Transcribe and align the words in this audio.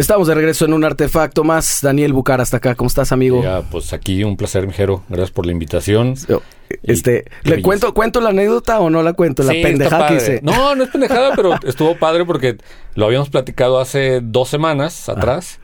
Estamos 0.00 0.28
de 0.28 0.34
regreso 0.34 0.64
en 0.64 0.72
un 0.72 0.82
artefacto 0.84 1.44
más. 1.44 1.80
Daniel 1.82 2.12
Bucar 2.14 2.40
hasta 2.40 2.56
acá. 2.56 2.74
¿Cómo 2.74 2.88
estás, 2.88 3.12
amigo? 3.12 3.42
Ya, 3.42 3.60
pues 3.62 3.92
aquí 3.92 4.24
un 4.24 4.36
placer, 4.36 4.66
mijero. 4.66 5.02
Gracias 5.08 5.30
por 5.30 5.44
la 5.44 5.52
invitación. 5.52 6.14
Este, 6.82 7.24
¿le 7.42 7.60
cuento, 7.60 7.92
cuento 7.92 8.20
la 8.20 8.30
anécdota 8.30 8.80
o 8.80 8.88
no 8.88 9.02
la 9.02 9.12
cuento? 9.12 9.42
La 9.42 9.52
Sí, 9.52 9.60
pendejada 9.62 10.08
que 10.08 10.14
hice. 10.16 10.40
No, 10.42 10.74
no 10.74 10.84
es 10.84 10.90
pendejada, 10.90 11.32
pero 11.36 11.54
estuvo 11.66 11.96
padre 11.98 12.24
porque 12.24 12.56
lo 12.94 13.06
habíamos 13.06 13.28
platicado 13.28 13.78
hace 13.78 14.20
dos 14.22 14.48
semanas 14.48 15.08
atrás. 15.08 15.58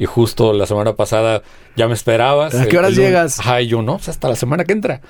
Y 0.00 0.04
justo 0.04 0.52
la 0.52 0.66
semana 0.66 0.94
pasada 0.94 1.42
ya 1.74 1.88
me 1.88 1.94
esperabas. 1.94 2.54
¿A 2.54 2.64
qué 2.66 2.70
El- 2.72 2.76
horas 2.78 2.90
el 2.90 2.96
lunes. 2.96 3.10
llegas? 3.10 3.40
Ajá, 3.40 3.62
y 3.62 3.68
yo 3.68 3.80
no, 3.82 3.96
pues 3.96 4.08
hasta 4.10 4.28
la 4.28 4.36
semana 4.36 4.64
que 4.64 4.72
entra. 4.72 5.00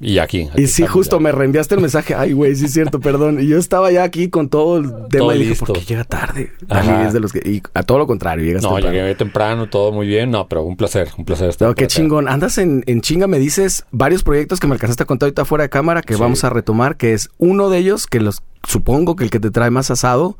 Y 0.00 0.18
aquí. 0.18 0.48
aquí 0.52 0.62
Y 0.62 0.66
sí, 0.66 0.86
justo 0.86 1.16
ya. 1.16 1.22
me 1.22 1.32
reenviaste 1.32 1.74
el 1.74 1.80
mensaje. 1.80 2.14
Ay, 2.14 2.32
güey, 2.32 2.54
sí 2.54 2.66
es 2.66 2.72
cierto, 2.72 3.00
perdón. 3.00 3.40
Y 3.40 3.46
yo 3.46 3.58
estaba 3.58 3.90
ya 3.90 4.02
aquí 4.02 4.28
con 4.28 4.48
todo 4.48 4.78
el 4.78 4.84
tema 5.08 5.26
Todo 5.26 5.34
y 5.34 5.38
dije, 5.38 5.50
listo. 5.50 5.66
¿por 5.66 5.78
qué 5.78 5.84
llega 5.84 6.04
tarde? 6.04 6.52
Dani 6.62 7.06
es 7.06 7.12
de 7.12 7.20
los 7.20 7.32
que... 7.32 7.38
Y 7.48 7.62
a 7.74 7.82
todo 7.82 7.98
lo 7.98 8.06
contrario, 8.06 8.44
llegas 8.44 8.62
No, 8.62 8.74
temprano. 8.74 8.94
llegué 8.96 9.14
temprano, 9.14 9.68
todo 9.68 9.92
muy 9.92 10.06
bien. 10.06 10.30
No, 10.30 10.48
pero 10.48 10.62
un 10.64 10.76
placer, 10.76 11.08
un 11.16 11.24
placer 11.24 11.48
estar 11.48 11.68
No, 11.68 11.74
qué 11.74 11.86
chingón. 11.86 12.28
Andas 12.28 12.58
en, 12.58 12.82
en 12.86 13.00
chinga, 13.00 13.26
me 13.26 13.38
dices 13.38 13.84
varios 13.90 14.22
proyectos 14.22 14.60
que 14.60 14.66
me 14.66 14.74
alcanzaste 14.74 15.02
a 15.02 15.06
contar 15.06 15.26
ahorita 15.28 15.44
fuera 15.44 15.62
de 15.62 15.70
cámara 15.70 16.02
que 16.02 16.14
Sí. 16.14 16.20
vamos 16.20 16.44
a 16.44 16.50
retomar, 16.50 16.96
que 16.96 17.12
es 17.14 17.30
uno 17.38 17.68
de 17.70 17.78
ellos, 17.78 18.06
que 18.06 18.20
los 18.20 18.42
supongo 18.66 19.16
que 19.16 19.24
el 19.24 19.30
que 19.30 19.40
te 19.40 19.50
trae 19.50 19.70
más 19.70 19.90
asado, 19.90 20.36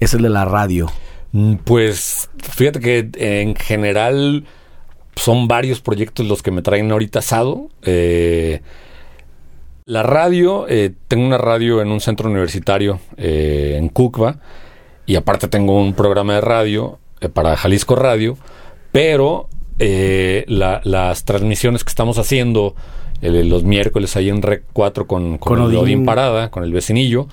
es 0.00 0.14
el 0.14 0.22
de 0.22 0.28
la 0.30 0.44
radio. 0.44 0.90
Mm, 1.32 1.56
Pues 1.64 2.30
fíjate 2.38 2.80
que 2.80 3.10
en 3.16 3.54
general 3.54 4.44
son 5.16 5.48
varios 5.48 5.80
proyectos 5.80 6.26
los 6.26 6.42
que 6.42 6.50
me 6.50 6.62
traen 6.62 6.90
ahorita 6.90 7.18
asado. 7.18 7.68
Eh, 7.82 8.62
la 9.88 10.02
radio, 10.02 10.66
eh, 10.68 10.92
tengo 11.08 11.26
una 11.26 11.38
radio 11.38 11.80
en 11.80 11.88
un 11.90 12.00
centro 12.00 12.28
universitario 12.28 13.00
eh, 13.16 13.76
en 13.78 13.88
Cucba 13.88 14.36
y 15.06 15.16
aparte 15.16 15.48
tengo 15.48 15.80
un 15.80 15.94
programa 15.94 16.34
de 16.34 16.42
radio 16.42 16.98
eh, 17.22 17.30
para 17.30 17.56
Jalisco 17.56 17.96
Radio, 17.96 18.36
pero 18.92 19.48
eh, 19.78 20.44
la- 20.46 20.82
las 20.84 21.24
transmisiones 21.24 21.84
que 21.84 21.88
estamos 21.88 22.18
haciendo 22.18 22.74
los 23.22 23.64
miércoles 23.64 24.14
ahí 24.16 24.28
en 24.28 24.42
Rec 24.42 24.64
4 24.74 25.06
con, 25.06 25.38
con, 25.38 25.58
Odín. 25.60 25.76
Odín 25.78 26.04
Parada, 26.04 26.50
con 26.50 26.62
el 26.64 26.72
vecinillo, 26.72 27.26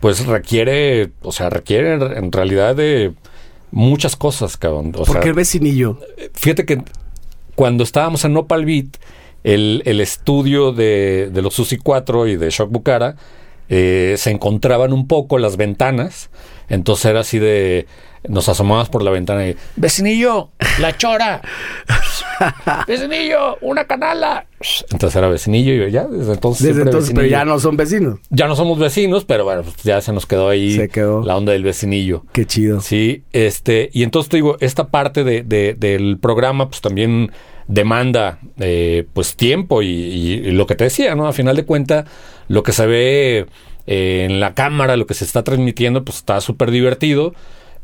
pues 0.00 0.24
requiere, 0.26 1.10
o 1.20 1.30
sea, 1.30 1.50
requiere 1.50 1.92
en 1.92 2.32
realidad 2.32 2.74
de 2.74 3.12
muchas 3.70 4.16
cosas, 4.16 4.56
cabrón. 4.56 4.88
O 4.96 5.04
¿Por 5.04 5.08
sea, 5.12 5.20
qué 5.20 5.28
el 5.28 5.34
vecinillo? 5.34 5.98
fíjate 6.32 6.64
que 6.64 6.82
cuando 7.54 7.84
estábamos 7.84 8.24
en 8.24 8.32
Nopal 8.32 8.64
Beat, 8.64 8.96
el, 9.44 9.82
el 9.84 10.00
estudio 10.00 10.72
de, 10.72 11.30
de 11.32 11.42
los 11.42 11.54
Susi 11.54 11.76
4 11.76 12.26
y 12.26 12.36
de 12.36 12.50
Shock 12.50 12.70
Bucara 12.70 13.16
eh, 13.68 14.14
se 14.16 14.30
encontraban 14.30 14.92
un 14.92 15.06
poco 15.06 15.38
las 15.38 15.56
ventanas. 15.56 16.30
Entonces 16.68 17.04
era 17.06 17.20
así 17.20 17.38
de. 17.38 17.86
Nos 18.28 18.48
asomabas 18.48 18.88
por 18.88 19.02
la 19.02 19.10
ventana 19.10 19.46
y. 19.48 19.56
¡Vecinillo! 19.76 20.50
¡La 20.80 20.96
chora! 20.96 21.40
¡Vecinillo! 22.86 23.58
¡Una 23.60 23.84
canala! 23.84 24.46
Entonces 24.90 25.14
era 25.16 25.28
vecinillo 25.28 25.72
y 25.74 25.78
yo 25.78 25.88
ya, 25.88 26.06
desde 26.06 26.32
entonces. 26.32 26.66
Desde 26.66 26.82
entonces, 26.82 27.12
pero 27.14 27.26
ya 27.26 27.44
no 27.44 27.58
son 27.60 27.76
vecinos. 27.76 28.18
Ya 28.30 28.48
no 28.48 28.56
somos 28.56 28.78
vecinos, 28.78 29.24
pero 29.24 29.44
bueno, 29.44 29.62
pues 29.62 29.76
ya 29.84 30.00
se 30.00 30.12
nos 30.12 30.26
quedó 30.26 30.48
ahí 30.48 30.72
Se 30.74 30.88
quedó. 30.88 31.22
la 31.22 31.36
onda 31.36 31.52
del 31.52 31.62
vecinillo. 31.62 32.24
Qué 32.32 32.44
chido. 32.46 32.80
Sí, 32.80 33.22
este, 33.32 33.90
y 33.92 34.02
entonces 34.02 34.28
te 34.30 34.38
digo, 34.38 34.56
esta 34.60 34.88
parte 34.88 35.22
de, 35.24 35.42
de- 35.42 35.74
del 35.74 36.18
programa, 36.18 36.68
pues 36.68 36.80
también 36.80 37.30
demanda 37.68 38.38
eh, 38.58 39.06
pues 39.12 39.36
tiempo 39.36 39.82
y, 39.82 39.86
y- 39.88 40.32
y 40.48 40.50
lo 40.52 40.66
que 40.66 40.74
te 40.74 40.84
decía, 40.84 41.14
¿no? 41.14 41.28
A 41.28 41.32
final 41.32 41.54
de 41.54 41.64
cuentas, 41.64 42.06
lo 42.48 42.62
que 42.62 42.72
se 42.72 42.86
ve 42.86 43.46
eh, 43.86 44.26
en 44.28 44.40
la 44.40 44.54
cámara, 44.54 44.96
lo 44.96 45.06
que 45.06 45.14
se 45.14 45.24
está 45.24 45.44
transmitiendo, 45.44 46.04
pues 46.04 46.16
está 46.18 46.40
súper 46.40 46.70
divertido. 46.70 47.34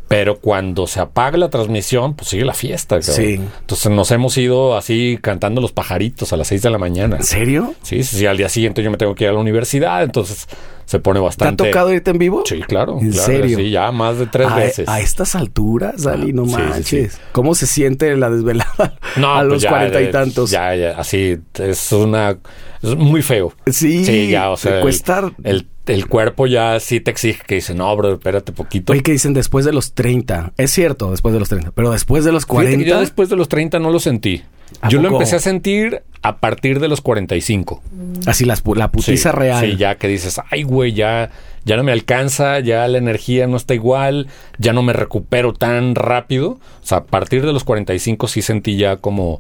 Pero 0.07 0.39
cuando 0.39 0.87
se 0.87 1.01
apaga 1.01 1.39
la 1.39 1.49
transmisión, 1.49 2.15
pues 2.15 2.29
sigue 2.29 2.45
la 2.45 2.53
fiesta. 2.55 3.01
cabrón. 3.01 3.17
Sí. 3.17 3.41
Entonces 3.61 3.91
nos 3.91 4.11
hemos 4.11 4.37
ido 4.37 4.77
así 4.77 5.19
cantando 5.21 5.61
los 5.61 5.73
pajaritos 5.73 6.33
a 6.33 6.37
las 6.37 6.49
6 6.49 6.63
de 6.63 6.71
la 6.71 6.79
mañana. 6.79 7.17
¿En 7.17 7.23
serio? 7.25 7.75
Sí, 7.83 8.03
sí, 8.05 8.19
sí, 8.19 8.27
al 8.27 8.37
día 8.37 8.49
siguiente 8.49 8.83
yo 8.83 8.91
me 8.91 8.97
tengo 8.99 9.15
que 9.15 9.25
ir 9.25 9.31
a 9.31 9.33
la 9.33 9.39
universidad, 9.41 10.03
entonces 10.03 10.47
se 10.85 10.99
pone 10.99 11.19
¿Te 11.19 11.23
ha 11.23 11.25
bastante. 11.25 11.65
tocado 11.65 11.93
irte 11.93 12.11
en 12.11 12.19
vivo? 12.19 12.43
Sí, 12.47 12.61
claro. 12.61 12.99
¿En 13.01 13.11
claro, 13.13 13.27
serio? 13.27 13.57
Sí, 13.57 13.71
ya 13.71 13.91
más 13.93 14.19
de 14.19 14.27
tres 14.27 14.49
a, 14.49 14.57
veces. 14.57 14.89
a 14.89 15.01
estas 15.01 15.35
alturas, 15.35 16.03
Dani, 16.03 16.33
no 16.35 16.45
Sí, 16.45 16.51
sí, 16.51 16.57
manches. 16.59 17.13
sí. 17.15 17.21
¿Cómo 17.33 17.55
se 17.55 17.67
siente 17.67 18.15
la 18.17 18.29
desvelada 18.29 18.99
No, 19.17 19.33
a 19.35 19.39
pues 19.41 19.63
los 19.63 19.67
cuarenta 19.67 20.01
y 20.03 20.05
eh, 20.05 20.09
tantos? 20.09 20.51
Ya, 20.51 20.75
ya, 20.77 20.91
así 20.99 21.39
es 21.59 21.93
una. 21.93 22.37
Es 22.83 22.95
muy 22.97 23.23
feo. 23.23 23.55
Sí, 23.67 24.05
Sí, 24.05 24.29
ya, 24.29 24.51
o 24.51 24.57
sea. 24.59 24.73
te 24.73 24.77
el- 24.77 24.83
cuesta- 24.83 25.33
El, 25.43 25.57
el 25.57 25.67
cuerpo 26.09 26.47
ya 26.47 26.81
sí 26.81 27.01
te 27.01 27.11
exige 27.11 27.43
que 27.47 27.57
dice, 27.57 27.75
no, 27.75 27.95
bro, 27.97 28.15
espérate 28.15 28.53
poquito. 28.53 28.93
Oye, 28.93 29.03
que 29.03 29.13
dicen 29.13 29.35
después 29.35 29.65
de 29.65 29.73
los 29.73 29.93
30. 29.93 30.55
Es 30.57 30.71
cierto, 30.71 31.11
después 31.11 31.35
de 31.35 31.41
los 31.41 31.49
30. 31.49 31.73
Pero 31.73 31.91
después 31.91 32.25
de 32.25 32.33
los 32.33 32.47
Fíjate 32.47 32.63
que 32.69 32.73
40. 32.75 32.91
yo 32.91 33.01
después 33.01 33.29
de 33.29 33.37
los 33.37 33.49
30 33.49 33.79
no 33.79 33.91
lo 33.91 34.01
sentí. 34.01 34.43
¿A 34.81 34.89
Yo 34.89 35.01
lo 35.01 35.09
empecé 35.09 35.37
a 35.37 35.41
sentir 35.41 36.03
a 36.23 36.39
partir 36.39 36.81
de 36.81 36.89
los 36.89 37.01
45. 37.03 37.83
Así 38.27 38.45
las 38.47 38.63
la 38.67 38.91
putiza 38.91 39.31
Sí, 39.31 39.37
real. 39.37 39.65
Sí, 39.65 39.77
ya 39.77 39.97
que 39.97 40.09
dices, 40.09 40.41
ay, 40.51 40.63
güey, 40.63 40.95
ya, 40.95 41.31
ya 41.65 41.77
no 41.77 41.85
me 41.85 41.93
alcanza, 41.93 42.61
ya 42.61 42.89
la 42.89 42.99
energía 42.99 43.47
no 43.47 43.59
está 43.59 43.75
igual, 43.75 44.29
ya 44.59 44.73
no 44.73 44.83
me 44.83 44.95
recupero 44.95 45.53
tan 45.53 45.95
rápido. 45.95 46.53
O 46.53 46.87
sea, 46.87 46.99
a 46.99 47.05
partir 47.05 47.45
de 47.45 47.53
los 47.53 47.63
45 47.65 48.27
sí 48.27 48.41
sentí 48.41 48.77
ya 48.77 48.97
como 48.97 49.39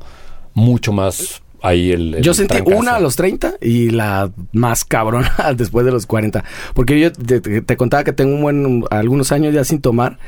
mucho 0.52 0.92
más 0.92 1.42
ahí 1.64 1.90
el. 1.90 2.14
el 2.16 2.22
Yo 2.22 2.34
sentí 2.34 2.54
trancazo. 2.54 2.78
una 2.78 2.96
a 2.96 3.00
los 3.00 3.16
30 3.16 3.54
y 3.60 3.90
la 3.90 4.30
más 4.52 4.84
cabrona 4.84 5.32
después 5.56 5.84
de 5.86 5.92
los 5.92 6.06
40. 6.06 6.44
Porque 6.74 7.00
yo 7.00 7.12
te, 7.12 7.76
contaba 7.76 8.04
que 8.04 8.12
tengo 8.12 8.34
un 8.34 8.42
buen, 8.42 8.84
algunos 8.90 9.32
años 9.32 9.54
ya 9.54 9.64
sin 9.64 9.80
tomar. 9.80 10.18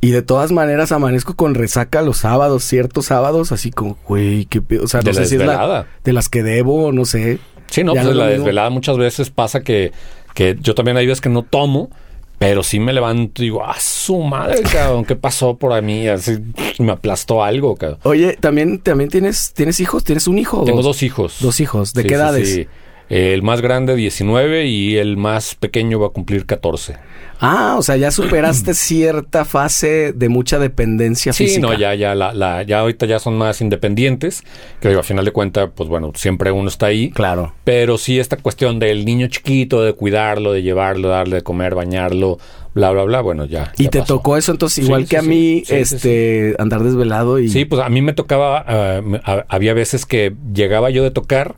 Y 0.00 0.10
de 0.10 0.22
todas 0.22 0.52
maneras 0.52 0.92
amanezco 0.92 1.34
con 1.34 1.54
resaca 1.54 2.02
los 2.02 2.18
sábados, 2.18 2.64
ciertos 2.64 3.06
sábados, 3.06 3.50
así 3.50 3.70
como, 3.70 3.96
güey, 4.06 4.44
qué 4.44 4.60
pedo. 4.60 4.84
O 4.84 4.88
sea, 4.88 5.00
De 5.00 5.10
no 5.10 5.18
la 5.18 5.24
sé 5.24 5.30
si 5.30 5.36
es 5.36 5.46
la, 5.46 5.86
de 6.04 6.12
las 6.12 6.28
que 6.28 6.42
debo, 6.42 6.92
no 6.92 7.06
sé. 7.06 7.38
Sí, 7.68 7.82
no, 7.82 7.94
Ya 7.94 8.02
pues 8.02 8.10
es 8.10 8.16
lo 8.16 8.24
la 8.24 8.30
desvelada 8.30 8.70
muchas 8.70 8.98
veces 8.98 9.30
pasa 9.30 9.62
que, 9.62 9.92
que 10.34 10.56
yo 10.60 10.74
también 10.74 10.98
hay 10.98 11.06
veces 11.06 11.22
que 11.22 11.30
no 11.30 11.42
tomo, 11.42 11.90
pero 12.38 12.62
sí 12.62 12.78
me 12.78 12.92
levanto 12.92 13.42
y 13.42 13.46
digo, 13.46 13.64
ah, 13.64 13.76
su 13.80 14.18
madre, 14.18 14.62
cabrón, 14.62 15.04
¿qué 15.04 15.16
pasó 15.16 15.56
por 15.56 15.80
mí? 15.82 16.06
Así 16.08 16.36
me 16.78 16.92
aplastó 16.92 17.42
algo, 17.42 17.76
cabrón. 17.76 17.98
Oye, 18.04 18.36
también, 18.38 18.78
también 18.80 19.08
tienes, 19.10 19.52
tienes 19.54 19.80
hijos, 19.80 20.04
tienes 20.04 20.26
un 20.28 20.38
hijo. 20.38 20.64
Tengo 20.64 20.82
dos 20.82 21.02
hijos. 21.02 21.36
Dos 21.40 21.60
hijos. 21.60 21.94
¿De 21.94 22.02
Sí, 22.02 22.08
qué 22.08 22.14
sí, 22.14 22.20
edades? 22.20 22.52
sí. 22.54 22.66
El 23.08 23.42
más 23.42 23.60
grande 23.60 23.94
19 23.94 24.66
y 24.66 24.96
el 24.96 25.16
más 25.16 25.54
pequeño 25.54 26.00
va 26.00 26.08
a 26.08 26.10
cumplir 26.10 26.44
14. 26.44 26.96
Ah, 27.38 27.76
o 27.78 27.82
sea, 27.82 27.96
ya 27.96 28.10
superaste 28.10 28.74
cierta 28.74 29.44
fase 29.44 30.12
de 30.12 30.28
mucha 30.28 30.58
dependencia 30.58 31.32
Sí, 31.32 31.44
física. 31.44 31.66
no, 31.68 31.74
ya, 31.78 31.94
ya, 31.94 32.14
la, 32.16 32.32
la, 32.34 32.62
ya 32.64 32.80
ahorita 32.80 33.06
ya 33.06 33.18
son 33.20 33.38
más 33.38 33.60
independientes. 33.60 34.42
Que 34.80 34.88
digo, 34.88 35.00
a 35.00 35.04
final 35.04 35.24
de 35.24 35.30
cuentas, 35.30 35.70
pues 35.74 35.88
bueno, 35.88 36.10
siempre 36.16 36.50
uno 36.50 36.68
está 36.68 36.86
ahí. 36.86 37.10
Claro. 37.10 37.54
Pero 37.62 37.96
sí 37.98 38.18
esta 38.18 38.38
cuestión 38.38 38.78
del 38.80 39.04
niño 39.04 39.28
chiquito, 39.28 39.82
de 39.82 39.92
cuidarlo, 39.92 40.52
de 40.52 40.62
llevarlo, 40.62 41.08
darle 41.08 41.36
de 41.36 41.42
comer, 41.42 41.76
bañarlo, 41.76 42.38
bla, 42.74 42.90
bla, 42.90 43.04
bla, 43.04 43.20
bueno, 43.20 43.44
ya. 43.44 43.72
Y 43.78 43.84
ya 43.84 43.90
te 43.90 43.98
pasó. 44.00 44.14
tocó 44.16 44.36
eso 44.36 44.50
entonces, 44.50 44.76
Sí, 44.84 44.88
igual 44.88 45.02
sí, 45.04 45.08
que 45.10 45.16
a 45.18 45.22
sí. 45.22 45.28
mí, 45.28 45.62
Sí, 45.64 45.84
sí, 45.84 45.94
este, 45.94 46.56
andar 46.58 46.82
desvelado 46.82 47.38
y... 47.38 47.48
Sí, 47.50 47.66
pues 47.66 47.82
a 47.82 47.88
mí 47.88 48.02
me 48.02 48.14
tocaba, 48.14 48.64
a- 48.66 49.44
había 49.48 49.74
veces 49.74 50.06
que 50.06 50.34
llegaba 50.52 50.90
yo 50.90 51.04
de 51.04 51.10
tocar 51.12 51.54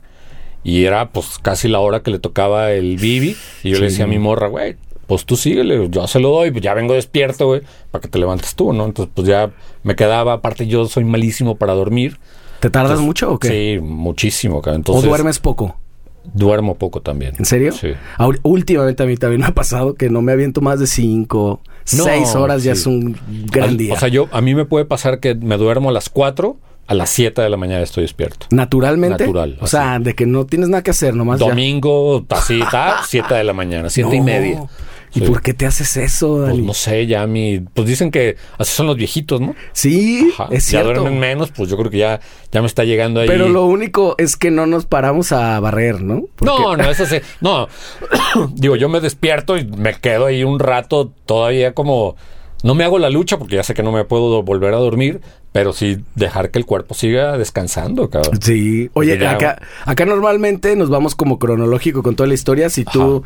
y 0.63 0.85
era 0.85 1.09
pues 1.09 1.39
casi 1.41 1.67
la 1.67 1.79
hora 1.79 2.01
que 2.01 2.11
le 2.11 2.19
tocaba 2.19 2.71
el 2.71 2.97
bibi 2.97 3.35
y 3.63 3.69
yo 3.69 3.75
Sí. 3.75 3.81
le 3.81 3.87
decía 3.89 4.05
a 4.05 4.07
mi 4.07 4.19
morra, 4.19 4.47
güey, 4.47 4.75
pues 5.07 5.25
tú 5.25 5.35
síguele, 5.35 5.87
yo 5.89 6.07
se 6.07 6.19
lo 6.19 6.29
doy, 6.29 6.51
pues 6.51 6.63
ya 6.63 6.73
vengo 6.73 6.93
despierto, 6.93 7.47
güey, 7.47 7.61
para 7.91 8.01
que 8.01 8.07
te 8.07 8.19
levantes 8.19 8.55
tú, 8.55 8.73
¿no? 8.73 8.85
Entonces 8.85 9.11
pues 9.15 9.27
ya 9.27 9.51
me 9.83 9.95
quedaba, 9.95 10.33
aparte 10.33 10.67
yo 10.67 10.85
soy 10.87 11.03
malísimo 11.03 11.55
para 11.55 11.73
dormir. 11.73 12.17
¿Te 12.59 12.69
tardas 12.69 12.91
Entonces, 12.99 13.05
mucho 13.07 13.31
o 13.31 13.39
qué? 13.39 13.47
Sí, 13.47 13.81
muchísimo, 13.81 14.61
cabrón. 14.61 14.79
¿O 14.79 14.81
Entonces, 14.81 15.05
duermes 15.05 15.39
poco? 15.39 15.77
Duermo 16.33 16.75
poco 16.75 17.01
también. 17.01 17.33
¿En 17.39 17.45
serio? 17.45 17.71
Sí. 17.71 17.93
Últimamente 18.43 19.01
a 19.01 19.05
mí 19.05 19.15
también 19.17 19.41
me 19.41 19.47
ha 19.47 19.53
pasado 19.53 19.95
que 19.95 20.09
no 20.09 20.21
me 20.21 20.33
aviento 20.33 20.59
más 20.61 20.79
de 20.79 20.85
cinco, 20.85 21.61
No, 21.97 22.03
seis 22.03 22.35
horas, 22.35 22.63
ya 22.63 22.73
es 22.73 22.85
un 22.85 23.17
gran 23.51 23.77
día. 23.77 23.93
O 23.93 23.97
sea, 23.97 24.09
yo, 24.09 24.27
a 24.31 24.41
mí 24.41 24.53
me 24.53 24.65
puede 24.65 24.85
pasar 24.85 25.19
que 25.21 25.33
me 25.35 25.57
duermo 25.57 25.89
a 25.89 25.93
las 25.93 26.09
4, 26.09 26.57
a 26.89 26.93
las 26.95 27.09
7 27.11 27.41
de 27.41 27.49
la 27.49 27.55
mañana 27.57 27.83
estoy 27.83 28.01
despierto. 28.03 28.47
Naturalmente. 28.49 29.23
Natural, 29.23 29.57
O 29.61 29.67
sea, 29.67 29.99
de 29.99 30.15
que 30.15 30.25
no 30.25 30.45
tienes 30.45 30.69
nada 30.69 30.81
que 30.83 30.89
hacer, 30.91 31.13
nomás 31.15 31.39
ya. 31.39 31.47
Domingo, 31.47 32.25
así, 32.29 32.59
está, 32.63 33.01
7 33.07 33.33
de 33.35 33.43
la 33.43 33.53
mañana, 33.53 33.89
siete 33.89 34.15
y 34.15 34.19
No. 34.19 34.25
media. 34.25 34.63
¿Y 35.11 35.21
Sí. 35.21 35.25
por 35.25 35.41
qué 35.41 35.55
te 35.55 35.65
haces 35.65 35.97
eso, 35.97 36.45
Pues 36.47 36.57
no 36.59 36.73
sé, 36.75 37.07
ya 37.07 37.25
mi. 37.25 37.59
Pues 37.59 37.87
dicen 37.87 38.11
que 38.11 38.37
así 38.59 38.73
son 38.75 38.85
los 38.85 38.95
viejitos, 38.95 39.41
¿no? 39.41 39.55
Sí, 39.71 40.29
Ajá. 40.33 40.49
es 40.51 40.65
ya 40.69 40.81
cierto. 40.81 41.01
duermen 41.01 41.19
menos, 41.19 41.49
pues 41.51 41.67
yo 41.67 41.77
creo 41.77 41.89
que 41.89 41.97
ya, 41.97 42.19
ya 42.51 42.61
me 42.61 42.67
está 42.67 42.83
llegando 42.83 43.19
ahí. 43.21 43.27
Pero 43.27 43.49
lo 43.49 43.65
único 43.65 44.13
es 44.19 44.35
que 44.35 44.51
no 44.51 44.67
nos 44.67 44.85
paramos 44.85 45.31
a 45.31 45.59
barrer, 45.59 46.01
¿no? 46.03 46.25
Porque- 46.35 46.45
No, 46.61 46.77
no, 46.77 46.83
eso 46.91 47.07
sí. 47.07 47.17
No, 47.41 47.67
digo, 48.53 48.75
yo 48.75 48.87
me 48.89 48.99
despierto 48.99 49.57
y 49.57 49.65
me 49.65 49.95
quedo 49.95 50.27
ahí 50.27 50.43
un 50.43 50.59
rato 50.59 51.11
todavía 51.25 51.73
como 51.73 52.15
no 52.63 52.75
me 52.75 52.83
hago 52.83 52.99
la 52.99 53.09
lucha 53.09 53.37
porque 53.37 53.55
ya 53.55 53.63
sé 53.63 53.73
que 53.73 53.83
no 53.83 53.91
me 53.91 54.03
puedo 54.03 54.43
volver 54.43 54.73
a 54.73 54.77
dormir, 54.77 55.21
pero 55.51 55.73
sí 55.73 55.97
dejar 56.15 56.51
que 56.51 56.59
el 56.59 56.65
cuerpo 56.65 56.93
siga 56.93 57.37
descansando, 57.37 58.09
cabrón. 58.09 58.37
Sí. 58.41 58.89
Oye, 58.93 59.17
Ya- 59.17 59.31
acá, 59.31 59.61
acá 59.85 60.05
normalmente 60.05 60.75
nos 60.75 60.89
vamos 60.89 61.15
como 61.15 61.39
cronológico 61.39 62.03
con 62.03 62.15
toda 62.15 62.27
la 62.27 62.35
historia. 62.35 62.69
Si 62.69 62.83
tú, 62.85 63.23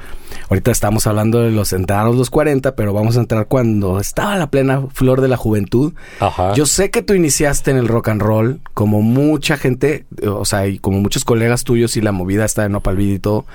ahorita 0.49 0.71
estamos 0.71 1.05
hablando 1.07 1.41
de 1.41 1.51
los 1.51 1.73
entrados 1.73 2.15
los 2.15 2.29
40, 2.29 2.75
pero 2.75 2.93
vamos 2.93 3.17
a 3.17 3.21
entrar 3.21 3.47
cuando 3.47 3.99
estaba 3.99 4.37
la 4.37 4.49
plena 4.49 4.83
flor 4.93 5.19
de 5.19 5.27
la 5.27 5.35
juventud. 5.37 5.93
Ajá. 6.19 6.53
Yo 6.53 6.65
sé 6.65 6.91
que 6.91 7.01
tú 7.01 7.13
iniciaste 7.13 7.71
en 7.71 7.77
el 7.77 7.87
rock 7.89 8.09
and 8.09 8.21
roll, 8.21 8.59
como 8.73 9.01
mucha 9.01 9.57
gente, 9.57 10.05
o 10.25 10.45
sea, 10.45 10.67
y 10.67 10.79
como 10.79 10.99
muchos 11.01 11.25
colegas 11.25 11.63
tuyos 11.65 11.97
y 11.97 12.01
la 12.01 12.11
movida 12.13 12.45
está 12.45 12.61
de 12.63 12.69
Nopal 12.69 13.01
y 13.01 13.19
todo, 13.19 13.45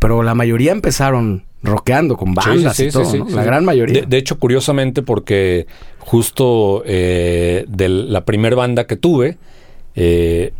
pero 0.00 0.22
la 0.24 0.34
mayoría 0.34 0.72
empezaron 0.72 1.44
rockeando 1.62 2.16
con 2.16 2.34
bandas 2.34 2.76
sí, 2.76 2.84
y 2.84 2.90
sí, 2.90 2.92
todo, 2.92 3.04
sí, 3.04 3.18
¿no? 3.18 3.28
sí, 3.28 3.34
La 3.34 3.44
gran 3.44 3.64
mayoría. 3.64 4.02
De, 4.02 4.06
de 4.06 4.16
hecho, 4.16 4.38
curiosamente, 4.38 5.02
porque 5.02 5.66
justo 5.98 6.82
eh, 6.86 7.64
de 7.68 7.88
la 7.88 8.24
primer 8.24 8.54
banda 8.54 8.86
que 8.86 8.96
tuve, 8.96 9.38
eh, 9.94 10.52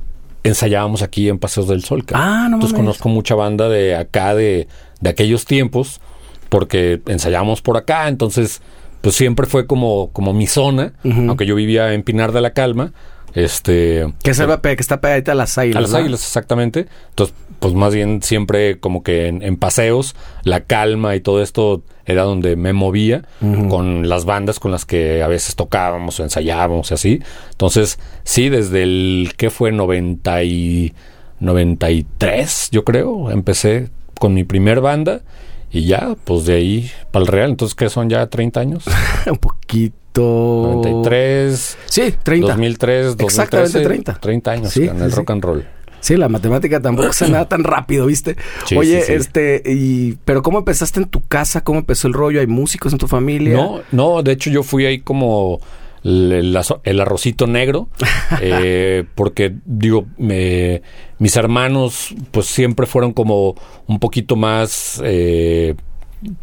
ensayábamos 0.45 1.03
aquí 1.03 1.29
en 1.29 1.39
Paseos 1.39 1.69
del 1.69 1.85
Sol. 1.85 2.05
Ah, 2.13 2.47
no 2.51 2.57
Entonces 2.57 2.73
mames. 2.73 2.85
conozco 2.87 3.09
mucha 3.09 3.35
banda 3.35 3.69
de 3.69 3.95
acá, 3.97 4.35
de, 4.35 4.67
de 5.01 5.11
aquellos 5.11 5.45
tiempos, 5.45 6.01
porque 6.49 7.01
ensayábamos 7.07 7.63
por 7.63 7.77
acá, 7.77 8.09
entonces 8.09 8.61
pues 9.01 9.15
siempre 9.15 9.47
fue 9.47 9.67
como, 9.67 10.11
como 10.13 10.33
mi 10.33 10.47
zona, 10.49 10.93
aunque 11.05 11.47
yo 11.47 11.55
vivía 11.55 11.95
en 11.95 12.03
Pinar 12.03 12.33
de 12.33 12.41
la 12.41 12.51
Calma. 12.53 12.93
Este, 13.35 14.13
que, 14.23 14.35
se 14.35 14.47
va 14.47 14.61
que 14.61 14.73
está 14.73 15.01
pegadita 15.01 15.33
a 15.33 15.35
las 15.35 15.59
águilas. 15.59 15.77
a 15.77 15.81
las 15.81 15.91
¿verdad? 15.91 16.03
águilas, 16.03 16.23
exactamente. 16.23 16.87
Entonces, 17.11 17.35
pues 17.61 17.75
más 17.75 17.95
bien 17.95 18.23
siempre 18.23 18.79
como 18.79 19.03
que 19.03 19.27
en, 19.27 19.43
en 19.43 19.57
paseos, 19.57 20.15
la 20.45 20.61
calma 20.61 21.17
y 21.17 21.21
todo 21.21 21.43
esto 21.43 21.83
era 22.09 22.23
donde 22.23 22.57
me 22.57 22.73
movía 22.73 23.25
con 23.69 24.09
las 24.09 24.25
bandas 24.25 24.59
con 24.59 24.71
las 24.71 24.87
que 24.87 25.23
a 25.23 25.29
veces 25.29 25.57
tocábamos 25.57 26.19
o 26.19 26.23
ensayábamos 26.23 26.91
y 26.91 26.95
así. 26.95 27.23
Entonces, 27.51 27.99
sí, 28.25 28.49
desde 28.49 28.83
el 28.83 29.33
que 29.37 29.51
fue 29.51 29.73
90 29.73 30.43
y 30.45 30.95
93, 31.41 32.71
yo 32.73 32.85
creo, 32.85 33.31
empecé 33.31 33.91
con 34.19 34.33
mi 34.33 34.45
primer 34.45 34.81
banda 34.81 35.21
y 35.71 35.85
ya, 35.87 36.17
pues 36.25 36.45
de 36.47 36.55
ahí 36.55 36.91
para 37.11 37.25
el 37.25 37.27
real. 37.31 37.51
Entonces, 37.51 37.75
¿qué 37.75 37.89
son 37.89 38.09
ya 38.09 38.27
30 38.27 38.61
años? 38.61 38.85
Un 39.31 39.37
poquito. 39.37 39.95
93, 40.19 41.79
Sí, 41.87 42.15
30. 42.23 42.49
2003, 42.49 43.17
2013. 43.17 43.25
Exactamente 43.25 43.81
30. 43.81 44.15
30 44.21 44.51
años 44.51 44.73
Sí, 44.73 44.85
en 44.85 45.01
el 45.03 45.11
sí, 45.11 45.17
rock 45.17 45.31
and 45.31 45.45
roll. 45.45 45.65
Sí, 46.01 46.17
la 46.17 46.29
matemática 46.29 46.81
tampoco 46.81 47.13
se 47.13 47.27
me 47.27 47.33
da 47.33 47.49
tan 47.49 47.63
rápido, 47.65 48.07
¿viste? 48.07 48.37
Sí, 48.67 48.77
Oye, 48.77 49.01
sí, 49.01 49.07
sí. 49.09 49.13
este, 49.15 49.63
y, 49.67 50.19
pero 50.25 50.43
¿cómo 50.43 50.59
empezaste 50.59 51.01
en 51.01 51.07
tu 51.07 51.21
casa? 51.27 51.63
¿Cómo 51.63 51.81
empezó 51.81 52.09
el 52.09 52.15
rollo? 52.15 52.41
¿Hay 52.41 52.47
músicos 52.47 52.93
en 52.93 52.99
tu 52.99 53.07
familia? 53.09 53.55
No, 53.57 53.81
no, 53.93 54.23
de 54.23 54.33
hecho 54.33 54.51
yo 54.51 54.63
fui 54.63 54.87
ahí 54.87 55.01
como 55.01 55.61
el, 56.09 57.01
arrocito 57.01 57.47
negro, 57.47 57.89
eh, 58.41 59.05
porque 59.15 59.55
digo, 59.65 60.07
me- 60.17 60.83
mis 61.19 61.37
hermanos 61.37 62.15
pues 62.31 62.47
siempre 62.47 62.87
fueron 62.87 63.13
como 63.13 63.55
un 63.87 63.99
poquito 63.99 64.37
más, 64.37 65.01
eh, 65.05 65.75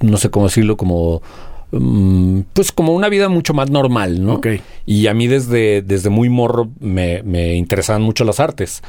no 0.01 0.17
sé 0.17 0.29
cómo 0.29 0.45
decirlo, 0.47 0.77
como... 0.77 1.21
mm, 1.71 2.41
Pues 2.53 2.71
como 2.71 2.93
una 2.93 3.09
vida 3.09 3.29
mucho 3.29 3.53
más 3.53 3.69
normal, 3.69 4.23
¿no? 4.23 4.35
Y 4.85 5.07
a 5.07 5.13
mí 5.13 5.27
desde, 5.27 5.81
desde 5.81 6.09
muy 6.09 6.29
morro 6.29 6.69
me, 6.79 7.23
me 7.23 7.55
interesaban 7.55 8.01
mucho 8.01 8.23
las 8.23 8.39
artes. 8.39 8.81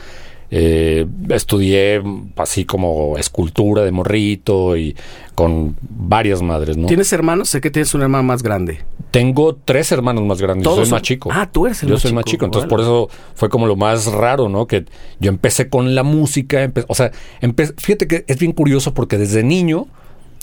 Eh, 0.50 1.06
estudié 1.30 2.00
así 2.36 2.64
como 2.64 3.18
escultura 3.18 3.82
de 3.82 3.90
morrito 3.90 4.76
y 4.76 4.96
con 5.34 5.76
varias 5.80 6.40
madres, 6.40 6.76
¿no? 6.76 6.86
¿Tienes 6.86 7.12
hermanos? 7.12 7.50
Sé 7.50 7.60
que 7.60 7.70
tienes 7.70 7.92
un 7.94 8.02
hermano 8.02 8.22
más 8.24 8.42
grande. 8.44 8.78
Tengo 9.10 9.56
tres 9.56 9.90
hermanos 9.92 10.24
más 10.24 10.40
grandes. 10.40 10.64
Yo 10.64 10.74
soy 10.76 10.84
son- 10.86 10.92
más 10.92 11.02
chico. 11.02 11.30
Ah, 11.32 11.48
tú 11.50 11.66
eres 11.66 11.82
el 11.82 11.88
Yo 11.88 11.94
más 11.94 12.02
soy 12.02 12.08
el 12.08 12.12
chico. 12.12 12.14
más 12.16 12.24
chico. 12.26 12.44
Entonces, 12.44 12.68
por 12.70 12.80
eso 12.80 13.08
fue 13.34 13.48
como 13.48 13.66
lo 13.66 13.74
más 13.76 14.06
raro, 14.06 14.48
¿no? 14.48 14.66
Que 14.66 14.84
yo 15.20 15.30
empecé 15.30 15.68
con 15.68 15.94
la 15.94 16.02
música. 16.04 16.64
empe- 16.64 16.84
o 16.88 16.94
sea, 16.94 17.10
empe- 17.42 17.74
fíjate 17.76 18.06
que 18.06 18.24
es 18.28 18.38
bien 18.38 18.52
curioso 18.52 18.94
porque 18.94 19.18
desde 19.18 19.42
niño 19.42 19.86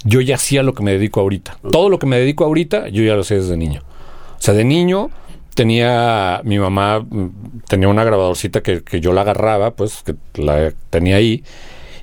yo 0.04 0.20
ya 0.20 0.36
hacía 0.36 0.64
lo 0.64 0.74
que 0.74 0.84
me 0.84 0.92
dedico 0.92 1.22
ahorita. 1.22 1.60
Todo 1.72 1.90
lo 1.90 1.98
que 1.98 2.08
me 2.08 2.18
dedico 2.20 2.44
ahorita, 2.44 2.90
yo 2.90 3.04
ya 3.04 3.16
lo 3.16 3.24
sé 3.24 3.36
desde 3.36 3.56
niño. 3.56 3.82
O 4.38 4.42
sea, 4.46 4.54
de 4.54 4.66
niño 4.66 5.10
tenía 5.56 6.42
mi 6.44 6.60
mamá 6.60 7.00
mm, 7.00 7.62
tenía 7.68 7.88
una 7.88 8.04
grabadorcita 8.04 8.62
que, 8.62 8.84
que 8.84 9.02
yo 9.02 9.14
la 9.14 9.22
agarraba, 9.22 9.72
pues 9.72 10.04
que 10.04 10.16
la 10.42 10.74
tenía 10.90 11.18
ahí 11.18 11.44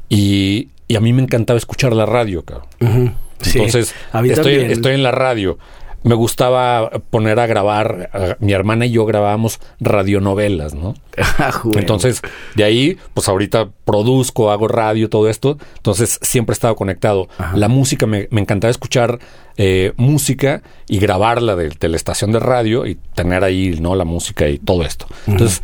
y, 0.08 0.68
y 0.88 0.96
a 0.96 1.00
mí 1.00 1.12
me 1.12 1.22
encantaba 1.22 1.56
escuchar 1.56 1.92
la 1.92 2.06
radio, 2.06 2.44
cabrón. 2.44 2.66
Entonces, 3.54 3.94
estoy, 4.24 4.54
estoy 4.56 4.94
en 4.94 5.02
la 5.02 5.12
radio. 5.12 5.58
Me 6.02 6.14
gustaba 6.14 6.90
poner 7.10 7.38
a 7.40 7.46
grabar, 7.46 8.38
mi 8.40 8.52
hermana 8.52 8.86
y 8.86 8.92
yo 8.92 9.04
grabábamos 9.04 9.60
radionovelas, 9.80 10.74
¿no? 10.74 10.94
Ah. 11.38 11.62
Entonces, 11.74 12.22
de 12.54 12.64
ahí, 12.64 12.98
pues 13.14 13.28
ahorita 13.28 13.70
produzco, 13.84 14.50
hago 14.50 14.68
radio, 14.68 15.08
todo 15.08 15.28
esto. 15.28 15.58
Entonces, 15.76 16.18
siempre 16.22 16.52
he 16.52 16.54
estado 16.54 16.76
conectado. 16.76 17.28
Ajá. 17.38 17.56
La 17.56 17.68
música, 17.68 18.06
me, 18.06 18.28
me 18.30 18.40
encantaba 18.40 18.70
escuchar 18.70 19.18
eh, 19.56 19.92
música 19.96 20.62
y 20.88 20.98
grabarla 20.98 21.56
de, 21.56 21.68
de 21.68 21.88
la 21.88 21.96
estación 21.96 22.32
de 22.32 22.40
radio 22.40 22.86
y 22.86 22.96
tener 23.14 23.44
ahí, 23.44 23.78
¿no? 23.80 23.94
La 23.94 24.04
música 24.04 24.48
y 24.48 24.58
todo 24.58 24.82
esto. 24.82 25.06
Entonces, 25.26 25.62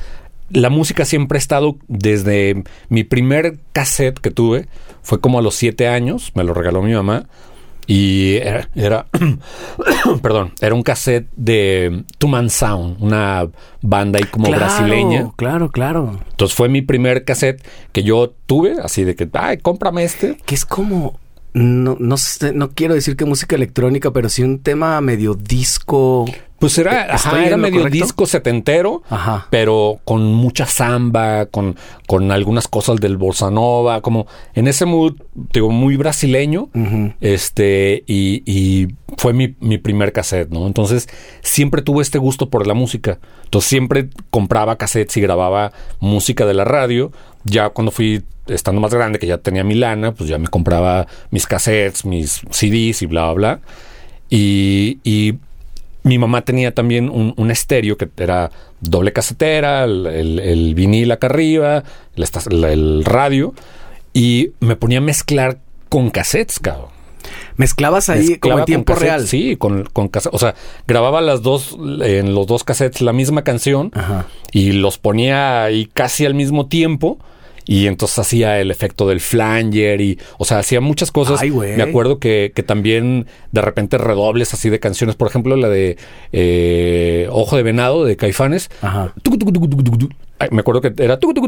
la 0.50 0.70
música 0.70 1.04
siempre 1.04 1.36
ha 1.36 1.40
estado 1.40 1.76
desde 1.88 2.62
mi 2.88 3.04
primer 3.04 3.58
cassette 3.72 4.18
que 4.20 4.30
tuve, 4.30 4.68
fue 5.02 5.20
como 5.20 5.38
a 5.38 5.42
los 5.42 5.54
siete 5.54 5.88
años, 5.88 6.32
me 6.34 6.44
lo 6.44 6.54
regaló 6.54 6.82
mi 6.82 6.92
mamá. 6.92 7.26
Y 7.86 8.36
era, 8.36 8.68
era 8.74 9.06
perdón, 10.22 10.52
era 10.60 10.74
un 10.74 10.82
cassette 10.82 11.28
de 11.36 12.04
Two 12.18 12.28
Man 12.28 12.50
Sound, 12.50 12.96
una 13.00 13.48
banda 13.80 14.18
ahí 14.18 14.24
como 14.24 14.46
Claro, 14.46 14.64
brasileña. 14.64 15.30
Claro, 15.36 15.70
claro. 15.70 16.18
Entonces 16.30 16.56
fue 16.56 16.68
mi 16.68 16.82
primer 16.82 17.24
cassette 17.24 17.64
que 17.92 18.02
yo 18.02 18.34
tuve, 18.46 18.74
así 18.82 19.04
de 19.04 19.14
que, 19.14 19.28
ay, 19.34 19.58
cómprame 19.58 20.04
este. 20.04 20.36
Que 20.44 20.54
es 20.54 20.64
como. 20.64 21.18
No, 21.58 21.96
no 21.98 22.18
sé, 22.18 22.52
no 22.52 22.72
quiero 22.72 22.92
decir 22.92 23.16
que 23.16 23.24
música 23.24 23.56
electrónica, 23.56 24.10
pero 24.10 24.28
sí 24.28 24.42
un 24.42 24.58
tema 24.58 25.00
medio 25.00 25.32
disco. 25.34 26.26
Pues 26.58 26.76
era, 26.76 27.14
¿Estoy 27.14 27.30
ajá, 27.38 27.46
era 27.46 27.56
medio 27.56 27.80
correcto? 27.80 28.04
disco 28.04 28.26
setentero, 28.26 29.02
Ajá. 29.08 29.46
pero 29.50 30.00
con 30.04 30.22
mucha 30.34 30.66
samba, 30.66 31.46
con, 31.46 31.76
con 32.06 32.30
algunas 32.30 32.68
cosas 32.68 32.96
del 33.00 33.16
bossa 33.16 33.50
nova, 33.50 34.02
como 34.02 34.26
en 34.54 34.68
ese 34.68 34.84
mood, 34.84 35.14
digo, 35.34 35.70
muy 35.70 35.96
brasileño. 35.96 36.68
Este, 37.20 38.04
y, 38.06 38.42
y 38.44 38.88
fue 39.16 39.32
mi, 39.32 39.54
mi 39.60 39.78
primer 39.78 40.12
cassette, 40.12 40.50
¿no? 40.50 40.66
Entonces, 40.66 41.08
siempre 41.42 41.80
tuve 41.80 42.02
este 42.02 42.18
gusto 42.18 42.50
por 42.50 42.66
la 42.66 42.74
música. 42.74 43.18
Entonces, 43.44 43.68
siempre 43.68 44.08
compraba 44.30 44.76
cassettes 44.76 45.16
y 45.16 45.20
grababa 45.22 45.72
música 46.00 46.44
de 46.44 46.54
la 46.54 46.64
radio. 46.64 47.12
Ya 47.44 47.70
cuando 47.70 47.92
fui 47.92 48.22
estando 48.48 48.80
más 48.80 48.92
grande, 48.94 49.18
que 49.18 49.26
ya 49.26 49.38
tenía 49.38 49.64
mi 49.64 49.74
lana, 49.74 50.12
pues 50.12 50.28
ya 50.30 50.38
me 50.38 50.48
compraba 50.48 51.06
mis 51.30 51.46
cassettes, 51.46 52.04
mis 52.04 52.42
CDs 52.50 53.02
y 53.02 53.06
bla, 53.06 53.32
bla, 53.32 53.32
bla. 53.34 53.60
Y, 54.30 54.98
y 55.04 55.34
mi 56.02 56.18
mamá 56.18 56.42
tenía 56.42 56.72
también 56.74 57.08
un, 57.08 57.34
un 57.36 57.50
estéreo 57.50 57.96
que 57.96 58.08
era 58.16 58.50
doble 58.80 59.12
casetera, 59.12 59.84
el, 59.84 60.06
el- 60.06 60.38
el 60.40 60.74
vinil 60.74 61.10
acá 61.12 61.26
arriba, 61.28 61.82
el, 62.16 63.04
radio, 63.04 63.54
y 64.12 64.50
me 64.60 64.76
ponía 64.76 64.98
a 64.98 65.02
mezclar 65.02 65.58
con 65.88 66.10
cassettes, 66.10 66.58
cabrón. 66.58 66.90
Mezclabas 67.56 68.08
ahí 68.08 68.36
como 68.38 68.54
Mezclaba 68.54 68.54
en 68.54 68.58
con 68.60 68.66
tiempo 68.66 68.92
cassettes, 68.94 69.08
real. 69.12 69.26
Sí, 69.26 69.56
con, 69.56 69.84
con. 69.92 70.10
O 70.32 70.38
sea, 70.38 70.54
grababa 70.86 71.20
las 71.20 71.42
dos, 71.42 71.76
en 72.02 72.34
los 72.34 72.46
dos 72.46 72.62
cassettes 72.64 73.00
la 73.00 73.12
misma 73.12 73.42
canción 73.42 73.90
Ajá. 73.94 74.26
y 74.52 74.72
los 74.72 74.98
ponía 74.98 75.64
ahí 75.64 75.86
casi 75.92 76.24
al 76.26 76.34
mismo 76.34 76.66
tiempo 76.66 77.18
y 77.66 77.88
entonces 77.88 78.18
hacía 78.18 78.60
el 78.60 78.70
efecto 78.70 79.08
del 79.08 79.20
flanger 79.20 80.00
y, 80.00 80.18
o 80.38 80.44
sea, 80.44 80.60
hacía 80.60 80.80
muchas 80.80 81.10
cosas. 81.10 81.42
Ay, 81.42 81.50
Me 81.50 81.82
acuerdo 81.82 82.18
que, 82.18 82.52
que, 82.54 82.62
también 82.62 83.26
de 83.50 83.60
repente 83.60 83.98
redobles 83.98 84.54
así 84.54 84.70
de 84.70 84.78
canciones, 84.78 85.16
por 85.16 85.28
ejemplo, 85.28 85.56
la 85.56 85.68
de 85.68 85.96
eh, 86.32 87.28
Ojo 87.30 87.56
de 87.56 87.62
Venado 87.64 88.04
de 88.04 88.16
Caifanes. 88.16 88.70
Ajá. 88.80 89.12
Me 90.50 90.60
acuerdo 90.60 90.82
que 90.82 90.92
era 90.98 91.18
tucu, 91.18 91.38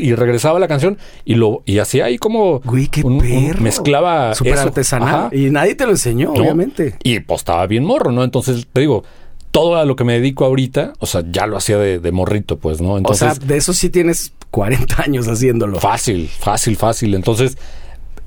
y 0.00 0.14
regresaba 0.14 0.60
la 0.60 0.68
canción 0.68 0.96
y 1.24 1.34
lo 1.34 1.62
y 1.66 1.78
hacía 1.78 2.04
ahí 2.04 2.18
como 2.18 2.60
Güey, 2.60 2.86
qué 2.86 3.02
un, 3.02 3.18
perro. 3.18 3.60
Mezclaba 3.60 4.34
súper 4.34 4.58
artesanal 4.58 5.34
y 5.36 5.50
nadie 5.50 5.74
te 5.74 5.86
lo 5.86 5.90
enseñó 5.90 6.32
obviamente 6.32 6.94
y 7.02 7.18
pues 7.18 7.40
estaba 7.40 7.66
bien 7.66 7.84
morro 7.84 8.12
no 8.12 8.22
entonces 8.22 8.68
te 8.72 8.80
digo 8.80 9.02
todo 9.50 9.76
a 9.76 9.84
lo 9.84 9.96
que 9.96 10.04
me 10.04 10.14
dedico 10.14 10.44
ahorita, 10.44 10.92
o 10.98 11.06
sea, 11.06 11.22
ya 11.30 11.46
lo 11.46 11.56
hacía 11.56 11.78
de, 11.78 11.98
de 11.98 12.12
morrito, 12.12 12.58
pues, 12.58 12.80
¿no? 12.80 12.98
Entonces, 12.98 13.28
o 13.28 13.34
sea, 13.34 13.46
de 13.46 13.56
eso 13.56 13.72
sí 13.72 13.90
tienes 13.90 14.32
40 14.50 15.02
años 15.02 15.26
haciéndolo. 15.26 15.80
fácil, 15.80 16.28
fácil, 16.28 16.76
fácil. 16.76 17.14
Entonces, 17.14 17.58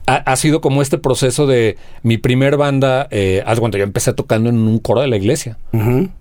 ha, 0.05 0.15
ha 0.15 0.35
sido 0.35 0.61
como 0.61 0.81
este 0.81 0.97
proceso 0.97 1.47
de 1.47 1.77
mi 2.01 2.17
primer 2.17 2.57
banda, 2.57 3.07
eh, 3.11 3.43
haz 3.45 3.59
cuenta, 3.59 3.77
yo 3.77 3.83
empecé 3.83 4.13
tocando 4.13 4.49
en 4.49 4.57
un 4.57 4.79
coro 4.79 5.01
de 5.01 5.07
la 5.07 5.17
iglesia. 5.17 5.57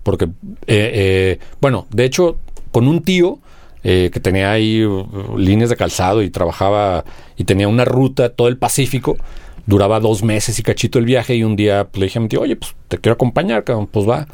Porque, 0.03 0.27
eh, 0.27 0.29
eh, 0.67 1.39
bueno, 1.61 1.87
de 1.91 2.05
hecho, 2.05 2.37
con 2.71 2.87
un 2.89 3.03
tío 3.03 3.39
eh, 3.85 4.11
que 4.13 4.21
tenía 4.21 4.53
ahí 4.53 4.85
uh, 4.85 5.37
líneas 5.37 5.69
de 5.69 5.77
calzado 5.77 6.23
y 6.23 6.31
trabajaba 6.31 7.05
y 7.37 7.43
tenía 7.43 7.67
una 7.67 7.85
ruta 7.85 8.29
todo 8.29 8.47
el 8.47 8.57
Pacífico, 8.57 9.17
duraba 9.67 9.99
dos 9.99 10.23
meses 10.23 10.57
y 10.59 10.63
cachito 10.63 11.01
el 11.01 11.05
viaje 11.05 11.35
y 11.35 11.43
un 11.43 11.57
día 11.57 11.89
pues, 11.91 11.99
le 11.99 12.07
dije 12.07 12.19
a 12.21 12.23
mi 12.23 12.29
tío, 12.29 12.41
oye, 12.41 12.55
pues 12.55 12.77
te 12.87 12.99
quiero 12.99 13.15
acompañar, 13.15 13.65
cabrón, 13.65 13.89
pues 13.89 14.09
va. 14.09 14.29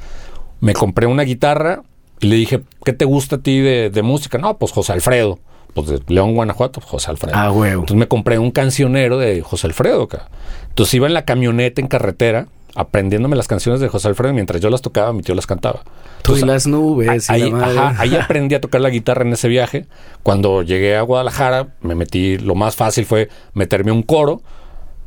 Me 0.61 0.75
compré 0.75 1.07
una 1.07 1.23
guitarra 1.23 1.83
y 2.21 2.27
le 2.27 2.37
dije, 2.37 2.63
¿qué 2.85 2.93
te 2.93 3.05
gusta 3.05 3.37
a 3.37 3.39
ti 3.39 3.61
de, 3.61 3.91
de 3.91 4.03
música? 4.03 4.39
No, 4.39 4.59
pues 4.59 4.73
José 4.73 4.93
Alfredo. 4.93 5.39
Pues 5.75 5.87
de 5.89 6.01
León, 6.09 6.35
Guanajuato, 6.35 6.81
pues 6.81 6.91
José 6.91 7.11
Alfredo. 7.11 7.37
Ah, 7.37 7.53
huevo. 7.53 7.83
Entonces 7.83 7.97
me 7.97 8.09
compré 8.09 8.39
un 8.39 8.51
cancionero 8.51 9.19
de 9.19 9.43
José 9.43 9.69
Alfredo, 9.69 10.09
cabrón. 10.09 10.29
Entonces 10.71 10.95
iba 10.95 11.07
en 11.07 11.15
la 11.15 11.25
camioneta 11.25 11.81
en 11.81 11.89
carretera 11.89 12.49
aprendiéndome 12.75 13.35
las 13.35 13.49
canciones 13.49 13.81
de 13.81 13.89
José 13.89 14.07
Alfredo 14.07 14.33
mientras 14.33 14.61
yo 14.61 14.71
las 14.71 14.83
tocaba, 14.83 15.13
mi 15.13 15.23
tío 15.23 15.35
las 15.35 15.47
cantaba. 15.49 15.83
Tú 16.23 16.37
y 16.37 16.43
las 16.43 16.67
nubes 16.69 17.29
y 17.29 17.33
ahí, 17.33 17.51
la 17.51 17.57
madre. 17.57 17.79
ajá, 17.79 18.01
ahí 18.01 18.15
aprendí 18.23 18.55
a 18.55 18.61
tocar 18.61 18.81
la 18.81 18.91
guitarra 18.91 19.23
en 19.23 19.33
ese 19.33 19.49
viaje. 19.49 19.87
Cuando 20.23 20.63
llegué 20.63 20.97
a 20.97 21.03
Guadalajara, 21.03 21.75
me 21.81 21.97
metí, 21.97 22.39
lo 22.39 22.55
más 22.55 22.77
fácil 22.77 23.05
fue 23.05 23.29
meterme 23.53 23.91
un 23.91 24.03
coro. 24.03 24.43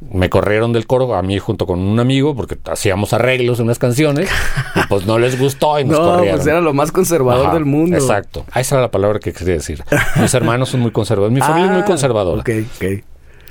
Me 0.09 0.29
corrieron 0.29 0.73
del 0.73 0.87
coro 0.87 1.13
a 1.15 1.21
mí 1.21 1.37
junto 1.37 1.67
con 1.67 1.79
un 1.79 1.99
amigo 1.99 2.35
porque 2.35 2.57
hacíamos 2.69 3.13
arreglos 3.13 3.59
en 3.59 3.65
unas 3.65 3.77
canciones 3.79 4.27
y 4.75 4.79
pues 4.89 5.05
no 5.05 5.19
les 5.19 5.39
gustó 5.39 5.79
y 5.79 5.85
nos 5.85 5.99
no, 5.99 6.05
corrieron. 6.15 6.37
pues 6.37 6.47
era 6.47 6.59
lo 6.59 6.73
más 6.73 6.91
conservador 6.91 7.45
Ajá, 7.47 7.53
del 7.53 7.65
mundo. 7.65 7.95
Exacto. 7.95 8.43
Ah, 8.51 8.61
Esa 8.61 8.75
era 8.75 8.81
la 8.81 8.91
palabra 8.91 9.19
que 9.19 9.31
quería 9.31 9.53
decir. 9.53 9.83
Mis 10.19 10.33
hermanos 10.33 10.69
son 10.69 10.79
muy 10.79 10.91
conservadores. 10.91 11.33
Mi 11.33 11.39
familia 11.41 11.65
es 11.67 11.71
muy 11.73 11.81
Ah, 11.81 11.85
conservadora. 11.85 12.41
Ok, 12.41 12.49
ok. 12.77 13.03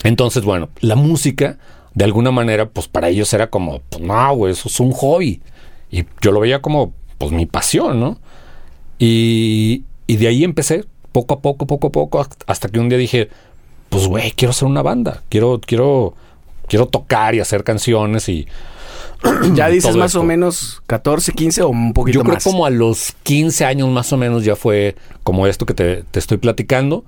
Entonces, 0.02 0.44
bueno, 0.44 0.70
la 0.80 0.96
música, 0.96 1.58
de 1.94 2.04
alguna 2.04 2.30
manera, 2.32 2.68
pues 2.68 2.88
para 2.88 3.08
ellos 3.10 3.32
era 3.32 3.48
como, 3.48 3.80
pues 3.88 4.02
no, 4.02 4.34
güey, 4.34 4.52
eso 4.52 4.68
es 4.68 4.80
un 4.80 4.90
hobby. 4.92 5.40
Y 5.90 6.04
yo 6.20 6.32
lo 6.32 6.40
veía 6.40 6.60
como, 6.60 6.92
pues 7.18 7.30
mi 7.32 7.46
pasión, 7.46 8.00
¿no? 8.00 8.18
Y, 8.98 9.84
y 10.06 10.16
de 10.16 10.26
ahí 10.28 10.44
empecé, 10.44 10.84
poco 11.12 11.34
a 11.34 11.40
poco, 11.40 11.66
poco 11.66 11.88
a 11.88 11.92
poco, 11.92 12.26
hasta 12.46 12.68
que 12.68 12.78
un 12.80 12.88
día 12.88 12.98
dije, 12.98 13.28
pues 13.88 14.06
güey, 14.06 14.32
quiero 14.32 14.50
hacer 14.50 14.66
una 14.68 14.82
banda, 14.82 15.22
quiero, 15.28 15.60
quiero, 15.64 16.14
quiero 16.70 16.86
tocar 16.86 17.34
y 17.34 17.40
hacer 17.40 17.64
canciones 17.64 18.28
y... 18.30 18.46
Ya 19.54 19.68
dices 19.68 19.96
más 19.96 20.12
esto. 20.12 20.20
o 20.20 20.22
menos 20.22 20.82
14, 20.86 21.32
15 21.32 21.62
o 21.62 21.68
un 21.68 21.92
poquito 21.92 22.20
Yo 22.20 22.22
creo 22.22 22.34
más. 22.36 22.44
como 22.44 22.64
a 22.64 22.70
los 22.70 23.14
15 23.24 23.66
años 23.66 23.88
más 23.90 24.10
o 24.14 24.16
menos 24.16 24.44
ya 24.44 24.56
fue 24.56 24.96
como 25.22 25.46
esto 25.46 25.66
que 25.66 25.74
te, 25.74 26.04
te 26.04 26.18
estoy 26.18 26.38
platicando. 26.38 27.04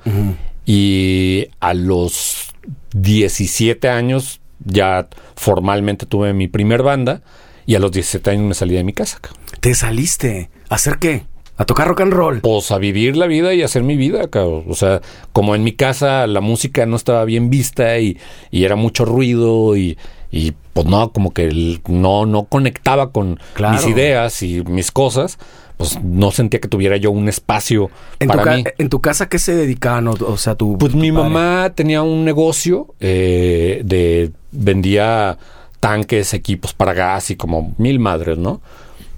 Y 0.67 1.47
a 1.61 1.73
los 1.75 2.49
17 2.95 3.89
años 3.89 4.41
ya 4.65 5.09
formalmente 5.37 6.05
tuve 6.05 6.33
mi 6.35 6.49
primer 6.49 6.83
banda. 6.83 7.23
Y 7.65 7.77
a 7.77 7.79
los 7.79 7.93
17 7.93 8.29
años 8.31 8.45
me 8.45 8.55
salí 8.55 8.75
de 8.75 8.85
mi 8.85 8.93
casa. 8.93 9.19
Te 9.61 9.75
saliste. 9.75 10.51
¿A 10.69 10.75
hacer 10.75 10.99
qué? 10.99 11.25
A 11.59 11.65
tocar 11.65 11.87
rock 11.87 12.01
and 12.01 12.13
roll. 12.13 12.41
Pues 12.41 12.71
a 12.73 12.79
vivir 12.79 13.17
la 13.17 13.27
vida 13.27 13.53
y 13.55 13.63
hacer 13.63 13.83
mi 13.83 13.97
vida, 13.97 14.27
cabrón. 14.29 14.65
O 14.69 14.75
sea, 14.75 15.01
como 15.33 15.55
en 15.55 15.63
mi 15.65 15.73
casa 15.73 16.27
la 16.27 16.41
música 16.41 16.87
no 16.87 16.97
estaba 16.97 17.25
bien 17.25 17.51
vista 17.51 17.99
y, 17.99 18.19
y 18.51 18.65
era 18.65 18.75
mucho 18.75 19.05
ruido 19.05 19.77
y, 19.77 19.99
y, 20.31 20.55
pues 20.73 20.87
no, 20.87 21.13
como 21.13 21.33
que 21.33 21.45
el- 21.45 21.81
no, 21.89 22.25
no 22.27 22.45
conectaba 22.45 23.13
con 23.13 23.39
Claro. 23.55 23.75
mis 23.77 23.87
ideas 23.87 24.43
y 24.43 24.63
mis 24.65 24.91
cosas, 24.91 25.39
pues 25.77 26.03
no 26.03 26.31
sentía 26.31 26.59
que 26.61 26.69
tuviera 26.69 26.97
yo 26.97 27.11
un 27.11 27.29
espacio 27.29 27.91
¿En 28.19 28.29
tu, 28.29 28.33
para 28.39 28.45
ca- 28.45 28.57
mí. 28.57 28.65
¿En 28.79 28.89
tu 28.89 29.01
casa 29.03 29.29
qué 29.29 29.39
se 29.39 29.55
dedicaban? 29.55 30.09
O, 30.09 30.13
o 30.13 30.37
sea, 30.39 30.55
tu. 30.55 30.79
Pues 30.79 30.93
tu 30.93 30.99
mi 30.99 31.13
padre? 31.13 31.29
mamá 31.29 31.73
tenía 31.75 32.03
un 32.03 32.25
negocio 32.25 32.95
eh, 32.99 33.83
de 33.85 34.33
vendía 34.53 35.37
tanques, 35.81 36.33
equipos 36.33 36.73
para 36.73 36.95
gas 36.95 37.31
y 37.31 37.37
como 37.37 37.75
mil 37.77 37.99
madres, 37.99 38.39
¿no? 38.39 38.63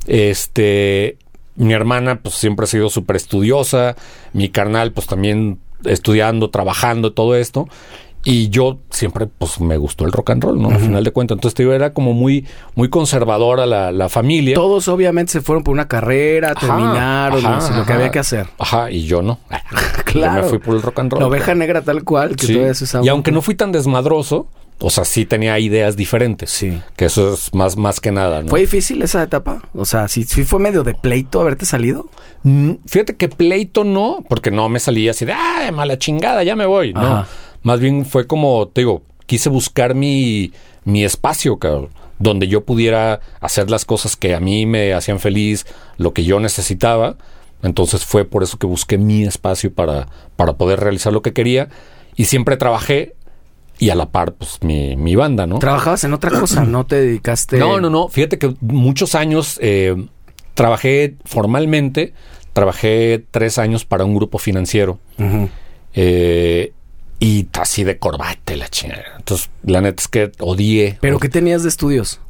Este, 0.06 1.16
mi 1.56 1.72
hermana 1.72 2.20
pues 2.20 2.34
siempre 2.34 2.64
ha 2.64 2.66
sido 2.66 2.90
súper 2.90 3.16
estudiosa, 3.16 3.96
mi 4.32 4.48
carnal 4.48 4.92
pues 4.92 5.06
también 5.06 5.58
estudiando, 5.84 6.50
trabajando, 6.50 7.12
todo 7.12 7.34
esto. 7.36 7.68
Y 8.26 8.48
yo 8.48 8.78
siempre, 8.88 9.26
pues, 9.26 9.60
me 9.60 9.76
gustó 9.76 10.06
el 10.06 10.12
rock 10.12 10.30
and 10.30 10.42
roll, 10.44 10.58
¿no? 10.58 10.70
Al 10.70 10.78
final 10.80 11.04
de 11.04 11.10
cuentas. 11.10 11.36
Entonces, 11.36 11.54
te 11.54 11.62
digo, 11.62 11.74
era 11.74 11.92
como 11.92 12.14
muy, 12.14 12.46
muy 12.74 12.88
conservadora 12.88 13.66
la, 13.66 13.92
la 13.92 14.08
familia. 14.08 14.54
Todos 14.54 14.88
obviamente 14.88 15.30
se 15.32 15.40
fueron 15.42 15.62
por 15.62 15.74
una 15.74 15.88
carrera, 15.88 16.54
Ajá, 16.56 16.66
terminaron, 16.66 17.44
ajá, 17.44 17.54
no 17.56 17.60
sé, 17.60 17.74
lo 17.74 17.84
que 17.84 17.92
había 17.92 18.10
que 18.10 18.20
hacer. 18.20 18.46
Ajá, 18.58 18.90
y 18.90 19.04
yo 19.04 19.20
no. 19.20 19.40
Claro. 20.06 20.36
Yo 20.36 20.42
me 20.44 20.48
fui 20.48 20.58
por 20.58 20.74
el 20.74 20.80
rock 20.80 21.00
and 21.00 21.12
roll. 21.12 21.20
La 21.20 21.26
oveja 21.26 21.54
negra 21.54 21.82
tal 21.82 22.02
cual, 22.02 22.34
que 22.36 22.46
Sí. 22.46 22.52
todavía 22.54 22.72
se 22.72 23.04
Y 23.04 23.08
aunque 23.08 23.30
no 23.30 23.42
fui 23.42 23.56
tan 23.56 23.72
desmadroso, 23.72 24.46
o 24.86 24.90
sea, 24.90 25.06
sí 25.06 25.24
tenía 25.24 25.58
ideas 25.58 25.96
diferentes. 25.96 26.50
Sí. 26.50 26.78
Que 26.94 27.06
eso 27.06 27.32
es 27.32 27.54
más, 27.54 27.78
más 27.78 28.00
que 28.00 28.12
nada, 28.12 28.42
¿no? 28.42 28.48
¿Fue 28.50 28.60
difícil 28.60 29.00
esa 29.00 29.22
etapa? 29.22 29.62
O 29.72 29.86
sea, 29.86 30.08
sí, 30.08 30.24
sí 30.24 30.44
fue 30.44 30.60
medio 30.60 30.82
de 30.84 30.92
pleito 30.92 31.40
haberte 31.40 31.64
salido. 31.64 32.10
Mm, 32.42 32.72
Fíjate 32.86 33.16
que 33.16 33.30
pleito 33.30 33.82
no, 33.82 34.22
porque 34.28 34.50
no 34.50 34.68
me 34.68 34.78
salía 34.80 35.12
así 35.12 35.24
de, 35.24 35.32
ah, 35.32 35.70
mala 35.72 35.98
chingada, 35.98 36.42
ya 36.42 36.54
me 36.54 36.66
voy. 36.66 36.92
No. 36.92 37.00
Ajá. 37.00 37.28
Más 37.62 37.80
bien 37.80 38.04
fue 38.04 38.26
como, 38.26 38.68
te 38.68 38.82
digo, 38.82 39.00
quise 39.24 39.48
buscar 39.48 39.94
mi, 39.94 40.52
mi 40.84 41.02
espacio, 41.02 41.58
cabrón, 41.58 41.88
donde 42.18 42.46
yo 42.46 42.66
pudiera 42.66 43.20
hacer 43.40 43.70
las 43.70 43.86
cosas 43.86 44.16
que 44.16 44.34
a 44.34 44.40
mí 44.40 44.66
me 44.66 44.92
hacían 44.92 45.18
feliz, 45.18 45.64
lo 45.96 46.12
que 46.12 46.24
yo 46.24 46.40
necesitaba. 46.40 47.16
Entonces 47.62 48.04
fue 48.04 48.26
por 48.26 48.42
eso 48.42 48.58
que 48.58 48.66
busqué 48.66 48.98
mi 48.98 49.24
espacio 49.24 49.72
para, 49.72 50.08
para 50.36 50.58
poder 50.58 50.80
realizar 50.80 51.14
lo 51.14 51.22
que 51.22 51.32
quería. 51.32 51.70
Y 52.16 52.26
siempre 52.26 52.58
trabajé 52.58 53.14
y 53.78 53.90
a 53.90 53.94
la 53.94 54.10
par, 54.10 54.34
pues, 54.34 54.62
mi, 54.62 54.96
mi 54.96 55.16
banda, 55.16 55.46
¿no? 55.46 55.58
Trabajabas 55.58 56.04
en 56.04 56.14
otra 56.14 56.30
cosa, 56.38 56.64
no 56.64 56.86
te 56.86 56.96
dedicaste. 56.96 57.58
No, 57.58 57.80
no, 57.80 57.90
no. 57.90 58.08
Fíjate 58.08 58.38
que 58.38 58.54
muchos 58.60 59.14
años 59.14 59.58
eh, 59.62 60.06
trabajé 60.54 61.16
formalmente, 61.24 62.14
trabajé 62.52 63.24
tres 63.30 63.58
años 63.58 63.84
para 63.84 64.04
un 64.04 64.14
grupo 64.14 64.38
financiero. 64.38 64.98
Eh, 65.94 66.72
y 67.20 67.48
así 67.58 67.84
de 67.84 67.98
corbata 67.98 68.54
y 68.54 68.56
la 68.56 68.68
chingada. 68.68 69.04
Entonces, 69.16 69.50
la 69.64 69.80
neta 69.80 70.02
es 70.02 70.08
que 70.08 70.32
odié. 70.40 70.98
¿Pero 71.00 71.18
qué 71.18 71.28
tenías 71.28 71.62
de 71.62 71.68
estudios? 71.68 72.20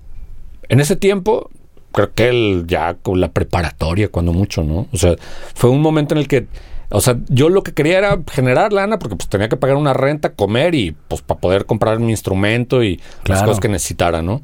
En 0.68 0.80
ese 0.80 0.96
tiempo, 0.96 1.50
creo 1.92 2.12
que 2.12 2.28
el, 2.28 2.64
ya 2.66 2.94
con 2.94 3.20
la 3.20 3.32
preparatoria, 3.32 4.08
cuando 4.08 4.32
mucho, 4.32 4.62
¿no? 4.62 4.86
O 4.92 4.96
sea, 4.96 5.16
fue 5.54 5.70
un 5.70 5.80
momento 5.80 6.14
en 6.14 6.18
el 6.18 6.28
que, 6.28 6.46
o 6.94 7.00
sea, 7.00 7.16
yo 7.28 7.48
lo 7.48 7.62
que 7.62 7.72
quería 7.72 7.98
era 7.98 8.18
generar 8.30 8.72
lana 8.72 8.98
porque 8.98 9.16
pues 9.16 9.28
tenía 9.28 9.48
que 9.48 9.56
pagar 9.56 9.76
una 9.76 9.92
renta, 9.92 10.32
comer 10.32 10.74
y 10.76 10.92
pues 11.08 11.22
para 11.22 11.40
poder 11.40 11.66
comprar 11.66 11.98
mi 11.98 12.10
instrumento 12.10 12.84
y 12.84 13.00
las 13.24 13.42
cosas 13.42 13.58
que 13.58 13.68
necesitara, 13.68 14.22
¿no? 14.22 14.42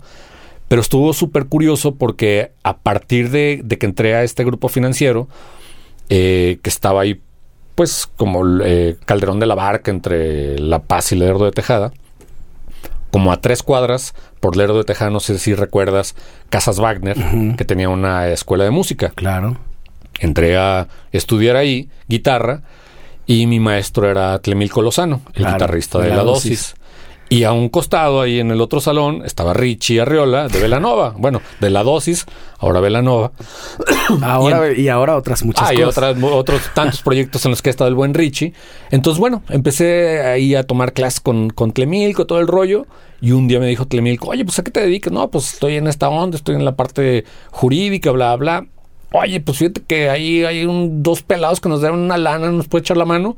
Pero 0.66 0.83
estuvo 0.83 1.12
súper 1.12 1.47
curioso 1.47 1.95
porque 1.95 2.52
a 2.64 2.76
partir 2.76 3.30
de, 3.30 3.61
de 3.64 3.78
que 3.78 3.87
entré 3.87 4.14
a 4.16 4.25
este 4.25 4.45
grupo 4.45 4.69
financiero, 4.69 5.28
eh, 6.09 6.59
que 6.62 6.71
estaba 6.71 7.02
ahí, 7.02 7.21
pues 7.76 8.09
como 8.16 8.42
eh, 8.64 8.97
Calderón 9.04 9.38
de 9.38 9.47
la 9.47 9.54
Barca 9.54 9.92
entre 9.92 10.59
La 10.59 10.80
Paz 10.80 11.12
y 11.12 11.16
Lerdo 11.16 11.45
de 11.45 11.52
Tejada, 11.52 11.92
como 13.12 13.33
a 13.33 13.40
tres 13.40 13.62
cuadras 13.62 14.14
por 14.40 14.57
Lerdo 14.57 14.78
de 14.78 14.85
Tejada, 14.85 15.11
no 15.11 15.21
sé 15.21 15.38
si 15.38 15.54
recuerdas, 15.54 16.16
Casas 16.49 16.80
Wagner, 16.80 17.16
que 17.57 17.64
tenía 17.64 17.88
una 17.88 18.28
escuela 18.28 18.64
de 18.64 18.71
música. 18.71 19.11
Claro. 19.14 19.57
Entré 20.21 20.57
a 20.57 20.87
estudiar 21.11 21.57
ahí 21.57 21.89
guitarra 22.07 22.62
y 23.27 23.47
mi 23.47 23.59
maestro 23.59 24.09
era 24.09 24.39
Clemilco 24.41 24.83
Lozano, 24.83 25.23
el 25.29 25.43
Claro, 25.43 25.55
guitarrista 25.55 25.99
de 25.99 26.05
de 26.05 26.11
la 26.11 26.17
La 26.19 26.23
Dosis. 26.23 26.50
Dosis. 26.50 26.75
Y 27.33 27.45
a 27.45 27.53
un 27.53 27.69
costado, 27.69 28.21
ahí 28.23 28.41
en 28.41 28.50
el 28.50 28.61
otro 28.61 28.81
salón, 28.81 29.23
estaba 29.25 29.55
Richie 29.55 30.00
Arriola 30.00 30.49
de 30.49 30.59
Velanova. 30.59 31.15
Bueno, 31.17 31.41
de 31.61 31.71
La 31.71 31.85
Dosis, 31.85 32.27
ahora 32.59 32.81
Velanova. 32.81 33.31
Ahora, 34.23 34.73
y, 34.73 34.89
ahora 34.89 35.17
otras 35.17 35.45
muchas 35.45 35.69
Hay 35.69 35.77
cosas. 35.77 36.17
otras, 36.17 36.17
otros 36.33 36.61
tantos 36.75 37.03
proyectos 37.03 37.45
en 37.45 37.53
los 37.53 37.62
que 37.62 37.69
ha 37.69 37.71
estado 37.71 37.87
el 37.87 37.95
buen 37.95 38.15
Richie. 38.15 38.53
Entonces, 38.91 39.21
bueno, 39.21 39.45
empecé 39.49 40.23
ahí 40.23 40.57
a 40.57 40.65
tomar 40.65 40.93
clases 40.93 41.21
con, 41.21 41.50
con 41.50 41.71
Clemilco, 41.71 42.27
todo 42.27 42.41
el 42.41 42.49
rollo. 42.49 42.87
Y 43.21 43.31
un 43.31 43.47
día 43.47 43.61
me 43.61 43.67
dijo 43.67 43.87
Clemilco, 43.87 44.31
oye, 44.31 44.45
pues 44.45 44.59
¿a 44.59 44.65
qué 44.65 44.73
te 44.73 44.81
dedicas? 44.81 45.12
No, 45.12 45.31
pues 45.31 45.55
estoy 45.55 45.77
en 45.77 45.87
esta 45.87 46.09
onda, 46.09 46.37
estoy 46.37 46.57
en 46.57 46.65
la 46.65 46.75
parte 46.75 47.25
jurídica, 47.53 48.11
bla, 48.11 48.35
bla. 48.35 48.67
Oye, 49.12 49.40
pues 49.40 49.59
fíjate 49.59 49.83
que 49.83 50.09
ahí 50.09 50.45
hay 50.45 50.64
un, 50.64 51.02
dos 51.02 51.23
pelados 51.23 51.61
que 51.61 51.69
nos 51.69 51.81
dan 51.81 51.95
una 51.95 52.17
lana, 52.17 52.50
¿nos 52.50 52.69
puede 52.69 52.83
echar 52.83 52.97
la 52.97 53.05
mano? 53.05 53.37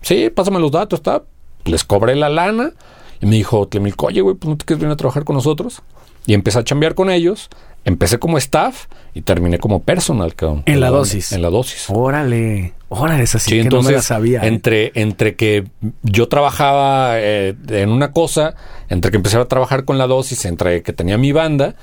Sí, 0.00 0.30
pásame 0.30 0.58
los 0.58 0.70
datos, 0.70 1.00
está. 1.00 1.22
Les 1.64 1.84
cobré 1.84 2.16
la 2.16 2.28
lana. 2.28 2.72
Y 3.20 3.26
me 3.26 3.36
dijo 3.36 3.68
Clemilco, 3.68 4.06
oye, 4.06 4.22
güey, 4.22 4.34
pues 4.34 4.48
no 4.48 4.56
te 4.56 4.64
quieres 4.64 4.80
venir 4.80 4.94
a 4.94 4.96
trabajar 4.96 5.24
con 5.24 5.36
nosotros. 5.36 5.82
Y 6.26 6.32
empecé 6.32 6.58
a 6.58 6.64
chambear 6.64 6.94
con 6.94 7.10
ellos. 7.10 7.50
Empecé 7.84 8.18
como 8.18 8.36
staff 8.38 8.86
y 9.14 9.22
terminé 9.22 9.58
como 9.58 9.82
personal, 9.82 10.34
cabrón. 10.34 10.62
En 10.66 10.80
la 10.80 10.90
dosis. 10.90 11.32
En 11.32 11.42
la 11.42 11.48
dosis. 11.50 11.86
Órale. 11.88 12.74
Órale, 12.88 13.22
esa 13.22 13.38
sí, 13.38 13.50
Sí, 13.50 13.56
que 13.56 13.60
entonces, 13.62 13.84
no 13.84 13.90
me 13.90 13.96
la 13.96 14.02
sabía. 14.02 14.40
¿eh? 14.42 14.48
entre, 14.48 14.92
entre 14.96 15.34
que 15.36 15.64
yo 16.02 16.28
trabajaba 16.28 17.12
eh, 17.20 17.54
en 17.68 17.88
una 17.90 18.12
cosa, 18.12 18.54
entre 18.88 19.10
que 19.10 19.16
empecé 19.16 19.36
a 19.38 19.44
trabajar 19.46 19.84
con 19.84 19.96
la 19.96 20.06
dosis, 20.08 20.44
entre 20.44 20.82
que 20.82 20.92
tenía 20.92 21.16
mi 21.16 21.32
banda, 21.32 21.74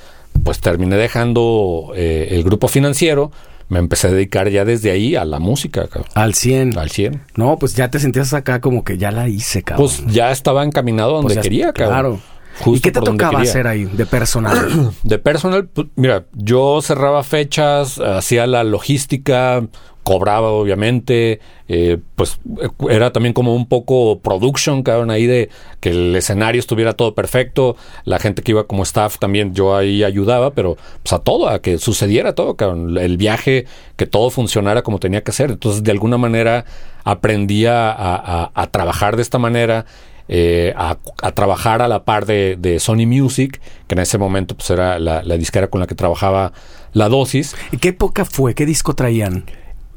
pues 0.44 0.60
terminé 0.60 0.98
dejando 0.98 1.94
eh, 1.96 2.28
el 2.32 2.44
grupo 2.44 2.68
financiero, 2.68 3.32
me 3.70 3.80
empecé 3.80 4.08
a 4.08 4.12
dedicar 4.12 4.50
ya 4.50 4.66
desde 4.66 4.92
ahí 4.92 5.16
a 5.16 5.26
la 5.26 5.40
música, 5.40 5.88
cabrón, 5.88 6.12
Al 6.14 6.34
100. 6.36 6.78
al 6.78 6.90
100. 6.92 7.22
No, 7.36 7.58
pues 7.58 7.74
ya 7.76 7.90
te 7.90 8.00
sentías 8.00 8.34
acá 8.34 8.62
como 8.62 8.84
que 8.84 8.98
ya 8.98 9.12
la 9.12 9.28
hice, 9.30 9.64
cabrón. 9.64 9.88
Pues 9.88 10.06
ya 10.14 10.32
estaba 10.32 10.64
encaminado 10.64 11.12
a 11.12 11.14
donde 11.16 11.26
Pues 11.34 11.36
ya- 11.38 11.42
quería, 11.42 11.74
cabrón. 11.74 11.90
Claro. 11.90 12.20
Justo 12.60 12.72
¿Y 12.78 12.80
qué 12.82 12.92
te 12.92 13.02
tocaba 13.02 13.42
hacer 13.42 13.68
ahí 13.68 13.86
de 13.86 14.06
personal? 14.06 14.92
De 15.04 15.18
personal, 15.20 15.68
pues, 15.68 15.88
mira, 15.96 16.26
yo 16.34 16.82
cerraba 16.82 17.24
fechas, 17.24 18.00
hacía 18.00 18.48
la 18.48 18.64
logística, 18.64 19.66
cobraba 20.04 20.52
obviamente, 20.52 21.42
eh, 21.68 21.98
pues 22.16 22.40
eh, 22.62 22.70
era 22.90 23.12
también 23.12 23.34
como 23.34 23.54
un 23.54 23.68
poco 23.68 24.20
production, 24.22 24.82
cabrón, 24.82 25.12
ahí 25.12 25.26
de 25.26 25.50
que 25.82 25.90
el 25.90 26.16
escenario 26.16 26.60
estuviera 26.60 26.94
todo 26.94 27.14
perfecto, 27.14 27.76
la 28.06 28.18
gente 28.18 28.42
que 28.42 28.52
iba 28.54 28.66
como 28.68 28.84
staff 28.84 29.18
también 29.20 29.54
yo 29.54 29.76
ahí 29.76 30.06
ayudaba, 30.06 30.52
pero 30.52 30.78
pues 31.04 31.12
a 31.12 31.20
todo, 31.20 31.50
a 31.50 31.60
que 31.62 31.78
sucediera 31.78 32.34
todo, 32.36 32.56
cabrón, 32.56 32.98
el 32.98 33.18
viaje, 33.18 33.66
que 33.98 34.06
todo 34.06 34.30
funcionara 34.30 34.82
como 34.82 35.00
tenía 35.00 35.24
que 35.26 35.34
ser. 35.34 35.52
Entonces, 35.52 35.84
de 35.84 35.92
alguna 35.92 36.18
manera 36.18 36.64
aprendí 37.04 37.66
a, 37.66 37.92
a- 37.92 38.52
a 38.54 38.68
trabajar 38.68 39.18
de 39.18 39.22
esta 39.24 39.40
manera. 39.40 39.86
Eh, 40.28 40.74
a, 40.76 40.98
a 41.22 41.32
trabajar 41.32 41.82
a 41.82 41.88
la 41.88 42.04
par 42.04 42.26
de, 42.26 42.58
de 42.60 42.80
Sony 42.80 43.06
Music, 43.06 43.62
que 43.88 43.96
en 43.96 44.00
ese 44.00 44.18
momento 44.18 44.56
pues 44.56 44.70
era 44.70 45.00
la, 45.00 45.24
la 45.24 45.38
disquera 45.38 45.68
con 45.68 45.80
la 45.80 45.88
que 45.88 45.96
trabajaba 45.96 46.54
la 46.94 47.10
dosis. 47.10 47.56
¿Y 47.72 47.78
qué 47.78 47.90
época 47.90 48.26
fue? 48.26 48.56
¿Qué 48.56 48.66
disco 48.66 48.94
traían? 48.94 49.46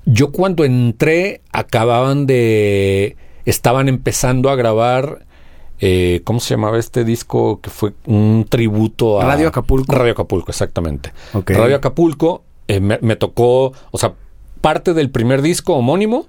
Yo 0.07 0.33
cuando 0.33 0.65
entré 0.65 1.43
acababan 1.53 2.27
de... 2.27 3.17
Estaban 3.45 3.89
empezando 3.89 4.51
a 4.51 4.57
grabar... 4.57 5.27
eh, 5.79 6.21
¿Cómo 6.25 6.41
se 6.41 6.55
llamaba 6.55 6.79
este 6.79 7.05
disco? 7.05 7.61
Que 7.61 7.71
fue 7.71 7.93
un 8.07 8.47
tributo 8.49 9.21
a... 9.21 9.25
Radio 9.25 9.49
Acapulco. 9.49 9.95
Radio 9.95 10.13
Acapulco, 10.13 10.51
exactamente. 10.51 11.13
Radio 11.47 11.77
Acapulco 11.77 12.45
eh, 12.69 12.81
me, 12.81 12.99
me 13.03 13.17
tocó... 13.17 13.73
O 13.91 13.99
sea, 13.99 14.15
parte 14.61 14.95
del 14.95 15.11
primer 15.11 15.43
disco 15.43 15.75
homónimo, 15.75 16.27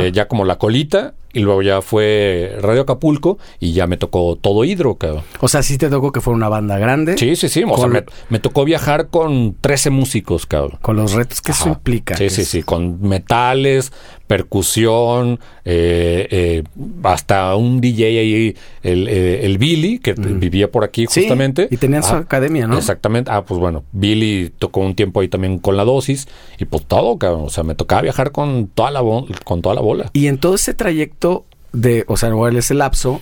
eh, 0.00 0.10
ya 0.12 0.26
como 0.28 0.44
la 0.44 0.56
colita, 0.58 1.14
y 1.32 1.40
luego 1.40 1.60
ya 1.62 1.82
fue 1.82 2.56
Radio 2.60 2.80
Acapulco 2.82 3.38
y 3.60 3.72
ya 3.72 3.86
me 3.86 3.96
tocó 3.98 4.36
todo 4.40 4.64
hidro, 4.64 4.94
cabrón. 4.96 5.22
O 5.40 5.46
sea, 5.48 5.62
sí 5.62 5.76
te 5.78 5.88
tocó 5.90 6.10
que 6.10 6.20
fuera 6.22 6.36
una 6.36 6.48
banda 6.48 6.78
grande. 6.78 7.16
Sí, 7.18 7.36
sí, 7.36 7.48
sí. 7.48 7.62
O 7.68 7.76
sea, 7.76 7.86
me, 7.86 8.04
me 8.30 8.38
tocó 8.40 8.64
viajar 8.64 9.08
con 9.08 9.54
13 9.60 9.90
músicos, 9.90 10.46
cabrón. 10.46 10.78
Con 10.80 10.96
los 10.96 11.12
retos 11.12 11.40
que 11.42 11.52
eso 11.52 11.68
implica. 11.68 12.16
Sí, 12.16 12.30
sí, 12.30 12.40
es- 12.40 12.48
sí, 12.48 12.62
con 12.62 13.00
metales, 13.02 13.92
percusión, 14.28 15.40
eh, 15.64 16.28
eh, 16.30 16.62
hasta 17.02 17.54
un 17.56 17.80
DJ 17.80 18.04
ahí, 18.20 18.56
el, 18.82 19.08
eh, 19.08 19.44
el 19.46 19.58
Billy, 19.58 19.98
que 19.98 20.12
vivía 20.14 20.70
por 20.70 20.84
aquí 20.84 21.06
Sí, 21.08 21.22
justamente. 21.22 21.68
y 21.70 21.76
tenían 21.78 22.02
su 22.02 22.10
Ajá. 22.10 22.18
academia, 22.18 22.66
¿no? 22.66 22.76
Exactamente. 22.78 23.30
Ah, 23.30 23.44
pues 23.44 23.58
bueno, 23.58 23.84
Billy 23.92 24.52
tocó 24.58 24.80
un 24.80 24.94
tiempo 24.94 25.20
ahí 25.20 25.28
también 25.28 25.58
con 25.58 25.76
la 25.76 25.84
dosis 25.84 26.28
y 26.58 26.64
pues 26.64 26.84
todo, 26.86 27.18
cabrón. 27.18 27.42
O 27.46 27.50
sea, 27.50 27.64
me 27.64 27.74
tocaba 27.74 28.02
viajar 28.02 28.30
con 28.32 28.68
toda 28.68 28.90
la, 28.90 29.00
con 29.44 29.62
toda 29.62 29.74
la 29.74 29.80
bola. 29.80 30.10
Y 30.12 30.26
en 30.28 30.38
todo 30.38 30.54
ese 30.54 30.74
trayecto 30.74 31.44
de, 31.72 32.04
o 32.08 32.16
sea, 32.16 32.28
en 32.30 32.56
ese 32.56 32.74
lapso, 32.74 33.20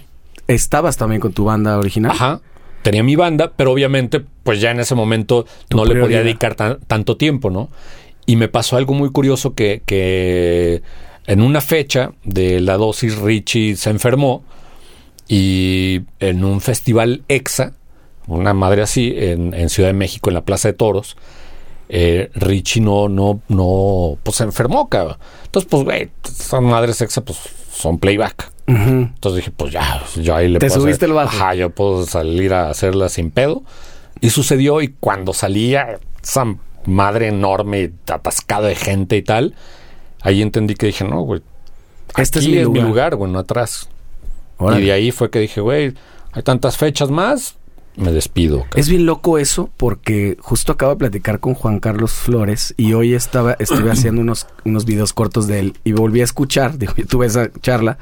estabas 0.48 0.96
también 0.96 1.20
con 1.20 1.32
tu 1.32 1.44
banda 1.44 1.78
original. 1.78 2.12
Ajá. 2.12 2.40
Tenía 2.82 3.02
mi 3.02 3.16
banda, 3.16 3.52
pero 3.56 3.72
obviamente, 3.72 4.22
pues 4.44 4.60
ya 4.60 4.70
en 4.70 4.78
ese 4.78 4.94
momento 4.94 5.44
no 5.74 5.84
le 5.84 6.00
podía 6.00 6.18
dedicar 6.22 6.54
tan- 6.54 6.78
tanto 6.86 7.16
tiempo, 7.16 7.50
¿no? 7.50 7.68
Y 8.26 8.36
me 8.36 8.48
pasó 8.48 8.76
algo 8.76 8.92
muy 8.94 9.10
curioso 9.10 9.54
que, 9.54 9.82
que 9.86 10.82
en 11.26 11.40
una 11.42 11.60
fecha 11.60 12.12
de 12.24 12.60
la 12.60 12.76
dosis 12.76 13.16
Richie 13.18 13.76
se 13.76 13.90
enfermó 13.90 14.42
y 15.28 16.02
en 16.20 16.44
un 16.44 16.60
festival 16.60 17.22
EXA, 17.28 17.72
una 18.26 18.54
madre 18.54 18.82
así, 18.82 19.12
en, 19.16 19.54
en 19.54 19.68
Ciudad 19.68 19.88
de 19.90 19.92
México, 19.94 20.30
en 20.30 20.34
la 20.34 20.44
Plaza 20.44 20.68
de 20.68 20.74
Toros, 20.74 21.16
eh, 21.88 22.30
Richie 22.34 22.80
no, 22.80 23.08
no, 23.08 23.40
no, 23.48 24.18
pues 24.22 24.36
se 24.38 24.44
enfermó, 24.44 24.88
cabrón. 24.88 25.18
Entonces, 25.44 25.68
pues, 25.70 25.84
güey, 25.84 26.10
esas 26.24 26.60
madres 26.62 27.00
EXA, 27.00 27.20
pues, 27.24 27.38
son 27.72 27.98
playback. 27.98 28.50
Entonces 28.68 29.36
dije, 29.44 29.52
pues 29.56 29.72
ya, 29.72 30.02
yo 30.20 30.34
ahí 30.34 30.48
le 30.48 30.58
Te 30.58 30.66
puedo 30.66 30.80
subiste 30.80 31.04
hacer- 31.04 31.10
el 31.10 31.14
bajo. 31.14 31.36
Ajá, 31.36 31.54
yo 31.54 31.70
puedo 31.70 32.04
salir 32.04 32.52
a 32.52 32.70
hacerla 32.70 33.08
sin 33.08 33.30
pedo. 33.30 33.62
Y 34.20 34.30
sucedió, 34.30 34.80
y 34.82 34.88
cuando 34.98 35.32
salía 35.32 36.00
esa 36.22 36.56
madre 36.86 37.28
enorme, 37.28 37.92
atascada 38.10 38.68
de 38.68 38.74
gente 38.74 39.16
y 39.16 39.22
tal, 39.22 39.54
ahí 40.22 40.42
entendí 40.42 40.74
que 40.74 40.86
dije, 40.86 41.04
no, 41.04 41.20
güey, 41.22 41.42
Este 42.16 42.38
aquí 42.38 42.56
es 42.58 42.68
mi 42.68 42.80
lugar. 42.80 43.16
güey, 43.16 43.30
no 43.30 43.38
atrás. 43.38 43.88
Órale. 44.58 44.82
Y 44.82 44.86
de 44.86 44.92
ahí 44.92 45.10
fue 45.10 45.30
que 45.30 45.38
dije, 45.38 45.60
güey, 45.60 45.94
hay 46.32 46.42
tantas 46.42 46.76
fechas 46.76 47.10
más, 47.10 47.56
me 47.96 48.12
despido. 48.12 48.66
Es 48.74 48.88
bien 48.90 49.06
loco 49.06 49.38
eso 49.38 49.70
porque 49.78 50.36
justo 50.40 50.72
acabo 50.72 50.92
de 50.92 50.98
platicar 50.98 51.40
con 51.40 51.54
Juan 51.54 51.80
Carlos 51.80 52.12
Flores 52.12 52.74
y 52.76 52.92
hoy 52.92 53.14
estaba 53.14 53.56
estuve 53.58 53.90
haciendo 53.92 54.20
unos 54.20 54.46
unos 54.64 54.84
videos 54.84 55.14
cortos 55.14 55.46
de 55.46 55.60
él 55.60 55.78
y 55.82 55.92
volví 55.92 56.20
a 56.20 56.24
escuchar, 56.24 56.76
digo, 56.78 56.92
yo 56.96 57.06
tuve 57.06 57.26
esa 57.26 57.50
charla 57.62 57.96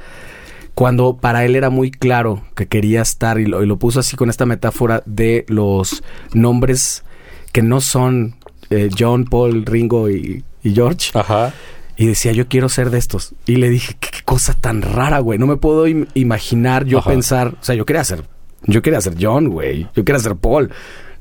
cuando 0.75 1.17
para 1.17 1.45
él 1.45 1.55
era 1.55 1.71
muy 1.71 1.93
claro 1.93 2.43
que 2.57 2.67
quería 2.67 3.03
estar 3.03 3.39
y 3.39 3.47
lo, 3.47 3.63
y 3.63 3.67
lo 3.67 3.77
puso 3.79 4.01
así 4.01 4.17
con 4.17 4.29
esta 4.31 4.45
metáfora 4.47 5.05
de 5.07 5.45
los 5.49 6.03
nombres 6.33 7.05
que 7.53 7.63
no 7.63 7.81
son 7.81 8.35
eh, 8.71 8.89
John, 8.99 9.25
Paul, 9.25 9.65
Ringo 9.67 10.11
y, 10.11 10.45
y 10.63 10.75
George 10.75 11.11
Ajá. 11.15 11.53
y 11.97 12.07
decía 12.07 12.33
yo 12.33 12.49
quiero 12.49 12.69
ser 12.69 12.91
de 12.91 12.99
estos 12.99 13.35
y 13.47 13.57
le 13.57 13.69
dije 13.69 13.95
qué, 14.01 14.09
qué 14.11 14.23
cosa 14.25 14.55
tan 14.55 14.83
rara 14.83 15.19
güey 15.19 15.39
no 15.39 15.47
me 15.47 15.57
puedo 15.57 15.87
im- 15.87 16.09
imaginar 16.15 16.85
yo 16.87 16.99
Ajá. 16.99 17.11
pensar 17.11 17.49
o 17.61 17.65
sea 17.65 17.75
yo 17.75 17.85
quería 17.85 18.05
ser 18.05 18.25
yo 18.67 18.81
quería 18.83 19.01
ser 19.01 19.15
John 19.21 19.49
güey 19.49 19.87
yo 19.95 20.05
quería 20.05 20.19
ser 20.21 20.37
Paul 20.37 20.71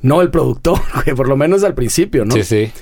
no 0.02 0.20
el 0.22 0.30
productor 0.30 0.80
güey 1.04 1.14
por 1.16 1.28
lo 1.28 1.36
menos 1.36 1.62
al 1.64 1.74
principio 1.74 2.24
no 2.24 2.34
Sí, 2.34 2.42
sí. 2.44 2.72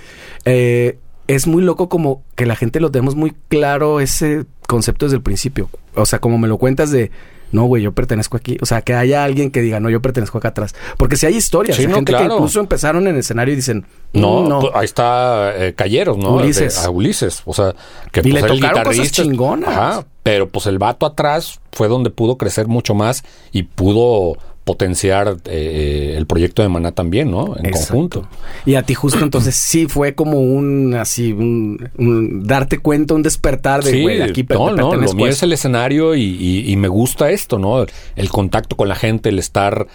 Eh, 0.44 0.98
es 1.28 1.46
muy 1.46 1.62
loco 1.62 1.88
como 1.88 2.22
que 2.34 2.46
la 2.46 2.56
gente 2.56 2.80
lo 2.80 2.90
tenemos 2.90 3.14
muy 3.14 3.32
claro 3.48 4.00
ese 4.00 4.44
concepto 4.66 5.06
desde 5.06 5.16
el 5.16 5.22
principio 5.22 5.68
o 5.94 6.04
sea 6.06 6.18
como 6.18 6.38
me 6.38 6.48
lo 6.48 6.58
cuentas 6.58 6.90
de 6.90 7.10
no, 7.52 7.64
güey, 7.64 7.82
yo 7.82 7.92
pertenezco 7.92 8.36
aquí. 8.36 8.56
O 8.60 8.66
sea, 8.66 8.82
que 8.82 8.94
haya 8.94 9.22
alguien 9.24 9.50
que 9.50 9.60
diga, 9.60 9.78
no, 9.78 9.88
yo 9.90 10.02
pertenezco 10.02 10.38
acá 10.38 10.48
atrás. 10.48 10.74
Porque 10.96 11.16
si 11.16 11.26
hay 11.26 11.36
historias, 11.36 11.76
Sí, 11.76 11.82
hay 11.82 11.88
no, 11.88 11.94
gente 11.96 12.12
que 12.14 12.24
incluso 12.24 12.58
empezaron 12.60 13.06
en 13.06 13.14
el 13.14 13.20
escenario 13.20 13.52
y 13.52 13.56
dicen, 13.56 13.86
No, 14.12 14.40
"Mm, 14.42 14.48
no. 14.48 14.60
pues, 14.60 14.72
ahí 14.74 14.84
está 14.84 15.52
eh, 15.56 15.74
Calleros, 15.74 16.18
¿no? 16.18 16.34
Ulises. 16.36 16.80
De- 16.80 16.86
a 16.86 16.90
Ulises. 16.90 17.42
O 17.44 17.54
sea, 17.54 17.74
que 18.10 18.20
Y 18.20 18.32
le 18.32 18.40
pues, 18.40 18.52
el 18.52 18.58
tocaron 18.60 18.82
cosas 18.84 18.96
guitarrista- 19.06 19.22
chingonas. 19.22 19.68
Ajá, 19.68 20.06
pero 20.22 20.48
pues 20.48 20.66
el 20.66 20.78
vato 20.78 21.06
atrás 21.06 21.60
fue 21.72 21.88
donde 21.88 22.10
pudo 22.10 22.36
crecer 22.38 22.66
mucho 22.68 22.94
más 22.94 23.22
y 23.52 23.64
pudo 23.64 24.36
potenciar 24.64 25.38
eh, 25.46 26.14
el 26.16 26.26
proyecto 26.26 26.62
de 26.62 26.68
Maná 26.68 26.92
también, 26.92 27.30
¿no? 27.30 27.56
En 27.56 27.66
Exacto. 27.66 27.88
conjunto. 27.88 28.28
Y 28.64 28.76
a 28.76 28.82
ti 28.82 28.94
justo 28.94 29.18
entonces 29.22 29.56
sí 29.56 29.86
fue 29.88 30.14
como 30.14 30.40
un 30.40 30.94
así, 30.94 31.32
un, 31.32 31.88
un 31.98 32.44
darte 32.46 32.78
cuenta, 32.78 33.14
un 33.14 33.22
despertar 33.22 33.82
de, 33.82 33.90
Sí, 33.90 34.02
güey, 34.02 34.22
aquí 34.22 34.44
no, 34.48 34.70
no, 34.76 34.94
lo 34.94 35.12
mío 35.14 35.26
es 35.26 35.34
esto". 35.34 35.46
el 35.46 35.52
escenario 35.54 36.14
y, 36.14 36.22
y- 36.22 36.70
y 36.70 36.76
me 36.76 36.86
gusta 36.88 37.30
esto, 37.30 37.58
¿no? 37.58 37.84
El 38.14 38.28
contacto 38.28 38.76
con 38.76 38.88
la 38.88 38.94
gente, 38.94 39.30
el 39.30 39.40
estar 39.40 39.88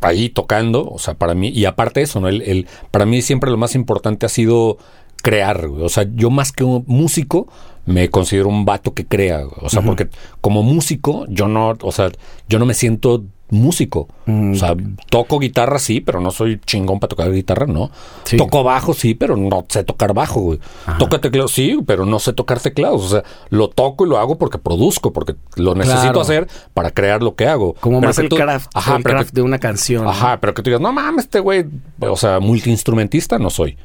ahí 0.00 0.28
tocando, 0.28 0.84
o 0.88 0.98
sea, 0.98 1.14
para 1.14 1.34
mí, 1.34 1.50
y 1.50 1.64
aparte 1.64 2.02
eso, 2.02 2.20
¿no? 2.20 2.26
El, 2.28 2.42
el- 2.42 2.66
para 2.90 3.06
mí 3.06 3.22
siempre 3.22 3.50
lo 3.50 3.56
más 3.56 3.76
importante 3.76 4.26
ha 4.26 4.28
sido 4.28 4.78
crear, 5.22 5.68
güey. 5.68 5.82
o 5.84 5.88
sea, 5.88 6.06
yo 6.14 6.30
más 6.30 6.52
que 6.52 6.64
un 6.64 6.84
músico 6.86 7.48
me 7.86 8.10
considero 8.10 8.48
un 8.48 8.64
vato 8.64 8.92
que 8.94 9.06
crea, 9.06 9.38
güey. 9.42 9.56
o 9.62 9.68
sea, 9.68 9.82
porque 9.82 10.08
como 10.40 10.62
músico 10.62 11.24
yo 11.28 11.48
no, 11.48 11.74
o 11.80 11.92
sea, 11.92 12.10
yo 12.48 12.58
no 12.58 12.66
me 12.66 12.74
siento 12.74 13.24
músico, 13.50 14.08
Mm. 14.26 14.52
o 14.52 14.54
sea, 14.56 14.76
toco 15.08 15.38
guitarra 15.38 15.78
sí, 15.78 16.02
pero 16.02 16.20
no 16.20 16.30
soy 16.30 16.60
chingón 16.66 17.00
para 17.00 17.08
tocar 17.08 17.32
guitarra, 17.32 17.64
no. 17.66 17.90
Sí. 18.24 18.36
Toco 18.36 18.62
bajo 18.62 18.92
sí, 18.92 19.14
pero 19.14 19.38
no 19.38 19.64
sé 19.70 19.84
tocar 19.84 20.12
bajo, 20.12 20.40
güey. 20.42 20.60
Toco 20.98 21.18
teclado 21.18 21.48
sí, 21.48 21.78
pero 21.86 22.04
no 22.04 22.18
sé 22.18 22.34
tocar 22.34 22.60
teclados, 22.60 23.02
o 23.06 23.08
sea, 23.08 23.22
lo 23.48 23.68
toco 23.70 24.04
y 24.04 24.08
lo 24.10 24.18
hago 24.18 24.36
porque 24.36 24.58
produzco, 24.58 25.14
porque 25.14 25.34
lo 25.56 25.74
necesito 25.74 26.02
Claro. 26.02 26.20
hacer 26.20 26.48
para 26.74 26.90
crear 26.90 27.22
lo 27.22 27.36
que 27.36 27.46
hago. 27.48 27.72
Como 27.80 28.00
Pero 28.00 28.08
más 28.10 28.18
el 28.18 28.28
tú- 28.28 28.36
craft, 28.36 28.68
Ajá, 28.74 28.96
el 28.96 29.02
que- 29.02 29.10
craft 29.12 29.32
de 29.32 29.40
una 29.40 29.58
canción. 29.58 30.04
¿no? 30.04 30.10
Ajá, 30.10 30.38
pero 30.42 30.52
que 30.52 30.60
tú 30.62 30.68
digas, 30.68 30.82
no 30.82 30.92
mames, 30.92 31.24
este 31.24 31.40
güey, 31.40 31.64
o 32.00 32.16
sea, 32.16 32.40
multiinstrumentista 32.40 33.38
no 33.38 33.48
soy. 33.48 33.78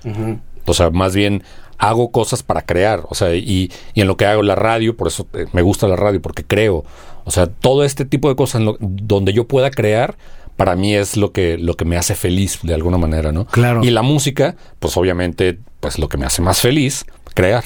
O 0.66 0.74
sea, 0.74 0.90
más 0.90 1.16
bien 1.16 1.44
hago 1.78 2.12
cosas 2.12 2.44
para 2.44 2.62
crear. 2.62 3.04
O 3.10 3.16
sea, 3.16 3.36
y, 3.36 3.72
y 3.94 4.02
en 4.02 4.08
lo 4.08 4.16
que 4.18 4.26
hago 4.26 4.42
la 4.44 4.56
radio, 4.56 4.96
por 4.96 5.08
eso 5.08 5.28
eh, 5.34 5.46
me 5.54 5.62
gusta 5.62 5.88
la 5.88 5.96
radio, 5.96 6.22
porque 6.22 6.44
creo. 6.44 6.86
O 7.26 7.32
sea, 7.32 7.48
todo 7.48 7.84
este 7.84 8.06
tipo 8.06 8.30
de 8.30 8.36
cosas 8.36 8.60
en 8.62 8.66
lo- 8.66 8.78
donde 8.80 9.34
yo 9.34 9.48
pueda 9.48 9.72
crear, 9.72 10.16
para 10.56 10.76
mí 10.76 10.94
es 10.96 11.18
lo 11.18 11.32
que, 11.32 11.58
lo 11.58 11.74
que 11.76 11.84
me 11.86 11.98
hace 11.98 12.16
feliz 12.16 12.60
de 12.64 12.74
alguna 12.74 12.98
manera, 12.98 13.32
¿no? 13.32 13.46
Claro. 13.46 13.84
Y 13.84 13.90
la 13.90 14.02
música, 14.04 14.56
pues 14.80 14.96
obviamente, 14.98 15.60
pues 15.80 15.98
lo 16.00 16.08
que 16.10 16.18
me 16.18 16.26
hace 16.26 16.42
más 16.42 16.62
feliz, 16.62 17.06
crear. 17.34 17.64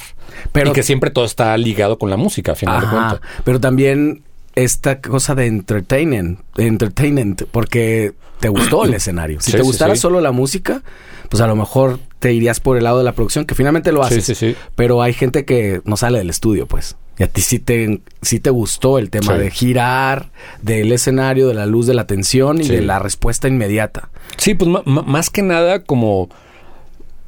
Pero- 0.52 0.70
y 0.70 0.72
que 0.72 0.82
siempre 0.82 1.10
todo 1.10 1.24
está 1.24 1.56
ligado 1.58 1.98
con 1.98 2.08
la 2.10 2.16
música, 2.16 2.52
a 2.52 2.54
final 2.54 2.80
de 2.80 2.86
cuentas. 2.88 3.20
pero 3.44 3.60
también 3.60 4.22
esta 4.54 5.00
cosa 5.00 5.34
de 5.34 5.46
entertainment, 5.46 6.40
entertainment, 6.56 7.42
porque 7.50 8.12
te 8.40 8.48
gustó 8.48 8.84
el 8.84 8.94
escenario. 8.94 9.40
Si 9.40 9.46
Sí, 9.50 9.52
te 9.52 9.58
sí, 9.62 9.64
gustara 9.64 9.94
sí. 9.94 10.00
solo 10.00 10.20
la 10.20 10.32
música, 10.32 10.82
pues 11.28 11.40
a 11.42 11.46
lo 11.46 11.56
mejor 11.56 11.98
te 12.18 12.32
irías 12.32 12.60
por 12.60 12.76
el 12.76 12.84
lado 12.84 12.98
de 12.98 13.04
la 13.04 13.12
producción, 13.12 13.44
que 13.44 13.54
finalmente 13.54 13.92
lo 13.92 14.02
Sí, 14.06 14.14
haces. 14.14 14.24
sí, 14.24 14.34
sí. 14.34 14.56
Pero 14.74 15.02
hay 15.02 15.12
gente 15.12 15.44
que 15.44 15.80
no 15.84 15.96
sale 15.96 16.18
del 16.18 16.30
estudio, 16.30 16.66
pues. 16.66 16.96
Y 17.18 17.22
a 17.24 17.26
ti 17.28 17.40
sí 17.40 17.58
te, 17.58 18.00
sí 18.22 18.38
te 18.40 18.50
gustó 18.50 18.98
el 18.98 19.10
tema 19.10 19.34
Sí. 19.34 19.40
de 19.40 19.50
girar, 19.50 20.30
del 20.62 20.92
escenario, 20.92 21.48
de 21.48 21.54
la 21.54 21.66
luz, 21.66 21.86
de 21.86 21.94
la 21.94 22.02
atención 22.02 22.60
y 22.60 22.64
Sí. 22.64 22.72
de 22.76 22.82
la 22.82 22.98
respuesta 23.00 23.48
inmediata. 23.48 24.08
Sí, 24.36 24.54
pues 24.54 24.70
más 24.84 25.30
que 25.30 25.42
nada 25.42 25.82
como 25.84 26.28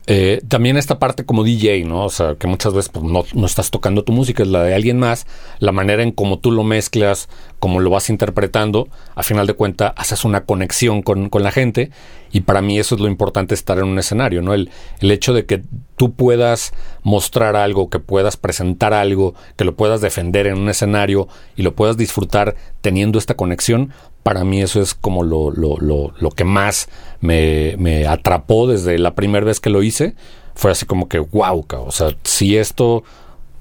eh, 0.06 0.40
también 0.48 0.76
esta 0.76 0.98
parte 0.98 1.24
como 1.24 1.44
DJ, 1.44 1.84
¿no? 1.84 2.04
O 2.06 2.10
sea, 2.10 2.34
que 2.34 2.48
muchas 2.48 2.72
veces 2.74 2.88
pues, 2.88 3.04
no, 3.04 3.24
no 3.32 3.46
estás 3.46 3.70
tocando 3.70 4.02
tu 4.02 4.12
música, 4.12 4.42
es 4.42 4.48
la 4.48 4.62
de 4.64 4.74
alguien 4.74 4.98
más, 4.98 5.24
la 5.60 5.70
manera 5.70 6.02
en 6.02 6.10
cómo 6.10 6.38
tú 6.40 6.50
lo 6.50 6.64
mezclas, 6.64 7.28
como 7.60 7.78
lo 7.78 7.90
vas 7.90 8.10
interpretando, 8.10 8.88
a 9.14 9.22
final 9.22 9.46
de 9.46 9.54
cuentas 9.54 9.92
haces 9.96 10.24
una 10.24 10.44
conexión 10.44 11.02
con, 11.02 11.28
con, 11.28 11.42
la 11.42 11.52
gente 11.52 11.90
y 12.32 12.40
para 12.40 12.62
mí 12.62 12.78
eso 12.78 12.94
es 12.94 13.00
lo 13.00 13.06
importante 13.06 13.54
estar 13.54 13.78
en 13.78 13.84
un 13.84 13.98
escenario, 13.98 14.42
¿no? 14.42 14.54
El, 14.54 14.70
el 15.00 15.10
hecho 15.10 15.32
de 15.32 15.46
que 15.46 15.62
tú 15.96 16.12
puedas 16.12 16.72
mostrar 17.02 17.56
algo, 17.56 17.90
que 17.90 17.98
puedas 17.98 18.36
presentar 18.36 18.94
algo, 18.94 19.34
que 19.56 19.64
lo 19.64 19.76
puedas 19.76 20.00
defender 20.00 20.46
en 20.46 20.58
un 20.58 20.68
escenario 20.70 21.28
y 21.54 21.62
lo 21.62 21.74
puedas 21.74 21.96
disfrutar 21.96 22.56
teniendo 22.80 23.18
esta 23.18 23.36
conexión, 23.36 23.92
para 24.22 24.44
mí 24.44 24.62
eso 24.62 24.80
es 24.80 24.94
como 24.94 25.22
lo, 25.22 25.50
lo, 25.50 25.76
lo, 25.78 26.12
lo 26.18 26.30
que 26.30 26.44
más 26.44 26.88
me, 27.20 27.76
me, 27.78 28.06
atrapó 28.06 28.66
desde 28.66 28.98
la 28.98 29.14
primera 29.14 29.44
vez 29.44 29.60
que 29.60 29.70
lo 29.70 29.82
hice. 29.82 30.14
Fue 30.54 30.70
así 30.70 30.84
como 30.84 31.08
que, 31.08 31.18
wow, 31.18 31.64
o 31.70 31.90
sea, 31.90 32.14
si 32.24 32.56
esto 32.56 33.02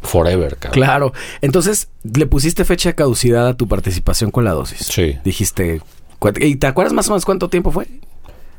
forever, 0.02 0.58
cabrón. 0.58 0.74
Claro. 0.74 1.14
Entonces, 1.42 1.90
le 2.04 2.26
pusiste 2.26 2.66
fecha 2.66 2.90
de 2.90 2.96
caducidad 2.96 3.48
a 3.48 3.56
tu 3.56 3.68
participación 3.68 4.32
con 4.32 4.46
la 4.46 4.52
dosis. 4.52 4.80
Sí. 4.80 5.18
Dijiste, 5.24 5.82
¿y 6.40 6.56
te 6.56 6.68
acuerdas 6.68 6.94
más 6.94 7.08
o 7.08 7.12
menos 7.12 7.26
cuánto 7.26 7.50
tiempo 7.50 7.72
fue? 7.72 7.88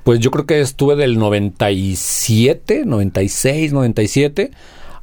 Pues 0.04 0.20
yo 0.20 0.30
creo 0.30 0.46
que 0.46 0.60
estuve 0.60 0.96
del 0.96 1.18
97, 1.18 2.84
96, 2.86 3.72
97 3.72 4.50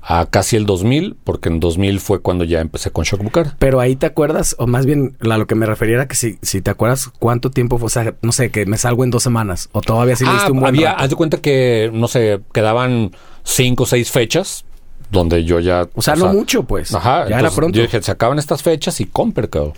a 0.09 0.25
casi 0.25 0.55
el 0.55 0.65
2000, 0.65 1.17
porque 1.21 1.49
en 1.49 1.59
2000 1.59 1.99
fue 1.99 2.21
cuando 2.21 2.45
ya 2.45 2.61
empecé 2.61 2.91
con 2.91 3.03
Shock 3.03 3.21
Bucar. 3.21 3.55
Pero 3.59 3.81
ahí 3.81 3.97
te 3.97 4.05
acuerdas, 4.05 4.55
o 4.57 4.65
más 4.65 4.85
bien 4.85 5.17
a 5.19 5.37
lo 5.37 5.47
que 5.47 5.55
me 5.55 5.65
refería 5.65 5.95
era 5.95 6.07
que 6.07 6.15
si, 6.15 6.39
si 6.41 6.61
te 6.61 6.71
acuerdas 6.71 7.11
cuánto 7.19 7.51
tiempo 7.51 7.77
fue, 7.77 7.87
o 7.87 7.89
sea, 7.89 8.15
no 8.21 8.31
sé, 8.31 8.49
que 8.49 8.65
me 8.65 8.77
salgo 8.77 9.03
en 9.03 9.11
dos 9.11 9.23
semanas, 9.23 9.69
o 9.73 9.81
todavía 9.81 10.15
sí 10.15 10.23
le 10.23 10.29
ah, 10.29 10.33
diste 10.35 10.51
un 10.53 10.61
buen 10.61 10.75
había, 10.75 10.91
rato? 10.91 11.03
haz 11.03 11.09
de 11.09 11.15
cuenta 11.17 11.37
que, 11.39 11.91
no 11.93 12.07
sé, 12.07 12.39
quedaban 12.53 13.11
cinco 13.43 13.83
o 13.83 13.85
seis 13.85 14.09
fechas 14.09 14.63
donde 15.11 15.43
yo 15.43 15.59
ya... 15.59 15.87
O 15.95 16.01
sea, 16.01 16.15
no 16.15 16.27
mucho, 16.33 16.63
pues. 16.63 16.93
Ajá. 16.93 17.27
Ya 17.29 17.39
era 17.39 17.49
pronto. 17.51 17.75
Yo 17.75 17.83
dije, 17.83 18.01
se 18.01 18.11
acaban 18.11 18.39
estas 18.39 18.63
fechas 18.63 18.99
y 19.01 19.05
compre, 19.05 19.49
cabrón. 19.49 19.73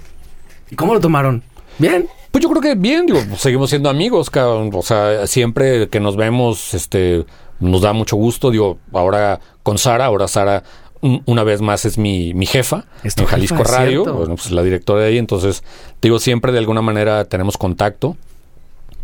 ¿Y 0.72 0.76
cómo 0.76 0.94
lo 0.94 1.00
tomaron? 1.00 1.44
¿Bien? 1.78 2.08
Pues 2.32 2.44
yo 2.44 2.50
creo 2.50 2.62
que 2.62 2.76
bien, 2.76 3.06
digo, 3.08 3.20
pues 3.28 3.42
seguimos 3.42 3.70
siendo 3.70 3.90
amigos, 3.90 4.30
cabrón. 4.30 4.70
O 4.74 4.82
sea, 4.84 5.26
siempre 5.28 5.90
que 5.90 6.00
nos 6.00 6.16
vemos, 6.16 6.74
este, 6.74 7.26
nos 7.60 7.82
da 7.82 7.94
mucho 7.94 8.16
gusto. 8.18 8.52
Digo, 8.52 8.78
ahora 8.94 9.40
con 9.64 9.78
Sara, 9.80 10.06
ahora 10.06 10.28
Sara 10.28 10.64
un- 11.02 11.24
una 11.26 11.44
vez 11.44 11.62
más 11.62 11.86
es 11.86 11.98
mi, 11.98 12.34
mi 12.34 12.46
jefa 12.46 12.86
en 13.04 13.26
Jalisco 13.26 13.58
jefa, 13.58 13.78
Radio, 13.78 14.04
bueno, 14.14 14.36
pues 14.36 14.52
la 14.52 14.62
directora 14.62 15.02
de 15.02 15.08
ahí. 15.08 15.18
Entonces, 15.18 15.64
digo, 16.02 16.20
siempre 16.20 16.52
de 16.52 16.60
alguna 16.60 16.82
manera 16.82 17.26
tenemos 17.26 17.58
contacto 17.58 18.16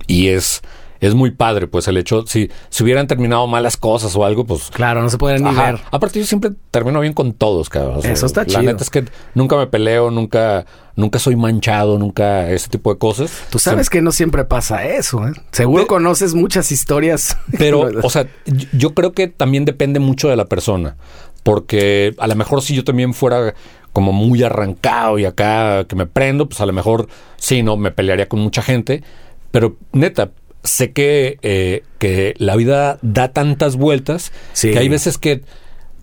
y 0.06 0.28
es, 0.28 0.62
es 1.00 1.14
muy 1.16 1.32
padre, 1.32 1.68
pues 1.68 1.88
el 1.88 1.98
hecho, 1.98 2.26
si, 2.28 2.50
si 2.70 2.84
hubieran 2.84 3.08
terminado 3.08 3.46
malas 3.48 3.78
cosas 3.78 4.16
o 4.16 4.26
algo, 4.26 4.46
pues 4.46 4.70
Claro, 4.72 5.02
no 5.02 5.10
se 5.10 5.18
pueden 5.18 5.44
ni 5.44 5.50
Ajá. 5.50 5.72
ver. 5.72 5.82
Aparte, 5.92 6.20
yo 6.20 6.26
siempre 6.26 6.52
termino 6.72 7.00
bien 7.00 7.14
con 7.14 7.34
todos, 7.34 7.70
cabrón. 7.70 7.98
O 7.98 8.02
sea, 8.02 8.12
Eso 8.12 8.26
está 8.26 8.42
la 8.42 8.46
chido. 8.48 8.62
neta 8.64 8.84
es 8.84 8.90
que 8.90 9.06
nunca 9.34 9.58
me 9.58 9.68
peleo, 9.68 10.12
nunca, 10.12 10.66
nunca 10.96 11.20
soy 11.20 11.36
manchado, 11.36 12.00
nunca 12.00 12.50
ese 12.50 12.70
tipo 12.70 12.92
de 12.94 12.98
cosas. 13.00 13.32
Tú 13.50 13.60
sabes 13.60 13.90
que 13.90 14.02
no 14.02 14.12
siempre 14.12 14.46
pasa 14.46 14.86
eso, 14.86 15.28
¿eh? 15.28 15.34
Seguro 15.52 15.88
conoces 15.88 16.34
muchas 16.34 16.72
historias. 16.72 17.38
Pero, 17.58 17.90
o 18.04 18.10
sea, 18.10 18.28
yo 18.74 18.94
creo 18.94 19.12
que 19.14 19.28
también 19.28 19.66
depende 19.66 20.00
mucho 20.00 20.30
de 20.30 20.36
la 20.36 20.46
persona. 20.46 20.96
Porque 21.44 22.16
a 22.18 22.28
lo 22.28 22.36
mejor 22.36 22.62
si 22.64 22.76
yo 22.76 22.84
también 22.84 23.14
fuera 23.14 23.54
como 23.94 24.12
muy 24.12 24.42
arrancado 24.44 25.20
y 25.20 25.26
acá 25.26 25.86
que 25.86 25.96
me 25.96 26.08
prendo, 26.08 26.50
pues 26.50 26.60
a 26.60 26.66
lo 26.66 26.74
mejor 26.74 27.08
sí, 27.38 27.62
no, 27.62 27.78
me 27.78 27.92
pelearía 27.92 28.28
con 28.28 28.40
mucha 28.40 28.62
gente. 28.64 29.04
Pero 29.52 29.78
neta, 29.94 30.32
sé 30.66 30.92
que, 30.92 31.38
eh, 31.42 31.84
que 32.00 32.34
la 32.38 32.56
vida 32.56 33.00
da 33.02 33.30
tantas 33.30 33.76
vueltas 33.78 34.32
Sí. 34.54 34.72
que 34.72 34.80
hay 34.80 34.90
veces 34.90 35.18
que 35.18 35.42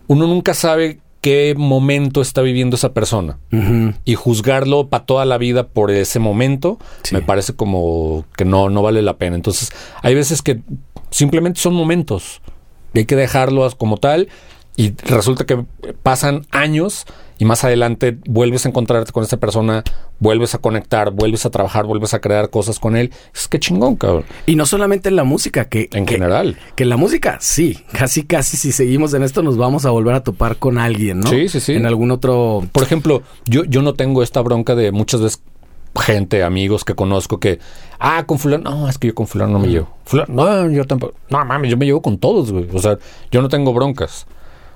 uno 0.07 0.25
nunca 0.27 0.53
sabe 0.53 0.99
qué 1.21 1.53
momento 1.57 2.21
está 2.21 2.41
viviendo 2.41 2.75
esa 2.75 2.93
persona. 2.93 3.37
Y 4.03 4.15
juzgarlo 4.15 4.89
para 4.89 5.05
toda 5.05 5.23
la 5.25 5.37
vida 5.37 5.67
por 5.67 5.89
ese 5.91 6.19
momento 6.19 6.79
Sí. 7.03 7.15
me 7.15 7.21
parece 7.21 7.53
como 7.53 8.25
que 8.35 8.43
no, 8.43 8.69
no 8.69 8.81
vale 8.81 9.01
la 9.01 9.17
pena. 9.17 9.35
Entonces, 9.37 9.71
hay 10.01 10.15
veces 10.15 10.41
que 10.41 10.59
simplemente 11.11 11.61
son 11.61 11.75
momentos. 11.75 12.41
Y 12.93 12.99
hay 12.99 13.05
que 13.05 13.15
dejarlos 13.15 13.75
como 13.75 13.97
tal. 13.97 14.27
Y 14.75 14.93
resulta 15.05 15.45
que 15.45 15.63
pasan 16.01 16.45
años 16.51 17.05
y 17.43 17.45
más 17.45 17.65
adelante 17.65 18.17
vuelves 18.25 18.65
a 18.65 18.69
encontrarte 18.69 19.11
con 19.11 19.21
esa 19.21 19.35
persona, 19.35 19.83
vuelves 20.19 20.55
a 20.55 20.59
conectar, 20.59 21.11
vuelves 21.11 21.45
a 21.45 21.49
trabajar, 21.49 21.85
vuelves 21.85 22.13
a 22.13 22.21
crear 22.21 22.49
cosas 22.49 22.79
con 22.79 22.95
él. 22.95 23.11
Es 23.35 23.49
que 23.49 23.59
chingón, 23.59 23.97
cabrón. 23.97 24.23
Y 24.45 24.55
no 24.55 24.65
solamente 24.65 25.09
en 25.09 25.17
la 25.17 25.25
música, 25.25 25.65
que... 25.65 25.89
En 25.91 26.05
que- 26.05 26.13
general. 26.13 26.57
Que 26.77 26.83
en 26.83 26.89
la 26.89 26.95
música, 26.95 27.39
sí. 27.41 27.83
Casi, 27.91 28.23
casi 28.23 28.55
si 28.55 28.71
seguimos 28.71 29.13
en 29.13 29.23
esto 29.23 29.43
nos 29.43 29.57
vamos 29.57 29.85
a 29.85 29.89
volver 29.89 30.15
a 30.15 30.23
topar 30.23 30.55
con 30.55 30.77
alguien, 30.77 31.19
¿no? 31.19 31.29
Sí, 31.29 31.49
sí, 31.49 31.59
sí. 31.59 31.73
En 31.73 31.85
algún 31.85 32.11
otro... 32.11 32.65
Por 32.71 32.81
ejemplo, 32.83 33.23
yo, 33.43 33.65
yo 33.65 33.81
no 33.81 33.93
tengo 33.93 34.23
esta 34.23 34.39
bronca 34.39 34.73
de 34.73 34.93
muchas 34.93 35.19
veces 35.19 35.43
gente, 35.99 36.43
amigos 36.43 36.85
que 36.85 36.95
conozco 36.95 37.41
que, 37.41 37.59
ah, 37.99 38.23
con 38.25 38.39
fulano, 38.39 38.71
no, 38.71 38.87
es 38.87 38.97
que 38.97 39.09
yo 39.09 39.15
con 39.15 39.27
fulano 39.27 39.51
no 39.51 39.59
me 39.59 39.67
llevo. 39.67 39.89
Fulano, 40.05 40.33
no, 40.33 40.71
yo 40.71 40.85
tampoco. 40.85 41.15
No, 41.29 41.43
mames, 41.43 41.69
yo 41.71 41.75
me 41.75 41.85
llevo 41.85 42.01
con 42.01 42.17
todos, 42.19 42.53
güey. 42.53 42.69
O 42.73 42.79
sea, 42.79 42.97
yo 43.31 43.41
no 43.41 43.49
tengo 43.49 43.73
broncas. 43.73 44.27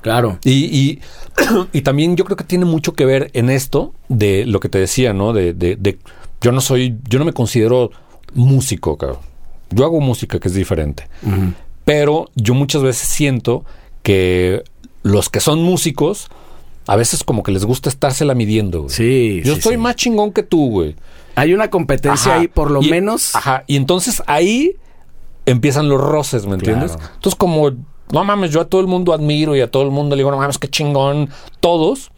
Claro. 0.02 0.40
Y, 0.44 0.52
y, 0.66 1.00
y 1.74 1.82
también 1.82 2.16
yo 2.16 2.26
creo 2.26 2.38
que 2.38 2.44
tiene 2.44 2.66
mucho 2.66 2.94
que 2.94 3.06
ver 3.06 3.30
en 3.34 3.50
esto 3.50 3.94
de 4.10 4.46
lo 4.46 4.60
que 4.60 4.70
te 4.70 4.78
decía, 4.80 5.14
¿no? 5.14 5.34
De, 5.34 5.54
de, 5.54 5.76
de- 5.76 6.00
yo 6.42 6.52
no 6.52 6.62
soy, 6.62 6.98
yo 7.10 7.20
no 7.20 7.26
me 7.26 7.34
considero 7.34 7.92
músico, 8.34 8.98
cabrón. 8.98 9.20
Yo 9.72 9.84
hago 9.86 10.00
música 10.00 10.40
que 10.40 10.48
es 10.48 10.54
diferente. 10.54 11.08
Pero 11.84 12.30
yo 12.36 12.54
muchas 12.54 12.84
veces 12.84 13.08
siento 13.08 13.66
que 14.04 14.64
los 15.04 15.30
que 15.30 15.40
son 15.40 15.62
músicos, 15.64 16.30
a 16.86 16.96
veces 16.96 17.24
como 17.24 17.44
que 17.44 17.52
les 17.52 17.66
gusta 17.66 17.90
estársela 17.90 18.34
midiendo, 18.36 18.84
güey. 18.84 18.94
Sí. 18.94 19.42
Yo 19.44 19.56
sí, 19.56 19.62
soy 19.62 19.74
sí. 19.74 19.78
más 19.78 19.96
chingón 19.96 20.32
que 20.32 20.44
tú, 20.44 20.70
güey. 20.70 20.96
Hay 21.36 21.54
una 21.54 21.70
competencia 21.70 22.34
Ajá. 22.34 22.42
ahí, 22.42 22.48
por 22.48 22.72
lo 22.72 22.82
Y- 22.82 22.90
menos. 22.90 23.36
Ajá. 23.36 23.64
Y 23.68 23.76
entonces 23.76 24.24
ahí 24.28 24.76
empiezan 25.46 25.88
los 25.90 26.00
roces, 26.02 26.46
¿me 26.46 26.56
entiendes? 26.56 26.94
Entonces, 27.16 27.36
como, 27.36 27.72
no 28.12 28.24
mames, 28.24 28.52
yo 28.52 28.62
a 28.62 28.66
todo 28.66 28.82
el 28.82 28.88
mundo 28.88 29.14
admiro 29.14 29.56
y 29.56 29.62
a 29.62 29.70
todo 29.70 29.84
el 29.84 29.92
mundo 29.92 30.16
le 30.16 30.22
digo, 30.22 30.32
no 30.32 30.38
mames, 30.38 30.58
qué 30.58 30.68
chingón, 30.68 31.30
todos. 31.60 32.12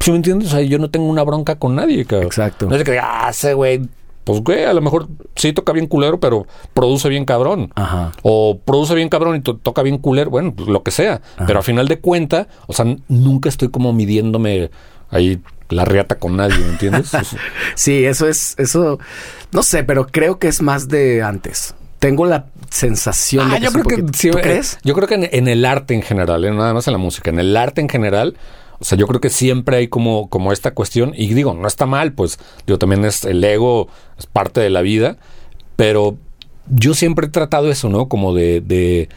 ¿Sí 0.00 0.10
me 0.10 0.18
entiendes? 0.18 0.48
O 0.48 0.50
sea, 0.52 0.60
yo 0.60 0.78
no 0.78 0.90
tengo 0.90 1.06
una 1.06 1.22
bronca 1.22 1.58
con 1.58 1.74
nadie, 1.76 2.04
cabrón. 2.04 2.26
Exacto. 2.26 2.66
No 2.68 2.76
es 2.76 2.84
que, 2.84 2.98
ah, 2.98 3.28
ese 3.30 3.54
güey, 3.54 3.80
pues 4.24 4.40
güey, 4.42 4.64
a 4.64 4.72
lo 4.74 4.80
mejor 4.82 5.08
sí 5.36 5.52
toca 5.52 5.72
bien 5.72 5.86
culero, 5.86 6.20
pero 6.20 6.46
produce 6.74 7.08
bien 7.08 7.24
cabrón. 7.24 7.70
Ajá. 7.74 8.12
O 8.22 8.58
produce 8.64 8.94
bien 8.94 9.08
cabrón 9.08 9.36
y 9.36 9.40
to- 9.40 9.56
toca 9.56 9.82
bien 9.82 9.98
culero, 9.98 10.30
bueno, 10.30 10.52
pues 10.54 10.68
lo 10.68 10.82
que 10.82 10.90
sea. 10.90 11.22
Ajá. 11.36 11.46
Pero 11.46 11.58
a 11.58 11.62
final 11.62 11.88
de 11.88 12.00
cuenta, 12.00 12.48
o 12.66 12.72
sea, 12.74 12.84
nunca 13.08 13.48
estoy 13.48 13.68
como 13.70 13.92
midiéndome 13.94 14.70
ahí 15.10 15.40
la 15.70 15.84
riata 15.86 16.18
con 16.18 16.36
nadie, 16.36 16.58
¿me 16.58 16.68
entiendes? 16.72 17.10
Sí, 17.74 18.04
eso 18.04 18.28
es, 18.28 18.54
eso, 18.58 18.98
no 19.52 19.62
sé, 19.62 19.84
pero 19.84 20.06
creo 20.06 20.38
que 20.38 20.48
es 20.48 20.60
más 20.60 20.88
de 20.88 21.22
antes. 21.22 21.74
Tengo 22.04 22.26
la 22.26 22.46
sensación 22.70 23.48
de 23.48 23.56
Ah, 23.56 23.58
yo 23.58 23.68
es 23.68 23.74
un 23.74 23.82
creo 23.82 23.96
que 23.96 24.02
poquito- 24.02 24.18
sí, 24.18 24.30
¿Tú 24.30 24.38
eh, 24.38 24.42
crees? 24.42 24.78
Yo 24.84 24.94
creo 24.94 25.08
que 25.08 25.14
en, 25.14 25.28
en 25.32 25.48
el 25.48 25.64
arte 25.64 25.94
en 25.94 26.02
general, 26.02 26.44
eh, 26.44 26.50
nada 26.50 26.74
más 26.74 26.86
en 26.86 26.92
la 26.92 26.98
música, 26.98 27.30
en 27.30 27.38
el 27.40 27.56
arte 27.56 27.80
en 27.80 27.88
general, 27.88 28.36
o 28.78 28.84
sea, 28.84 28.98
yo 28.98 29.06
creo 29.06 29.20
que 29.20 29.30
siempre 29.30 29.78
hay 29.78 29.88
como, 29.88 30.28
como 30.28 30.52
esta 30.52 30.72
cuestión, 30.74 31.12
y 31.16 31.32
digo, 31.32 31.54
no 31.54 31.66
está 31.66 31.86
mal, 31.86 32.12
pues, 32.12 32.38
digo, 32.66 32.78
también 32.78 33.04
es 33.06 33.24
el 33.24 33.42
ego, 33.42 33.88
es 34.18 34.26
parte 34.26 34.60
de 34.60 34.68
la 34.68 34.82
vida, 34.82 35.16
pero 35.76 36.16
yo 36.68 36.92
siempre 36.94 37.26
he 37.26 37.30
tratado 37.30 37.70
eso, 37.70 37.88
¿no? 37.88 38.08
Como 38.08 38.34
de, 38.34 38.60
de 38.60 39.08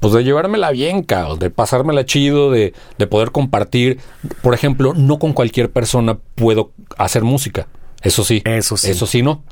pues 0.00 0.14
de 0.14 0.24
llevármela 0.24 0.70
bien, 0.70 1.02
caos, 1.02 1.38
de 1.40 1.50
pasármela 1.50 2.06
chido, 2.06 2.50
de, 2.50 2.72
de 2.96 3.06
poder 3.06 3.32
compartir. 3.32 3.98
Por 4.42 4.54
ejemplo, 4.54 4.94
no 4.94 5.18
con 5.18 5.34
cualquier 5.34 5.70
persona 5.70 6.18
puedo 6.36 6.72
hacer 6.96 7.22
música. 7.22 7.66
Eso 8.00 8.24
sí. 8.24 8.40
Eso 8.46 8.78
sí. 8.78 8.90
Eso 8.90 9.06
sí, 9.06 9.20
no. 9.22 9.42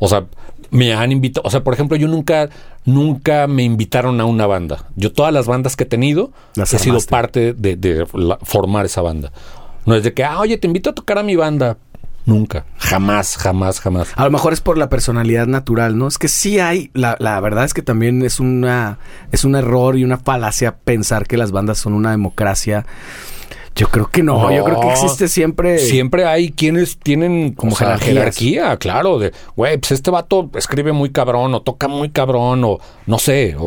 O 0.00 0.08
sea, 0.08 0.26
me 0.74 0.92
han 0.92 1.12
invitado, 1.12 1.46
o 1.46 1.50
sea, 1.50 1.62
por 1.64 1.72
ejemplo, 1.72 1.96
yo 1.96 2.08
nunca, 2.08 2.50
nunca 2.84 3.46
me 3.46 3.62
invitaron 3.62 4.20
a 4.20 4.24
una 4.26 4.46
banda. 4.46 4.84
Yo 4.96 5.12
todas 5.12 5.32
las 5.32 5.46
bandas 5.46 5.76
que 5.76 5.84
he 5.84 5.86
tenido 5.86 6.32
Las 6.54 6.74
he 6.74 6.78
sido 6.78 6.98
parte 7.08 7.54
de, 7.54 7.76
de 7.76 8.06
la- 8.12 8.38
formar 8.42 8.84
esa 8.84 9.00
banda. 9.00 9.32
No 9.86 9.94
es 9.94 10.02
de 10.02 10.12
que, 10.12 10.24
ah, 10.24 10.40
oye, 10.40 10.58
te 10.58 10.66
invito 10.66 10.90
a 10.90 10.94
tocar 10.94 11.18
a 11.18 11.22
mi 11.22 11.36
banda. 11.36 11.78
Nunca, 12.26 12.64
jamás, 12.78 13.36
jamás, 13.36 13.80
jamás. 13.80 14.08
A 14.16 14.24
lo 14.24 14.30
mejor 14.30 14.54
es 14.54 14.62
por 14.62 14.78
la 14.78 14.88
personalidad 14.88 15.46
natural, 15.46 15.98
¿no? 15.98 16.08
Es 16.08 16.16
que 16.16 16.28
sí 16.28 16.58
hay, 16.58 16.90
la, 16.94 17.16
la 17.18 17.38
verdad 17.40 17.64
es 17.66 17.74
que 17.74 17.82
también 17.82 18.22
es 18.22 18.40
una, 18.40 18.98
es 19.30 19.44
un 19.44 19.54
error 19.56 19.98
y 19.98 20.04
una 20.04 20.16
falacia 20.16 20.74
pensar 20.76 21.26
que 21.26 21.36
las 21.36 21.52
bandas 21.52 21.76
son 21.78 21.92
una 21.92 22.12
democracia. 22.12 22.86
Yo 23.76 23.88
creo 23.88 24.08
que 24.08 24.22
no, 24.22 24.40
No. 24.42 24.52
yo 24.54 24.62
creo 24.64 24.80
que 24.80 24.90
existe 24.92 25.26
siempre. 25.26 25.78
Siempre 25.78 26.24
hay 26.26 26.52
quienes 26.52 26.96
tienen 26.98 27.54
Como 27.54 27.72
o 27.72 27.76
sea, 27.76 27.98
jerarquías. 27.98 28.14
jerarquía, 28.36 28.76
claro, 28.76 29.18
de, 29.18 29.32
güey, 29.56 29.78
pues 29.78 29.90
este 29.92 30.10
vato 30.12 30.48
escribe 30.54 30.92
muy 30.92 31.10
cabrón 31.10 31.52
o 31.54 31.62
toca 31.62 31.88
muy 31.88 32.10
cabrón 32.10 32.62
o 32.64 32.78
no 33.06 33.18
sé, 33.18 33.56
o, 33.58 33.64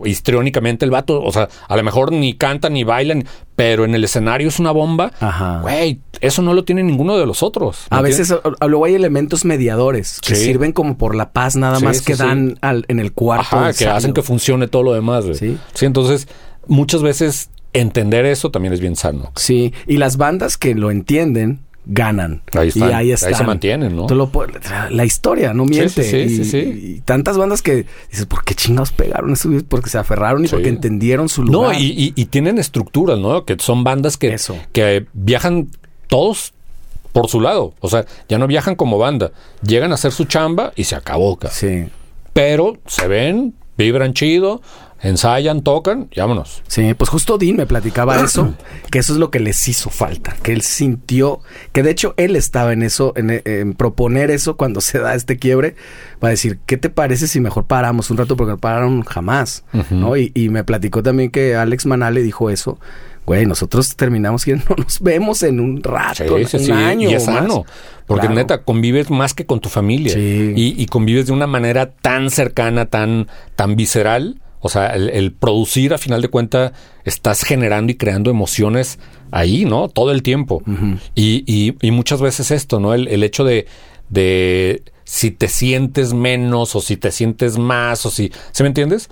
o 0.00 0.06
histriónicamente 0.06 0.84
el 0.84 0.92
vato, 0.92 1.20
o 1.20 1.32
sea, 1.32 1.48
a 1.66 1.76
lo 1.76 1.82
mejor 1.82 2.12
ni 2.12 2.34
canta 2.34 2.68
ni 2.70 2.84
bailan, 2.84 3.24
pero 3.56 3.84
en 3.84 3.94
el 3.96 4.04
escenario 4.04 4.46
es 4.46 4.60
una 4.60 4.70
bomba. 4.70 5.10
Ajá. 5.18 5.58
Güey, 5.62 6.00
eso 6.20 6.40
no 6.42 6.54
lo 6.54 6.62
tiene 6.64 6.84
ninguno 6.84 7.16
de 7.18 7.26
los 7.26 7.42
otros. 7.42 7.86
¿me 7.90 7.96
A 7.96 8.00
veces 8.00 8.30
a- 8.30 8.66
luego 8.66 8.84
hay 8.84 8.94
elementos 8.94 9.44
mediadores 9.44 10.20
que 10.20 10.36
Sí. 10.36 10.44
sirven 10.44 10.70
como 10.72 10.96
por 10.96 11.16
la 11.16 11.32
paz 11.32 11.56
nada 11.56 11.78
Sí, 11.78 11.84
más 11.84 11.96
sí, 11.98 12.04
que 12.04 12.14
dan 12.14 12.58
al- 12.60 12.84
en 12.86 13.00
el 13.00 13.12
cuarto. 13.12 13.56
Ajá, 13.56 13.72
que 13.72 13.88
hacen 13.88 14.12
que 14.14 14.22
funcione 14.22 14.68
todo 14.68 14.84
lo 14.84 14.92
demás. 14.94 15.24
Sí. 15.34 15.58
sí, 15.74 15.84
entonces 15.86 16.28
muchas 16.68 17.02
veces 17.02 17.50
entender 17.80 18.24
eso 18.26 18.50
también 18.50 18.72
es 18.74 18.80
bien 18.80 18.96
sano. 18.96 19.32
Sí, 19.36 19.72
y 19.86 19.96
las 19.96 20.16
bandas 20.16 20.56
que 20.56 20.74
lo 20.74 20.90
entienden 20.90 21.60
ganan. 21.90 22.42
Ahí 22.52 22.68
están, 22.68 22.90
y 22.90 22.92
ahí 22.92 22.94
ahí 23.06 23.12
están. 23.12 23.34
se 23.34 23.44
mantienen, 23.44 23.96
¿no? 23.96 24.06
Lo 24.08 24.30
la 24.90 25.04
historia 25.06 25.54
no 25.54 25.64
miente. 25.64 26.02
sí, 26.02 26.28
sí, 26.28 26.42
y, 26.42 26.44
sí. 26.44 26.58
y 26.58 27.00
tantas 27.00 27.38
bandas 27.38 27.62
que 27.62 27.86
dices, 28.10 28.26
¿por 28.26 28.44
qué 28.44 28.54
chingados 28.54 28.92
pegaron 28.92 29.32
eso? 29.32 29.48
Porque 29.68 29.88
se 29.88 29.96
aferraron 29.96 30.44
y 30.44 30.48
porque 30.48 30.68
entendieron 30.68 31.30
su 31.30 31.44
No, 31.44 31.52
lugar. 31.62 31.76
y, 31.80 31.86
y- 31.86 32.12
y 32.14 32.26
tienen 32.26 32.58
estructuras, 32.58 33.18
¿no? 33.18 33.44
Que 33.46 33.56
son 33.58 33.84
bandas 33.84 34.18
que, 34.18 34.34
Eso. 34.34 34.56
que 34.72 35.06
viajan 35.14 35.68
todos 36.08 36.52
por 37.12 37.28
su 37.28 37.40
lado. 37.40 37.72
O 37.80 37.88
sea, 37.88 38.04
ya 38.28 38.36
no 38.38 38.46
viajan 38.46 38.76
como 38.76 38.98
banda. 38.98 39.32
Llegan 39.62 39.90
a 39.92 39.94
hacer 39.94 40.12
su 40.12 40.26
chamba 40.26 40.72
y 40.76 40.84
se 40.84 40.94
acabó, 40.94 41.36
cabrón. 41.36 41.56
Sí. 41.58 41.86
Pero 42.34 42.76
se 42.86 43.08
ven, 43.08 43.54
vibran 43.78 44.12
chido, 44.12 44.60
ensayan, 45.00 45.62
tocan, 45.62 46.08
y 46.12 46.20
vámonos. 46.20 46.62
Sí, 46.66 46.94
pues 46.94 47.08
justo 47.10 47.38
Dean 47.38 47.56
me 47.56 47.66
platicaba 47.66 48.16
eso, 48.24 48.54
que 48.90 48.98
eso 48.98 49.12
es 49.12 49.18
lo 49.18 49.30
que 49.30 49.40
les 49.40 49.68
hizo 49.68 49.90
falta, 49.90 50.34
que 50.42 50.52
él 50.52 50.62
sintió, 50.62 51.40
que 51.72 51.82
de 51.82 51.90
hecho 51.90 52.14
él 52.16 52.36
estaba 52.36 52.72
en 52.72 52.82
eso, 52.82 53.12
en, 53.16 53.42
en 53.44 53.74
proponer 53.74 54.30
eso 54.30 54.56
cuando 54.56 54.80
se 54.80 54.98
da 54.98 55.14
este 55.14 55.36
quiebre, 55.36 55.76
para 56.18 56.30
decir, 56.32 56.58
¿qué 56.66 56.76
te 56.76 56.90
parece 56.90 57.28
si 57.28 57.40
mejor 57.40 57.66
paramos 57.66 58.10
un 58.10 58.16
rato? 58.16 58.36
Porque 58.36 58.50
no 58.52 58.58
pararon 58.58 59.02
jamás, 59.02 59.64
¿no? 59.90 60.16
Y, 60.16 60.32
y 60.34 60.48
me 60.48 60.64
platicó 60.64 61.02
también 61.02 61.30
que 61.30 61.54
Alex 61.56 61.86
Manale 61.86 62.22
dijo 62.22 62.50
eso, 62.50 62.78
güey, 63.24 63.44
nosotros 63.46 63.94
terminamos 63.94 64.48
y 64.48 64.52
no 64.54 64.62
nos 64.76 65.00
vemos 65.00 65.42
en 65.42 65.60
un 65.60 65.82
rato, 65.82 66.38
Sí, 66.38 66.44
sí, 66.46 66.56
un 66.56 66.64
sí. 66.64 66.72
año 66.72 67.10
y 67.10 67.14
es 67.14 67.24
sano. 67.24 67.64
Porque 68.06 68.22
Claro. 68.26 68.34
neta, 68.36 68.62
convives 68.62 69.10
más 69.10 69.34
que 69.34 69.44
con 69.44 69.60
tu 69.60 69.68
familia. 69.68 70.14
Sí. 70.14 70.54
Y, 70.56 70.82
y 70.82 70.86
convives 70.86 71.26
de 71.26 71.32
una 71.34 71.46
manera 71.46 71.90
tan 71.90 72.30
cercana, 72.30 72.86
tan, 72.86 73.28
tan 73.54 73.76
visceral. 73.76 74.40
O 74.60 74.68
sea, 74.68 74.88
el, 74.88 75.08
el 75.10 75.32
producir, 75.32 75.94
a 75.94 75.98
final 75.98 76.20
de 76.22 76.28
cuentas, 76.28 76.72
estás 77.04 77.42
generando 77.44 77.92
y 77.92 77.96
creando 77.96 78.30
emociones 78.30 78.98
ahí, 79.30 79.64
¿no? 79.64 79.88
Todo 79.88 80.10
el 80.10 80.22
tiempo. 80.22 80.62
y, 81.14 81.44
y- 81.46 81.74
y 81.80 81.90
muchas 81.90 82.20
veces 82.20 82.50
esto, 82.50 82.80
¿no? 82.80 82.94
El, 82.94 83.08
el 83.08 83.22
hecho 83.22 83.44
de, 83.44 83.66
de 84.08 84.82
si 85.04 85.30
te 85.30 85.48
sientes 85.48 86.12
menos 86.12 86.74
o 86.76 86.80
si 86.80 86.96
te 86.96 87.10
sientes 87.12 87.58
más 87.58 88.04
o 88.06 88.10
si... 88.10 88.32
¿Se 88.52 88.62
me 88.62 88.68
entiendes? 88.68 89.08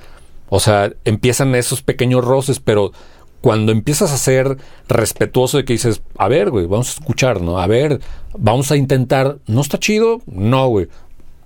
O 0.49 0.61
sea, 0.61 0.93
empiezan 1.05 1.55
esos 1.55 1.83
pequeños 1.83 2.25
roces, 2.25 2.61
pero 2.61 2.93
cuando 3.41 3.73
empiezas 3.73 4.13
a 4.13 4.19
ser 4.19 4.57
respetuoso 4.89 5.57
de 5.59 5.65
que 5.65 5.73
dices, 5.75 6.03
a 6.19 6.29
ver, 6.29 6.51
güey, 6.51 6.67
vamos 6.67 6.89
a 6.89 6.93
escuchar, 7.01 7.41
¿no? 7.41 7.59
A 7.59 7.67
ver, 7.67 8.01
vamos 8.37 8.71
a 8.73 8.77
intentar, 8.77 9.39
¿no 9.47 9.61
está 9.61 9.79
chido? 9.79 10.21
No, 10.27 10.67
güey. 10.69 10.89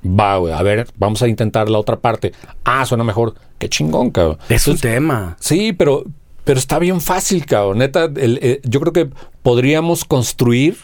Va, 0.05 0.39
güey, 0.39 0.53
a 0.55 0.63
ver, 0.63 0.87
vamos 0.97 1.23
a 1.23 1.29
intentar 1.29 1.69
la 1.69 1.79
otra 1.79 1.99
parte. 1.99 2.33
Ah, 2.65 2.85
suena 2.87 3.05
mejor. 3.05 3.35
Qué 3.59 3.69
chingón, 3.69 4.11
cabrón. 4.11 4.39
Es 4.49 4.67
un 4.67 4.79
tema. 4.79 5.37
Sí, 5.41 5.73
pero, 5.75 6.05
pero 6.45 6.59
está 6.59 6.79
bien 6.79 7.01
fácil, 7.03 7.45
cabrón. 7.45 7.79
Neta, 7.79 8.05
el- 8.05 8.39
eh, 8.41 8.61
yo 8.65 8.81
creo 8.81 8.93
que 8.95 9.11
podríamos 9.43 10.05
construir 10.07 10.77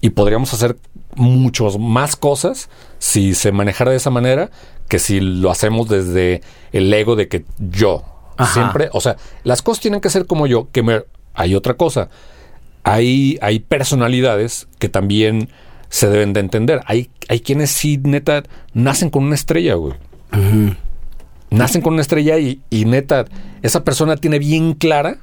y 0.00 0.10
podríamos 0.10 0.52
hacer 0.54 0.76
muchos 1.14 1.78
más 1.78 2.16
cosas 2.16 2.68
si 2.98 3.34
se 3.34 3.52
manejara 3.52 3.90
de 3.92 3.96
esa 3.96 4.10
manera 4.10 4.50
que 4.88 4.98
si 4.98 5.20
lo 5.20 5.50
hacemos 5.50 5.88
desde 5.88 6.40
el 6.72 6.92
ego 6.92 7.14
de 7.16 7.28
que 7.28 7.44
yo 7.58 8.04
Ajá. 8.36 8.52
siempre, 8.52 8.88
o 8.92 9.00
sea, 9.00 9.16
las 9.44 9.62
cosas 9.62 9.80
tienen 9.82 10.00
que 10.00 10.10
ser 10.10 10.26
como 10.26 10.46
yo, 10.46 10.68
que 10.72 10.82
me, 10.82 11.02
hay 11.34 11.54
otra 11.54 11.74
cosa. 11.74 12.08
Hay, 12.84 13.38
hay 13.42 13.58
personalidades 13.58 14.66
que 14.78 14.88
también 14.88 15.48
se 15.88 16.08
deben 16.08 16.32
de 16.32 16.40
entender. 16.40 16.80
Hay, 16.86 17.10
hay 17.28 17.40
quienes 17.40 17.70
sí, 17.70 17.98
neta, 18.02 18.42
nacen 18.74 19.10
con 19.10 19.24
una 19.24 19.34
estrella, 19.34 19.74
güey. 19.74 19.94
Nacen 21.50 21.80
con 21.80 21.94
una 21.94 22.02
estrella 22.02 22.38
y, 22.38 22.60
y 22.68 22.84
neta, 22.84 23.24
esa 23.62 23.82
persona 23.82 24.16
tiene 24.16 24.38
bien 24.38 24.74
clara, 24.74 25.16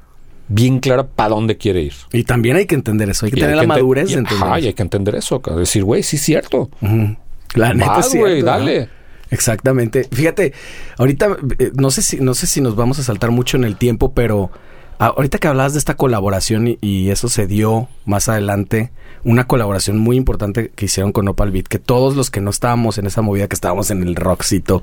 bien 0.48 0.80
clara 0.80 1.06
para 1.06 1.30
dónde 1.30 1.56
quiere 1.56 1.82
ir. 1.82 1.92
Y 2.12 2.24
también 2.24 2.56
hay 2.56 2.66
que 2.66 2.74
entender 2.74 3.08
eso, 3.10 3.26
hay 3.26 3.32
que 3.32 3.38
Y 3.38 3.42
tener 3.42 3.54
la 3.56 3.62
que 3.62 3.68
madurez 3.68 4.10
y- 4.10 4.14
de 4.14 4.18
entender. 4.20 4.44
ajá, 4.44 4.56
y 4.58 4.62
eso. 4.62 4.68
hay 4.68 4.74
que 4.74 4.82
entender 4.82 5.14
eso, 5.14 5.40
cabrón. 5.40 5.62
decir, 5.62 5.84
güey, 5.84 6.02
sí 6.02 6.16
es 6.16 6.22
cierto. 6.22 6.68
Ujú. 6.80 7.16
La 7.54 7.72
neta 7.74 7.90
Vas, 7.92 8.06
es 8.06 8.12
cierto, 8.12 8.28
güey, 8.28 8.40
¿no? 8.40 8.46
dale. 8.46 8.88
Exactamente. 9.30 10.08
Fíjate, 10.10 10.52
ahorita 10.98 11.36
eh, 11.58 11.70
no 11.74 11.90
sé 11.90 12.02
si 12.02 12.16
no 12.18 12.34
sé 12.34 12.46
si 12.46 12.60
nos 12.60 12.74
vamos 12.76 12.98
a 12.98 13.02
saltar 13.04 13.30
mucho 13.30 13.56
en 13.56 13.64
el 13.64 13.76
tiempo, 13.76 14.12
pero 14.12 14.50
ahorita 14.98 15.38
que 15.38 15.48
hablabas 15.48 15.72
de 15.72 15.78
esta 15.78 15.94
colaboración 15.94 16.78
y, 16.80 17.10
eso 17.10 17.28
se 17.28 17.46
dio 17.46 17.88
más 18.04 18.28
adelante, 18.28 18.90
una 19.24 19.46
colaboración 19.46 19.98
muy 19.98 20.16
importante 20.16 20.70
que 20.74 20.86
hicieron 20.86 21.12
con 21.12 21.28
Opal 21.28 21.50
Beat, 21.50 21.66
que 21.66 21.78
todos 21.78 22.16
los 22.16 22.30
que 22.30 22.40
no 22.40 22.50
estábamos 22.50 22.98
en 22.98 23.06
esa 23.06 23.22
movida, 23.22 23.48
que 23.48 23.54
estábamos 23.54 23.90
en 23.90 24.02
el 24.02 24.16
rockcito 24.16 24.82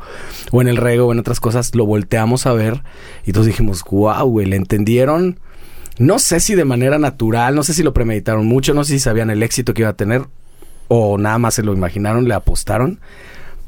o 0.52 0.62
en 0.62 0.68
el 0.68 0.78
reggae 0.78 1.02
o 1.02 1.12
en 1.12 1.20
otras 1.20 1.40
cosas, 1.40 1.76
lo 1.76 1.86
volteamos 1.86 2.46
a 2.46 2.54
ver 2.54 2.84
y 3.26 3.32
todos 3.32 3.48
dijimos, 3.48 3.84
wow, 3.90 4.26
güey, 4.26 4.48
le 4.48 4.56
entendieron. 4.56 5.40
No 5.98 6.20
sé 6.20 6.40
si 6.40 6.56
de 6.56 6.66
manera 6.66 6.98
natural, 6.98 7.56
no 7.56 7.64
sé 7.64 7.74
si 7.74 7.84
lo 7.84 7.94
premeditaron 7.94 8.46
mucho, 8.46 8.74
no 8.74 8.84
sé 8.84 8.94
si 8.94 9.00
sabían 9.00 9.30
el 9.30 9.44
éxito 9.44 9.74
que 9.74 9.84
iba 9.84 9.90
a 9.90 9.94
tener 9.94 10.26
o 10.88 11.18
nada 11.18 11.38
más 11.38 11.56
se 11.56 11.64
lo 11.64 11.74
imaginaron, 11.74 12.28
le 12.28 12.34
apostaron. 12.34 13.00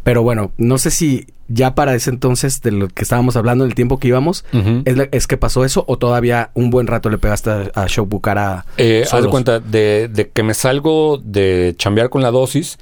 Pero 0.05 0.21
bueno, 0.23 0.51
no 0.57 0.77
sé 0.77 0.89
si 0.91 1.25
ya 1.49 1.75
para 1.75 1.93
ese 1.95 2.09
entonces 2.11 2.61
de 2.61 2.71
lo 2.71 2.87
que 2.87 3.03
estábamos 3.03 3.35
hablando, 3.35 3.65
del 3.65 3.75
tiempo 3.75 3.97
que 3.99 4.07
íbamos, 4.07 4.45
es, 4.85 4.95
la- 4.97 5.09
es 5.11 5.27
que 5.27 5.35
pasó 5.35 5.65
eso 5.65 5.83
o 5.87 5.97
todavía 5.97 6.51
un 6.53 6.69
buen 6.69 6.87
rato 6.87 7.09
le 7.09 7.17
pegaste 7.17 7.49
a, 7.49 7.71
a 7.73 7.87
Show 7.87 8.05
Bucara. 8.05 8.65
Eh, 8.77 9.03
haz 9.03 9.23
de 9.23 9.29
cuenta, 9.29 9.59
de, 9.59 10.07
de 10.07 10.29
que 10.29 10.43
me 10.43 10.53
salgo 10.53 11.17
de 11.23 11.73
chambear 11.77 12.09
con 12.09 12.21
la 12.21 12.31
dosis, 12.31 12.77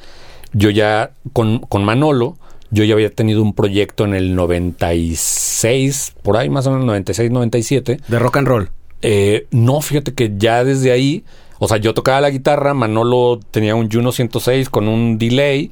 yo 0.51 0.69
ya, 0.69 1.11
con, 1.33 1.59
con 1.59 1.83
Manolo, 1.83 2.37
yo 2.71 2.83
ya 2.83 2.93
había 2.93 3.09
tenido 3.09 3.41
un 3.41 3.53
proyecto 3.53 4.03
en 4.05 4.13
el 4.15 4.35
96, 4.35 6.13
por 6.21 6.37
ahí 6.37 6.49
más 6.49 6.67
o 6.67 6.71
menos 6.71 6.85
96, 6.85 7.31
97. 7.31 7.99
De 8.07 8.19
rock 8.19 8.37
and 8.37 8.47
roll. 8.47 8.69
Eh, 9.01 9.47
no, 9.51 9.81
fíjate 9.81 10.13
que 10.13 10.33
ya 10.37 10.63
desde 10.63 10.91
ahí, 10.91 11.23
o 11.59 11.67
sea, 11.67 11.77
yo 11.77 11.93
tocaba 11.93 12.21
la 12.21 12.29
guitarra, 12.29 12.73
Manolo 12.73 13.39
tenía 13.51 13.75
un 13.75 13.89
Juno 13.91 14.11
106 14.11 14.69
con 14.69 14.87
un 14.87 15.17
delay, 15.17 15.71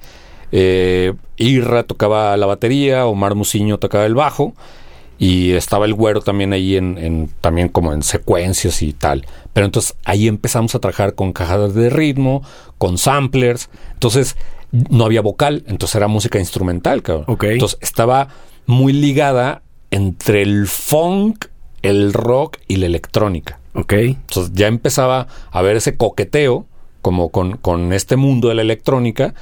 eh, 0.51 1.13
Irra 1.37 1.83
tocaba 1.83 2.35
la 2.37 2.45
batería, 2.45 3.05
Omar 3.05 3.35
Musiño 3.35 3.77
tocaba 3.77 4.05
el 4.05 4.15
bajo 4.15 4.53
y 5.17 5.51
estaba 5.51 5.85
el 5.85 5.93
güero 5.93 6.21
también 6.21 6.51
ahí 6.53 6.75
en, 6.77 6.97
en- 6.97 7.29
también 7.41 7.69
como 7.69 7.93
en 7.93 8.01
secuencias 8.03 8.81
y 8.81 8.93
tal. 8.93 9.25
Pero 9.53 9.65
entonces 9.65 9.95
ahí 10.03 10.27
empezamos 10.27 10.73
a 10.75 10.79
trabajar 10.79 11.13
con 11.15 11.31
cajas 11.33 11.73
de 11.75 11.89
ritmo, 11.89 12.43
con 12.77 12.97
samplers, 12.97 13.69
entonces 13.93 14.35
no 14.71 15.05
había 15.05 15.21
vocal, 15.21 15.63
entonces 15.67 15.95
era 15.95 16.07
música 16.07 16.39
instrumental, 16.39 17.01
cabrón. 17.03 17.25
Entonces 17.43 17.77
estaba 17.81 18.29
muy 18.65 18.93
ligada 18.93 19.61
entre 19.91 20.41
el 20.43 20.65
funk, 20.67 21.45
el 21.81 22.13
rock 22.13 22.57
y 22.67 22.77
la 22.77 22.85
electrónica. 22.85 23.59
Ok. 23.73 23.93
Entonces 23.93 24.53
ya 24.53 24.67
empezaba 24.67 25.27
a 25.51 25.61
ver 25.61 25.75
ese 25.75 25.97
coqueteo 25.97 26.65
como 27.01 27.29
con, 27.29 27.57
con 27.57 27.91
este 27.93 28.15
mundo 28.15 28.47
de 28.49 28.55
la 28.55 28.61
electrónica. 28.61 29.33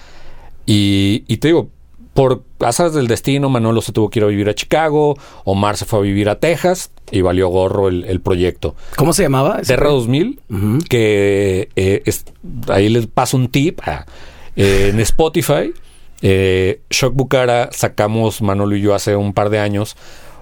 Y, 0.72 1.24
y 1.28 1.38
te 1.38 1.48
digo, 1.48 1.70
por 2.14 2.44
azares 2.60 2.94
del 2.94 3.08
destino, 3.08 3.50
Manolo 3.50 3.82
se 3.82 3.92
tuvo 3.92 4.10
que 4.12 4.20
ir 4.20 4.24
a 4.26 4.28
vivir 4.28 4.50
a 4.50 4.54
Chicago, 4.54 5.18
Omar 5.46 5.78
se 5.78 5.86
fue 5.86 5.98
a 6.00 6.02
vivir 6.04 6.30
a 6.30 6.40
Texas 6.40 6.92
y 7.12 7.22
valió 7.22 7.48
gorro 7.48 7.88
el, 7.88 8.04
el 8.04 8.22
proyecto. 8.22 8.76
¿Cómo 8.96 9.14
se 9.14 9.24
llamaba? 9.24 9.62
Terra 9.64 9.88
proyecto? 9.88 9.96
2000, 9.96 10.40
Ujú. 10.50 10.78
que 10.88 11.70
eh, 11.76 12.04
es- 12.06 12.26
ahí 12.68 12.90
les 12.90 13.08
paso 13.08 13.36
un 13.38 13.48
tip. 13.48 13.80
ah, 13.86 14.06
eh, 14.56 14.90
en 14.94 15.00
Spotify, 15.00 15.74
eh, 16.22 16.82
Shock 16.92 17.16
Bucara 17.16 17.70
sacamos, 17.72 18.42
Manolo 18.44 18.76
y 18.76 18.82
yo, 18.82 18.94
hace 18.94 19.16
un 19.16 19.34
par 19.34 19.50
de 19.50 19.58
años, 19.60 19.96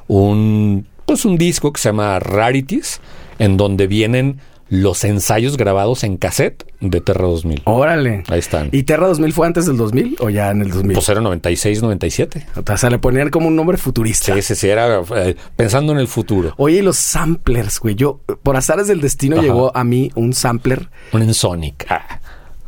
un, 0.07 0.87
pues 1.05 1.23
un 1.23 1.37
disco 1.37 1.71
que 1.71 1.79
se 1.79 1.89
llama 1.89 2.19
Rarities, 2.19 2.99
en 3.39 3.55
donde 3.55 3.87
vienen 3.87 4.39
los 4.69 5.03
ensayos 5.03 5.57
grabados 5.57 6.03
en 6.03 6.17
cassette 6.17 6.65
de 6.79 7.01
Terra 7.01 7.25
2000. 7.27 7.61
Órale. 7.65 8.23
Ahí 8.27 8.39
están. 8.39 8.69
¿Y 8.71 8.83
Terra 8.83 9.07
2000 9.07 9.33
fue 9.33 9.47
antes 9.47 9.65
del 9.65 9.77
2000 9.77 10.17
o 10.19 10.29
ya 10.29 10.51
en 10.51 10.61
el 10.61 10.71
2000? 10.71 10.93
Pues 10.93 11.09
era 11.09 11.21
96, 11.21 11.81
97. 11.81 12.45
o 12.55 12.77
sea, 12.77 12.89
le 12.89 12.99
ponían 12.99 13.29
como 13.29 13.47
un 13.47 13.55
nombre 13.55 13.77
futurista. 13.77 14.33
Sí, 14.33 14.41
sí, 14.41 14.55
sí, 14.55 14.67
era 14.67 15.01
eh, 15.15 15.35
pensando 15.55 15.93
en 15.93 15.99
el 15.99 16.07
futuro. 16.07 16.53
Oye, 16.57 16.77
y 16.77 16.81
los 16.81 16.97
samplers, 16.97 17.79
güey. 17.79 17.95
Yo, 17.95 18.21
por 18.43 18.55
azares 18.57 18.87
del 18.87 19.01
destino, 19.01 19.37
Ajá. 19.37 19.45
llegó 19.45 19.75
a 19.75 19.83
mí 19.83 20.11
un 20.15 20.33
sampler. 20.33 20.89
Un 21.13 21.21
Ensonic. 21.23 21.85
Ah, 21.89 22.19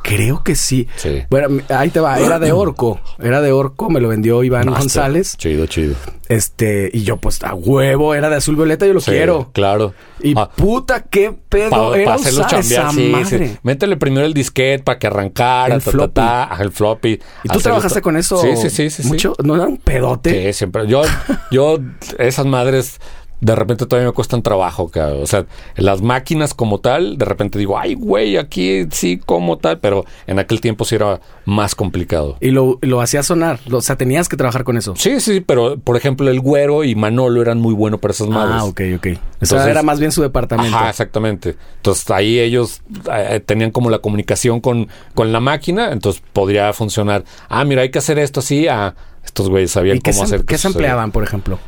Creo 0.02 0.44
que 0.44 0.56
sí. 0.56 0.88
Sí. 0.96 1.24
Bueno, 1.30 1.62
ahí 1.70 1.90
te 1.90 2.00
va. 2.00 2.20
Era 2.20 2.40
de 2.40 2.52
Orco. 2.52 3.00
Era 3.20 3.42
de 3.42 3.52
Orco. 3.52 3.90
Me 3.90 4.00
lo 4.00 4.08
vendió 4.10 4.44
Iván 4.44 4.66
Master. 4.68 4.82
González. 4.84 5.36
Chido, 5.38 5.66
chido. 5.68 5.96
Este, 6.30 6.90
y 6.94 7.04
yo, 7.04 7.18
pues, 7.18 7.42
a 7.44 7.54
huevo, 7.56 8.14
era 8.16 8.30
de 8.30 8.36
azul 8.38 8.56
violeta, 8.56 8.86
yo 8.86 8.94
lo 8.94 9.02
Sí, 9.02 9.12
quiero. 9.12 9.50
Claro. 9.52 9.94
Y 10.22 10.34
Ah, 10.38 10.50
puta, 10.56 11.02
qué 11.04 11.34
pedo 11.50 11.70
Para 11.92 11.98
era 12.02 12.14
hacerlo 12.14 12.40
usar 12.46 12.62
chambear, 12.62 12.82
esa 12.86 12.92
sí, 12.92 13.06
sí. 13.06 13.12
madre. 13.12 13.58
Métele 13.64 13.98
primero 13.98 14.26
el 14.26 14.34
disquete 14.34 14.84
para 14.84 15.00
que 15.00 15.08
arrancara, 15.08 15.76
El 15.76 15.82
ta, 15.84 15.92
floppy. 15.92 16.14
ta, 16.14 16.58
el 16.60 16.72
floppy. 16.72 17.20
¿Y 17.44 17.50
tú 17.50 17.60
trabajaste 17.60 18.02
con 18.02 18.16
eso 18.16 18.38
Sí, 18.42 18.56
sí, 18.58 18.70
sí, 18.70 18.90
sí. 18.90 19.02
sí. 19.04 19.08
mucho? 19.10 19.34
¿No 19.44 19.56
era 19.56 19.66
un 19.66 19.78
pedote? 19.78 20.48
Sí, 20.48 20.54
siempre. 20.60 20.88
Yo, 20.88 21.02
yo, 21.52 21.80
esas 22.20 22.46
madres 22.46 23.00
de 23.42 23.56
repente 23.56 23.86
todavía 23.86 24.10
me 24.10 24.14
cuestan 24.14 24.42
trabajo, 24.42 24.90
cabrón. 24.90 25.24
O 25.24 25.28
sea, 25.28 25.46
las 25.76 26.02
máquinas 26.02 26.54
como 26.54 26.80
tal, 26.80 27.18
de 27.18 27.26
repente 27.26 27.58
digo, 27.58 27.78
ay, 27.78 27.94
güey, 27.94 28.38
aquí 28.38 28.88
sí 28.92 29.18
como 29.18 29.58
tal, 29.58 29.80
pero 29.80 30.06
en 30.28 30.40
aquel 30.40 30.62
tiempo 30.62 30.86
sí 30.86 30.96
era 30.96 31.22
más 31.46 31.76
complicado. 31.76 32.38
Y 32.42 32.52
lo, 32.52 32.78
lo 32.82 33.02
hacía 33.02 33.24
sonar, 33.24 33.60
o 33.72 33.82
sea, 33.82 33.96
tenías 33.96 34.28
que 34.28 34.38
trabajar 34.38 34.64
con 34.64 34.78
eso. 34.78 34.94
Sí, 34.96 35.20
sí, 35.20 35.40
pero 35.40 35.78
por 35.80 35.96
ejemplo, 35.96 36.30
el 36.30 36.40
güero 36.40 36.84
y 36.84 36.96
Manolo 36.96 37.42
eran 37.42 37.60
muy 37.60 37.74
buenos 37.74 38.00
para 38.00 38.14
esas 38.14 38.28
madres. 38.28 38.58
Ah, 38.60 38.66
ok, 38.66 38.82
ok. 38.98 39.08
o 39.42 39.46
sea, 39.46 39.70
era 39.70 39.84
más 39.84 40.00
bien 40.00 40.12
su 40.12 40.22
departamento. 40.22 40.76
Ajá, 40.76 40.90
exactamente. 40.90 41.56
Entonces 41.78 42.10
ahí 42.12 42.40
ellos 42.40 42.82
eh, 43.12 43.42
tenían 43.46 43.72
como 43.72 43.90
la 43.90 44.00
comunicación 44.00 44.60
con, 44.60 44.90
con 45.14 45.32
la 45.32 45.40
máquina, 45.40 45.92
entonces 45.92 46.22
podría 46.34 46.74
funcionar. 46.74 47.24
Ah, 47.48 47.64
mira, 47.64 47.84
hay 47.84 47.90
que 47.90 48.00
hacer 48.00 48.20
esto 48.20 48.42
así. 48.42 48.68
Ah, 48.68 48.96
estos 49.24 49.50
güeyes 49.50 49.72
sabían 49.72 49.98
¿Y 49.98 50.02
qué 50.02 50.12
cómo 50.12 50.26
se, 50.26 50.36
hacer. 50.36 50.46
¿Qué 50.46 50.58
se 50.58 50.68
empleaban, 50.68 51.12
por 51.12 51.24
ejemplo? 51.24 51.60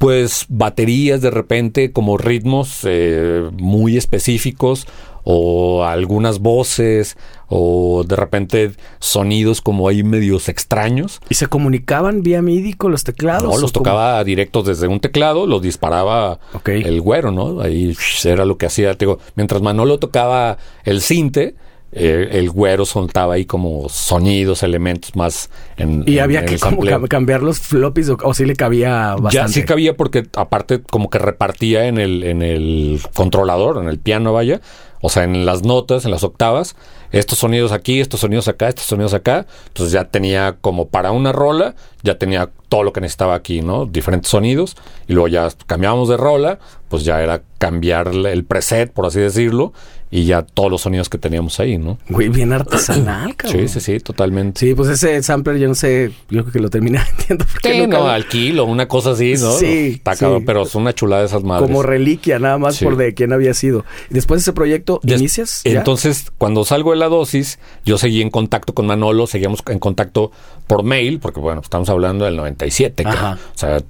Pues 0.00 0.46
baterías 0.48 1.20
de 1.20 1.30
repente 1.30 1.92
como 1.92 2.16
ritmos 2.16 2.80
eh, 2.84 3.50
muy 3.58 3.98
específicos 3.98 4.86
o 5.24 5.84
algunas 5.84 6.38
voces 6.38 7.18
o 7.48 8.02
de 8.08 8.16
repente 8.16 8.72
sonidos 8.98 9.60
como 9.60 9.88
ahí 9.88 10.02
medios 10.02 10.48
extraños. 10.48 11.20
¿Y 11.28 11.34
se 11.34 11.48
comunicaban 11.48 12.22
vía 12.22 12.40
MIDI 12.40 12.72
con 12.72 12.92
los 12.92 13.04
teclados? 13.04 13.42
No, 13.42 13.60
los 13.60 13.72
tocaba 13.72 14.24
directos 14.24 14.64
desde 14.64 14.88
un 14.88 15.00
teclado, 15.00 15.46
los 15.46 15.60
disparaba 15.60 16.40
okay. 16.54 16.80
el 16.80 17.02
güero, 17.02 17.30
¿no? 17.30 17.60
Ahí 17.60 17.94
era 18.24 18.46
lo 18.46 18.56
que 18.56 18.64
hacía. 18.64 18.94
Digo, 18.94 19.18
mientras 19.34 19.60
Manolo 19.60 19.98
tocaba 19.98 20.56
el 20.84 21.02
cinte, 21.02 21.56
eh, 21.92 22.28
el 22.32 22.50
güero 22.50 22.84
soltaba 22.84 23.34
ahí 23.34 23.44
como 23.44 23.88
sonidos, 23.88 24.62
elementos 24.62 25.16
más 25.16 25.50
en 25.76 26.04
Y 26.06 26.18
en, 26.18 26.24
había 26.24 26.40
en 26.40 26.46
que 26.46 26.58
como 26.58 26.82
cambiar 27.08 27.42
los 27.42 27.58
floppies 27.58 28.10
o, 28.10 28.18
o 28.22 28.32
sí 28.32 28.44
le 28.44 28.54
cabía 28.54 29.16
bastante. 29.16 29.34
Ya 29.34 29.48
sí 29.48 29.64
cabía 29.64 29.96
porque 29.96 30.26
aparte 30.36 30.82
como 30.82 31.10
que 31.10 31.18
repartía 31.18 31.86
en 31.86 31.98
el, 31.98 32.22
en 32.22 32.42
el 32.42 33.00
controlador, 33.14 33.82
en 33.82 33.88
el 33.88 33.98
piano, 33.98 34.32
vaya. 34.32 34.60
O 35.02 35.08
sea, 35.08 35.24
en 35.24 35.46
las 35.46 35.62
notas, 35.62 36.04
en 36.04 36.10
las 36.10 36.24
octavas, 36.24 36.76
estos 37.10 37.38
sonidos 37.38 37.72
aquí, 37.72 38.00
estos 38.00 38.20
sonidos 38.20 38.48
acá, 38.48 38.68
estos 38.68 38.84
sonidos 38.84 39.14
acá. 39.14 39.46
Entonces 39.68 39.92
ya 39.92 40.04
tenía 40.04 40.58
como 40.60 40.88
para 40.88 41.10
una 41.10 41.32
rola, 41.32 41.74
ya 42.02 42.18
tenía 42.18 42.50
todo 42.68 42.82
lo 42.82 42.92
que 42.92 43.00
necesitaba 43.00 43.34
aquí, 43.34 43.62
¿no? 43.62 43.86
Diferentes 43.86 44.30
sonidos. 44.30 44.76
Y 45.08 45.14
luego 45.14 45.28
ya 45.28 45.48
cambiábamos 45.66 46.08
de 46.10 46.18
rola, 46.18 46.58
pues 46.88 47.04
ya 47.04 47.22
era 47.22 47.42
cambiar 47.58 48.08
el 48.08 48.44
preset, 48.44 48.92
por 48.92 49.06
así 49.06 49.20
decirlo, 49.20 49.72
y 50.12 50.24
ya 50.24 50.42
todos 50.42 50.70
los 50.70 50.80
sonidos 50.80 51.08
que 51.08 51.18
teníamos 51.18 51.60
ahí, 51.60 51.78
¿no? 51.78 51.98
Güey, 52.08 52.28
bien 52.30 52.52
artesanal, 52.52 53.36
cabrón. 53.36 53.68
Sí, 53.68 53.68
sí, 53.68 53.80
sí, 53.80 54.00
totalmente. 54.00 54.58
Sí, 54.58 54.74
pues 54.74 54.88
ese 54.88 55.22
sampler 55.22 55.56
yo 55.58 55.68
no 55.68 55.74
sé, 55.76 56.10
yo 56.30 56.42
creo 56.42 56.52
que 56.52 56.58
lo 56.58 56.68
terminé 56.70 56.98
vendiendo 57.18 57.44
Sí, 57.62 57.86
no, 57.86 57.98
lo- 58.00 58.08
al 58.08 58.26
kilo, 58.26 58.64
una 58.64 58.88
cosa 58.88 59.12
así, 59.12 59.34
¿no? 59.38 59.52
Sí, 59.52 59.92
Está 59.96 60.14
sí. 60.14 60.20
cabrón, 60.20 60.44
pero 60.44 60.62
es 60.62 60.74
una 60.74 60.92
chulada 60.92 61.22
de 61.22 61.28
esas 61.28 61.44
madres. 61.44 61.68
como 61.68 61.82
reliquia 61.82 62.38
nada 62.40 62.58
más 62.58 62.76
Sí. 62.76 62.84
por 62.84 62.96
de 62.96 63.14
quién 63.14 63.32
había 63.32 63.54
sido. 63.54 63.84
Después 64.08 64.40
de 64.40 64.42
ese 64.42 64.52
proyecto, 64.52 64.98
Des- 65.04 65.20
¿inicias? 65.20 65.62
ya? 65.64 65.70
Entonces, 65.72 66.32
cuando 66.38 66.64
salgo 66.64 66.90
de 66.90 66.96
la 66.96 67.06
dosis, 67.08 67.58
yo 67.84 67.96
seguí 67.96 68.20
en 68.20 68.30
contacto 68.30 68.74
con 68.74 68.86
Manolo, 68.86 69.26
seguíamos 69.28 69.62
en 69.68 69.78
contacto 69.78 70.32
por 70.66 70.82
mail, 70.82 71.20
porque 71.20 71.38
bueno, 71.40 71.60
estamos 71.60 71.88
hablando 71.88 72.24
del 72.24 72.36
97, 72.36 73.04
Ajá. 73.06 73.16
cabrón. 73.16 73.38
o 73.54 73.58
sea, 73.58 73.80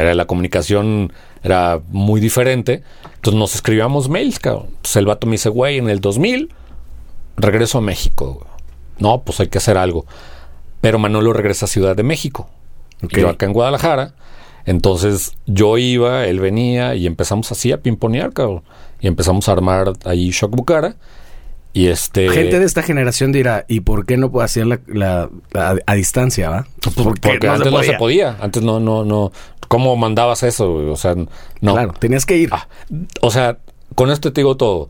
era 0.00 0.14
la 0.14 0.26
comunicación 0.26 1.12
era 1.42 1.80
muy 1.88 2.20
diferente. 2.20 2.82
Entonces 3.16 3.38
nos 3.38 3.54
escribíamos 3.54 4.08
mails, 4.08 4.38
cabrón. 4.38 4.66
Entonces 4.68 4.96
el 4.96 5.06
vato 5.06 5.26
me 5.26 5.32
dice, 5.32 5.48
güey, 5.48 5.78
en 5.78 5.88
el 5.88 6.00
2000 6.00 6.50
regreso 7.36 7.78
a 7.78 7.80
México. 7.80 8.34
güey. 8.34 8.46
No, 8.98 9.22
pues 9.22 9.40
hay 9.40 9.48
que 9.48 9.58
hacer 9.58 9.76
algo. 9.76 10.06
Pero 10.80 10.98
Manolo 10.98 11.32
regresa 11.32 11.66
a 11.66 11.68
Ciudad 11.68 11.96
de 11.96 12.02
México. 12.02 12.48
Ok. 13.02 13.16
Y 13.16 13.20
Yo 13.20 13.28
acá 13.28 13.46
en 13.46 13.52
Guadalajara. 13.52 14.14
Entonces 14.66 15.32
yo 15.46 15.76
iba, 15.76 16.26
él 16.26 16.40
venía 16.40 16.94
y 16.94 17.06
empezamos 17.06 17.52
así 17.52 17.72
a 17.72 17.82
pimponear, 17.82 18.32
cabrón. 18.32 18.62
Y 19.00 19.06
empezamos 19.06 19.48
a 19.48 19.52
armar 19.52 19.92
ahí 20.04 20.30
Shock 20.30 20.52
Bucara. 20.52 20.96
Y 21.74 21.88
este. 21.88 22.28
Gente 22.30 22.58
de 22.60 22.64
esta 22.64 22.82
generación 22.82 23.32
dirá, 23.32 23.66
¿y 23.68 23.80
por 23.80 24.06
qué 24.06 24.16
no 24.16 24.30
hacían 24.40 24.68
la, 24.70 24.80
la- 24.86 25.28
la- 25.52 25.76
a 25.84 25.94
distancia, 25.94 26.48
va? 26.48 26.66
Pues 26.80 26.94
porque 26.96 27.28
antes 27.56 27.72
no 27.72 27.78
se 27.82 27.98
podía. 27.98 28.36
Antes 28.40 28.62
no, 28.62 28.80
no, 28.80 29.04
no. 29.04 29.30
¿Cómo 29.68 29.94
mandabas 29.96 30.42
eso? 30.44 30.72
güey? 30.72 30.88
O 30.88 30.96
sea, 30.96 31.14
no. 31.60 31.72
Claro, 31.74 31.92
tenías 31.98 32.24
que 32.26 32.36
ir. 32.38 32.48
Ah, 32.52 32.68
o 33.20 33.30
sea, 33.30 33.58
con 33.96 34.10
esto 34.10 34.32
te 34.32 34.40
digo 34.40 34.56
todo. 34.56 34.88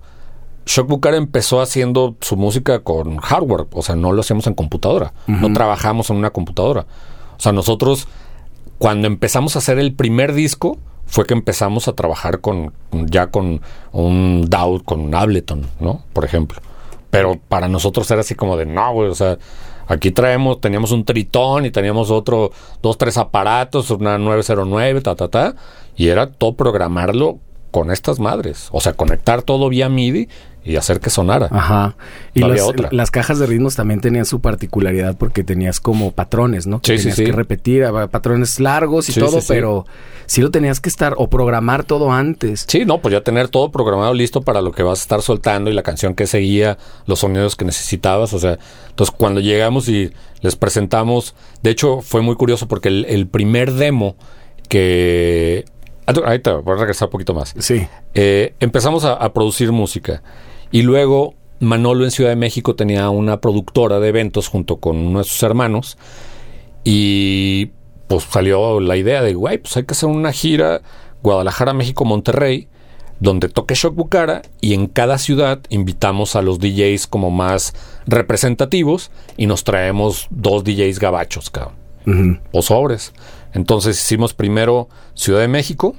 Shock 0.66 0.88
Bucara 0.88 1.16
empezó 1.16 1.60
haciendo 1.60 2.16
su 2.20 2.36
música 2.36 2.80
con 2.80 3.16
hardware, 3.18 3.66
o 3.72 3.82
sea, 3.82 3.96
no 3.96 4.12
lo 4.12 4.20
hacíamos 4.20 4.46
en 4.46 4.54
computadora, 4.54 5.12
no 5.26 5.52
trabajamos 5.52 6.08
en 6.10 6.16
una 6.16 6.30
computadora. 6.30 6.86
O 7.36 7.40
sea, 7.40 7.52
nosotros 7.52 8.08
cuando 8.78 9.06
empezamos 9.06 9.56
a 9.56 9.58
hacer 9.58 9.78
el 9.78 9.92
primer 9.94 10.32
disco 10.32 10.78
fue 11.06 11.26
que 11.26 11.34
empezamos 11.34 11.86
a 11.88 11.92
trabajar 11.92 12.40
con 12.40 12.72
ya 12.92 13.26
con 13.26 13.60
un 13.92 14.46
DAW, 14.48 14.82
con 14.84 15.00
un 15.00 15.14
Ableton, 15.14 15.66
¿no? 15.80 16.02
Por 16.14 16.24
ejemplo. 16.24 16.60
Pero 17.14 17.38
para 17.48 17.68
nosotros 17.68 18.10
era 18.10 18.22
así 18.22 18.34
como 18.34 18.56
de, 18.56 18.66
no, 18.66 18.92
güey, 18.92 19.08
o 19.08 19.14
sea, 19.14 19.38
aquí 19.86 20.10
traemos, 20.10 20.60
teníamos 20.60 20.90
un 20.90 21.04
tritón 21.04 21.64
y 21.64 21.70
teníamos 21.70 22.10
otro, 22.10 22.50
dos, 22.82 22.98
tres 22.98 23.18
aparatos, 23.18 23.88
una 23.92 24.18
909, 24.18 25.00
ta, 25.00 25.14
ta, 25.14 25.28
ta, 25.28 25.54
y 25.94 26.08
era 26.08 26.32
todo 26.32 26.56
programarlo 26.56 27.38
con 27.70 27.92
estas 27.92 28.18
madres. 28.18 28.68
O 28.72 28.80
sea, 28.80 28.94
conectar 28.94 29.42
todo 29.42 29.68
vía 29.68 29.88
MIDI 29.88 30.28
y 30.64 30.76
hacer 30.76 30.98
que 31.00 31.10
sonara. 31.10 31.48
Ajá. 31.50 31.94
Y 32.32 32.40
No 32.40 32.48
los- 32.48 32.62
otra. 32.62 32.88
las 32.90 33.10
cajas 33.10 33.38
de 33.38 33.46
ritmos 33.46 33.76
también 33.76 34.00
tenían 34.00 34.24
su 34.24 34.40
particularidad 34.40 35.16
porque 35.16 35.44
tenías 35.44 35.78
como 35.78 36.12
patrones, 36.12 36.66
¿no? 36.66 36.80
Que 36.80 36.96
Sí, 36.96 37.02
tenías 37.02 37.16
sí. 37.16 37.24
que 37.26 37.32
repetir, 37.32 37.84
patrones 38.10 38.58
largos 38.60 39.08
y 39.10 39.12
todo, 39.20 39.40
pero 39.46 39.84
sí 40.26 40.40
lo 40.40 40.50
tenías 40.50 40.80
que 40.80 40.88
estar 40.88 41.14
o 41.18 41.28
programar 41.28 41.84
todo 41.84 42.10
antes. 42.12 42.64
Sí, 42.66 42.84
no, 42.86 42.98
pues 43.02 43.12
ya 43.12 43.20
tener 43.20 43.48
todo 43.48 43.70
programado 43.70 44.14
listo 44.14 44.40
para 44.40 44.62
lo 44.62 44.72
que 44.72 44.82
vas 44.82 45.00
a 45.00 45.02
estar 45.02 45.20
soltando 45.22 45.70
y 45.70 45.74
la 45.74 45.82
canción 45.82 46.14
que 46.14 46.26
seguía, 46.26 46.78
los 47.06 47.18
sonidos 47.20 47.56
que 47.56 47.64
necesitabas. 47.66 48.32
O 48.32 48.38
sea, 48.38 48.58
entonces 48.88 49.14
cuando 49.16 49.40
llegamos 49.40 49.88
y 49.88 50.12
les 50.40 50.56
presentamos, 50.56 51.34
de 51.62 51.70
hecho 51.70 52.00
fue 52.00 52.22
muy 52.22 52.36
curioso 52.36 52.66
porque 52.68 52.88
el, 52.88 53.04
el 53.06 53.26
primer 53.26 53.72
demo 53.72 54.16
que... 54.68 55.64
Ah, 56.06 56.12
Ahorita 56.26 56.56
voy 56.56 56.74
a 56.76 56.80
regresar 56.80 57.08
un 57.08 57.12
poquito 57.12 57.32
más. 57.32 57.54
Sí. 57.58 57.86
Eh, 58.12 58.54
empezamos 58.60 59.04
a, 59.06 59.14
a 59.14 59.32
producir 59.32 59.72
música 59.72 60.22
y 60.74 60.82
luego 60.82 61.34
Manolo 61.60 62.04
en 62.04 62.10
Ciudad 62.10 62.30
de 62.30 62.36
México 62.36 62.74
tenía 62.74 63.08
una 63.08 63.40
productora 63.40 64.00
de 64.00 64.08
eventos 64.08 64.48
junto 64.48 64.78
con 64.78 64.96
uno 64.96 65.20
de 65.20 65.24
sus 65.24 65.40
hermanos 65.44 65.96
y 66.82 67.70
pues 68.08 68.24
salió 68.24 68.80
la 68.80 68.96
idea 68.96 69.22
de, 69.22 69.34
güey, 69.34 69.58
pues 69.58 69.76
hay 69.76 69.84
que 69.84 69.92
hacer 69.92 70.08
una 70.08 70.32
gira 70.32 70.82
Guadalajara, 71.22 71.74
México, 71.74 72.04
Monterrey, 72.04 72.66
donde 73.20 73.48
toque 73.48 73.76
Shock 73.76 73.94
Bucara 73.94 74.42
y 74.60 74.74
en 74.74 74.88
cada 74.88 75.18
ciudad 75.18 75.60
invitamos 75.68 76.34
a 76.34 76.42
los 76.42 76.58
DJs 76.58 77.06
como 77.06 77.30
más 77.30 77.72
representativos 78.08 79.12
y 79.36 79.46
nos 79.46 79.62
traemos 79.62 80.26
dos 80.30 80.64
DJs 80.64 80.98
gabachos, 80.98 81.50
cabrón 81.50 82.40
o 82.50 82.62
sobres. 82.62 83.12
Entonces 83.52 83.96
hicimos 83.96 84.34
primero 84.34 84.88
Ciudad 85.14 85.38
de 85.38 85.46
México, 85.46 85.94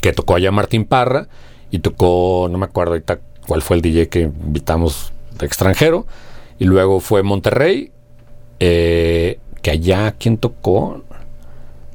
que 0.00 0.12
tocó 0.12 0.34
allá 0.34 0.50
Martín 0.50 0.84
Parra, 0.84 1.28
y 1.70 1.80
tocó, 1.80 2.48
no 2.50 2.58
me 2.58 2.64
acuerdo 2.64 2.92
ahorita 2.92 3.20
cuál 3.48 3.62
fue 3.62 3.76
el 3.76 3.82
DJ 3.82 4.08
que 4.08 4.20
invitamos 4.20 5.12
de 5.38 5.46
extranjero, 5.46 6.06
y 6.60 6.64
luego 6.66 7.00
fue 7.00 7.22
Monterrey, 7.24 7.90
eh, 8.60 9.38
que 9.62 9.70
allá, 9.70 10.12
¿quién 10.18 10.36
tocó? 10.38 11.02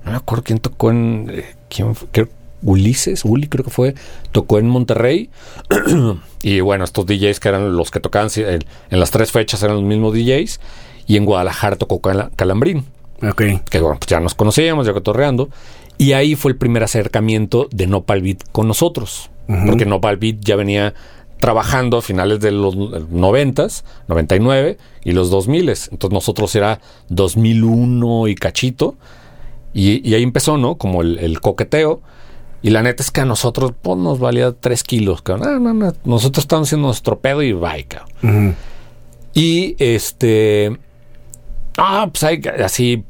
No 0.03 0.11
me 0.11 0.17
acuerdo 0.17 0.43
quién 0.43 0.59
tocó 0.59 0.91
en... 0.91 1.29
eh, 1.33 1.45
¿Quién 1.69 1.95
fue? 1.95 2.07
Creo- 2.11 2.29
Ulises, 2.65 3.25
Uli 3.25 3.47
creo 3.47 3.65
que 3.65 3.71
fue, 3.71 3.93
tocó 4.31 4.57
en 4.57 4.69
Monterrey. 4.69 5.29
y 6.43 6.61
bueno, 6.61 6.85
estos 6.85 7.05
DJs 7.05 7.39
que 7.41 7.49
eran 7.49 7.75
los 7.75 7.91
que 7.91 7.99
tocaban 7.99 8.29
en, 8.37 8.63
en 8.89 8.99
las 9.01 9.11
tres 9.11 9.31
fechas 9.33 9.61
eran 9.63 9.75
los 9.75 9.83
mismos 9.85 10.13
DJs. 10.13 10.59
Y 11.05 11.17
en 11.17 11.25
Guadalajara 11.25 11.75
tocó 11.75 11.99
Cala- 11.99 12.31
Calambrín 12.37 12.85
Ok. 13.21 13.41
que 13.69 13.79
bueno, 13.81 13.97
pues 13.99 14.07
ya 14.07 14.21
nos 14.21 14.33
conocíamos, 14.33 14.85
ya 14.85 14.93
cotorreando. 14.93 15.49
Y 15.97 16.13
ahí 16.13 16.35
fue 16.35 16.51
el 16.53 16.57
primer 16.57 16.83
acercamiento 16.83 17.67
de 17.71 17.85
Nopal 17.87 18.21
Beat 18.21 18.43
con 18.53 18.67
nosotros. 18.69 19.29
Porque 19.65 19.85
Nopal 19.85 20.15
Beat 20.15 20.37
ya 20.39 20.55
venía 20.55 20.93
trabajando 21.43 21.97
a 21.97 22.01
finales 22.01 22.39
de 22.39 22.51
los 22.51 22.73
90s, 22.77 23.83
99 24.07 24.77
y 25.03 25.11
los 25.11 25.29
2000 25.29 25.67
Entonces 25.67 26.11
nosotros 26.11 26.55
era 26.55 26.79
2001 27.09 28.29
y 28.29 28.35
cachito. 28.35 28.95
Y, 29.73 30.09
y 30.09 30.13
ahí 30.13 30.23
empezó, 30.23 30.57
¿no? 30.57 30.75
Como 30.75 31.01
el, 31.01 31.19
el 31.19 31.41
coqueteo. 31.41 31.99
Y 32.61 32.69
la 32.69 32.81
neta 32.81 33.03
es 33.03 33.11
que 33.11 33.19
a 33.19 33.25
nosotros 33.25 33.73
pues, 33.81 33.97
nos 33.97 34.19
valía 34.19 34.53
3 34.53 34.83
kilos. 34.85 35.21
cabrón. 35.21 35.49
Ah, 35.49 35.59
no, 35.59 35.73
no, 35.73 35.91
Nosotros 36.05 36.45
estábamos 36.45 36.69
haciendo 36.69 36.87
nuestro 36.87 37.19
pedo 37.19 37.43
y 37.43 37.51
bye, 37.51 37.87
cabrón. 37.89 38.55
Y 39.33 39.75
este. 39.79 40.79
Ah, 41.77 42.07
pues 42.09 42.23
hay, 42.23 42.41
así. 42.63 43.03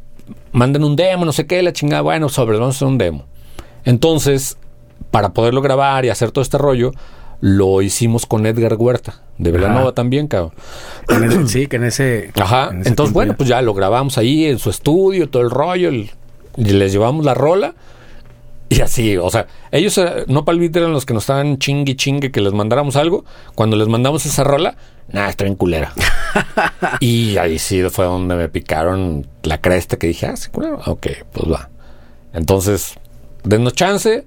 Mandan 0.53 0.83
un 0.83 0.95
demo, 0.95 1.23
no 1.23 1.33
sé 1.33 1.45
qué, 1.45 1.61
la 1.61 1.71
chingada. 1.71 2.01
Bueno, 2.01 2.29
sobre, 2.29 2.57
vamos 2.57 2.73
a 2.73 2.77
hacer 2.77 2.87
un 2.87 2.97
demo. 2.97 3.25
Entonces, 3.85 4.57
para 5.11 5.33
poderlo 5.33 5.61
grabar 5.61 6.03
y 6.03 6.09
hacer 6.09 6.31
todo 6.31 6.41
este 6.41 6.57
rollo, 6.57 6.93
lo 7.45 7.81
hicimos 7.81 8.25
con 8.25 8.45
Edgar 8.45 8.75
Huerta, 8.75 9.15
de 9.37 9.51
Velanova 9.51 9.81
Ajá. 9.81 9.91
también, 9.91 10.27
cabrón. 10.29 10.53
Sí, 11.49 11.67
que 11.67 11.75
en 11.75 11.83
ese. 11.83 12.31
Ajá. 12.39 12.69
en 12.71 12.79
ese 12.79 12.89
Entonces, 12.89 13.13
bueno, 13.13 13.33
ya. 13.33 13.37
pues 13.37 13.49
ya 13.49 13.61
lo 13.61 13.73
grabamos 13.73 14.17
ahí 14.17 14.45
en 14.45 14.59
su 14.59 14.69
estudio, 14.69 15.27
todo 15.29 15.43
el 15.43 15.49
rollo, 15.49 15.89
el- 15.89 16.09
y 16.55 16.63
les 16.63 16.93
llevamos 16.93 17.25
la 17.25 17.33
rola. 17.33 17.73
Y 18.69 18.79
así, 18.79 19.17
o 19.17 19.29
sea, 19.29 19.47
ellos, 19.71 19.97
eh, 19.97 20.23
no 20.27 20.45
eran 20.79 20.93
los 20.93 21.05
que 21.05 21.13
nos 21.13 21.23
estaban 21.23 21.57
chingue 21.57 21.97
chingue 21.97 22.31
que 22.31 22.39
les 22.39 22.53
mandáramos 22.53 22.95
algo. 22.95 23.25
Cuando 23.55 23.75
les 23.75 23.89
mandamos 23.89 24.25
esa 24.25 24.45
rola, 24.45 24.75
nada, 25.11 25.27
está 25.27 25.43
bien 25.43 25.55
culera. 25.57 25.91
y 27.01 27.35
ahí 27.35 27.59
sí 27.59 27.83
fue 27.89 28.05
donde 28.05 28.35
me 28.35 28.47
picaron 28.47 29.27
la 29.43 29.59
cresta 29.59 29.97
que 29.97 30.07
dije, 30.07 30.27
ah, 30.27 30.37
sí, 30.37 30.49
culero. 30.49 30.79
Ok, 30.85 31.07
pues 31.33 31.51
va. 31.51 31.69
Entonces, 32.31 32.95
denos 33.43 33.73
chance, 33.73 34.25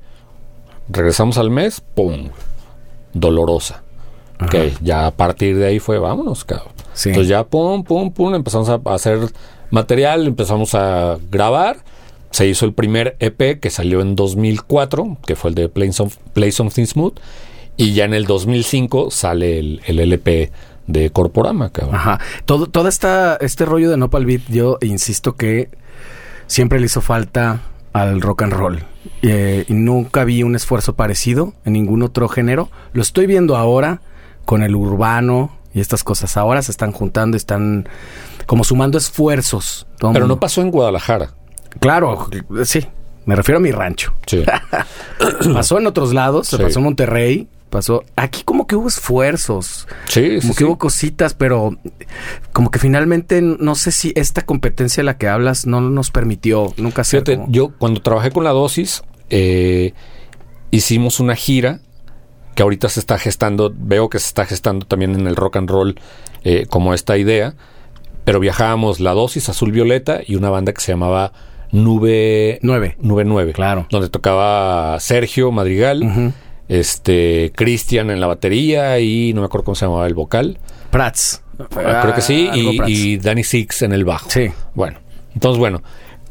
regresamos 0.90 1.38
al 1.38 1.48
mes, 1.50 1.80
pum, 1.80 2.28
dolorosa. 3.20 3.82
Ok, 4.40 4.54
ya 4.82 5.06
a 5.06 5.10
partir 5.12 5.56
de 5.56 5.66
ahí 5.66 5.78
fue, 5.78 5.98
vámonos, 5.98 6.44
cabrón. 6.44 6.72
Entonces 7.04 7.28
ya, 7.28 7.44
pum, 7.44 7.84
pum, 7.84 8.12
pum, 8.12 8.34
empezamos 8.34 8.68
a 8.68 8.80
hacer 8.92 9.18
material, 9.70 10.26
empezamos 10.26 10.74
a 10.74 11.18
grabar. 11.30 11.78
Se 12.30 12.46
hizo 12.46 12.66
el 12.66 12.74
primer 12.74 13.16
EP 13.18 13.58
que 13.60 13.70
salió 13.70 14.00
en 14.02 14.14
2004, 14.14 15.18
que 15.26 15.36
fue 15.36 15.50
el 15.50 15.54
de 15.54 15.68
Play, 15.68 15.92
Something 15.92 16.84
Smooth. 16.84 17.18
Y 17.78 17.94
ya 17.94 18.04
en 18.04 18.14
el 18.14 18.24
2005 18.24 19.10
sale 19.10 19.58
el, 19.58 19.80
el 19.86 20.00
LP 20.00 20.50
de 20.86 21.10
Corporama, 21.10 21.70
cabrón. 21.70 21.94
Ajá. 21.94 22.20
Todo, 22.44 22.66
todo 22.66 22.88
esta, 22.88 23.36
este 23.36 23.64
rollo 23.64 23.90
de 23.90 23.96
Nopal 23.96 24.26
Beat, 24.26 24.42
yo 24.48 24.78
insisto 24.82 25.36
que 25.36 25.70
siempre 26.46 26.78
le 26.78 26.86
hizo 26.86 27.00
falta 27.00 27.60
al 27.96 28.20
rock 28.20 28.42
and 28.42 28.52
roll. 28.52 28.84
Eh, 29.22 29.64
y 29.68 29.74
nunca 29.74 30.24
vi 30.24 30.42
un 30.42 30.54
esfuerzo 30.54 30.94
parecido 30.94 31.54
en 31.64 31.72
ningún 31.72 32.02
otro 32.02 32.28
género. 32.28 32.68
Lo 32.92 33.02
estoy 33.02 33.26
viendo 33.26 33.56
ahora 33.56 34.00
con 34.44 34.62
el 34.62 34.74
urbano 34.74 35.56
y 35.72 35.80
estas 35.80 36.04
cosas. 36.04 36.36
Ahora 36.36 36.62
se 36.62 36.72
están 36.72 36.92
juntando, 36.92 37.36
están 37.36 37.88
como 38.46 38.64
sumando 38.64 38.98
esfuerzos. 38.98 39.86
Pero 40.12 40.26
no 40.26 40.38
pasó 40.38 40.60
en 40.60 40.70
Guadalajara. 40.70 41.30
Claro, 41.80 42.28
sí. 42.64 42.86
Me 43.24 43.34
refiero 43.34 43.58
a 43.58 43.60
mi 43.60 43.72
rancho. 43.72 44.12
Sí. 44.26 44.44
pasó 45.54 45.78
en 45.78 45.86
otros 45.86 46.14
lados, 46.14 46.46
se 46.46 46.58
pasó 46.58 46.78
en 46.78 46.84
Monterrey, 46.84 47.48
pasó. 47.70 48.04
Aquí 48.16 48.42
como 48.44 48.66
que 48.66 48.76
hubo 48.76 48.88
esfuerzos. 48.88 49.86
Sí, 50.08 50.38
Como 50.40 50.54
que 50.54 50.64
hubo 50.64 50.78
cositas, 50.78 51.34
pero 51.34 51.76
como 52.52 52.70
que 52.70 52.78
finalmente 52.78 53.42
no 53.42 53.74
sé 53.74 53.92
si 53.92 54.12
esta 54.16 54.42
competencia 54.42 55.02
de 55.02 55.04
la 55.04 55.18
que 55.18 55.28
hablas 55.28 55.66
no 55.66 55.80
nos 55.80 56.10
permitió 56.10 56.72
nunca 56.76 57.02
hacer. 57.02 57.24
Fíjate, 57.24 57.44
yo 57.48 57.72
cuando 57.78 58.00
trabajé 58.02 58.30
con 58.30 58.44
la 58.44 58.50
dosis, 58.50 59.02
eh, 59.30 59.92
hicimos 60.70 61.20
una 61.20 61.34
gira 61.34 61.80
que 62.54 62.62
ahorita 62.62 62.88
se 62.88 63.00
está 63.00 63.18
gestando, 63.18 63.72
veo 63.76 64.08
que 64.08 64.18
se 64.18 64.28
está 64.28 64.46
gestando 64.46 64.86
también 64.86 65.14
en 65.14 65.26
el 65.26 65.36
rock 65.36 65.56
and 65.56 65.68
roll 65.68 66.00
eh, 66.44 66.66
como 66.68 66.94
esta 66.94 67.18
idea, 67.18 67.54
pero 68.24 68.40
viajábamos 68.40 68.98
la 68.98 69.12
dosis 69.12 69.48
azul 69.48 69.72
violeta 69.72 70.20
y 70.26 70.36
una 70.36 70.48
banda 70.48 70.72
que 70.72 70.80
se 70.80 70.92
llamaba 70.92 71.32
Nube 71.70 72.58
9. 72.62 72.96
Nube 73.00 73.24
9. 73.24 73.52
Claro. 73.52 73.86
Donde 73.90 74.08
tocaba 74.08 74.98
Sergio 75.00 75.52
Madrigal, 75.52 76.32
este 76.68 77.52
Cristian 77.54 78.10
en 78.10 78.20
la 78.20 78.26
batería 78.26 78.98
y 78.98 79.32
no 79.34 79.40
me 79.40 79.46
acuerdo 79.46 79.64
cómo 79.64 79.74
se 79.74 79.86
llamaba 79.86 80.06
el 80.06 80.14
vocal. 80.14 80.58
Prats. 80.90 81.42
Ah, 81.58 82.00
creo 82.02 82.14
que 82.14 82.20
sí, 82.20 82.50
y, 82.52 82.80
y, 82.86 83.16
Danny 83.16 83.42
Six 83.42 83.82
en 83.82 83.92
el 83.92 84.04
bajo. 84.04 84.28
Sí. 84.28 84.50
Bueno, 84.74 84.98
entonces 85.34 85.58
bueno, 85.58 85.82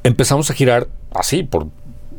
empezamos 0.03 0.49
a 0.51 0.53
girar 0.53 0.87
así 1.13 1.43
por 1.43 1.67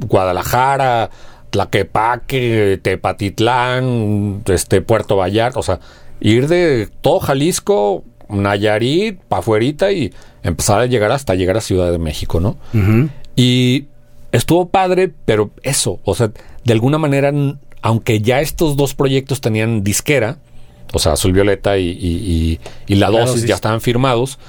Guadalajara, 0.01 1.11
Tlaquepaque, 1.51 2.81
Tepatitlán, 2.83 4.43
este 4.47 4.81
Puerto 4.81 5.17
Vallarta, 5.17 5.61
o 5.61 5.63
sea, 5.63 5.81
ir 6.21 6.49
de 6.49 6.89
todo 7.01 7.21
Jalisco, 7.21 8.05
Nayarit, 8.29 9.21
pa' 9.21 9.39
afuerita 9.39 9.93
y 9.93 10.13
empezar 10.43 10.81
a 10.81 10.87
llegar 10.87 11.13
hasta 11.13 11.35
llegar 11.35 11.57
a 11.57 11.61
Ciudad 11.61 11.93
de 11.93 11.99
México, 11.99 12.41
¿no? 12.41 12.57
Y 13.37 13.87
estuvo 14.33 14.69
padre, 14.69 15.13
pero 15.25 15.51
eso, 15.63 16.01
o 16.05 16.15
sea, 16.15 16.31
de 16.65 16.73
alguna 16.73 16.99
manera, 16.99 17.33
aunque 17.87 18.21
ya 18.21 18.41
estos 18.41 18.77
dos 18.77 18.97
proyectos 18.97 19.41
tenían 19.41 19.85
disquera, 19.85 20.39
o 20.93 20.99
sea, 20.99 21.13
Azul 21.13 21.33
Violeta 21.33 21.79
y, 21.79 22.59
la 22.89 23.11
dosis 23.11 23.45
ya 23.45 23.55
estaban 23.55 23.81
firmados, 23.81 24.41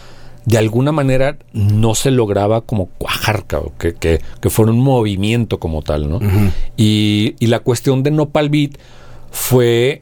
de 0.45 0.57
alguna 0.57 0.91
manera 0.91 1.37
no 1.53 1.93
se 1.93 2.09
lograba 2.09 2.61
como 2.61 2.87
cuajar, 2.87 3.45
que, 3.77 3.93
que, 3.93 4.21
que 4.41 4.49
fuera 4.49 4.71
un 4.71 4.79
movimiento 4.79 5.59
como 5.59 5.83
tal, 5.83 6.09
¿no? 6.09 6.19
y, 6.77 7.35
y, 7.37 7.45
la 7.45 7.59
cuestión 7.59 8.01
de 8.01 8.09
Nopal 8.09 8.49
Beat 8.49 8.79
fue 9.29 10.01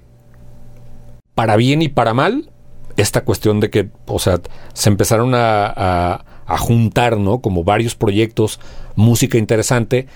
para 1.34 1.58
bien 1.58 1.82
y 1.82 1.90
para 1.90 2.14
mal 2.14 2.50
esta 2.96 3.26
cuestión 3.26 3.60
de 3.60 3.70
que, 3.70 3.90
o 4.06 4.20
sea, 4.20 4.40
se 4.74 4.88
empezaron 4.88 5.36
a, 5.36 6.24
a, 6.48 6.58
juntar, 6.58 7.18
¿no? 7.18 7.40
Como 7.40 7.66
varios 7.66 7.96
proyectos, 7.96 8.62
música 8.96 9.38
interesante, 9.38 10.08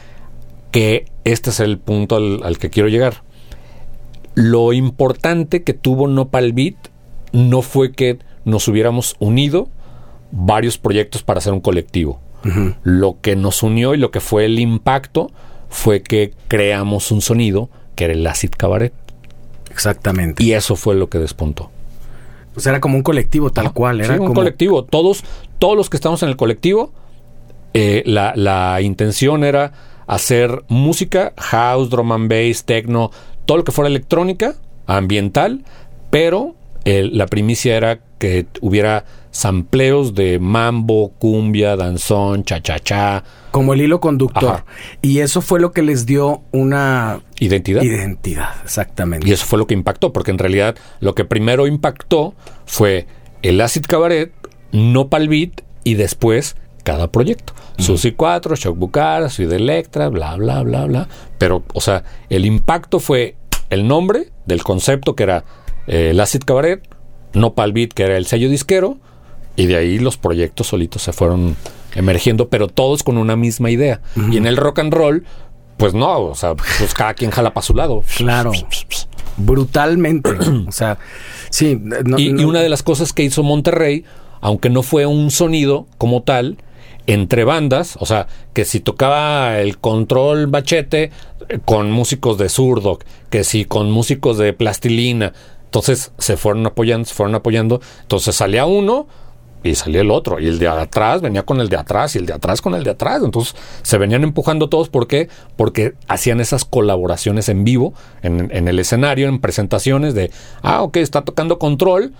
que 0.71 1.05
este 1.23 1.49
es 1.49 1.59
el 1.59 1.77
punto 1.77 2.15
al, 2.15 2.41
al 2.43 2.57
que 2.57 2.69
quiero 2.69 2.89
llegar. 2.89 3.23
Lo 4.35 4.73
importante 4.73 5.63
que 5.63 5.73
tuvo 5.73 6.07
Nopal 6.07 6.53
Beat 6.53 6.75
no 7.31 7.61
fue 7.61 7.91
que 7.91 8.19
nos 8.45 8.67
hubiéramos 8.67 9.15
unido 9.19 9.69
varios 10.31 10.77
proyectos 10.77 11.23
para 11.23 11.39
hacer 11.39 11.53
un 11.53 11.61
colectivo. 11.61 12.19
Lo 12.83 13.17
que 13.19 13.35
nos 13.35 13.63
unió 13.63 13.93
y 13.93 13.97
lo 13.97 14.11
que 14.11 14.21
fue 14.21 14.45
el 14.45 14.59
impacto 14.59 15.29
fue 15.67 16.01
que 16.01 16.33
creamos 16.47 17.11
un 17.11 17.21
sonido 17.21 17.69
que 17.95 18.05
era 18.05 18.13
el 18.13 18.25
acid 18.25 18.51
cabaret. 18.57 18.93
Exactamente. 19.69 20.41
Y 20.41 20.53
eso 20.53 20.77
fue 20.77 20.95
lo 20.95 21.09
que 21.09 21.19
despuntó. 21.19 21.69
Pues 22.53 22.65
era 22.65 22.79
como 22.79 22.95
un 22.95 23.03
colectivo 23.03 23.49
tal 23.49 23.73
cual. 23.73 23.99
Era 23.99 24.19
un 24.19 24.33
colectivo. 24.33 24.85
Todos, 24.85 25.23
todos 25.59 25.75
los 25.75 25.89
que 25.89 25.97
estamos 25.97 26.23
en 26.23 26.29
el 26.29 26.37
colectivo, 26.37 26.93
eh, 27.73 28.03
la, 28.05 28.33
la, 28.35 28.79
intención 28.81 29.43
era 29.43 29.73
hacer 30.09 30.63
música, 30.67 31.33
house, 31.37 31.89
drum 31.89 32.11
and 32.11 32.29
bass, 32.29 32.65
techno, 32.65 33.11
todo 33.45 33.59
lo 33.59 33.63
que 33.63 33.71
fuera 33.71 33.87
electrónica, 33.87 34.55
ambiental, 34.87 35.63
pero 36.09 36.55
la 36.83 37.27
primicia 37.27 37.77
era 37.77 37.99
que 38.17 38.47
hubiera 38.61 39.05
sampleos 39.29 40.15
de 40.15 40.39
mambo, 40.39 41.13
cumbia, 41.19 41.75
danzón, 41.75 42.43
cha-cha-cha. 42.43 43.23
Como 43.51 43.75
el 43.75 43.81
hilo 43.81 43.99
conductor. 43.99 44.65
Y 45.03 45.19
eso 45.19 45.41
fue 45.41 45.59
lo 45.59 45.71
que 45.71 45.83
les 45.83 46.07
dio 46.07 46.41
una... 46.51 47.21
Identidad. 47.39 47.83
Identidad, 47.83 48.55
exactamente. 48.63 49.29
Y 49.29 49.31
eso 49.31 49.45
fue 49.45 49.59
lo 49.59 49.67
que 49.67 49.75
impactó, 49.75 50.11
porque 50.11 50.31
en 50.31 50.39
realidad 50.39 50.75
lo 50.99 51.13
que 51.13 51.23
primero 51.23 51.67
impactó 51.67 52.33
fue 52.65 53.05
el 53.43 53.61
Acid 53.61 53.85
Cabaret, 53.87 54.33
no 54.71 55.07
Beat 55.07 55.61
y 55.83 55.93
después 55.93 56.55
cada 56.89 57.11
proyecto. 57.11 57.53
Susi 57.77 58.13
4, 58.13 58.55
Shock 58.55 58.75
Bucara, 58.75 59.29
Ciudad 59.29 59.53
Electra, 59.53 60.09
bla, 60.09 60.35
bla, 60.37 60.63
bla, 60.63 60.85
bla. 60.85 61.07
Pero, 61.37 61.61
o 61.75 61.81
sea, 61.81 62.03
el 62.29 62.45
impacto 62.45 62.99
fue 62.99 63.35
el 63.69 63.87
nombre 63.87 64.31
del 64.47 64.63
concepto 64.63 65.15
que 65.15 65.21
era 65.21 65.43
eh, 65.85 66.09
el 66.09 66.19
Acid 66.19 66.41
Cabaret, 66.43 66.81
no 67.33 67.53
Beat, 67.53 67.93
que 67.93 68.01
era 68.01 68.17
el 68.17 68.25
sello 68.25 68.49
disquero, 68.49 68.97
y 69.55 69.67
de 69.67 69.75
ahí 69.75 69.99
los 69.99 70.17
proyectos 70.17 70.65
solitos 70.65 71.03
se 71.03 71.13
fueron 71.13 71.55
emergiendo, 71.93 72.49
pero 72.49 72.67
todos 72.67 73.03
con 73.03 73.19
una 73.19 73.35
misma 73.35 73.69
idea. 73.69 74.01
Y 74.31 74.37
en 74.37 74.47
el 74.47 74.57
rock 74.57 74.79
and 74.79 74.91
roll, 74.91 75.25
pues 75.77 75.93
no, 75.93 76.21
o 76.21 76.33
sea, 76.33 76.55
pues 76.55 76.95
cada 76.95 77.13
quien 77.13 77.29
jala 77.29 77.53
para 77.53 77.63
su 77.63 77.75
lado. 77.75 78.03
Claro. 78.17 78.51
Brutalmente. 79.37 80.31
o 80.67 80.71
sea, 80.71 80.97
sí. 81.51 81.79
y, 82.17 82.43
una 82.43 82.61
de 82.61 82.69
las 82.69 82.81
cosas 82.81 83.13
que 83.13 83.21
hizo 83.21 83.43
Monterrey, 83.43 84.05
aunque 84.41 84.71
no 84.71 84.81
fue 84.81 85.05
un 85.05 85.29
sonido 85.29 85.85
como 85.99 86.23
tal, 86.23 86.57
entre 87.09 87.43
bandas, 87.43 87.97
o 87.99 88.05
sea, 88.05 88.27
que 88.53 88.65
si 88.65 88.79
tocaba 88.79 89.59
el 89.59 89.79
control 89.79 90.45
bachete 90.45 91.11
eh, 91.49 91.59
con 91.65 91.89
músicos 91.89 92.37
de 92.37 92.49
zurdo, 92.49 92.99
que 93.31 93.43
si 93.43 93.65
con 93.65 93.89
músicos 93.89 94.37
de 94.37 94.53
plastilina, 94.53 95.33
entonces 95.65 96.11
se 96.19 96.37
fueron 96.37 96.67
apoyando, 96.67 97.05
se 97.05 97.15
fueron 97.15 97.33
apoyando, 97.33 97.81
entonces 98.01 98.35
salía 98.35 98.65
uno, 98.65 99.07
y 99.61 99.75
salía 99.75 100.01
el 100.01 100.11
otro. 100.11 100.39
Y 100.39 100.47
el 100.47 100.57
de 100.57 100.69
atrás 100.69 101.21
venía 101.21 101.43
con 101.43 101.59
el 101.59 101.67
de 101.67 101.75
atrás 101.75 102.15
y 102.15 102.19
el 102.19 102.25
de 102.25 102.31
atrás 102.31 102.61
con 102.61 102.75
el 102.75 102.83
de 102.85 102.91
atrás. 102.91 103.21
Entonces 103.23 103.55
se 103.81 103.97
venían 103.97 104.23
empujando 104.23 104.69
todos. 104.69 104.87
¿Por 104.87 105.05
qué? 105.05 105.27
Porque 105.57 105.95
hacían 106.07 106.39
esas 106.39 106.63
colaboraciones 106.63 107.49
en 107.49 107.65
vivo, 107.65 107.93
en, 108.21 108.49
en 108.53 108.69
el 108.69 108.79
escenario, 108.79 109.27
en 109.27 109.39
presentaciones 109.39 110.13
de, 110.13 110.31
ah, 110.61 110.81
ok, 110.81 110.95
está 110.97 111.23
tocando 111.23 111.59
control, 111.59 112.13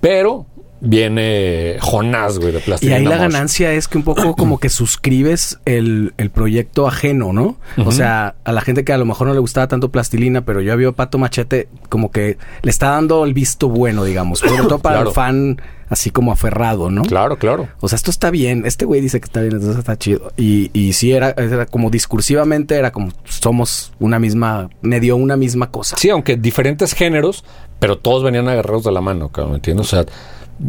pero 0.00 0.46
viene 0.80 1.76
Jonás, 1.80 2.38
güey, 2.38 2.52
de 2.52 2.60
plástico. 2.60 2.90
Y 2.90 2.94
ahí 2.94 3.04
la 3.04 3.16
ganancia 3.16 3.72
es 3.72 3.88
que 3.88 3.98
un 3.98 4.04
poco 4.04 4.34
como 4.36 4.58
que 4.58 4.68
suscribes 4.68 5.58
el, 5.64 6.14
el 6.18 6.30
proyecto 6.30 6.86
ajeno, 6.86 7.32
¿no? 7.32 7.56
O 7.84 7.92
sea, 7.92 8.34
a 8.44 8.52
la 8.52 8.60
gente 8.60 8.84
que 8.84 8.92
a 8.92 8.98
lo 8.98 9.04
mejor 9.04 9.26
no 9.28 9.34
le 9.34 9.40
gustaba 9.40 9.68
tanto 9.68 9.90
plastilina, 9.90 10.44
pero 10.44 10.60
yo 10.60 10.72
había 10.72 10.92
Pato 10.92 11.18
Machete 11.18 11.68
como 11.88 12.10
que 12.10 12.38
le 12.62 12.70
está 12.70 12.90
dando 12.90 13.24
el 13.24 13.34
visto 13.34 13.68
bueno, 13.68 14.04
digamos. 14.04 14.40
Sobre 14.40 14.62
todo 14.62 14.78
para 14.78 15.00
el 15.00 15.08
fan 15.08 15.60
así 15.88 16.10
como 16.10 16.32
aferrado, 16.32 16.90
¿no? 16.90 17.02
Claro, 17.02 17.38
claro. 17.38 17.68
O 17.80 17.88
sea, 17.88 17.96
esto 17.96 18.10
está 18.10 18.30
bien. 18.30 18.64
Este 18.66 18.84
güey 18.84 19.00
dice 19.00 19.20
que 19.20 19.26
está 19.26 19.40
bien, 19.40 19.54
entonces 19.54 19.78
está 19.78 19.96
chido. 19.96 20.32
Y, 20.36 20.70
y 20.72 20.92
sí, 20.92 21.12
era, 21.12 21.30
era 21.30 21.66
como 21.66 21.90
discursivamente, 21.90 22.76
era 22.76 22.90
como 22.90 23.12
somos 23.24 23.92
una 24.00 24.18
misma, 24.18 24.70
me 24.82 25.00
dio 25.00 25.16
una 25.16 25.36
misma 25.36 25.70
cosa. 25.70 25.96
Sí, 25.96 26.10
aunque 26.10 26.36
diferentes 26.36 26.94
géneros, 26.94 27.44
pero 27.78 27.98
todos 27.98 28.22
venían 28.22 28.48
agarrados 28.48 28.84
de 28.84 28.92
la 28.92 29.00
mano, 29.00 29.30
¿me 29.48 29.54
entiendes? 29.54 29.86
O 29.86 29.90
sea, 29.90 30.06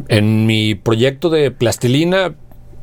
en 0.07 0.45
mi 0.45 0.75
proyecto 0.75 1.29
de 1.29 1.51
plastilina 1.51 2.35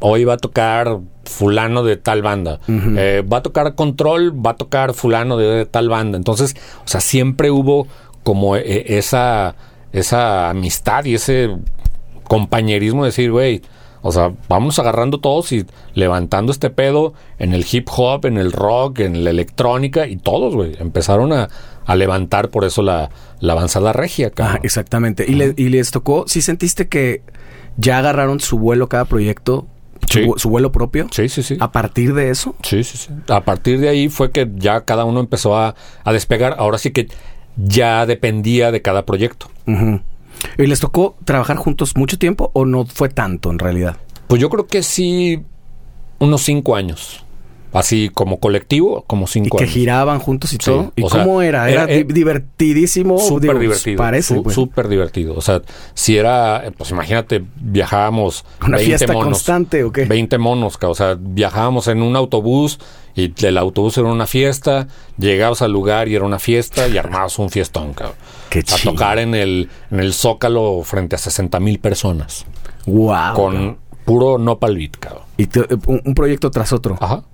hoy 0.03 0.25
va 0.25 0.35
a 0.35 0.39
tocar 0.39 0.99
fulano 1.25 1.83
de 1.85 1.97
tal 1.97 2.23
banda. 2.23 2.59
Eh, 2.69 3.25
va 3.31 3.39
a 3.39 3.43
tocar 3.43 3.75
control, 3.75 4.35
va 4.45 4.51
a 4.51 4.57
tocar 4.57 4.95
fulano 4.95 5.37
de, 5.37 5.65
tal 5.67 5.89
banda. 5.89 6.17
Entonces, 6.17 6.57
o 6.85 6.89
sea, 6.89 7.01
siempre 7.01 7.51
hubo 7.51 7.87
como 8.25 8.57
eh, 8.57 8.85
esa, 8.99 9.55
esa 9.93 10.51
amistad 10.51 11.05
y 11.05 11.15
ese 11.15 11.57
compañerismo 12.25 13.05
de 13.05 13.09
decir, 13.09 13.31
güey, 13.31 13.63
o 14.03 14.11
sea, 14.11 14.33
vamos 14.49 14.81
agarrando 14.81 15.19
todos 15.19 15.53
y 15.53 15.65
levantando 15.95 16.51
este 16.51 16.71
pedo 16.71 17.15
en 17.39 17.55
el 17.55 17.65
hip 17.71 17.89
hop, 17.97 18.27
en 18.27 18.37
el 18.37 18.51
rock, 18.51 18.99
en 18.99 19.23
la 19.23 19.31
electrónica 19.31 20.09
y 20.09 20.17
todos, 20.17 20.55
güey, 20.57 20.77
empezaron 20.81 21.33
a, 21.33 21.49
levantar 21.89 22.51
por 22.51 22.65
eso 22.65 22.83
la, 22.83 23.11
avanzada 23.41 23.93
regia. 23.93 24.33
Ah, 24.39 24.59
exactamente. 24.63 25.25
¿Y, 25.29 25.41
y 25.57 25.69
les 25.69 25.91
tocó, 25.91 26.25
si 26.27 26.43
sentiste 26.43 26.89
que 26.89 27.23
ya 27.77 27.99
agarraron 27.99 28.41
su 28.41 28.59
vuelo 28.59 28.89
cada 28.89 29.05
proyecto 29.05 29.67
su, 30.37 30.49
vuelo 30.49 30.73
propio. 30.73 31.07
Sí, 31.11 31.29
sí, 31.29 31.43
sí. 31.43 31.57
A 31.61 31.73
partir 31.73 32.15
de 32.15 32.31
eso. 32.31 32.55
Sí, 32.63 32.85
sí, 32.85 32.99
sí. 32.99 33.11
A 33.29 33.43
partir 33.43 33.81
de 33.81 33.89
ahí 33.89 34.09
fue 34.09 34.31
que 34.31 34.51
ya 34.57 34.83
cada 34.83 35.05
uno 35.05 35.21
empezó 35.21 35.57
a, 35.57 35.75
despegar. 36.07 36.57
Ahora 36.59 36.79
sí 36.79 36.91
que 36.91 37.09
ya 37.57 38.07
dependía 38.07 38.71
de 38.71 38.83
cada 38.83 39.05
proyecto. 39.07 39.51
¿Y 39.67 40.67
les 40.67 40.81
tocó 40.81 41.17
trabajar 41.25 41.57
juntos 41.57 41.97
mucho 41.97 42.19
tiempo 42.19 42.51
o 42.53 42.65
no 42.65 42.85
fue 42.85 43.09
tanto 43.09 43.51
en 43.51 43.59
realidad? 43.59 43.97
Pues 44.27 44.41
yo 44.41 44.51
creo 44.51 44.67
que 44.67 44.83
sí, 44.83 45.43
unos 46.19 46.43
cinco 46.43 46.77
años. 46.77 47.25
Así 47.73 48.11
como 48.13 48.39
colectivo, 48.39 49.05
como 49.07 49.27
cinco 49.27 49.57
y 49.57 49.61
que 49.61 49.67
giraban 49.67 50.19
juntos 50.19 50.53
y 50.53 50.59
todo. 50.59 50.93
¿Y 50.95 51.03
cómo 51.03 51.41
era? 51.41 51.71
¿Era, 51.71 51.87
divertidísimo? 51.87 53.19
Súper 53.19 53.59
divertido. 53.59 53.97
Parece. 53.97 54.41
Pues. 54.41 54.55
Súper 54.55 54.89
divertido. 54.89 55.35
O 55.35 55.41
sea, 55.41 55.63
si 55.95 56.19
era, 56.19 56.65
pues 56.77 56.91
imagínate, 56.91 57.43
viajábamos. 57.57 58.45
¿Una 58.67 58.79
fiesta 58.79 59.15
constante 59.15 59.85
o 59.85 59.93
qué? 59.93 60.05
20 60.05 60.39
monos, 60.39 60.79
o 60.83 60.95
sea, 60.95 61.17
viajábamos 61.19 61.89
en 61.89 62.03
un 62.03 62.15
autobús 62.17 62.79
y 63.15 63.33
el 63.45 63.59
autobús 63.59 63.99
era 63.99 64.09
una 64.09 64.27
fiesta, 64.27 64.89
llegabas 65.19 65.63
al 65.63 65.73
lugar 65.73 66.09
y 66.09 66.15
era 66.15 66.25
una 66.25 66.39
fiesta 66.39 66.89
y 66.89 66.97
armabas 66.97 67.39
un 67.39 67.51
fiestón, 67.51 67.93
cabrón. 67.93 68.17
Qué 68.49 68.61
A 68.61 68.83
tocar 68.83 69.19
en 69.19 69.35
el, 69.35 69.69
en 69.91 70.01
el 70.01 70.15
Zócalo 70.15 70.83
frente 70.85 71.17
a 71.17 71.19
60 71.19 71.61
mil 71.61 71.79
personas. 71.79 72.47
Wow. 72.87 73.35
Con 73.35 73.79
puro 74.05 74.39
Nopal 74.39 74.77
Beat, 74.77 74.97
cabrón. 74.99 75.25
Y 75.37 75.49
un 75.87 76.15
proyecto 76.15 76.51
tras 76.51 76.73
otro. 76.73 76.97
Ajá. 77.01 77.25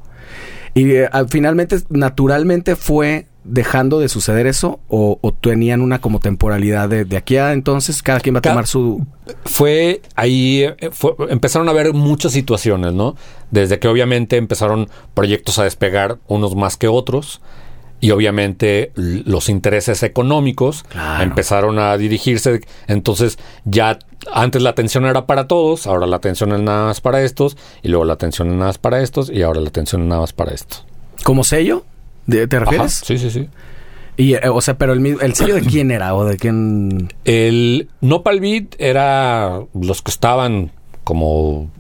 Y 0.78 0.92
eh, 0.92 1.08
finalmente, 1.28 1.78
naturalmente 1.88 2.76
fue 2.76 3.26
dejando 3.42 3.98
de 3.98 4.08
suceder 4.08 4.46
eso 4.46 4.78
o, 4.88 5.18
tenían 5.40 5.80
una 5.80 6.00
como 6.00 6.20
temporalidad 6.20 6.88
de, 6.88 7.16
aquí 7.16 7.38
a 7.38 7.54
entonces 7.54 8.02
cada 8.02 8.20
quien 8.20 8.34
va 8.34 8.40
a 8.40 8.42
tomar 8.42 8.66
su 8.66 9.06
fue 9.46 10.02
ahí 10.16 10.64
eh, 10.64 10.76
empezaron 11.30 11.66
a 11.68 11.70
haber 11.70 11.94
muchas 11.94 12.32
situaciones 12.32 12.92
no 12.92 13.16
desde 13.50 13.78
que 13.78 13.88
obviamente 13.88 14.36
empezaron 14.36 14.90
proyectos 15.14 15.58
a 15.58 15.64
despegar 15.64 16.18
unos 16.26 16.56
más 16.56 16.76
que 16.76 16.88
otros 16.88 17.40
y 18.00 18.10
obviamente 18.12 18.92
los 18.94 19.48
intereses 19.48 20.02
económicos 20.02 20.84
empezaron 21.20 21.78
a 21.78 21.96
dirigirse 21.96 22.60
entonces 22.86 23.38
ya 23.64 23.98
antes 24.32 24.62
la 24.62 24.70
atención 24.70 25.06
era 25.06 25.26
para 25.26 25.46
todos, 25.46 25.86
ahora 25.86 26.06
la 26.06 26.16
atención 26.16 26.52
es 26.52 26.60
nada 26.60 26.86
más 26.86 27.00
para 27.00 27.22
estos, 27.22 27.56
y 27.82 27.88
luego 27.88 28.04
la 28.04 28.14
atención 28.14 28.48
es 28.48 28.54
nada 28.54 28.66
más 28.66 28.78
para 28.78 29.00
estos, 29.00 29.30
y 29.30 29.42
ahora 29.42 29.60
la 29.60 29.68
atención 29.68 30.02
es 30.02 30.08
nada 30.08 30.20
más 30.22 30.32
para 30.32 30.52
estos. 30.52 30.84
¿Como 31.24 31.44
sello? 31.44 31.84
¿Te 32.28 32.46
refieres? 32.46 33.02
sí, 33.04 33.18
sí, 33.18 33.30
sí. 33.30 33.48
Y, 34.16 34.34
eh, 34.34 34.48
o 34.48 34.60
sea, 34.60 34.76
pero 34.76 34.92
el, 34.92 35.06
el 35.06 35.34
sello 35.34 35.54
de 35.54 35.62
quién 35.62 35.92
era 35.92 36.14
o 36.16 36.24
de 36.24 36.36
quién... 36.36 37.08
El 37.24 37.88
Nopal 38.00 38.40
Beat 38.40 38.74
era 38.78 39.60
los 39.72 40.02
que 40.02 40.10
estaban 40.10 40.72
como 41.04 41.70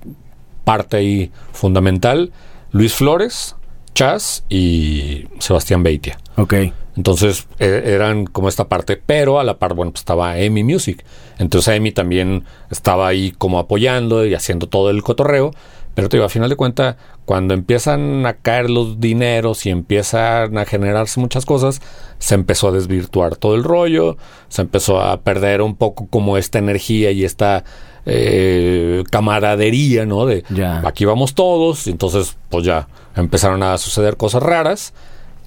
parte 0.62 0.98
ahí 0.98 1.32
fundamental. 1.52 2.30
Luis 2.70 2.94
Flores, 2.94 3.56
Chas 3.98 4.44
y 4.48 5.24
Sebastián 5.40 5.82
Beitia. 5.82 6.20
Ok. 6.36 6.54
Entonces 6.96 7.48
e, 7.58 7.82
eran 7.84 8.26
como 8.26 8.48
esta 8.48 8.68
parte, 8.68 8.96
pero 8.96 9.40
a 9.40 9.44
la 9.44 9.58
par, 9.58 9.74
bueno, 9.74 9.90
pues 9.90 10.02
estaba 10.02 10.38
Emi 10.38 10.62
Music. 10.62 11.04
Entonces 11.40 11.74
Emi 11.74 11.90
también 11.90 12.44
estaba 12.70 13.08
ahí 13.08 13.32
como 13.36 13.58
apoyando 13.58 14.24
y 14.24 14.34
haciendo 14.34 14.68
todo 14.68 14.90
el 14.90 15.02
cotorreo. 15.02 15.50
Pero 15.96 16.08
te 16.08 16.16
digo, 16.16 16.26
a 16.26 16.28
final 16.28 16.48
de 16.48 16.54
cuentas, 16.54 16.94
cuando 17.24 17.54
empiezan 17.54 18.24
a 18.24 18.34
caer 18.34 18.70
los 18.70 19.00
dineros 19.00 19.66
y 19.66 19.70
empiezan 19.70 20.56
a 20.56 20.64
generarse 20.64 21.18
muchas 21.18 21.44
cosas, 21.44 21.82
se 22.20 22.36
empezó 22.36 22.68
a 22.68 22.72
desvirtuar 22.72 23.34
todo 23.34 23.56
el 23.56 23.64
rollo, 23.64 24.16
se 24.48 24.62
empezó 24.62 25.00
a 25.00 25.22
perder 25.22 25.60
un 25.60 25.74
poco 25.74 26.06
como 26.06 26.36
esta 26.36 26.60
energía 26.60 27.10
y 27.10 27.24
esta 27.24 27.64
eh, 28.10 29.04
camaradería, 29.10 30.06
¿no? 30.06 30.24
De 30.26 30.42
aquí 30.84 31.04
vamos 31.04 31.34
todos, 31.34 31.86
y 31.86 31.90
entonces 31.90 32.36
pues 32.48 32.64
ya 32.64 32.88
empezaron 33.14 33.62
a 33.62 33.76
suceder 33.76 34.16
cosas 34.16 34.42
raras 34.42 34.94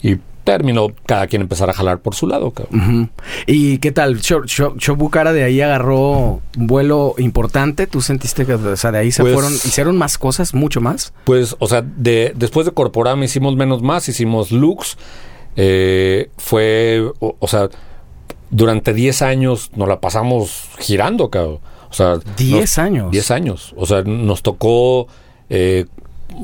y 0.04 0.18
terminó 0.44 0.88
cada 1.06 1.28
quien 1.28 1.42
empezar 1.42 1.70
a 1.70 1.74
jalar 1.74 2.00
por 2.00 2.16
su 2.16 2.28
lado. 2.28 2.54
¿Y 3.48 3.78
qué 3.80 3.92
tal? 3.92 4.20
Shobucara 4.20 5.34
de 5.34 5.44
ahí 5.44 5.62
agarró 5.62 6.42
un 6.58 6.68
vuelo 6.68 7.16
importante. 7.18 7.88
¿Tú 7.88 8.02
sentiste 8.02 8.46
que 8.46 8.54
o 8.54 8.76
sea, 8.76 8.92
de 8.92 9.00
ahí 9.00 9.12
se 9.12 9.22
pues 9.24 9.34
fueron, 9.34 9.54
hicieron 9.54 9.98
más 9.98 10.18
cosas, 10.18 10.54
mucho 10.54 10.82
más? 10.82 11.14
Pues, 11.26 11.56
o 11.60 11.68
sea, 11.68 11.82
de, 11.82 12.34
después 12.36 12.66
de 12.66 12.74
Corporama 12.74 13.26
hicimos 13.26 13.56
menos 13.56 13.82
más, 13.82 14.08
hicimos 14.08 14.52
Lux. 14.52 14.98
Eh, 15.56 16.30
fue, 16.38 17.12
o, 17.20 17.48
sea, 17.48 17.70
durante 18.50 18.94
10 18.94 19.22
años 19.22 19.72
nos 19.76 19.88
la 19.88 20.00
pasamos 20.00 20.70
girando, 20.80 21.30
cabrón. 21.30 21.60
O 21.92 21.94
sea, 21.94 22.20
10 22.38 22.78
años. 22.78 23.12
10 23.12 23.32
años. 23.32 23.74
O 23.76 23.86
sea, 23.86 24.02
nos 24.04 24.42
tocó 24.42 25.08
eh, 25.50 25.86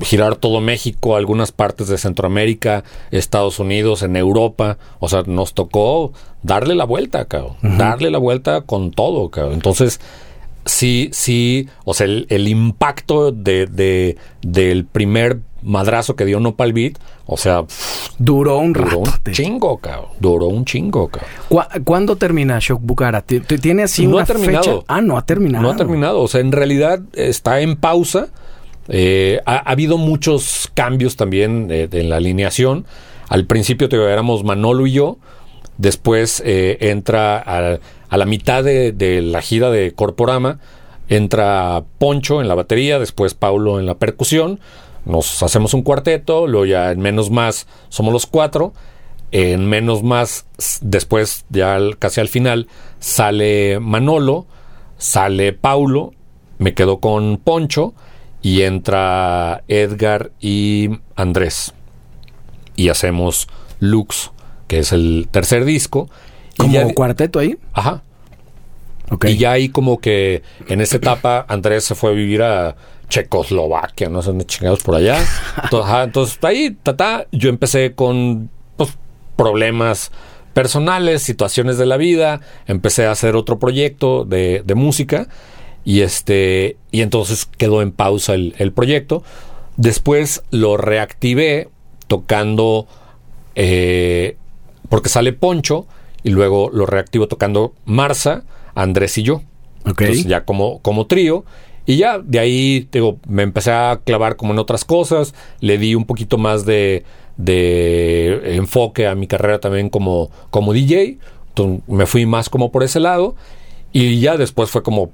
girar 0.01 0.35
todo 0.35 0.59
México, 0.59 1.15
algunas 1.15 1.53
partes 1.53 1.87
de 1.87 1.97
Centroamérica, 1.97 2.83
Estados 3.11 3.59
Unidos, 3.59 4.03
en 4.03 4.17
Europa. 4.17 4.77
O 4.99 5.07
sea, 5.07 5.23
nos 5.25 5.53
tocó 5.53 6.11
darle 6.43 6.75
la 6.75 6.83
vuelta, 6.83 7.25
cabrón. 7.25 7.55
Darle 7.61 8.11
la 8.11 8.17
vuelta 8.17 8.61
con 8.61 8.91
todo, 8.91 9.29
cabrón. 9.29 9.53
Entonces, 9.53 10.01
sí, 10.67 11.09
sí, 11.11 11.67
o 11.85 11.93
sea, 11.93 12.05
el, 12.05 12.47
impacto 12.47 13.31
de, 13.31 14.17
del 14.41 14.85
primer 14.85 15.39
madrazo 15.63 16.15
que 16.15 16.25
dio 16.25 16.39
Nopal 16.39 16.73
Beat, 16.73 16.97
o 17.25 17.37
sea, 17.37 17.65
duró 18.17 18.57
un 18.57 18.73
rato. 18.73 19.11
chingo, 19.31 19.77
cabrón. 19.77 20.09
Duró 20.19 20.45
un 20.47 20.65
chingo, 20.65 21.09
cabrón. 21.09 21.83
¿Cuándo 21.83 22.15
termina 22.15 22.59
Shock 22.59 22.81
Bukara? 22.81 23.21
¿Tiene 23.21 23.83
así 23.83 24.05
no 24.05 24.15
una 24.15 24.23
ha 24.23 24.25
terminado. 24.25 24.63
Fecha? 24.63 24.85
Ah, 24.87 25.01
no 25.01 25.17
ha 25.17 25.25
terminado. 25.25 25.63
No 25.63 25.71
ha 25.71 25.75
terminado. 25.75 26.21
O 26.21 26.27
sea, 26.27 26.41
en 26.41 26.51
realidad 26.51 27.01
está 27.13 27.59
en 27.61 27.75
pausa. 27.75 28.29
Eh, 28.89 29.41
ha, 29.45 29.57
habido 29.69 29.97
muchos 29.97 30.71
cambios 30.73 31.17
también 31.17 31.67
eh, 31.69 31.89
en 31.91 32.09
la 32.09 32.17
alineación. 32.17 32.85
Al 33.27 33.45
principio 33.45 33.89
te 33.89 33.97
éramos 33.97 34.43
Manolo 34.43 34.87
y 34.87 34.93
yo. 34.93 35.17
Después 35.77 36.41
eh, 36.45 36.77
entra 36.79 37.37
a, 37.37 37.79
la 38.15 38.25
mitad 38.25 38.63
de, 38.63 39.21
la 39.21 39.41
gira 39.41 39.69
de 39.69 39.91
Corporama. 39.93 40.59
Entra 41.09 41.83
Poncho 41.97 42.41
en 42.41 42.47
la 42.47 42.55
batería, 42.55 42.99
después 42.99 43.33
Paulo 43.33 43.79
en 43.79 43.85
la 43.85 43.95
percusión. 43.95 44.61
Nos 45.03 45.43
hacemos 45.43 45.73
un 45.73 45.81
cuarteto, 45.81 46.47
luego 46.47 46.65
ya 46.65 46.91
en 46.91 46.99
menos 46.99 47.29
más 47.29 47.67
somos 47.89 48.13
los 48.13 48.25
cuatro. 48.25 48.73
En 49.31 49.67
menos 49.67 50.03
más, 50.03 50.45
después, 50.81 51.43
ya 51.49 51.77
casi 51.99 52.21
al 52.21 52.29
final, 52.29 52.67
sale 52.99 53.79
Manolo, 53.81 54.45
sale 54.97 55.51
Paulo, 55.51 56.13
me 56.59 56.73
quedo 56.73 56.99
con 56.99 57.37
Poncho 57.37 57.93
y 58.41 58.61
entra 58.61 59.63
Edgar 59.67 60.31
y 60.39 60.89
Andrés. 61.15 61.73
Y 62.77 62.89
hacemos 62.89 63.47
Lux, 63.79 64.31
que 64.67 64.79
es 64.79 64.93
el 64.93 65.27
tercer 65.31 65.65
disco. 65.65 66.09
¿Como 66.57 66.93
cuarteto 66.93 67.39
ahí? 67.39 67.57
Ajá. 67.73 68.03
Okay. 69.09 69.33
Y 69.33 69.37
ya 69.37 69.51
ahí 69.51 69.69
como 69.69 69.99
que 69.99 70.43
en 70.67 70.81
esa 70.81 70.97
etapa 70.97 71.45
Andrés 71.47 71.85
se 71.85 71.95
fue 71.95 72.09
a 72.09 72.13
vivir 72.13 72.41
a 72.41 72.75
Checoslovaquia, 73.07 74.09
no 74.09 74.21
sé 74.21 74.29
dónde 74.29 74.45
chingados 74.45 74.83
por 74.83 74.95
allá. 74.95 75.17
Entonces, 75.63 75.95
entonces 76.03 76.39
ahí, 76.43 76.77
tata, 76.83 77.25
yo 77.31 77.49
empecé 77.49 77.93
con 77.93 78.49
pues, 78.75 78.97
problemas 79.37 80.11
personales, 80.53 81.21
situaciones 81.21 81.77
de 81.77 81.85
la 81.85 81.97
vida, 81.97 82.41
empecé 82.65 83.05
a 83.05 83.11
hacer 83.11 83.35
otro 83.35 83.59
proyecto 83.59 84.25
de, 84.25 84.63
de 84.65 84.75
música 84.75 85.27
y 85.87 86.01
este, 86.01 86.75
y 86.91 87.01
entonces 87.01 87.45
quedó 87.45 87.81
en 87.81 87.93
pausa 87.93 88.33
el, 88.33 88.73
proyecto. 88.75 89.23
Después 89.77 90.43
lo 90.51 90.75
reactivé 90.75 91.69
tocando, 92.07 92.87
eh, 93.55 94.35
porque 94.89 95.07
sale 95.07 95.31
Poncho, 95.31 95.87
y 96.27 96.29
luego 96.29 96.69
lo 96.73 96.85
reactivo 96.85 97.29
tocando 97.29 97.73
Marza, 97.85 98.43
Andrés 98.75 99.17
y 99.17 99.23
yo. 99.23 99.43
Entonces 99.85 100.25
ya 100.25 100.43
como, 100.43 100.79
como 100.79 101.07
trío. 101.07 101.45
Y 101.85 101.95
ya 101.95 102.19
de 102.19 102.39
ahí, 102.39 102.89
digo, 102.91 103.17
me 103.29 103.43
empecé 103.43 103.71
a 103.71 104.01
clavar 104.03 104.35
como 104.35 104.51
en 104.51 104.59
otras 104.59 104.83
cosas, 104.83 105.33
le 105.61 105.77
di 105.77 105.95
un 105.95 106.03
poquito 106.03 106.37
más 106.37 106.65
de, 106.65 107.05
de 107.37 108.57
enfoque 108.57 109.07
a 109.07 109.15
mi 109.15 109.25
carrera 109.25 109.61
también 109.61 109.89
como, 109.89 110.29
como 110.49 110.73
DJ. 110.73 111.17
Entonces 111.47 111.87
me 111.87 112.05
fui 112.05 112.25
más 112.25 112.49
como 112.49 112.73
por 112.73 112.83
ese 112.83 112.99
lado. 112.99 113.35
Y 113.93 114.19
ya 114.19 114.35
después 114.35 114.69
fue 114.69 114.83
como 114.83 115.11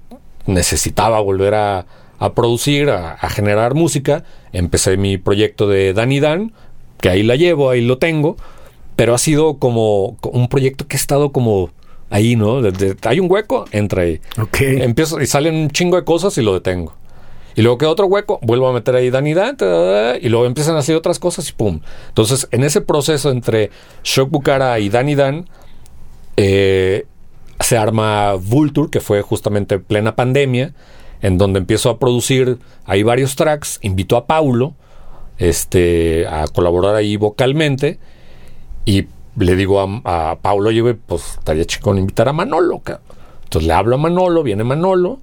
necesitaba 0.48 1.20
volver 1.20 1.54
a, 1.54 1.86
a 2.18 2.34
producir, 2.34 2.90
a, 2.90 3.14
a 3.14 3.30
generar 3.30 3.76
música. 3.76 4.24
Empecé 4.52 4.98
mi 4.98 5.20
proyecto 5.20 5.68
de 5.68 5.94
Dan 5.94 6.12
y 6.12 6.20
Dan, 6.20 6.54
que 7.00 7.10
ahí 7.10 7.22
la 7.22 7.36
llevo, 7.36 7.70
ahí 7.70 7.82
lo 7.82 8.00
tengo, 8.00 8.36
pero 8.96 9.14
ha 9.14 9.18
sido 9.18 9.58
como 9.58 10.18
un 10.24 10.48
proyecto 10.48 10.88
que 10.88 10.96
ha 10.96 11.00
estado 11.00 11.32
como 11.32 11.72
ahí, 12.10 12.36
¿no? 12.36 12.62
Hay 13.04 13.20
un 13.20 13.32
hueco, 13.32 13.66
entra 13.72 14.04
ahí. 14.04 14.22
Ok. 14.40 14.62
Empiezo 14.62 15.20
y 15.22 15.26
salen 15.26 15.56
un 15.56 15.70
chingo 15.70 15.96
de 15.96 16.04
cosas 16.04 16.38
y 16.38 16.42
lo 16.42 16.54
detengo. 16.54 16.94
Y 17.56 17.62
luego 17.62 17.78
queda 17.78 17.90
otro 17.90 18.08
hueco, 18.08 18.40
vuelvo 18.42 18.68
a 18.68 18.74
meter 18.74 18.96
ahí 18.96 19.10
Dan 19.10 19.28
y 19.28 19.34
Dan, 19.34 19.58
ta, 19.58 19.66
ta, 19.66 20.14
ta, 20.14 20.18
y 20.20 20.30
luego 20.30 20.46
empiezan 20.46 20.76
a 20.76 20.80
hacer 20.80 20.96
otras 20.96 21.20
cosas 21.20 21.48
y 21.50 21.54
pum. 21.54 21.82
Entonces, 22.08 22.48
en 22.52 22.64
ese 22.64 22.82
proceso 22.82 23.30
entre 23.30 23.70
Shock 24.04 24.30
Bucara 24.32 24.80
y 24.80 24.90
Dan 24.90 25.10
y 25.10 25.16
Dan, 25.16 25.50
eh, 26.36 27.06
se 27.60 27.78
arma 27.78 28.34
Vulture, 28.34 28.90
que 28.90 29.00
fue 29.00 29.22
justamente 29.22 29.78
plena 29.78 30.16
pandemia, 30.16 30.74
en 31.22 31.38
donde 31.38 31.60
empiezo 31.60 31.90
a 31.90 32.00
producir 32.00 32.58
ahí 32.86 33.04
varios 33.04 33.36
tracks, 33.36 33.80
invito 33.82 34.18
a 34.18 34.26
Paulo 34.26 34.74
este, 35.38 36.28
a 36.28 36.46
colaborar 36.48 36.96
ahí 36.96 37.18
vocalmente 37.18 38.00
y 38.86 39.08
le 39.38 39.56
digo 39.56 39.80
a, 39.82 40.32
a 40.32 40.36
Paulo, 40.38 40.70
oye, 40.70 40.82
güey, 40.82 40.94
pues 40.94 41.36
estaría 41.38 41.66
chingón 41.66 41.98
invitar 41.98 42.28
a 42.30 42.34
Manolo. 42.34 42.80
cabrón". 42.80 43.04
Entonces 43.44 43.68
le 43.68 43.74
hablo 43.74 43.96
a 43.96 44.00
Manolo, 44.00 44.44
viene 44.44 44.64
Manolo, 44.64 45.20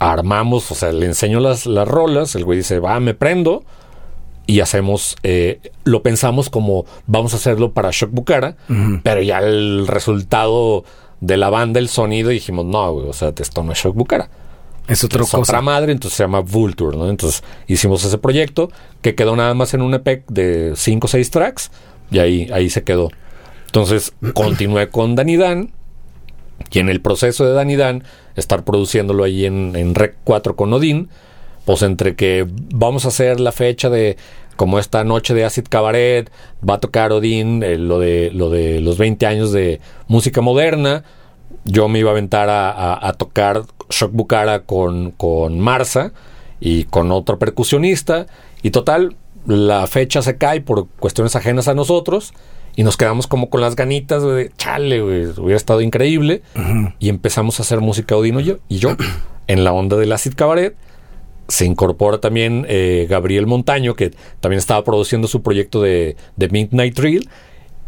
armamos, 0.00 0.70
o 0.72 0.74
sea, 0.74 0.92
le 0.92 1.06
enseño 1.06 1.40
las, 1.40 1.66
las 1.66 1.86
rolas, 1.86 2.34
el 2.34 2.44
güey 2.44 2.58
dice, 2.58 2.80
va, 2.80 2.98
me 3.00 3.14
prendo 3.14 3.62
y 4.46 4.60
hacemos, 4.60 5.16
eh, 5.22 5.60
lo 5.84 6.02
pensamos 6.02 6.50
como 6.50 6.86
vamos 7.06 7.34
a 7.34 7.36
hacerlo 7.36 7.72
para 7.72 7.90
Shock 7.92 8.10
Bucara, 8.10 8.56
pero 9.04 9.22
ya 9.22 9.38
el 9.38 9.86
resultado 9.86 10.84
de 11.20 11.36
la 11.36 11.50
banda, 11.50 11.78
el 11.78 11.88
sonido, 11.88 12.30
dijimos, 12.30 12.64
no, 12.64 12.94
güey, 12.94 13.08
o 13.08 13.12
sea, 13.12 13.32
esto 13.36 13.62
no 13.62 13.72
es 13.72 13.78
Shock 13.78 13.94
Bucara. 13.94 14.28
Es 14.88 15.04
otra 15.04 15.20
cosa. 15.20 15.38
otra 15.38 15.62
madre, 15.62 15.92
entonces 15.92 16.16
se 16.16 16.24
llama 16.24 16.40
Vulture, 16.40 16.96
¿no? 16.96 17.08
Entonces 17.08 17.44
hicimos 17.68 18.02
ese 18.04 18.18
proyecto 18.18 18.72
que 19.02 19.14
quedó 19.14 19.36
nada 19.36 19.54
más 19.54 19.72
en 19.72 19.82
un 19.82 19.94
EP 19.94 20.26
de 20.28 20.72
5 20.74 21.04
o 21.04 21.08
6 21.08 21.30
tracks 21.30 21.70
y 22.10 22.18
ahí, 22.18 22.48
ahí 22.52 22.70
se 22.70 22.82
quedó. 22.84 23.10
Entonces 23.66 24.12
continué 24.34 24.88
con 24.88 25.14
Dan 25.14 25.28
y 25.28 25.36
Dan 25.36 25.70
y 26.70 26.78
en 26.78 26.88
el 26.88 27.00
proceso 27.00 27.44
de 27.46 27.52
Dan 27.54 27.70
y 27.70 27.76
Dan, 27.76 28.04
estar 28.36 28.64
produciéndolo 28.64 29.24
ahí 29.24 29.46
en, 29.46 29.74
en 29.76 29.94
Rec 29.94 30.16
4 30.24 30.56
con 30.56 30.72
Odín, 30.72 31.08
pues 31.64 31.82
entre 31.82 32.14
que 32.16 32.46
vamos 32.74 33.04
a 33.04 33.08
hacer 33.08 33.40
la 33.40 33.52
fecha 33.52 33.88
de 33.90 34.16
como 34.56 34.78
esta 34.78 35.02
noche 35.04 35.32
de 35.32 35.44
Acid 35.44 35.64
Cabaret, 35.70 36.30
va 36.68 36.74
a 36.74 36.80
tocar 36.80 37.12
Odín 37.12 37.62
eh, 37.62 37.78
lo, 37.78 37.98
de, 37.98 38.30
lo 38.32 38.50
de 38.50 38.80
los 38.82 38.98
20 38.98 39.24
años 39.26 39.52
de 39.52 39.80
música 40.06 40.42
moderna, 40.42 41.02
yo 41.64 41.88
me 41.88 41.98
iba 41.98 42.10
a 42.10 42.12
aventar 42.12 42.48
a, 42.50 42.70
a- 42.70 43.08
a 43.08 43.12
tocar 43.14 43.62
Shock 43.88 44.12
Bucara 44.12 44.60
con, 44.60 45.12
con 45.12 45.58
Marza 45.60 46.12
y 46.60 46.84
con 46.84 47.10
otro 47.10 47.38
percusionista. 47.38 48.26
Y 48.62 48.70
total, 48.70 49.16
la 49.46 49.86
fecha 49.86 50.22
se 50.22 50.36
cae 50.36 50.60
por 50.60 50.88
cuestiones 50.88 51.36
ajenas 51.36 51.68
a 51.68 51.74
nosotros. 51.74 52.32
Y 52.76 52.84
nos 52.84 52.96
quedamos 52.96 53.26
como 53.26 53.50
con 53.50 53.60
las 53.60 53.74
ganitas 53.74 54.22
de 54.22 54.52
chale, 54.56 55.00
güey, 55.00 55.26
hubiera 55.36 55.56
estado 55.56 55.80
increíble. 55.80 56.42
Y 56.98 57.08
empezamos 57.08 57.58
a 57.58 57.62
hacer 57.62 57.80
música 57.80 58.16
Odino 58.16 58.40
y 58.40 58.44
yo, 58.44 58.56
y 58.68 58.78
yo 58.78 58.96
en 59.48 59.64
la 59.64 59.72
onda 59.72 59.96
del 59.96 60.12
Acid 60.12 60.34
Cabaret. 60.34 60.76
Se 61.48 61.66
incorpora 61.66 62.20
también 62.20 62.64
eh, 62.68 63.08
Gabriel 63.10 63.48
Montaño, 63.48 63.94
que 63.94 64.12
también 64.38 64.58
estaba 64.58 64.84
produciendo 64.84 65.26
su 65.26 65.42
proyecto 65.42 65.82
de, 65.82 66.16
de 66.36 66.48
Midnight 66.48 66.96
Reel. 66.96 67.28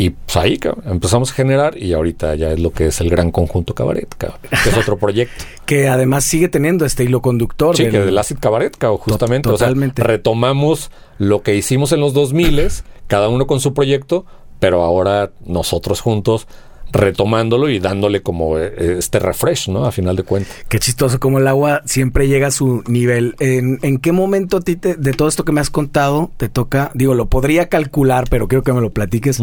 Y 0.02 0.10
pues 0.10 0.36
ahí 0.36 0.58
cabrón, 0.58 0.82
empezamos 0.86 1.30
a 1.30 1.34
generar 1.34 1.78
y 1.78 1.92
ahorita 1.92 2.34
ya 2.34 2.50
es 2.50 2.58
lo 2.58 2.72
que 2.72 2.86
es 2.86 3.00
el 3.00 3.08
gran 3.08 3.30
conjunto 3.30 3.72
cabaret, 3.74 4.12
cabrón, 4.18 4.40
que 4.50 4.70
es 4.70 4.76
otro 4.76 4.96
proyecto. 4.98 5.44
Que 5.66 5.88
además 5.88 6.24
sigue 6.24 6.48
teniendo 6.48 6.84
este 6.84 7.04
hilo 7.04 7.22
conductor. 7.22 7.76
sí, 7.76 7.84
del- 7.84 7.92
que 7.92 7.98
del 8.00 8.18
Acid 8.18 8.38
Cabaret, 8.40 8.76
cabrón, 8.76 8.98
justamente. 8.98 9.48
O 9.48 9.56
sea, 9.56 9.72
retomamos 9.94 10.90
lo 11.18 11.42
que 11.42 11.54
hicimos 11.54 11.92
en 11.92 12.00
los 12.00 12.12
2000 12.14 12.68
cada 13.06 13.28
uno 13.28 13.46
con 13.46 13.60
su 13.60 13.72
proyecto, 13.74 14.26
pero 14.58 14.82
ahora 14.82 15.30
nosotros 15.46 16.00
juntos 16.00 16.46
retomándolo 16.92 17.68
y 17.70 17.78
dándole 17.78 18.22
como 18.22 18.58
eh, 18.58 18.96
este 18.98 19.18
refresh, 19.18 19.68
¿no? 19.68 19.86
A 19.86 19.92
final 19.92 20.14
de 20.16 20.22
cuentas. 20.22 20.52
Qué 20.68 20.78
chistoso 20.78 21.18
como 21.18 21.38
el 21.38 21.48
agua 21.48 21.82
siempre 21.86 22.28
llega 22.28 22.48
a 22.48 22.50
su 22.50 22.82
nivel. 22.86 23.34
¿En, 23.40 23.78
en 23.82 23.98
qué 23.98 24.12
momento 24.12 24.58
a 24.58 24.60
ti 24.60 24.76
te- 24.76 24.94
de 24.96 25.12
todo 25.12 25.28
esto 25.28 25.44
que 25.44 25.52
me 25.52 25.60
has 25.60 25.70
contado 25.70 26.30
te 26.36 26.48
toca, 26.48 26.90
digo, 26.94 27.14
lo 27.14 27.26
podría 27.26 27.68
calcular, 27.68 28.26
pero 28.30 28.46
quiero 28.48 28.62
que 28.62 28.72
me 28.72 28.80
lo 28.80 28.90
platiques, 28.90 29.40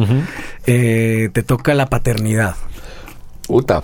eh, 0.67 1.29
te 1.33 1.43
toca 1.43 1.73
la 1.73 1.87
paternidad? 1.87 2.55
Puta. 3.47 3.83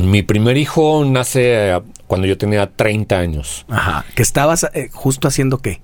Mi 0.00 0.22
primer 0.22 0.56
hijo 0.56 1.04
nace 1.04 1.70
eh, 1.70 1.80
cuando 2.06 2.26
yo 2.26 2.36
tenía 2.38 2.68
30 2.70 3.18
años. 3.18 3.64
Ajá. 3.68 4.04
Que 4.14 4.22
estabas 4.22 4.66
eh, 4.74 4.88
justo 4.92 5.28
haciendo 5.28 5.58
qué? 5.58 5.80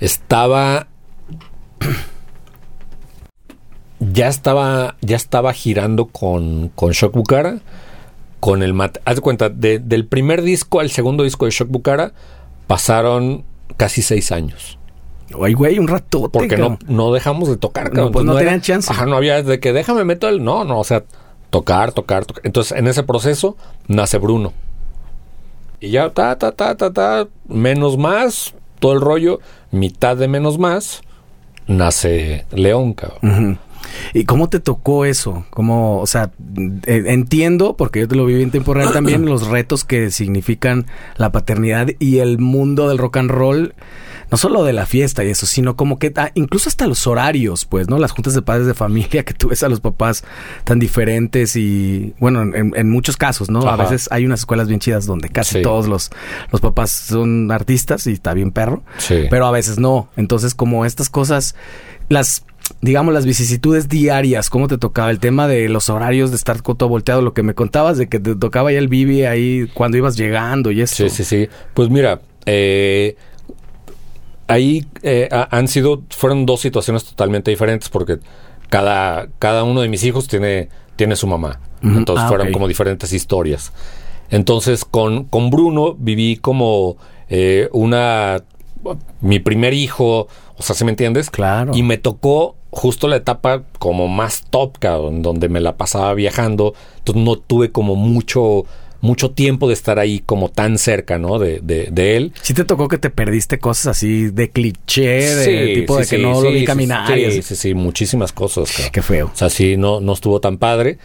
estaba 0.00 0.88
ya 4.12 4.28
estaba 4.28 4.96
ya 5.00 5.16
estaba 5.16 5.52
girando 5.52 6.06
con 6.06 6.70
con 6.74 6.92
Shock 6.92 7.14
Bucara 7.14 7.58
con 8.40 8.62
el 8.62 8.74
mat 8.74 8.98
haz 9.04 9.16
de 9.16 9.20
cuenta 9.22 9.48
de- 9.48 9.78
del 9.78 10.06
primer 10.06 10.42
disco 10.42 10.80
al 10.80 10.90
segundo 10.90 11.22
disco 11.24 11.44
de 11.44 11.52
Shock 11.52 11.68
Bucara 11.68 12.12
pasaron 12.66 13.44
casi 13.76 14.02
seis 14.02 14.32
años 14.32 14.78
Ay, 15.42 15.54
güey, 15.54 15.78
un 15.78 15.88
ratote. 15.88 16.28
porque 16.30 16.58
no, 16.58 16.78
no 16.88 17.10
dejamos 17.12 17.48
de 17.48 17.56
tocar 17.56 17.94
No, 17.94 18.10
pues 18.10 18.24
no 18.26 18.34
tenían 18.36 18.60
chance. 18.60 18.92
ajá 18.92 19.06
no 19.06 19.16
había 19.16 19.42
de 19.42 19.60
que 19.60 19.72
déjame 19.72 20.04
meto 20.04 20.28
el 20.28 20.42
no 20.44 20.64
no 20.64 20.78
o 20.80 20.84
sea 20.84 21.04
tocar 21.50 21.92
tocar 21.92 22.26
tocar 22.26 22.44
entonces 22.44 22.76
en 22.76 22.86
ese 22.88 23.02
proceso 23.02 23.56
nace 23.86 24.18
Bruno 24.18 24.52
y 25.80 25.90
ya 25.90 26.10
ta 26.10 26.36
ta 26.38 26.52
ta 26.52 26.76
ta 26.76 26.92
ta 26.92 27.28
menos 27.48 27.96
más 27.98 28.54
todo 28.78 28.92
el 28.94 29.00
rollo 29.00 29.40
mitad 29.70 30.16
de 30.16 30.28
menos 30.28 30.58
más 30.58 31.02
nace 31.66 32.44
León 32.52 32.92
cabrón. 32.94 33.18
Ujú. 33.22 33.58
¿Y 34.14 34.24
cómo 34.24 34.48
te 34.48 34.60
tocó 34.60 35.04
eso? 35.04 35.44
¿Cómo, 35.50 36.00
o 36.00 36.06
sea, 36.06 36.30
eh, 36.86 37.04
entiendo, 37.06 37.76
porque 37.76 38.00
yo 38.00 38.08
te 38.08 38.16
lo 38.16 38.26
viví 38.26 38.42
en 38.42 38.50
tiempo 38.50 38.74
real 38.74 38.92
también, 38.92 39.26
los 39.26 39.46
retos 39.48 39.84
que 39.84 40.10
significan 40.10 40.86
la 41.16 41.32
paternidad 41.32 41.88
y 41.98 42.18
el 42.18 42.38
mundo 42.38 42.88
del 42.88 42.98
rock 42.98 43.18
and 43.18 43.30
roll, 43.30 43.74
no 44.30 44.38
solo 44.38 44.64
de 44.64 44.72
la 44.72 44.86
fiesta 44.86 45.24
y 45.24 45.28
eso, 45.28 45.44
sino 45.44 45.76
como 45.76 45.98
que 45.98 46.10
ah, 46.16 46.30
incluso 46.34 46.70
hasta 46.70 46.86
los 46.86 47.06
horarios, 47.06 47.66
pues, 47.66 47.88
¿no? 47.90 47.98
Las 47.98 48.12
juntas 48.12 48.32
de 48.34 48.40
padres 48.40 48.66
de 48.66 48.72
familia, 48.72 49.24
que 49.24 49.34
tú 49.34 49.48
ves 49.48 49.62
a 49.62 49.68
los 49.68 49.80
papás 49.80 50.24
tan 50.64 50.78
diferentes 50.78 51.54
y, 51.54 52.14
bueno, 52.18 52.40
en, 52.42 52.72
en 52.74 52.90
muchos 52.90 53.18
casos, 53.18 53.50
¿no? 53.50 53.60
A 53.68 53.76
veces 53.76 54.08
hay 54.10 54.24
unas 54.24 54.40
escuelas 54.40 54.68
bien 54.68 54.80
chidas 54.80 55.04
donde 55.04 55.28
casi 55.28 55.56
Sí. 55.58 55.62
todos 55.62 55.86
los, 55.86 56.10
los 56.50 56.62
papás 56.62 56.90
son 56.90 57.50
artistas 57.52 58.06
y 58.06 58.12
está 58.12 58.32
bien 58.32 58.52
perro 58.52 58.82
Sí. 58.96 59.24
pero 59.28 59.44
a 59.46 59.50
veces 59.50 59.78
no. 59.78 60.08
Entonces, 60.16 60.54
como 60.54 60.86
estas 60.86 61.10
cosas, 61.10 61.54
las, 62.08 62.44
digamos, 62.80 63.12
las 63.14 63.24
vicisitudes 63.26 63.88
diarias, 63.88 64.50
¿cómo 64.50 64.66
te 64.68 64.78
tocaba? 64.78 65.10
El 65.10 65.18
tema 65.20 65.46
de 65.48 65.68
los 65.68 65.88
horarios, 65.90 66.30
de 66.30 66.36
estar 66.36 66.60
todo 66.62 66.88
volteado, 66.88 67.22
lo 67.22 67.32
que 67.34 67.42
me 67.42 67.54
contabas, 67.54 67.98
de 67.98 68.08
que 68.08 68.18
te 68.18 68.34
tocaba 68.34 68.72
ya 68.72 68.78
el 68.78 68.88
Bibi 68.88 69.24
ahí 69.24 69.68
cuando 69.74 69.96
ibas 69.96 70.16
llegando 70.16 70.70
y 70.70 70.80
eso. 70.80 70.96
Sí, 70.96 71.08
sí, 71.10 71.24
sí. 71.24 71.48
Pues 71.74 71.90
mira, 71.90 72.20
eh, 72.46 73.16
ahí 74.48 74.86
eh, 75.02 75.28
ha- 75.30 75.48
han 75.56 75.68
sido, 75.68 76.02
fueron 76.10 76.46
dos 76.46 76.60
situaciones 76.60 77.04
totalmente 77.04 77.50
diferentes 77.50 77.88
porque 77.88 78.18
cada, 78.68 79.28
cada 79.38 79.64
uno 79.64 79.80
de 79.80 79.88
mis 79.88 80.04
hijos 80.04 80.28
tiene, 80.28 80.68
tiene 80.96 81.16
su 81.16 81.26
mamá. 81.26 81.60
Entonces 81.82 82.24
Ah, 82.24 82.28
fueron 82.28 82.52
como 82.52 82.68
diferentes 82.68 83.12
historias. 83.12 83.72
Entonces 84.30 84.84
con, 84.84 85.24
con 85.24 85.50
Bruno 85.50 85.94
viví 85.98 86.36
como 86.36 86.96
eh, 87.28 87.68
una, 87.72 88.42
mi 89.20 89.40
primer 89.40 89.74
hijo, 89.74 90.28
o 90.56 90.62
sea, 90.62 90.74
¿sí 90.76 90.84
me 90.84 90.90
entiendes? 90.90 91.28
Claro. 91.30 91.72
Y 91.74 91.82
me 91.82 91.98
tocó 91.98 92.56
justo 92.72 93.06
la 93.06 93.16
etapa 93.16 93.62
como 93.78 94.08
más 94.08 94.44
top, 94.50 94.78
cabrón, 94.78 95.22
donde 95.22 95.48
me 95.48 95.60
la 95.60 95.76
pasaba 95.76 96.12
viajando. 96.14 96.74
Entonces 96.98 97.22
no 97.22 97.36
tuve 97.36 97.70
como 97.70 97.94
mucho, 97.96 98.64
mucho 99.02 99.30
tiempo 99.32 99.68
de 99.68 99.74
estar 99.74 99.98
ahí 99.98 100.20
como 100.20 100.48
tan 100.48 100.78
cerca, 100.78 101.18
¿no? 101.18 101.38
De, 101.38 101.60
de, 101.60 101.88
de 101.92 102.16
él. 102.16 102.32
Sí 102.42 102.54
te 102.54 102.64
tocó 102.64 102.88
que 102.88 102.98
te 102.98 103.10
perdiste 103.10 103.58
cosas 103.58 103.88
así 103.88 104.30
de 104.30 104.50
cliché, 104.50 105.06
de 105.36 105.44
Sí, 105.74 105.80
tipo 105.80 105.96
de 105.96 106.02
que 106.06 106.16
sí, 106.16 106.22
no 106.22 106.40
lo 106.40 106.50
vi 106.50 106.60
sí, 106.60 106.64
caminar. 106.64 107.06
Sí, 107.14 107.42
sí, 107.42 107.56
sí, 107.56 107.74
muchísimas 107.74 108.32
cosas, 108.32 108.72
cabrón. 108.72 108.90
Qué 108.92 109.02
feo. 109.02 109.30
O 109.32 109.36
sea, 109.36 109.50
sí, 109.50 109.76
no, 109.76 110.00
no 110.00 110.12
estuvo 110.14 110.40
tan 110.40 110.56
padre 110.58 110.98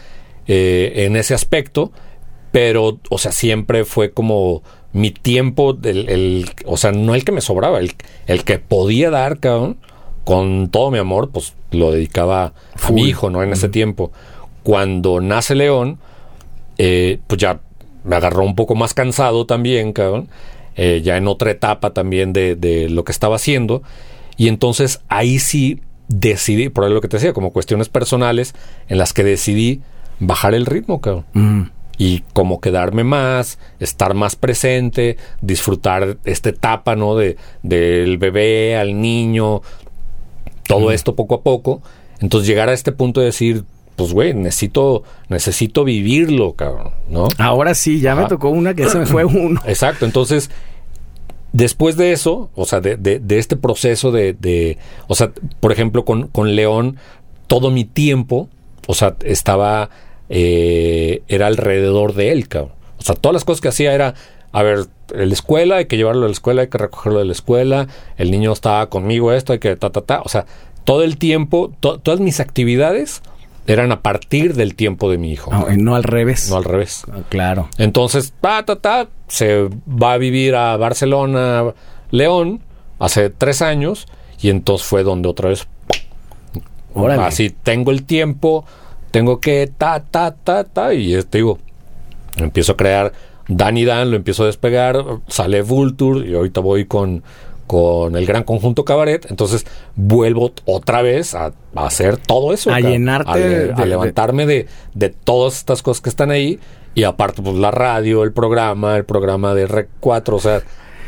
eh, 0.47 1.05
en 1.05 1.15
ese 1.17 1.33
aspecto, 1.33 1.91
pero, 2.51 2.99
o 3.09 3.17
sea, 3.17 3.31
siempre 3.33 3.83
fue 3.83 4.11
como 4.11 4.63
mi 4.93 5.11
tiempo, 5.11 5.77
el, 5.83 6.07
el- 6.09 6.49
o 6.65 6.77
sea, 6.77 6.91
no 6.93 7.13
el 7.13 7.25
que 7.25 7.33
me 7.33 7.41
sobraba, 7.41 7.79
el, 7.79 7.91
el 8.25 8.45
que 8.45 8.57
podía 8.57 9.09
dar, 9.09 9.39
cabrón, 9.39 9.77
con 10.23 10.69
todo 10.69 10.91
mi 10.91 10.97
amor, 10.97 11.29
pues 11.31 11.53
lo 11.71 11.91
dedicaba 11.91 12.53
a 12.81 12.91
mi 12.91 13.03
hijo, 13.03 13.29
¿no? 13.29 13.43
En 13.43 13.51
ese 13.51 13.69
tiempo. 13.69 14.11
Cuando 14.63 15.21
nace 15.21 15.55
León, 15.55 15.97
eh, 16.77 17.19
pues 17.27 17.39
ya 17.39 17.59
me 18.03 18.15
agarró 18.15 18.43
un 18.43 18.55
poco 18.55 18.75
más 18.75 18.93
cansado 18.93 19.45
también, 19.45 19.93
cabrón. 19.93 20.27
eh, 20.75 21.01
ya 21.03 21.17
en 21.17 21.27
otra 21.27 21.49
etapa 21.51 21.91
también 21.91 22.33
de, 22.33 22.55
de 22.55 22.87
lo 22.89 23.03
que 23.03 23.11
estaba 23.11 23.35
haciendo. 23.37 23.81
Y 24.37 24.47
entonces 24.47 25.01
ahí 25.09 25.39
sí 25.39 25.81
decidí, 26.07 26.69
por 26.69 26.89
lo 26.89 27.01
que 27.01 27.07
te 27.07 27.17
decía, 27.17 27.33
como 27.33 27.51
cuestiones 27.51 27.89
personales 27.89 28.53
en 28.87 28.97
las 28.99 29.11
que 29.11 29.23
decidí 29.23 29.81
bajar 30.19 30.53
el 30.53 30.65
ritmo, 30.65 31.01
cabrón. 31.01 31.25
Mm. 31.33 31.61
y 31.99 32.23
cómo 32.33 32.61
quedarme 32.61 33.03
más, 33.03 33.57
estar 33.79 34.13
más 34.13 34.35
presente, 34.35 35.17
disfrutar 35.41 36.17
esta 36.25 36.49
etapa, 36.49 36.95
¿no? 36.95 37.15
De, 37.15 37.37
del 37.63 38.19
bebé 38.19 38.77
al 38.77 39.01
niño, 39.01 39.63
todo 40.67 40.91
esto 40.91 41.15
poco 41.15 41.35
a 41.35 41.41
poco. 41.41 41.81
Entonces 42.19 42.47
llegar 42.47 42.69
a 42.69 42.73
este 42.73 42.91
punto 42.91 43.19
de 43.19 43.27
decir, 43.27 43.63
pues 43.95 44.13
güey, 44.13 44.33
necesito, 44.33 45.03
necesito 45.29 45.83
vivirlo, 45.83 46.53
cabrón, 46.53 46.93
¿no? 47.09 47.27
Ahora 47.37 47.73
sí, 47.73 47.99
ya 47.99 48.15
me 48.15 48.25
tocó 48.25 48.49
una 48.49 48.73
que 48.75 48.87
se 48.89 48.99
me 48.99 49.05
fue 49.05 49.25
uno. 49.25 49.61
Exacto, 49.65 50.05
entonces, 50.05 50.51
después 51.51 51.97
de 51.97 52.11
eso, 52.11 52.49
o 52.55 52.65
sea, 52.65 52.79
de, 52.79 52.95
de, 52.95 53.19
de 53.19 53.39
este 53.39 53.55
proceso 53.55 54.11
de, 54.11 54.33
de, 54.33 54.77
o 55.07 55.15
sea, 55.15 55.31
por 55.59 55.71
ejemplo, 55.71 56.05
con, 56.05 56.27
con 56.27 56.55
León, 56.55 56.97
todo 57.47 57.71
mi 57.71 57.85
tiempo, 57.85 58.49
o 58.87 58.93
sea, 58.93 59.15
estaba, 59.23 59.89
eh, 60.29 61.23
era 61.27 61.47
alrededor 61.47 62.13
de 62.13 62.31
él, 62.31 62.47
cabrón. 62.47 62.73
O 62.99 63.03
sea, 63.03 63.15
todas 63.15 63.33
las 63.33 63.45
cosas 63.45 63.61
que 63.61 63.67
hacía 63.69 63.93
era, 63.93 64.15
a 64.51 64.63
ver, 64.63 64.85
la 65.13 65.33
escuela, 65.33 65.77
hay 65.77 65.85
que 65.85 65.97
llevarlo 65.97 66.23
a 66.23 66.27
la 66.27 66.33
escuela, 66.33 66.61
hay 66.63 66.67
que 66.67 66.77
recogerlo 66.77 67.19
de 67.19 67.25
la 67.25 67.31
escuela, 67.31 67.87
el 68.17 68.31
niño 68.31 68.51
estaba 68.51 68.87
conmigo, 68.89 69.31
esto, 69.31 69.53
hay 69.53 69.59
que 69.59 69.75
ta, 69.75 69.89
ta, 69.89 70.01
ta. 70.01 70.21
O 70.21 70.29
sea, 70.29 70.45
todo 70.83 71.03
el 71.03 71.17
tiempo, 71.17 71.71
to- 71.79 71.99
todas 71.99 72.19
mis 72.19 72.39
actividades 72.39 73.21
eran 73.67 73.91
a 73.91 74.01
partir 74.01 74.53
del 74.55 74.75
tiempo 74.75 75.11
de 75.11 75.17
mi 75.17 75.31
hijo. 75.31 75.51
No, 75.51 75.67
no 75.75 75.95
al 75.95 76.03
revés. 76.03 76.49
No 76.49 76.55
al 76.57 76.63
revés. 76.63 77.03
Ah, 77.11 77.19
Claro. 77.29 77.67
Entonces, 77.77 78.33
ta, 78.41 78.63
ta, 78.63 78.77
ta, 78.77 79.07
se 79.27 79.67
va 79.87 80.13
a 80.13 80.17
vivir 80.17 80.55
a 80.55 80.77
Barcelona, 80.77 81.73
León, 82.11 82.61
hace 82.99 83.29
tres 83.29 83.61
años, 83.61 84.07
y 84.41 84.49
entonces 84.49 84.87
fue 84.87 85.03
donde 85.03 85.27
otra 85.27 85.49
vez, 85.49 85.67
Órale. 86.93 87.23
así, 87.23 87.49
tengo 87.49 87.91
el 87.91 88.03
tiempo, 88.03 88.65
tengo 89.11 89.39
que, 89.39 89.69
ta, 89.77 90.01
ta, 90.03 90.31
ta, 90.33 90.63
ta, 90.63 90.93
y 90.93 91.21
te 91.23 91.37
digo, 91.39 91.59
empiezo 92.37 92.71
a 92.73 92.77
crear 92.77 93.13
Dan 93.47 93.77
y 93.77 93.85
Dan, 93.85 94.11
lo 94.11 94.17
empiezo 94.17 94.43
a 94.43 94.47
despegar, 94.47 95.03
sale 95.27 95.61
Vulture, 95.61 96.27
y 96.29 96.35
ahorita 96.35 96.59
voy 96.61 96.85
con, 96.85 97.23
con 97.65 98.15
el 98.15 98.25
gran 98.25 98.43
conjunto 98.43 98.83
Cabaret, 98.85 99.25
entonces 99.29 99.65
vuelvo 99.95 100.51
otra 100.65 101.01
vez 101.01 101.33
a, 101.35 101.53
a 101.75 101.85
hacer 101.85 102.17
todo 102.17 102.53
eso. 102.53 102.71
A 102.71 102.79
llenarte 102.79 103.31
a, 103.31 103.35
le- 103.37 103.49
de- 103.49 103.73
a 103.73 103.85
levantarme 103.85 104.45
de, 104.45 104.67
de 104.93 105.09
todas 105.09 105.57
estas 105.57 105.81
cosas 105.81 106.01
que 106.01 106.09
están 106.09 106.31
ahí, 106.31 106.59
y 106.95 107.03
aparte, 107.03 107.41
pues 107.41 107.55
la 107.55 107.71
radio, 107.71 108.23
el 108.23 108.31
programa, 108.33 108.97
el 108.97 109.05
programa 109.05 109.53
de 109.53 109.67
Rec 109.67 109.89
4, 109.99 110.35
o 110.35 110.39
sea, 110.39 110.61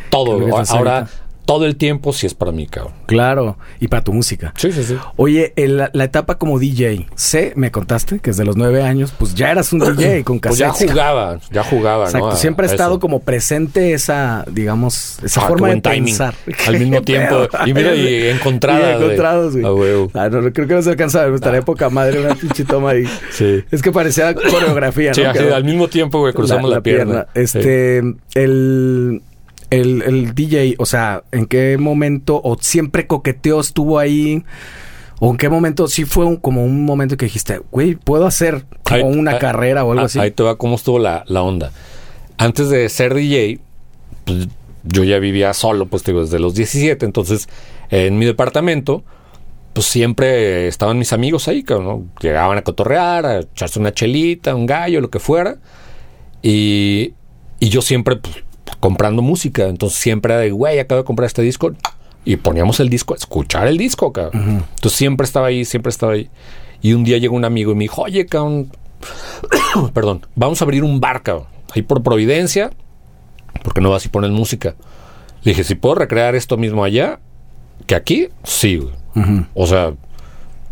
todo. 0.09 0.33
Ahora, 0.77 0.97
ahorita. 0.99 1.11
Todo 1.49 1.65
el 1.65 1.77
tiempo 1.77 2.13
sí 2.13 2.27
es 2.27 2.35
para 2.35 2.51
mí, 2.51 2.67
cabrón. 2.67 2.93
Claro. 3.07 3.57
Y 3.79 3.87
para 3.87 4.03
tu 4.03 4.13
música. 4.13 4.53
Sí, 4.55 4.71
sí, 4.71 4.83
sí. 4.83 4.95
Oye, 5.15 5.51
el- 5.55 5.77
la, 5.91 6.03
etapa 6.03 6.37
como 6.37 6.59
DJ, 6.59 7.07
sé, 7.15 7.53
me 7.55 7.71
contaste 7.71 8.19
que 8.19 8.29
desde 8.29 8.45
los 8.45 8.55
nueve 8.55 8.83
años, 8.83 9.11
pues 9.17 9.33
ya 9.33 9.49
eras 9.49 9.73
un 9.73 9.79
DJ 9.79 10.23
con 10.25 10.39
Pues 10.39 10.59
ya 10.59 10.69
jugaba, 10.69 11.39
ya 11.51 11.63
jugaba, 11.63 12.05
Exacto, 12.05 12.27
¿no? 12.27 12.33
A- 12.33 12.35
siempre 12.35 12.67
ha 12.67 12.69
estado 12.69 12.99
como 12.99 13.21
presente 13.21 13.93
esa, 13.93 14.45
digamos, 14.51 15.17
esa 15.23 15.41
Ah, 15.43 15.47
forma 15.47 15.69
de 15.69 15.81
timing. 15.81 16.03
pensar. 16.05 16.35
Al 16.67 16.79
mismo 16.79 17.01
tiempo. 17.03 17.47
Y 17.65 17.73
mira, 17.73 17.95
y 17.95 18.27
encontrada, 18.27 18.79
Y 18.91 18.93
güey. 18.93 19.03
encontrados, 19.05 19.57
güey. 19.57 20.09
Ah. 20.13 20.25
Ah, 20.25 20.29
no, 20.29 20.53
creo 20.53 20.67
que 20.67 20.75
no 20.75 20.81
se 20.83 20.91
alcanza 20.91 21.23
a 21.23 21.25
ver. 21.25 21.33
Estaría 21.33 21.63
poca 21.63 21.89
madre 21.89 22.19
una 22.21 22.35
pinche 22.35 22.63
toma 22.63 22.91
ahí. 22.91 23.05
Sí. 23.31 23.63
Es 23.71 23.81
que 23.81 23.91
parecía 23.91 24.35
coreografía, 24.35 25.15
Sí, 25.15 25.23
¿no? 25.23 25.31
así, 25.31 25.39
Quedó- 25.39 25.55
al 25.55 25.63
mismo 25.63 25.87
tiempo, 25.87 26.19
güey, 26.19 26.31
cruzamos 26.31 26.69
la, 26.69 26.81
pierna. 26.81 27.25
Este, 27.33 28.03
el, 28.35 29.23
el, 29.69 30.01
el 30.03 30.33
DJ, 30.35 30.75
o 30.79 30.85
sea, 30.85 31.23
¿en 31.31 31.45
qué 31.45 31.77
momento 31.77 32.41
o 32.43 32.57
siempre 32.59 33.07
coqueteó, 33.07 33.59
estuvo 33.59 33.99
ahí? 33.99 34.43
¿O 35.19 35.31
en 35.31 35.37
qué 35.37 35.49
momento 35.49 35.87
sí 35.87 36.05
fue 36.05 36.25
un- 36.25 36.37
como 36.37 36.63
un 36.63 36.85
momento 36.85 37.17
que 37.17 37.25
dijiste, 37.25 37.61
güey, 37.71 37.95
puedo 37.95 38.25
hacer 38.25 38.65
como 38.83 39.07
Ahí- 39.09 39.17
una 39.19 39.31
ahí- 39.31 39.39
carrera 39.39 39.83
o 39.83 39.91
algo 39.91 40.03
ah, 40.03 40.05
así? 40.05 40.17
Ahí 40.19 40.31
te 40.31 40.43
va 40.43 40.55
cómo 40.57 40.75
estuvo 40.75 40.97
la, 40.97 41.23
la 41.27 41.41
onda. 41.41 41.71
Antes 42.37 42.69
de 42.69 42.87
ser 42.89 43.13
DJ, 43.13 43.59
pues, 44.25 44.47
yo 44.85 45.03
ya 45.03 45.19
vivía 45.19 45.53
solo, 45.53 45.87
pues 45.87 46.03
digo, 46.05 46.21
desde 46.21 46.39
los 46.39 46.55
17. 46.55 47.05
Entonces, 47.05 47.49
en 47.89 48.17
mi 48.17 48.25
departamento, 48.25 49.03
pues 49.73 49.87
siempre 49.87 50.67
estaban 50.69 50.97
mis 50.97 51.11
amigos 51.11 51.47
ahí, 51.49 51.65
¿no? 51.69 52.05
Llegaban 52.21 52.57
a 52.57 52.61
cotorrear, 52.61 53.25
a 53.25 53.39
echarse 53.41 53.77
una 53.77 53.93
chelita, 53.93 54.55
un 54.55 54.65
gallo, 54.65 55.01
lo 55.01 55.09
que 55.09 55.19
fuera. 55.19 55.57
Y, 56.41 57.13
y 57.59 57.69
yo 57.69 57.81
siempre, 57.81 58.15
pues, 58.15 58.35
comprando 58.79 59.21
música. 59.21 59.67
Entonces, 59.67 59.99
siempre 59.99 60.33
era 60.33 60.41
de, 60.41 60.51
güey, 60.51 60.79
acabo 60.79 61.01
de 61.01 61.05
comprar 61.05 61.27
este 61.27 61.41
disco. 61.41 61.71
Y 62.25 62.35
poníamos 62.35 62.79
el 62.79 62.89
disco, 62.89 63.13
a 63.13 63.17
escuchar 63.17 63.67
el 63.67 63.77
disco, 63.77 64.11
cabrón. 64.11 64.65
Entonces, 64.75 64.93
siempre 64.93 65.25
estaba 65.25 65.47
ahí, 65.47 65.65
siempre 65.65 65.89
estaba 65.89 66.13
ahí. 66.13 66.29
Y 66.81 66.93
un 66.93 67.03
día 67.03 67.17
llegó 67.17 67.35
un 67.35 67.45
amigo 67.45 67.71
y 67.71 67.75
me 67.75 67.83
dijo, 67.85 68.01
oye, 68.03 68.25
cabrón, 68.25 68.71
perdón, 69.93 70.25
vamos 70.35 70.61
a 70.61 70.65
abrir 70.65 70.83
un 70.83 70.99
bar, 70.99 71.23
cabrón. 71.23 71.47
Ahí 71.73 71.81
por 71.81 72.03
Providencia, 72.03 72.71
porque 73.63 73.81
no 73.81 73.89
vas 73.89 74.05
y 74.05 74.09
pones 74.09 74.31
música. 74.31 74.75
Le 75.43 75.51
dije, 75.51 75.63
si 75.63 75.75
puedo 75.75 75.95
recrear 75.95 76.35
esto 76.35 76.57
mismo 76.57 76.83
allá, 76.83 77.19
que 77.85 77.95
aquí, 77.95 78.29
sí. 78.43 78.81
O 79.53 79.67
sea, 79.67 79.93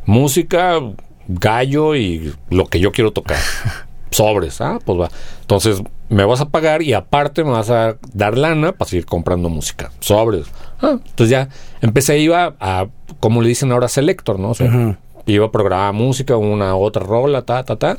música, 0.05 0.79
gallo 1.27 1.95
y 1.95 2.33
lo 2.49 2.65
que 2.65 2.79
yo 2.79 2.91
quiero 2.91 3.11
tocar. 3.11 3.39
Sobres, 4.11 4.61
ah, 4.61 4.79
pues 4.83 4.99
va. 4.99 5.09
Entonces, 5.41 5.81
me 6.09 6.23
vas 6.25 6.41
a 6.41 6.49
pagar 6.49 6.81
y 6.81 6.93
aparte 6.93 7.43
me 7.43 7.51
vas 7.51 7.69
a 7.69 7.97
dar 8.13 8.37
lana 8.37 8.71
para 8.71 8.89
seguir 8.89 9.05
comprando 9.05 9.49
música. 9.49 9.91
Sobres. 9.99 10.47
Ah, 10.81 10.97
entonces 11.05 11.29
ya 11.29 11.49
empecé, 11.81 12.19
iba 12.19 12.55
a, 12.59 12.87
como 13.19 13.41
le 13.41 13.49
dicen 13.49 13.71
ahora, 13.71 13.87
selector, 13.87 14.39
¿no? 14.39 14.51
O 14.51 14.53
sea, 14.53 14.97
iba 15.25 15.45
a 15.45 15.51
programar 15.51 15.93
música, 15.93 16.37
una 16.37 16.75
otra 16.75 17.03
rola, 17.03 17.41
ta, 17.41 17.63
ta, 17.63 17.75
ta. 17.75 17.97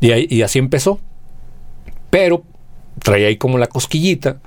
Y, 0.00 0.10
ahí, 0.10 0.26
y 0.28 0.42
así 0.42 0.58
empezó. 0.58 0.98
Pero 2.10 2.42
traía 3.02 3.28
ahí 3.28 3.36
como 3.36 3.58
la 3.58 3.66
cosquillita. 3.66 4.38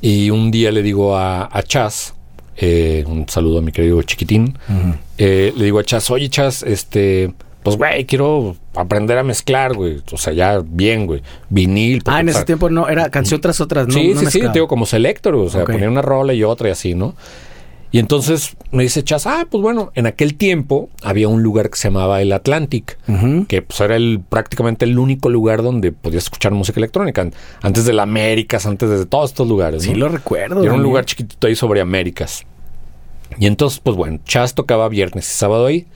Y 0.00 0.30
un 0.30 0.50
día 0.50 0.70
le 0.70 0.82
digo 0.82 1.16
a, 1.16 1.48
a 1.50 1.62
Chas, 1.62 2.14
eh, 2.56 3.04
un 3.06 3.28
saludo 3.28 3.58
a 3.58 3.62
mi 3.62 3.72
querido 3.72 4.00
chiquitín, 4.02 4.58
eh, 5.18 5.52
le 5.56 5.64
digo 5.64 5.78
a 5.78 5.84
Chas, 5.84 6.10
oye 6.10 6.28
Chas, 6.30 6.62
este, 6.62 7.34
pues 7.66 7.76
güey, 7.76 8.04
quiero 8.06 8.54
aprender 8.74 9.18
a 9.18 9.22
mezclar, 9.24 9.74
güey. 9.74 10.00
O 10.12 10.16
sea, 10.16 10.32
ya 10.32 10.60
bien, 10.64 11.06
güey. 11.06 11.22
Vinil. 11.50 12.00
Ah, 12.06 12.20
en 12.20 12.28
ese 12.28 12.44
tiempo 12.44 12.70
no, 12.70 12.88
era 12.88 13.10
canción 13.10 13.40
tras 13.40 13.60
otra, 13.60 13.84
no, 13.84 13.90
sí, 13.92 14.08
no 14.08 14.12
sí, 14.12 14.18
sí, 14.18 14.24
mezclaba. 14.26 14.52
digo, 14.52 14.68
como 14.68 14.86
selector, 14.86 15.34
o 15.34 15.48
sea, 15.50 15.64
ponía 15.64 15.88
una 15.88 16.00
rola 16.02 16.32
y 16.32 16.44
otra 16.44 16.68
y 16.68 16.72
así, 16.72 16.94
¿no? 16.94 17.14
Y 17.92 17.98
entonces 17.98 18.56
me 18.72 18.82
dice 18.82 19.02
Chas, 19.04 19.26
ah, 19.26 19.46
pues 19.50 19.62
bueno, 19.62 19.90
en 19.94 20.06
aquel 20.06 20.34
tiempo 20.36 20.90
había 21.02 21.28
un 21.28 21.42
lugar 21.42 21.70
que 21.70 21.76
se 21.78 21.88
llamaba 21.88 22.20
el 22.20 22.32
Atlantic, 22.32 22.98
que 23.48 23.62
pues 23.62 23.80
era 23.80 23.96
el 23.96 24.20
prácticamente 24.28 24.84
el 24.84 24.98
único 24.98 25.28
lugar 25.28 25.62
donde 25.62 25.92
podías 25.92 26.24
escuchar 26.24 26.52
música 26.52 26.78
electrónica, 26.78 27.22
an- 27.22 27.32
antes 27.62 27.84
de 27.86 27.92
la 27.94 28.02
Américas, 28.02 28.66
antes 28.66 28.90
de 28.90 29.06
todos 29.06 29.30
estos 29.30 29.48
lugares, 29.48 29.82
Sí 29.84 29.92
¿no? 29.92 29.98
lo 29.98 30.08
recuerdo. 30.10 30.62
Y 30.62 30.66
era 30.66 30.74
un 30.74 30.82
lugar 30.82 31.04
chiquitito 31.04 31.46
ahí 31.46 31.54
sobre 31.56 31.80
Américas. 31.80 32.44
Y 33.38 33.46
entonces, 33.46 33.80
pues 33.82 33.96
bueno, 33.96 34.18
Chas 34.24 34.54
tocaba 34.54 34.88
viernes 34.88 35.28
y 35.28 35.34
sábado 35.34 35.66
ahí. 35.66 35.86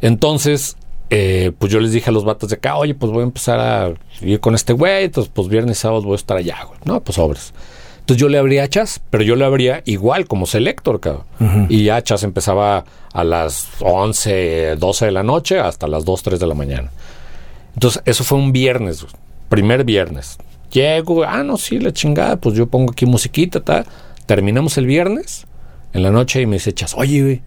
Entonces, 0.00 0.76
eh, 1.10 1.52
pues 1.58 1.72
yo 1.72 1.80
les 1.80 1.92
dije 1.92 2.10
a 2.10 2.12
los 2.12 2.24
vatos 2.24 2.50
de 2.50 2.56
acá, 2.56 2.76
oye, 2.76 2.94
pues 2.94 3.10
voy 3.12 3.20
a 3.20 3.24
empezar 3.24 3.60
a 3.60 3.94
ir 4.20 4.40
con 4.40 4.54
este 4.54 4.72
güey, 4.72 5.04
entonces 5.04 5.32
pues 5.34 5.48
viernes 5.48 5.78
y 5.78 5.80
sábado 5.80 6.02
voy 6.02 6.12
a 6.12 6.16
estar 6.16 6.36
allá, 6.36 6.58
güey. 6.66 6.78
No, 6.84 7.00
pues 7.00 7.16
sobres. 7.16 7.52
Entonces 8.00 8.20
yo 8.20 8.28
le 8.28 8.38
abría 8.38 8.64
a 8.64 8.68
Chas, 8.68 9.00
pero 9.10 9.22
yo 9.22 9.36
le 9.36 9.44
abría 9.44 9.82
igual 9.84 10.26
como 10.26 10.46
selector, 10.46 10.98
cabrón. 10.98 11.66
Y 11.68 11.84
ya 11.84 12.02
Chas 12.02 12.22
empezaba 12.22 12.84
a 13.12 13.24
las 13.24 13.68
11, 13.80 14.76
12 14.76 15.04
de 15.06 15.12
la 15.12 15.22
noche 15.22 15.58
hasta 15.58 15.86
las 15.86 16.06
2, 16.06 16.22
3 16.22 16.40
de 16.40 16.46
la 16.46 16.54
mañana. 16.54 16.90
Entonces, 17.74 18.02
eso 18.06 18.24
fue 18.24 18.38
un 18.38 18.50
viernes, 18.50 19.02
güey. 19.02 19.12
primer 19.50 19.84
viernes. 19.84 20.38
Llego, 20.72 21.24
ah, 21.24 21.42
no, 21.42 21.58
sí, 21.58 21.78
la 21.78 21.92
chingada, 21.92 22.36
pues 22.36 22.54
yo 22.54 22.66
pongo 22.66 22.92
aquí 22.92 23.04
musiquita, 23.04 23.60
tal. 23.60 23.84
Terminamos 24.24 24.78
el 24.78 24.86
viernes 24.86 25.46
en 25.92 26.02
la 26.02 26.10
noche 26.10 26.40
y 26.40 26.46
me 26.46 26.56
dice 26.56 26.72
Chas, 26.72 26.94
oye, 26.96 27.22
güey, 27.22 27.42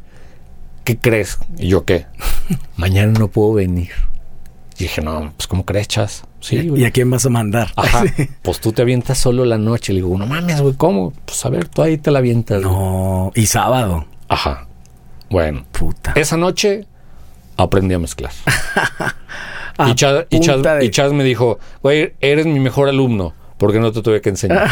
¿qué 0.83 0.97
crees? 0.97 1.39
Y 1.57 1.67
yo, 1.69 1.85
¿qué? 1.85 2.05
Mañana 2.77 3.13
no 3.19 3.27
puedo 3.27 3.53
venir. 3.53 3.91
Y 4.77 4.83
dije, 4.85 5.01
no, 5.01 5.31
pues, 5.37 5.47
¿cómo 5.47 5.63
crees, 5.65 5.87
Chas? 5.87 6.23
Sí, 6.39 6.67
güey. 6.67 6.81
¿Y 6.81 6.85
a 6.85 6.91
quién 6.91 7.09
vas 7.11 7.25
a 7.25 7.29
mandar? 7.29 7.71
Ajá, 7.75 8.03
pues 8.41 8.59
tú 8.59 8.71
te 8.71 8.81
avientas 8.81 9.17
solo 9.19 9.45
la 9.45 9.57
noche. 9.59 9.93
Le 9.93 9.99
digo, 10.01 10.17
no 10.17 10.25
mames, 10.25 10.59
güey, 10.61 10.73
¿cómo? 10.75 11.13
Pues 11.25 11.45
a 11.45 11.49
ver, 11.49 11.67
tú 11.67 11.83
ahí 11.83 11.97
te 11.97 12.09
la 12.09 12.19
avientas. 12.19 12.63
güey. 12.63 12.73
No, 12.75 13.31
y 13.35 13.45
sábado. 13.45 14.05
Ajá. 14.27 14.67
Bueno, 15.29 15.65
Puta. 15.71 16.13
esa 16.15 16.35
noche 16.37 16.85
aprendí 17.57 17.93
a 17.93 17.99
mezclar. 17.99 18.31
A 19.77 19.89
y, 19.89 19.95
Chas, 19.95 20.25
y, 20.29 20.39
Chas- 20.39 20.55
punta 20.55 20.75
de- 20.75 20.85
y 20.85 20.89
Chas 20.91 21.13
me 21.13 21.23
dijo, 21.23 21.57
güey, 21.81 22.13
eres 22.19 22.45
mi 22.45 22.59
mejor 22.59 22.89
alumno, 22.89 23.33
porque 23.57 23.79
no 23.79 23.91
te 23.91 24.01
tuve 24.01 24.19
que 24.21 24.29
enseñar. 24.29 24.67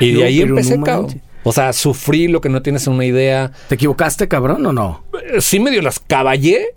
y 0.00 0.12
de 0.12 0.20
No, 0.20 0.24
ahí 0.26 0.40
empecé, 0.40 0.78
no 0.78 0.84
cabrón. 0.84 1.20
O 1.44 1.52
sea, 1.52 1.72
sufrí 1.72 2.28
lo 2.28 2.40
que 2.40 2.48
no 2.48 2.62
tienes 2.62 2.86
una 2.86 3.04
idea. 3.04 3.50
¿Te 3.68 3.74
equivocaste, 3.76 4.28
cabrón, 4.28 4.64
o 4.66 4.72
no? 4.72 5.04
Eh, 5.34 5.40
Sí 5.40 5.58
medio 5.60 5.82
las 5.82 5.98
caballé, 5.98 6.74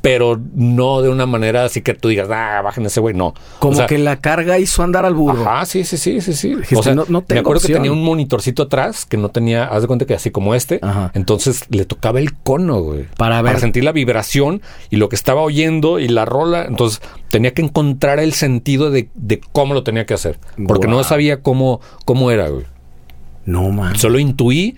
pero 0.00 0.40
no 0.54 1.02
de 1.02 1.08
una 1.08 1.26
manera 1.26 1.64
así 1.64 1.82
que 1.82 1.92
tú 1.92 2.08
digas, 2.08 2.28
ah, 2.30 2.62
bajen 2.62 2.86
ese 2.86 3.00
güey, 3.00 3.14
no. 3.16 3.34
Como 3.58 3.72
O 3.72 3.76
sea, 3.76 3.86
que 3.88 3.98
la 3.98 4.16
carga 4.20 4.56
hizo 4.58 4.84
andar 4.84 5.04
al 5.04 5.12
burro. 5.14 5.42
Ajá, 5.42 5.66
sí, 5.66 5.82
sí, 5.84 5.96
sí, 5.98 6.20
sí, 6.20 6.32
sí. 6.34 6.54
O 6.76 6.82
sea, 6.84 6.94
no- 6.94 7.04
no 7.08 7.20
me 7.20 7.26
tengo 7.26 7.40
acuerdo 7.40 7.60
que 7.60 7.66
opción. 7.66 7.78
tenía 7.82 7.92
un 7.92 8.04
monitorcito 8.04 8.62
atrás 8.62 9.04
que 9.04 9.16
no 9.16 9.28
tenía, 9.30 9.64
haz 9.64 9.82
de 9.82 9.88
cuenta 9.88 10.06
que 10.06 10.14
así 10.14 10.30
como 10.30 10.54
este. 10.54 10.78
Ajá. 10.82 11.10
Entonces 11.14 11.64
le 11.70 11.84
tocaba 11.84 12.20
el 12.20 12.32
cono, 12.32 12.80
güey. 12.80 13.06
Para 13.18 13.42
ver. 13.42 13.58
sentir 13.58 13.82
la 13.82 13.90
vibración 13.92 14.62
y 14.88 14.96
lo 14.96 15.08
que 15.08 15.16
estaba 15.16 15.42
oyendo 15.42 15.98
y 15.98 16.06
la 16.08 16.24
rola. 16.24 16.64
Entonces 16.64 17.02
tenía 17.28 17.52
que 17.52 17.62
encontrar 17.62 18.20
el 18.20 18.32
sentido 18.34 18.90
de, 18.92 19.10
de 19.14 19.40
cómo 19.52 19.74
lo 19.74 19.82
tenía 19.82 20.06
que 20.06 20.14
hacer. 20.14 20.38
Porque 20.68 20.86
no 20.86 21.02
sabía 21.02 21.42
cómo, 21.42 21.80
cómo 22.04 22.30
era, 22.30 22.48
güey. 22.48 22.64
No, 23.48 23.70
man. 23.70 23.96
Solo 23.96 24.18
intuí, 24.18 24.76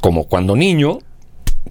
como 0.00 0.24
cuando 0.26 0.54
niño, 0.56 0.98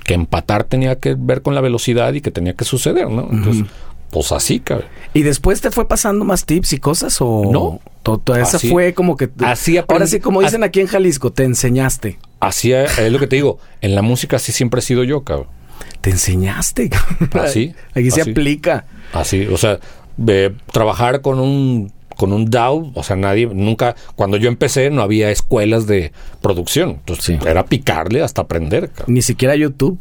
que 0.04 0.14
empatar 0.14 0.64
tenía 0.64 1.00
que 1.00 1.16
ver 1.18 1.42
con 1.42 1.54
la 1.56 1.62
velocidad 1.62 2.14
y 2.14 2.22
que 2.22 2.32
tenía 2.32 2.54
que 2.56 2.66
suceder, 2.66 3.10
¿no? 3.10 3.28
Entonces, 3.32 3.66
pues 4.10 4.32
así, 4.32 4.60
cabrón. 4.60 4.88
¿Y 5.14 5.22
después 5.22 5.62
te 5.62 5.70
fue 5.72 5.88
pasando 5.88 6.26
más 6.26 6.46
tips 6.46 6.74
y 6.74 6.78
cosas 6.80 7.18
o 7.22 7.50
No. 7.52 7.80
To- 8.04 8.18
to- 8.18 8.36
esa 8.36 8.58
Así- 8.58 8.70
fue 8.70 8.94
como 8.96 9.16
que 9.16 9.30
así 9.46 9.78
Ahora 9.78 10.08
sí 10.08 10.20
como 10.20 10.42
dicen 10.42 10.64
aquí 10.64 10.80
en 10.80 10.88
Jalisco, 10.88 11.32
te 11.32 11.44
enseñaste. 11.44 12.18
Así 12.40 12.74
es, 12.74 12.98
es 12.98 13.12
lo 13.12 13.20
que 13.20 13.28
te 13.28 13.36
digo. 13.36 13.60
En 13.82 13.94
la 13.94 14.02
música 14.02 14.38
así 14.38 14.52
siempre 14.52 14.80
he 14.80 14.82
sido 14.82 15.04
yo, 15.04 15.24
cabrón. 15.24 15.48
Te 16.02 16.10
enseñaste. 16.10 16.90
Así, 17.34 17.76
Aquí 17.94 18.10
se 18.10 18.22
aplica. 18.22 18.86
Así, 19.14 19.46
o 19.46 19.58
sea, 19.58 19.80
de 20.18 20.56
trabajar 20.72 21.22
con 21.22 21.40
un 21.40 21.92
con 22.22 22.34
un 22.34 22.52
DAW, 22.52 22.92
o 22.94 23.02
sea, 23.02 23.16
nadie 23.16 23.48
nunca 23.52 23.96
cuando 24.16 24.38
yo 24.38 24.48
empecé 24.48 24.92
no 24.92 25.02
había 25.02 25.32
escuelas 25.32 25.88
de 25.88 26.12
producción, 26.40 26.92
entonces 26.92 27.26
Sí. 27.26 27.40
era 27.48 27.66
picarle 27.66 28.22
hasta 28.22 28.44
aprender, 28.44 28.92
cabrón. 28.92 29.16
Ni 29.16 29.24
siquiera 29.24 29.56
YouTube. 29.56 29.98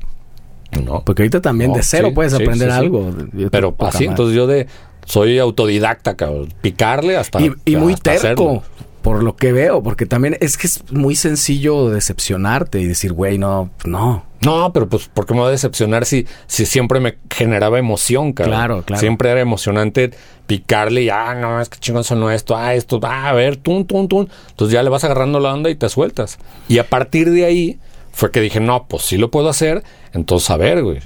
¿no? 0.85 1.03
Porque 1.03 1.23
ahorita 1.23 1.41
también 1.41 1.71
No, 1.71 1.79
de 1.79 1.83
cero 1.83 2.09
sí, 2.09 2.15
puedes 2.15 2.35
sí, 2.35 2.43
aprender 2.43 2.71
algo. 2.71 3.11
Pero 3.51 3.75
así, 3.79 4.05
entonces 4.05 4.37
yo 4.37 4.47
de 4.47 4.67
soy 5.07 5.39
autodidacta, 5.39 6.15
cabrón, 6.15 6.53
picarle 6.61 7.17
hasta 7.17 7.41
Y, 7.41 7.53
y 7.65 7.77
muy 7.77 7.95
terco, 7.95 8.19
hacerlo. 8.19 8.63
Por 9.03 9.23
lo 9.23 9.37
que 9.37 9.53
veo, 9.53 9.83
porque 9.83 10.07
también 10.07 10.37
es 10.41 10.57
que 10.57 10.67
es 10.67 10.85
muy 10.93 11.17
sencillo 11.17 11.89
decepcionarte 11.89 12.81
y 12.81 12.87
decir, 12.87 13.13
güey, 13.13 13.39
no, 13.39 13.71
no. 13.85 14.25
No, 14.45 14.73
pero 14.73 14.89
pues, 14.89 15.09
¿por 15.09 15.27
qué 15.27 15.35
me 15.35 15.41
voy 15.41 15.49
a 15.49 15.53
decepcionar 15.53 16.07
si, 16.07 16.27
si 16.47 16.65
siempre 16.65 16.99
me 16.99 17.19
generaba 17.31 17.79
emoción, 17.79 18.33
cabrón? 18.33 18.55
Claro, 18.55 18.83
claro. 18.83 19.01
Siempre 19.01 19.31
era 19.31 19.41
emocionante 19.41 20.13
picarle 20.47 21.03
y, 21.03 21.11
ah, 21.11 21.35
no, 21.35 21.61
es 21.61 21.69
que 21.69 21.79
chingón 21.79 22.05
sonó 22.05 22.31
esto, 22.31 22.57
ah, 22.57 22.75
esto, 22.75 23.01
ah, 23.03 23.29
a 23.29 23.33
ver, 23.33 23.57
tun, 23.57 23.87
tun, 23.87 24.09
tun. 24.09 24.31
Entonces 24.51 24.73
ya 24.73 24.83
le 24.83 24.89
vas 24.89 25.05
agarrando 25.05 25.41
la 25.41 25.53
onda 25.53 25.71
y 25.71 25.75
te 25.75 25.89
sueltas. 25.89 26.39
Y 26.69 26.79
a 26.79 26.89
partir 26.89 27.31
de 27.31 27.45
ahí 27.45 27.79
fue 28.13 28.31
que 28.31 28.41
dije, 28.41 28.61
no, 28.61 28.87
pues 28.89 29.05
sí 29.05 29.17
lo 29.19 29.31
puedo 29.31 29.49
hacer. 29.49 29.83
Entonces, 30.13 30.51
a 30.51 30.57
ver, 30.57 30.83
güey. 30.83 31.01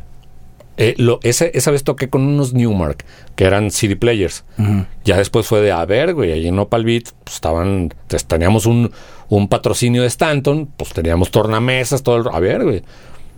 Eh, 0.76 0.94
lo, 0.98 1.20
ese, 1.22 1.52
esa 1.54 1.70
vez 1.70 1.84
toqué 1.84 2.08
con 2.08 2.22
unos 2.22 2.52
Newmark, 2.52 3.04
que 3.36 3.44
eran 3.44 3.70
CD 3.70 3.94
players. 3.96 4.44
Ya 5.04 5.16
después 5.16 5.46
fue 5.46 5.60
de, 5.60 5.70
a 5.70 5.84
ver, 5.84 6.14
güey, 6.14 6.32
allí 6.32 6.48
en 6.48 6.58
Opal 6.58 6.84
Beat, 6.84 7.04
pues 7.22 7.36
estaban, 7.36 7.92
pues, 8.08 8.24
teníamos 8.24 8.66
un, 8.66 8.90
un 9.28 9.48
patrocinio 9.48 10.02
de 10.02 10.08
Stanton, 10.08 10.68
pues 10.76 10.92
teníamos 10.92 11.30
tornamesas, 11.30 12.02
todo 12.02 12.16
el... 12.16 12.24
A 12.32 12.40
ver, 12.40 12.64
güey. 12.64 12.82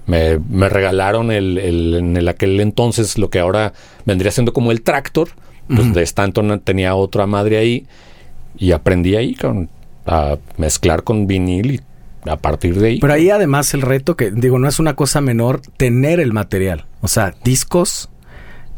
Me, 0.07 0.39
me 0.39 0.69
regalaron 0.69 1.31
el, 1.33 1.59
el- 1.59 1.95
en 1.95 2.17
el 2.17 2.29
aquel 2.29 2.61
entonces 2.61 3.19
lo 3.19 3.29
que 3.29 3.41
ahora 3.41 3.73
vendría 4.05 4.31
siendo 4.31 4.53
como 4.53 4.71
el 4.73 4.83
tractor. 4.83 5.29
Pues 5.69 5.93
de 5.95 6.03
Stanton 6.05 6.61
tenía 6.61 6.95
otra 6.95 7.27
madre 7.27 7.59
ahí. 7.59 7.87
Y 8.57 8.71
aprendí 8.73 9.17
ahí 9.17 9.35
cabrón, 9.35 9.69
a 10.07 10.37
mezclar 10.57 11.03
con 11.03 11.27
vinil 11.27 11.73
y 11.73 11.81
a 12.29 12.37
partir 12.37 12.79
de 12.79 12.89
ahí. 12.89 12.99
Pero 13.01 13.13
ahí 13.13 13.31
además 13.31 13.73
el 13.75 13.83
reto 13.83 14.17
que, 14.17 14.31
digo, 14.31 14.59
no 14.59 14.69
es 14.69 14.79
una 14.79 14.95
cosa 14.97 15.21
menor 15.21 15.61
tener 15.77 16.21
el 16.21 16.33
material. 16.33 16.85
O 17.01 17.09
sea, 17.09 17.35
discos 17.45 18.09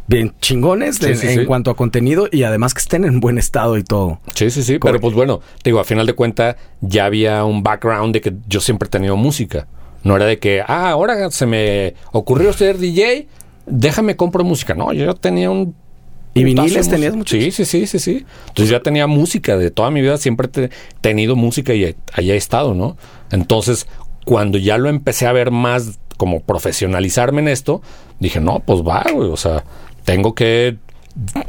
bien 0.06 0.32
chingones 0.40 0.98
de- 1.00 1.14
Sí, 1.14 1.26
sí, 1.26 1.32
en 1.34 1.40
sí. 1.40 1.46
cuanto 1.46 1.70
a 1.70 1.76
contenido 1.76 2.28
y 2.32 2.42
además 2.44 2.72
que 2.74 2.80
estén 2.80 3.04
en 3.04 3.20
buen 3.20 3.36
estado 3.38 3.76
y 3.76 3.84
todo. 3.84 4.20
Sí, 4.34 4.50
sí, 4.50 4.62
sí. 4.62 4.78
Pero 4.78 5.00
pues 5.00 5.14
bueno, 5.14 5.40
te 5.62 5.70
digo, 5.70 5.80
a 5.80 5.84
final 5.84 6.06
de 6.06 6.14
cuentas 6.14 6.56
ya 6.80 7.04
había 7.04 7.44
un 7.44 7.62
background 7.62 8.14
de 8.14 8.20
que 8.20 8.32
yo 8.46 8.60
siempre 8.60 8.86
he 8.86 8.90
tenido 8.90 9.16
música. 9.16 9.66
No 10.04 10.16
era 10.16 10.24
de 10.26 10.38
que, 10.38 10.62
ah, 10.66 10.90
ahora 10.90 11.30
se 11.30 11.44
me 11.44 11.94
ocurrió 12.12 12.52
ser 12.52 12.78
DJ, 12.78 13.26
déjame 13.66 14.16
compro 14.16 14.44
música. 14.44 14.74
No, 14.74 14.92
yo 14.92 15.04
ya 15.06 15.14
tenía 15.14 15.50
un... 15.50 15.74
¿Y 16.40 16.44
viniles 16.44 16.88
tenías 16.88 17.14
muchos? 17.14 17.38
Sí, 17.38 17.50
sí, 17.50 17.64
sí, 17.64 17.86
sí, 17.86 17.98
sí. 17.98 18.26
Entonces 18.48 18.70
ya 18.70 18.80
tenía 18.80 19.06
música 19.06 19.56
de 19.56 19.70
toda 19.70 19.90
mi 19.90 20.00
vida, 20.00 20.16
siempre 20.18 20.48
he 20.54 20.70
tenido 21.00 21.36
música 21.36 21.74
y 21.74 21.94
allá 22.12 22.34
he 22.34 22.36
estado, 22.36 22.74
¿no? 22.74 22.96
Entonces, 23.30 23.86
cuando 24.24 24.58
ya 24.58 24.78
lo 24.78 24.88
empecé 24.88 25.26
a 25.26 25.32
ver 25.32 25.50
más 25.50 25.98
como 26.16 26.40
profesionalizarme 26.40 27.40
en 27.40 27.48
esto, 27.48 27.82
dije, 28.20 28.40
no, 28.40 28.60
pues 28.60 28.82
va, 28.82 29.04
güey, 29.12 29.30
o 29.30 29.36
sea, 29.36 29.64
tengo 30.04 30.34
que 30.34 30.76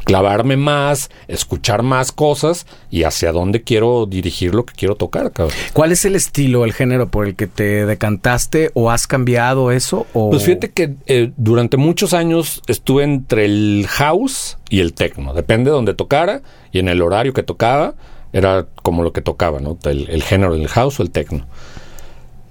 clavarme 0.04 0.56
más, 0.56 1.10
escuchar 1.28 1.82
más 1.82 2.12
cosas 2.12 2.66
y 2.90 3.04
hacia 3.04 3.32
dónde 3.32 3.62
quiero 3.62 4.06
dirigir 4.06 4.54
lo 4.54 4.64
que 4.66 4.74
quiero 4.74 4.96
tocar, 4.96 5.32
cabrón. 5.32 5.56
¿Cuál 5.72 5.92
es 5.92 6.04
el 6.04 6.16
estilo, 6.16 6.64
el 6.64 6.72
género 6.72 7.08
por 7.08 7.26
el 7.26 7.36
que 7.36 7.46
te 7.46 7.86
decantaste 7.86 8.70
o 8.74 8.90
has 8.90 9.06
cambiado 9.06 9.70
eso? 9.70 10.06
O... 10.12 10.30
Pues 10.30 10.44
fíjate 10.44 10.70
que 10.70 10.94
eh, 11.06 11.32
durante 11.36 11.76
muchos 11.76 12.14
años 12.14 12.62
estuve 12.66 13.04
entre 13.04 13.44
el 13.44 13.86
house 13.88 14.58
y 14.68 14.80
el 14.80 14.94
techno. 14.94 15.34
Depende 15.34 15.70
de 15.70 15.76
donde 15.76 15.94
tocara 15.94 16.42
y 16.72 16.78
en 16.78 16.88
el 16.88 17.02
horario 17.02 17.32
que 17.32 17.42
tocaba, 17.42 17.94
era 18.32 18.66
como 18.82 19.02
lo 19.02 19.12
que 19.12 19.22
tocaba, 19.22 19.60
¿no? 19.60 19.76
El, 19.84 20.08
el 20.08 20.22
género 20.22 20.54
del 20.54 20.68
house 20.68 21.00
o 21.00 21.02
el 21.02 21.10
techno. 21.10 21.46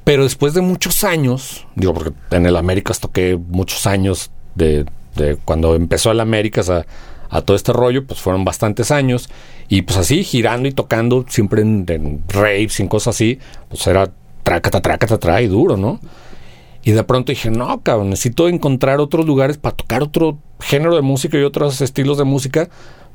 Pero 0.04 0.24
después 0.24 0.54
de 0.54 0.62
muchos 0.62 1.04
años, 1.04 1.68
digo, 1.76 1.94
porque 1.94 2.12
en 2.32 2.46
el 2.46 2.56
Américas 2.58 3.00
toqué 3.00 3.38
muchos 3.38 3.86
años 3.86 4.32
de, 4.56 4.86
de 5.16 5.38
cuando 5.46 5.76
empezó 5.76 6.12
el 6.12 6.20
Américas 6.20 6.70
a, 6.70 6.86
a 7.30 7.42
todo 7.42 7.56
este 7.56 7.74
rollo, 7.74 8.06
pues 8.06 8.20
fueron 8.20 8.44
bastantes 8.44 8.92
años. 8.92 9.30
Y 9.68 9.84
pues 9.84 9.98
así, 9.98 10.24
girando 10.24 10.68
y 10.68 10.72
tocando, 10.72 11.26
siempre 11.28 11.62
en, 11.62 11.86
en 11.88 12.24
raves 12.28 12.80
y 12.80 12.84
en 12.84 12.90
cosas 12.90 13.16
así, 13.16 13.40
pues 13.68 13.86
era 13.88 14.12
trácata, 14.44 14.82
trácata, 14.82 15.18
tra 15.18 15.42
y 15.42 15.48
duro, 15.48 15.78
¿no? 15.78 16.00
Y 16.84 16.92
de 16.92 17.04
pronto 17.04 17.32
dije, 17.32 17.52
no, 17.52 17.82
cabrón, 17.82 18.10
necesito 18.10 18.48
encontrar 18.48 19.00
otros 19.00 19.26
lugares 19.26 19.58
para 19.58 19.76
tocar 19.76 20.02
otro 20.02 20.40
género 20.60 20.96
de 20.96 21.02
música 21.02 21.38
y 21.38 21.44
otros 21.44 21.82
estilos 21.82 22.18
de 22.18 22.24
música, 22.24 22.70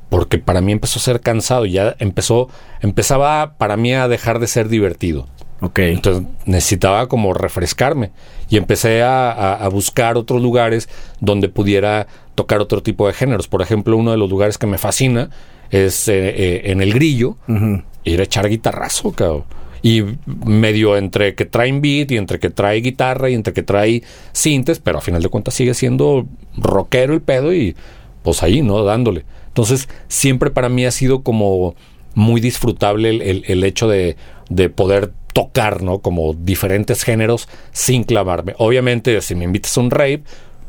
porque 0.09 0.37
para 0.37 0.61
mí 0.61 0.71
empezó 0.71 0.99
a 0.99 1.01
ser 1.01 1.19
cansado, 1.19 1.65
ya 1.65 1.95
empezó, 1.99 2.47
empezaba 2.81 3.57
para 3.57 3.75
mí 3.75 3.93
a 3.93 4.07
dejar 4.07 4.39
de 4.39 4.47
ser 4.47 4.69
divertido. 4.69 5.27
Entonces 5.75 6.23
necesitaba 6.45 7.07
como 7.07 7.33
refrescarme 7.33 8.11
y 8.49 8.57
empecé 8.57 9.01
a, 9.03 9.31
a- 9.31 9.55
a 9.65 9.67
buscar 9.69 10.17
otros 10.17 10.41
lugares 10.41 10.89
donde 11.19 11.49
pudiera 11.49 12.07
tocar 12.35 12.59
otro 12.59 12.81
tipo 12.83 13.07
de 13.07 13.13
géneros. 13.13 13.47
Por 13.47 13.61
ejemplo, 13.61 13.95
uno 13.97 14.11
de 14.11 14.17
los 14.17 14.29
lugares 14.29 14.57
que 14.57 14.67
me 14.67 14.77
fascina 14.77 15.29
es 15.71 16.07
eh, 16.07 16.13
eh, 16.29 16.61
en 16.65 16.81
el 16.81 16.93
grillo, 16.93 17.37
Ujú. 17.47 17.81
ir 18.03 18.19
a 18.19 18.23
echar 18.23 18.47
guitarrazo, 18.49 19.11
cabrón. 19.11 19.43
Y 19.81 20.03
medio 20.45 20.97
entre 20.97 21.35
que 21.35 21.45
traen 21.45 21.79
beat 21.81 22.11
y 22.11 22.17
entre 22.17 22.39
que 22.39 22.49
trae 22.49 22.81
guitarra 22.81 23.29
y 23.29 23.35
entre 23.35 23.53
que 23.53 23.61
trae 23.61 24.01
sintes, 24.31 24.79
pero 24.79 24.97
a 24.97 25.01
final 25.01 25.21
de 25.21 25.29
cuentas 25.29 25.53
sigue 25.53 25.73
siendo 25.75 26.25
rockero 26.57 27.13
el 27.13 27.21
pedo 27.21 27.53
y 27.53 27.75
pues 28.23 28.41
ahí, 28.41 28.61
¿no? 28.63 28.83
Dándole. 28.83 29.25
Entonces, 29.47 29.87
siempre 30.07 30.49
para 30.49 30.69
mí 30.69 30.85
ha 30.85 30.91
sido 30.91 31.21
como 31.21 31.75
muy 32.15 32.41
disfrutable 32.41 33.09
el, 33.09 33.21
el- 33.21 33.43
el 33.47 33.63
hecho 33.63 33.87
de, 33.87 34.15
de 34.49 34.69
poder 34.69 35.11
tocar, 35.35 35.83
¿no? 35.83 35.99
Como 35.99 36.33
diferentes 36.33 37.03
géneros 37.03 37.49
sin 37.73 38.05
clavarme. 38.05 38.55
Obviamente, 38.57 39.19
si 39.19 39.35
me 39.35 39.43
invitas 39.43 39.77
a 39.77 39.81
un 39.81 39.91
rave 39.91 40.23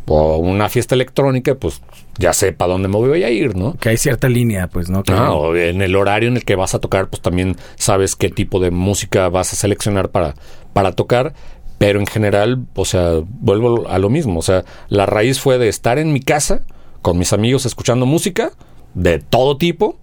o 0.09 0.39
una 0.39 0.69
fiesta 0.69 0.97
electrónica, 0.97 1.55
pues 1.55 1.81
ya 2.19 2.33
sé 2.33 2.51
para 2.53 2.73
dónde 2.73 2.89
me 2.89 2.97
voy 2.97 3.23
a 3.23 3.31
ir, 3.31 3.55
¿no? 3.55 3.75
Que 3.75 3.91
hay 3.91 3.97
cierta 3.97 4.29
línea, 4.29 4.67
pues, 4.67 4.91
¿no? 4.91 5.05
Que- 5.05 5.13
Ah, 5.13 5.33
o 5.35 5.55
en 5.55 5.83
el 5.83 5.95
horario 5.95 6.29
en 6.29 6.37
el 6.37 6.45
que 6.45 6.57
vas 6.57 6.75
a 6.75 6.81
tocar, 6.81 7.07
pues 7.09 7.23
también 7.23 7.57
sabes 7.77 8.17
qué 8.17 8.29
tipo 8.29 8.59
de 8.59 8.73
música 8.73 9.29
vas 9.29 9.53
a 9.53 9.57
seleccionar 9.57 10.11
para, 10.11 10.35
para 10.73 10.91
tocar. 10.93 11.33
Pero 11.79 12.01
en 12.01 12.07
general, 12.07 12.65
o 12.75 12.85
sea, 12.85 13.21
vuelvo 13.25 13.87
a 13.89 13.99
lo 14.01 14.11
mismo. 14.11 14.41
O 14.41 14.43
sea, 14.43 14.65
la 14.89 15.07
raíz 15.07 15.39
fue 15.39 15.59
de 15.59 15.69
estar 15.69 15.99
en 15.99 16.13
mi 16.13 16.21
casa 16.21 16.63
con 17.03 17.19
mis 17.19 17.33
amigos 17.33 17.67
escuchando 17.67 18.05
música 18.05 18.51
de 18.95 19.21
todo 19.21 19.59
tipo 19.59 19.97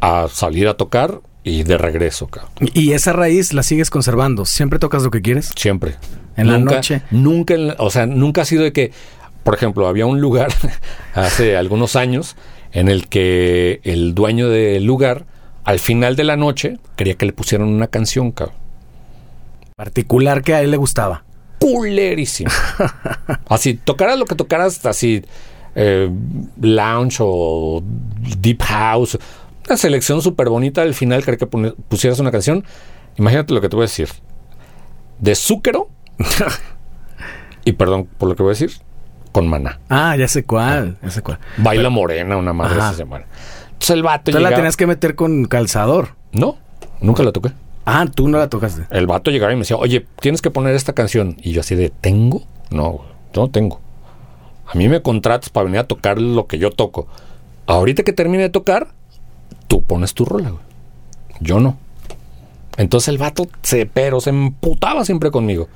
a 0.00 0.28
salir 0.30 0.68
a 0.68 0.74
tocar 0.74 1.20
y 1.46 1.62
de 1.62 1.78
regreso, 1.78 2.26
cabrón. 2.26 2.52
Y 2.74 2.90
esa 2.92 3.12
raíz 3.12 3.52
la 3.52 3.62
sigues 3.62 3.88
conservando. 3.88 4.44
¿Siempre 4.44 4.80
tocas 4.80 5.04
lo 5.04 5.12
que 5.12 5.22
quieres? 5.22 5.52
Siempre. 5.54 5.94
En 6.36 6.48
la 6.50 6.58
noche. 6.58 7.02
Nunca, 7.12 7.54
en 7.54 7.68
la- 7.68 7.76
o 7.78 7.88
sea, 7.88 8.04
nunca 8.06 8.42
ha 8.42 8.44
sido 8.44 8.64
de 8.64 8.72
que, 8.72 8.90
por 9.44 9.54
ejemplo, 9.54 9.86
había 9.86 10.06
un 10.06 10.20
lugar 10.20 10.48
hace 11.14 11.56
algunos 11.56 11.94
años 11.94 12.34
en 12.72 12.88
el 12.88 13.06
que 13.06 13.80
el 13.84 14.12
dueño 14.12 14.48
del 14.48 14.84
lugar, 14.84 15.24
al 15.62 15.78
final 15.78 16.16
de 16.16 16.24
la 16.24 16.36
noche, 16.36 16.78
quería 16.96 17.14
que 17.14 17.26
le 17.26 17.32
pusieran 17.32 17.68
una 17.68 17.86
canción, 17.86 18.32
cabrón. 18.32 18.56
Particular 19.76 20.42
que 20.42 20.54
a 20.54 20.62
él 20.62 20.72
le 20.72 20.76
gustaba. 20.76 21.22
Culerísimo. 21.60 22.50
así, 23.48 23.74
tocaras 23.74 24.18
lo 24.18 24.24
que 24.26 24.34
tocaras, 24.34 24.84
así, 24.84 25.22
eh, 25.76 26.10
lounge 26.60 27.18
o 27.20 27.82
deep 28.40 28.62
house, 28.62 29.16
una 29.68 29.76
selección 29.76 30.22
súper 30.22 30.48
bonita. 30.48 30.82
Al 30.82 30.94
final 30.94 31.24
quería 31.24 31.38
que 31.38 31.46
pusieras 31.46 32.18
una 32.20 32.30
canción. 32.30 32.64
Imagínate 33.16 33.54
lo 33.54 33.60
que 33.60 33.68
te 33.68 33.76
voy 33.76 33.84
a 33.84 33.86
decir. 33.88 34.08
De 35.18 35.34
Zúquero. 35.34 35.88
y 37.64 37.72
perdón 37.72 38.06
por 38.18 38.28
lo 38.28 38.36
que 38.36 38.42
voy 38.42 38.50
a 38.50 38.54
decir. 38.58 38.70
con 39.32 39.48
Maná. 39.48 39.80
Ah, 39.88 40.16
ya 40.16 40.28
sé 40.28 40.44
cuál, 40.44 40.96
ya 41.02 41.10
sé 41.10 41.22
cuál. 41.22 41.38
Baila 41.58 41.90
Morena, 41.90 42.36
una 42.36 42.52
madre 42.52 42.78
Ajá. 42.78 42.88
esa 42.90 42.96
semana. 42.98 43.26
Entonces 43.66 43.90
el 43.90 44.02
vato 44.02 44.30
Entonces 44.30 44.42
la 44.42 44.48
llegaba- 44.48 44.56
tenías 44.56 44.76
que 44.76 44.86
meter 44.86 45.14
con 45.14 45.44
calzador. 45.46 46.10
No, 46.32 46.56
nunca 47.00 47.22
la 47.22 47.32
toqué. 47.32 47.52
Ah, 47.84 48.06
tú 48.12 48.28
no 48.28 48.38
la 48.38 48.48
tocaste. 48.48 48.82
El 48.90 49.06
vato 49.06 49.30
llegaba 49.30 49.52
y 49.52 49.56
me 49.56 49.60
decía, 49.60 49.76
oye, 49.76 50.06
tienes 50.20 50.42
que 50.42 50.50
poner 50.50 50.74
esta 50.74 50.92
canción. 50.92 51.36
Y 51.42 51.52
yo 51.52 51.60
así 51.60 51.74
de, 51.74 51.90
¿tengo? 51.90 52.42
No, 52.70 53.00
yo 53.32 53.42
no 53.42 53.48
tengo. 53.50 53.80
A 54.66 54.76
mí 54.76 54.88
me 54.88 55.02
contratas 55.02 55.50
para 55.50 55.64
venir 55.64 55.78
a 55.80 55.84
tocar 55.84 56.20
lo 56.20 56.46
que 56.46 56.58
yo 56.58 56.70
toco. 56.70 57.06
Ahorita 57.66 58.02
que 58.02 58.12
termine 58.12 58.42
de 58.44 58.48
tocar, 58.48 58.88
tú 59.66 59.82
pones 59.82 60.14
tu 60.14 60.24
rola, 60.24 60.50
güey. 60.50 60.62
Yo 61.40 61.60
no. 61.60 61.76
Entonces 62.76 63.08
el 63.08 63.18
vato 63.18 63.48
se, 63.62 63.86
pero 63.86 64.20
se 64.20 64.30
emputaba 64.30 65.04
siempre 65.04 65.30
conmigo. 65.30 65.68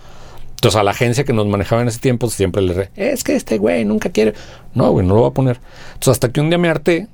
Entonces 0.57 0.79
a 0.79 0.83
la 0.83 0.91
agencia 0.91 1.25
que 1.25 1.33
nos 1.33 1.47
manejaba 1.47 1.81
en 1.83 1.89
ese 1.89 2.01
tiempo 2.01 2.29
siempre 2.29 2.61
le 2.61 2.75
re, 2.75 2.91
es 2.95 3.25
que 3.25 3.35
este 3.35 3.57
güey 3.57 3.85
nunca 3.85 4.11
quiere. 4.11 4.35
No, 4.75 4.91
güey, 4.91 5.07
no 5.07 5.15
lo 5.15 5.21
voy 5.23 5.31
a 5.31 5.35
poner. 5.35 5.61
Entonces 5.95 6.13
hasta 6.13 6.31
que 6.31 6.41
un 6.41 6.51
día 6.51 6.59
me 6.59 6.69
harté 6.69 7.09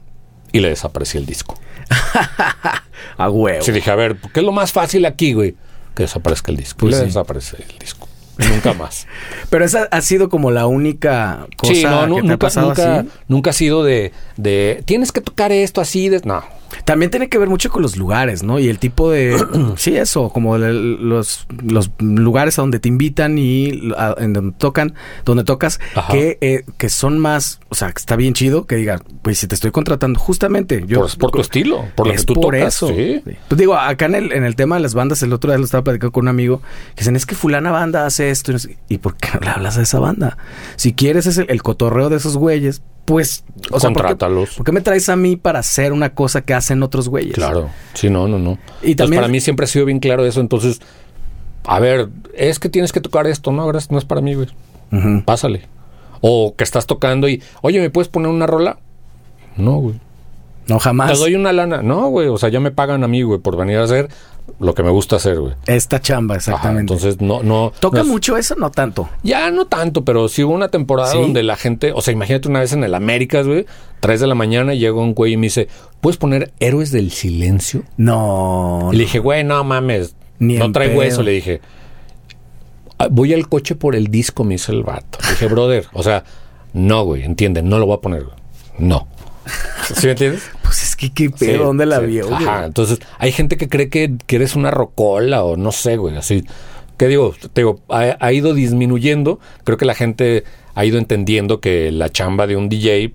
y 0.53 0.61
le 0.61 0.71
desaparecí 0.71 1.19
el 1.19 1.27
disco. 1.27 1.55
A 3.17 3.31
huevo. 3.31 3.63
Sí, 3.63 3.73
dije, 3.73 3.91
a 3.91 3.95
ver, 3.95 4.17
¿qué 4.35 4.41
es 4.41 4.47
lo 4.47 4.53
más 4.53 4.73
fácil 4.73 5.05
aquí, 5.05 5.33
güey? 5.33 5.55
Que 5.95 6.03
desaparezca 6.03 6.51
el 6.51 6.57
disco. 6.57 6.81
Pues 6.81 6.95
le 6.95 7.01
sí. 7.01 7.07
desaparece 7.07 7.57
el 7.69 7.79
disco. 7.79 8.09
Nunca 8.39 8.75
más. 8.75 9.07
Pero 9.51 9.65
esa 9.65 9.85
ha 9.91 10.01
sido 10.01 10.29
como 10.29 10.51
la 10.51 10.67
única 10.67 11.47
cosa 11.57 11.75
sí, 11.75 11.85
no, 11.85 12.07
no, 12.07 12.17
que 12.17 12.23
te 12.23 12.27
ha 12.27 12.31
nunca, 12.31 12.39
pasado 12.39 12.69
nunca, 12.69 12.99
así. 12.99 13.09
nunca 13.29 13.51
ha 13.51 13.53
sido 13.53 13.85
de, 13.85 14.13
de, 14.37 14.83
tienes 14.85 15.13
que 15.13 15.21
tocar 15.21 15.53
esto 15.53 15.81
así. 15.81 16.09
De... 16.09 16.21
No, 16.25 16.43
También 16.85 17.11
tiene 17.11 17.29
que 17.29 17.39
ver 17.39 17.49
mucho 17.49 17.71
con 17.71 17.83
los 17.83 17.97
lugares, 17.97 18.43
¿no? 18.43 18.59
Y 18.59 18.69
el 18.69 18.79
tipo 18.79 19.11
de... 19.11 19.37
sí, 19.77 19.97
eso, 19.97 20.31
como 20.31 20.57
el- 20.57 21.09
los, 21.09 21.47
los 21.63 21.91
lugares 21.99 22.59
a 22.59 22.63
donde 22.63 22.79
te 22.79 22.89
invitan 22.89 23.39
y 23.39 23.91
a- 23.97 24.15
en 24.19 24.33
donde 24.33 24.55
tocan, 24.59 24.95
donde 25.25 25.45
tocas, 25.45 25.81
Ajá. 25.95 26.13
que, 26.13 26.39
eh, 26.41 26.65
que 26.79 26.89
son 26.89 27.19
más... 27.19 27.61
O 27.69 27.75
sea, 27.75 27.89
que 27.93 27.99
está 27.99 28.17
bien 28.17 28.35
chido 28.35 28.67
que 28.67 28.77
digan, 28.77 29.01
pues 29.23 29.39
si 29.39 29.47
te 29.47 29.55
estoy 29.55 29.71
contratando, 29.71 30.19
justamente... 30.21 30.85
Yo, 30.87 31.01
por, 31.01 31.19
por 31.19 31.31
tu 31.33 31.41
estilo, 31.41 31.85
por 31.95 32.07
lo 32.09 32.13
es 32.13 32.21
que 32.21 32.27
tú 32.27 32.35
por 32.35 32.55
tocas. 32.55 32.75
eso. 32.77 32.89
sí. 32.89 33.23
Pues 33.49 33.59
digo, 33.59 33.77
acá 33.77 34.07
en 34.07 34.15
el, 34.15 34.33
en 34.33 34.45
el 34.45 34.55
tema 34.57 34.77
de 34.77 34.83
las 34.83 34.95
bandas, 34.95 35.23
el 35.23 35.33
otro 35.33 35.51
día 35.51 35.59
lo 35.59 35.65
estaba 35.65 35.85
platicando 35.85 36.13
con 36.13 36.25
un 36.25 36.29
amigo, 36.29 36.63
que 36.95 37.01
dicen, 37.01 37.17
es 37.17 37.27
que 37.27 37.35
fulana 37.35 37.71
banda 37.71 38.07
hace 38.07 38.31
esto. 38.31 38.51
y 38.53 38.55
no 38.55 38.59
sé- 38.59 38.79
¿Y 38.89 38.99
por 38.99 39.17
qué 39.17 39.29
no 39.35 39.41
le 39.41 39.49
hablas 39.51 39.79
a 39.79 39.83
esa 39.83 39.99
banda? 39.99 40.37
Si 40.77 40.93
quieres 40.95 41.27
es 41.27 41.39
el, 41.39 41.47
el 41.49 41.63
cotorreo 41.63 42.09
de 42.11 42.17
esos 42.17 42.37
güeyes, 42.37 42.83
pues... 43.07 43.45
O 43.71 43.81
sea, 43.81 43.89
¿por 43.91 44.03
qué- 44.03 44.09
Contrátalos. 44.09 44.57
¿por 44.57 44.67
qué 44.67 44.73
me 44.73 44.83
traes 44.83 45.09
a 45.09 45.17
mí 45.17 45.37
para 45.37 45.61
hacer 45.61 45.93
una 45.95 46.11
cosa 46.15 46.43
que 46.43 46.53
hacen 46.53 46.83
otros 46.83 47.09
güeyes? 47.09 47.33
Claro. 47.35 47.71
Sí, 47.95 48.11
no, 48.11 48.29
no, 48.29 48.39
no. 48.39 48.51
Y 48.83 48.91
Entonces, 48.91 48.97
también- 48.97 49.23
para 49.23 49.33
mí 49.33 49.41
siempre 49.41 49.65
ha 49.65 49.67
sido 49.69 49.87
bien 49.87 49.99
claro 50.01 50.27
eso. 50.27 50.41
Entonces, 50.41 50.81
a 51.65 51.81
ver, 51.81 52.09
es 52.35 52.59
que 52.59 52.69
tienes 52.69 52.93
que 52.93 53.01
tocar 53.01 53.27
esto. 53.27 53.51
No, 53.53 53.67
gracias, 53.67 53.91
no 53.91 53.99
es 53.99 54.05
para 54.05 54.21
mí, 54.21 54.35
güey. 54.35 54.49
Pásale. 55.25 55.63
O 56.21 56.55
que 56.57 56.65
estás 56.65 56.87
tocando 56.87 57.29
y, 57.29 57.43
oye, 57.63 57.81
¿me 57.81 57.91
puedes 57.91 58.09
poner 58.09 58.29
una 58.31 58.47
rola? 58.47 58.79
No, 59.57 59.77
güey. 59.79 59.95
No, 60.69 60.79
jamás. 60.79 61.13
Te 61.13 61.19
doy 61.19 61.35
una 61.35 61.53
lana. 61.53 61.83
No, 61.83 62.09
güey. 62.09 62.29
O 62.29 62.39
sea, 62.39 62.49
ya 62.49 62.61
me 62.61 62.71
pagan 62.73 63.05
a 63.05 63.09
mí, 63.09 63.23
güey, 63.23 63.39
por 63.41 63.57
venir 63.57 63.79
a 63.79 63.85
hacer 63.85 64.09
lo 64.61 64.75
que 64.75 64.83
me 64.83 64.91
gusta 64.91 65.17
hacer, 65.17 65.39
güey. 65.41 65.55
Esta 65.67 66.01
chamba, 66.01 66.35
Ajá, 66.35 66.39
exactamente. 66.39 66.81
entonces, 66.93 67.21
no, 67.21 67.43
no. 67.43 67.73
¿Toca 67.81 67.99
no 67.99 68.03
es- 68.05 68.09
mucho 68.09 68.37
eso? 68.37 68.55
No 68.57 68.71
tanto. 68.71 69.09
Ya 69.23 69.51
no 69.51 69.67
tanto, 69.67 70.05
pero 70.05 70.29
sí 70.29 70.43
hubo 70.45 70.55
una 70.55 70.69
temporada 70.69 71.13
¿Sí? 71.13 71.19
donde 71.19 71.43
la 71.43 71.57
gente, 71.57 71.93
o 71.93 72.01
sea, 72.01 72.13
imagínate 72.13 72.49
una 72.49 72.61
vez 72.61 72.73
en 72.73 72.83
el 72.85 72.95
Américas, 72.95 73.47
güey, 73.47 73.67
3 74.01 74.21
de 74.21 74.27
la 74.27 74.35
mañana 74.35 74.75
llega 74.75 74.95
un 74.97 75.15
güey 75.15 75.35
y 75.35 75.37
me 75.37 75.47
dice, 75.47 75.69
¿puedes 76.01 76.17
poner 76.17 76.53
Héroes 76.61 76.91
del 76.93 77.11
Silencio? 77.11 77.83
No. 77.97 78.91
Y 78.93 78.97
le 78.97 79.03
dije, 79.05 79.19
güey, 79.19 79.45
no 79.45 79.63
mames, 79.65 80.15
Ni 80.39 80.57
no 80.57 80.71
traigo 80.73 81.01
pedo. 81.01 81.09
eso. 81.09 81.23
Le 81.23 81.33
dije, 81.33 81.61
"Ah, 82.99 83.09
voy 83.11 83.33
al 83.35 83.49
coche 83.49 83.75
por 83.75 83.95
el 83.95 84.09
disco, 84.09 84.45
me 84.45 84.55
dice 84.55 84.73
el 84.73 84.83
vato. 84.83 85.19
Le 85.23 85.31
dije, 85.31 85.47
brother, 85.49 85.87
o 85.93 86.03
sea, 86.03 86.25
no, 86.73 87.05
güey, 87.05 87.23
entiende, 87.25 87.63
no 87.63 87.79
lo 87.79 87.87
voy 87.87 87.97
a 87.97 88.01
poner, 88.01 88.25
güey. 88.25 88.37
No. 88.79 89.07
¿Sí 89.95 90.07
me 90.07 90.13
entiendes? 90.13 90.43
Que 90.97 91.13
qué 91.13 91.31
pedo, 91.31 91.53
Sí, 91.53 91.59
¿dónde 91.59 91.87
la 91.87 92.01
sí. 92.01 92.07
vio? 92.07 92.27
güey? 92.29 92.43
Ajá, 92.43 92.65
entonces 92.67 92.99
hay 93.19 93.33
gente 93.33 93.57
que 93.57 93.69
cree 93.69 93.89
que, 93.89 94.15
que 94.27 94.37
eres 94.37 94.57
una 94.57 94.71
rocola 94.71 95.45
o 95.45 95.57
no 95.57 95.73
sé, 95.73 95.97
güey, 95.97 96.17
así. 96.17 96.45
¿Qué 96.97 97.09
digo? 97.09 97.35
Te 97.53 97.61
digo, 97.61 97.81
ha, 97.91 98.17
ha 98.19 98.33
ido 98.33 98.55
disminuyendo. 98.55 99.39
Creo 99.65 99.77
que 99.77 99.85
la 99.85 99.95
gente 99.95 100.45
ha 100.75 100.85
ido 100.87 100.97
entendiendo 100.99 101.61
que 101.61 101.93
la 101.93 102.09
chamba 102.11 102.47
de 102.47 102.57
un 102.57 102.69
DJ, 102.71 103.13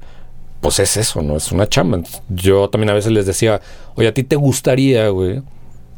pues 0.62 0.80
es 0.80 0.98
eso, 0.98 1.22
¿no? 1.24 1.38
Es 1.38 1.52
una 1.52 1.68
chamba. 1.68 2.00
Yo 2.30 2.70
también 2.70 2.92
a 2.92 2.94
veces 2.94 3.12
les 3.12 3.26
decía, 3.26 3.60
oye, 3.96 4.08
¿a 4.08 4.14
ti 4.14 4.24
te 4.24 4.36
gustaría, 4.36 5.10
güey, 5.10 5.42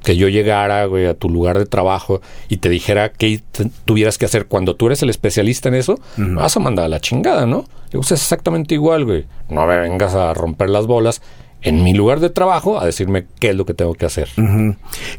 que 0.01 0.15
yo 0.15 0.29
llegara, 0.29 0.85
güey, 0.85 1.05
a 1.07 1.13
tu 1.13 1.29
lugar 1.29 1.59
de 1.59 1.65
trabajo 1.65 2.21
y 2.47 2.57
te 2.57 2.69
dijera 2.69 3.11
qué 3.11 3.41
tuvieras 3.83 4.17
que 4.17 4.25
hacer 4.25 4.45
cuando 4.47 4.75
tú 4.77 4.85
eres 4.87 5.01
el 5.03 5.09
especialista 5.09 5.67
en 5.67 5.75
eso? 5.75 5.99
Me 6.15 6.35
vas 6.35 6.55
a 6.55 6.61
mandar 6.61 6.85
a 6.85 6.89
la 6.89 7.01
chingada, 7.01 7.45
¿no? 7.45 7.65
Digo, 7.91 8.01
pues 8.01 8.13
es 8.13 8.21
exactamente 8.21 8.73
igual, 8.75 9.03
güey. 9.03 9.25
No 9.49 9.65
me 9.67 9.77
vengas 9.77 10.15
a 10.15 10.33
romper 10.33 10.69
las 10.69 10.87
bolas 10.87 11.21
en 11.63 11.83
mi 11.83 11.93
lugar 11.93 12.19
de 12.19 12.29
trabajo 12.29 12.79
a 12.79 12.85
decirme 12.85 13.25
qué 13.39 13.49
es 13.49 13.55
lo 13.55 13.65
que 13.65 13.73
tengo 13.73 13.93
que 13.95 14.05
hacer. 14.05 14.29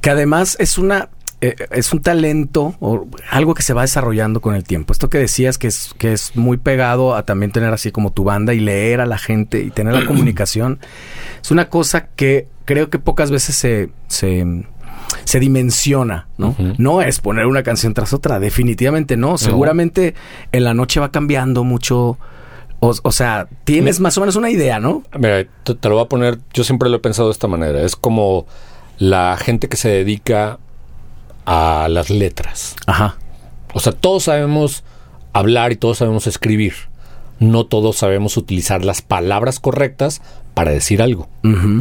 Que 0.01 0.11
además 0.11 0.57
es 0.61 0.79
una 0.79 1.09
eh, 1.41 1.57
es 1.73 1.93
un 1.93 2.01
talento 2.01 2.75
o 2.81 3.07
algo 3.31 3.55
que 3.55 3.63
se 3.63 3.75
va 3.75 3.83
desarrollando 3.83 4.41
con 4.41 4.55
el 4.55 4.65
tiempo. 4.65 4.93
Esto 4.93 5.11
que 5.11 5.19
decías 5.19 5.59
que 5.59 5.67
es 5.67 5.95
que 5.99 6.13
es 6.13 6.37
muy 6.37 6.57
pegado 6.57 7.15
a 7.15 7.25
también 7.25 7.53
tener 7.53 7.73
así 7.73 7.91
como 7.91 8.13
tu 8.13 8.25
banda 8.25 8.55
y 8.55 8.61
leer 8.61 9.01
a 9.01 9.07
la 9.07 9.19
gente 9.19 9.61
y 9.61 9.71
tener 9.71 9.95
la 9.95 10.07
comunicación 10.07 10.79
es 11.43 11.51
una 11.51 11.69
cosa 11.69 12.07
que 12.07 12.49
creo 12.65 12.89
que 12.89 12.99
pocas 12.99 13.31
veces 13.31 13.57
se 13.57 13.91
se 14.09 14.65
se 15.25 15.41
dimensiona, 15.41 16.29
¿no? 16.39 16.57
No 16.79 17.03
es 17.03 17.21
poner 17.21 17.47
una 17.47 17.63
canción 17.63 17.95
tras 17.95 18.13
otra, 18.13 18.41
definitivamente 18.41 19.17
no. 19.17 19.39
Seguramente 19.39 20.15
en 20.53 20.65
la 20.65 20.75
noche 20.75 21.01
va 21.01 21.11
cambiando 21.11 21.65
mucho. 21.65 22.19
O, 22.85 22.95
o 23.03 23.13
sea, 23.13 23.49
tienes 23.65 24.01
más 24.01 24.17
o 24.19 24.21
menos 24.21 24.37
una 24.37 24.51
idea, 24.51 24.79
¿no? 24.79 25.03
Mira, 25.19 25.47
te, 25.65 25.75
te 25.75 25.89
lo 25.89 25.95
voy 25.95 26.05
a 26.05 26.09
poner, 26.09 26.39
yo 26.53 26.65
siempre 26.65 26.89
lo 26.91 26.97
he 26.97 27.01
pensado 27.01 27.29
de 27.29 27.33
esta 27.33 27.49
manera, 27.49 27.81
es 27.83 27.97
como 27.97 28.47
la 28.99 29.37
gente 29.39 29.69
que 29.69 29.77
se 29.77 29.89
dedica 29.89 30.59
a 31.47 31.89
las 31.89 32.11
letras. 32.11 32.77
Ajá. 32.87 33.17
O 33.73 33.81
sea, 33.81 33.93
todos 33.93 34.25
sabemos 34.25 34.85
hablar 35.33 35.73
y 35.73 35.77
todos 35.77 35.99
sabemos 35.99 36.27
escribir. 36.27 36.75
No 37.41 37.65
todos 37.67 37.97
sabemos 37.97 38.37
utilizar 38.37 38.85
las 38.85 39.03
palabras 39.03 39.61
correctas 39.61 40.23
para 40.55 40.71
decir 40.71 41.03
algo. 41.03 41.29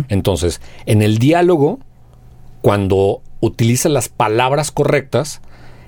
Entonces, 0.09 0.61
en 0.87 1.03
el 1.03 1.19
diálogo, 1.19 1.79
cuando 2.61 3.21
utilizas 3.39 3.91
las 3.91 4.09
palabras 4.09 4.71
correctas, 4.71 5.41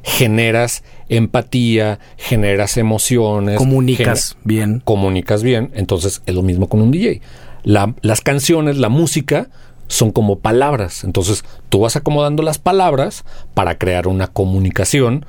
generas 0.06 0.84
empatía, 1.10 2.00
generas 2.16 2.78
emociones. 2.78 3.58
Comunicas 3.58 4.38
bien. 4.44 4.82
comunicas 4.86 5.42
bien, 5.42 5.72
entonces 5.74 6.22
es 6.28 6.36
lo 6.36 6.44
mismo 6.44 6.70
con 6.70 6.82
un 6.82 6.92
DJ. 6.92 7.22
La- 7.64 7.96
las 8.02 8.22
canciones, 8.22 8.78
la 8.78 8.90
música, 8.90 9.48
son 9.88 10.12
como 10.12 10.38
palabras. 10.40 11.04
Entonces 11.04 11.44
tú 11.70 11.80
vas 11.80 11.96
acomodando 11.96 12.44
las 12.44 12.60
palabras 12.60 13.24
para 13.56 13.80
crear 13.80 14.08
una 14.08 14.28
comunicación 14.28 15.26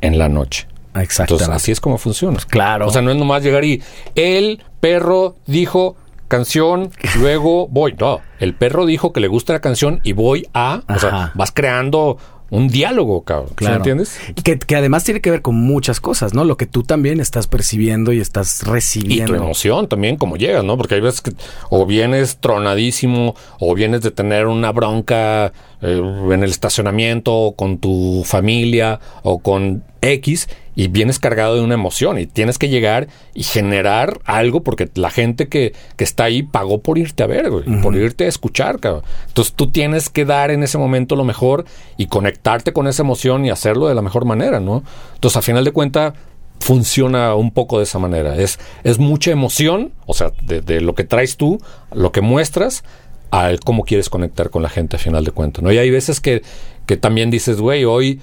en 0.00 0.16
la 0.18 0.28
noche. 0.28 0.68
Exacto. 0.94 1.34
Entonces 1.34 1.48
así 1.48 1.72
es 1.72 1.80
como 1.80 1.98
funciona. 1.98 2.38
Claro. 2.48 2.86
O 2.86 2.92
sea, 2.92 3.02
no 3.02 3.10
es 3.10 3.16
nomás 3.16 3.42
llegar 3.42 3.64
y 3.64 3.82
el 4.14 4.62
perro 4.78 5.34
dijo 5.46 5.96
canción, 6.28 6.90
luego 7.18 7.66
voy. 7.66 7.96
No, 7.98 8.20
el 8.38 8.54
perro 8.54 8.86
dijo 8.86 9.12
que 9.12 9.18
le 9.20 9.26
gusta 9.26 9.52
la 9.52 9.60
canción 9.60 9.98
y 10.04 10.12
voy 10.12 10.46
a. 10.54 10.82
O 10.88 10.98
sea, 11.00 11.32
vas 11.34 11.50
creando 11.50 12.16
un 12.50 12.68
diálogo, 12.68 13.22
cabrón. 13.22 13.48
¿Sí 13.50 13.54
Claro. 13.56 13.72
me 13.74 13.76
entiendes? 13.78 14.18
Que, 14.42 14.58
que 14.58 14.76
además 14.76 15.04
tiene 15.04 15.20
que 15.20 15.30
ver 15.30 15.40
con 15.42 15.54
muchas 15.54 16.00
cosas, 16.00 16.34
¿no? 16.34 16.44
Lo 16.44 16.56
que 16.56 16.66
tú 16.66 16.82
también 16.82 17.20
estás 17.20 17.46
percibiendo 17.46 18.12
y 18.12 18.20
estás 18.20 18.60
Y 18.62 18.64
tu 18.64 18.70
recibiendo. 18.72 19.34
emoción 19.36 19.88
también, 19.88 20.16
como 20.16 20.36
llegas, 20.36 20.64
¿no? 20.64 20.76
Porque 20.76 20.96
hay 20.96 21.00
veces 21.00 21.20
que 21.20 21.32
o 21.70 21.86
vienes 21.86 22.38
tronadísimo, 22.38 23.34
o 23.58 23.74
vienes 23.74 24.02
de 24.02 24.10
tener 24.10 24.46
una 24.46 24.72
bronca 24.72 25.52
eh, 25.82 26.02
en 26.32 26.42
el 26.42 26.50
estacionamiento, 26.50 27.34
o 27.34 27.54
con 27.56 27.78
tu 27.78 28.22
familia, 28.26 29.00
o 29.22 29.38
con 29.38 29.82
X, 30.02 30.48
y 30.80 30.88
vienes 30.88 31.18
cargado 31.18 31.56
de 31.56 31.60
una 31.60 31.74
emoción, 31.74 32.18
y 32.18 32.24
tienes 32.24 32.56
que 32.56 32.70
llegar 32.70 33.08
y 33.34 33.42
generar 33.42 34.18
algo, 34.24 34.62
porque 34.62 34.88
la 34.94 35.10
gente 35.10 35.46
que, 35.46 35.74
que 35.96 36.04
está 36.04 36.24
ahí 36.24 36.42
pagó 36.42 36.80
por 36.80 36.96
irte 36.96 37.22
a 37.22 37.26
ver, 37.26 37.50
güey, 37.50 37.64
por 37.82 37.94
irte 37.94 38.24
a 38.24 38.28
escuchar, 38.28 38.80
cabrón. 38.80 39.02
Entonces 39.28 39.52
tú 39.52 39.66
tienes 39.66 40.08
que 40.08 40.24
dar 40.24 40.50
en 40.50 40.62
ese 40.62 40.78
momento 40.78 41.16
lo 41.16 41.24
mejor 41.24 41.66
y 41.98 42.06
conectarte 42.06 42.72
con 42.72 42.88
esa 42.88 43.02
emoción 43.02 43.44
y 43.44 43.50
hacerlo 43.50 43.88
de 43.88 43.94
la 43.94 44.00
mejor 44.00 44.24
manera, 44.24 44.58
¿no? 44.58 44.82
Entonces, 45.12 45.36
a 45.36 45.42
final 45.42 45.66
de 45.66 45.72
cuentas, 45.72 46.14
funciona 46.60 47.34
un 47.34 47.50
poco 47.50 47.76
de 47.76 47.84
esa 47.84 47.98
manera. 47.98 48.36
Es, 48.36 48.58
es 48.82 48.98
mucha 48.98 49.32
emoción, 49.32 49.92
o 50.06 50.14
sea, 50.14 50.32
de, 50.40 50.62
de 50.62 50.80
lo 50.80 50.94
que 50.94 51.04
traes 51.04 51.36
tú, 51.36 51.60
lo 51.92 52.10
que 52.10 52.22
muestras, 52.22 52.84
al 53.30 53.60
cómo 53.60 53.84
quieres 53.84 54.08
conectar 54.08 54.48
con 54.48 54.62
la 54.62 54.70
gente 54.70 54.96
a 54.96 54.98
final 54.98 55.26
de 55.26 55.30
cuentas. 55.30 55.62
¿no? 55.62 55.70
Y 55.70 55.76
hay 55.76 55.90
veces 55.90 56.20
que, 56.20 56.40
que 56.86 56.96
también 56.96 57.30
dices, 57.30 57.60
güey, 57.60 57.84
hoy, 57.84 58.22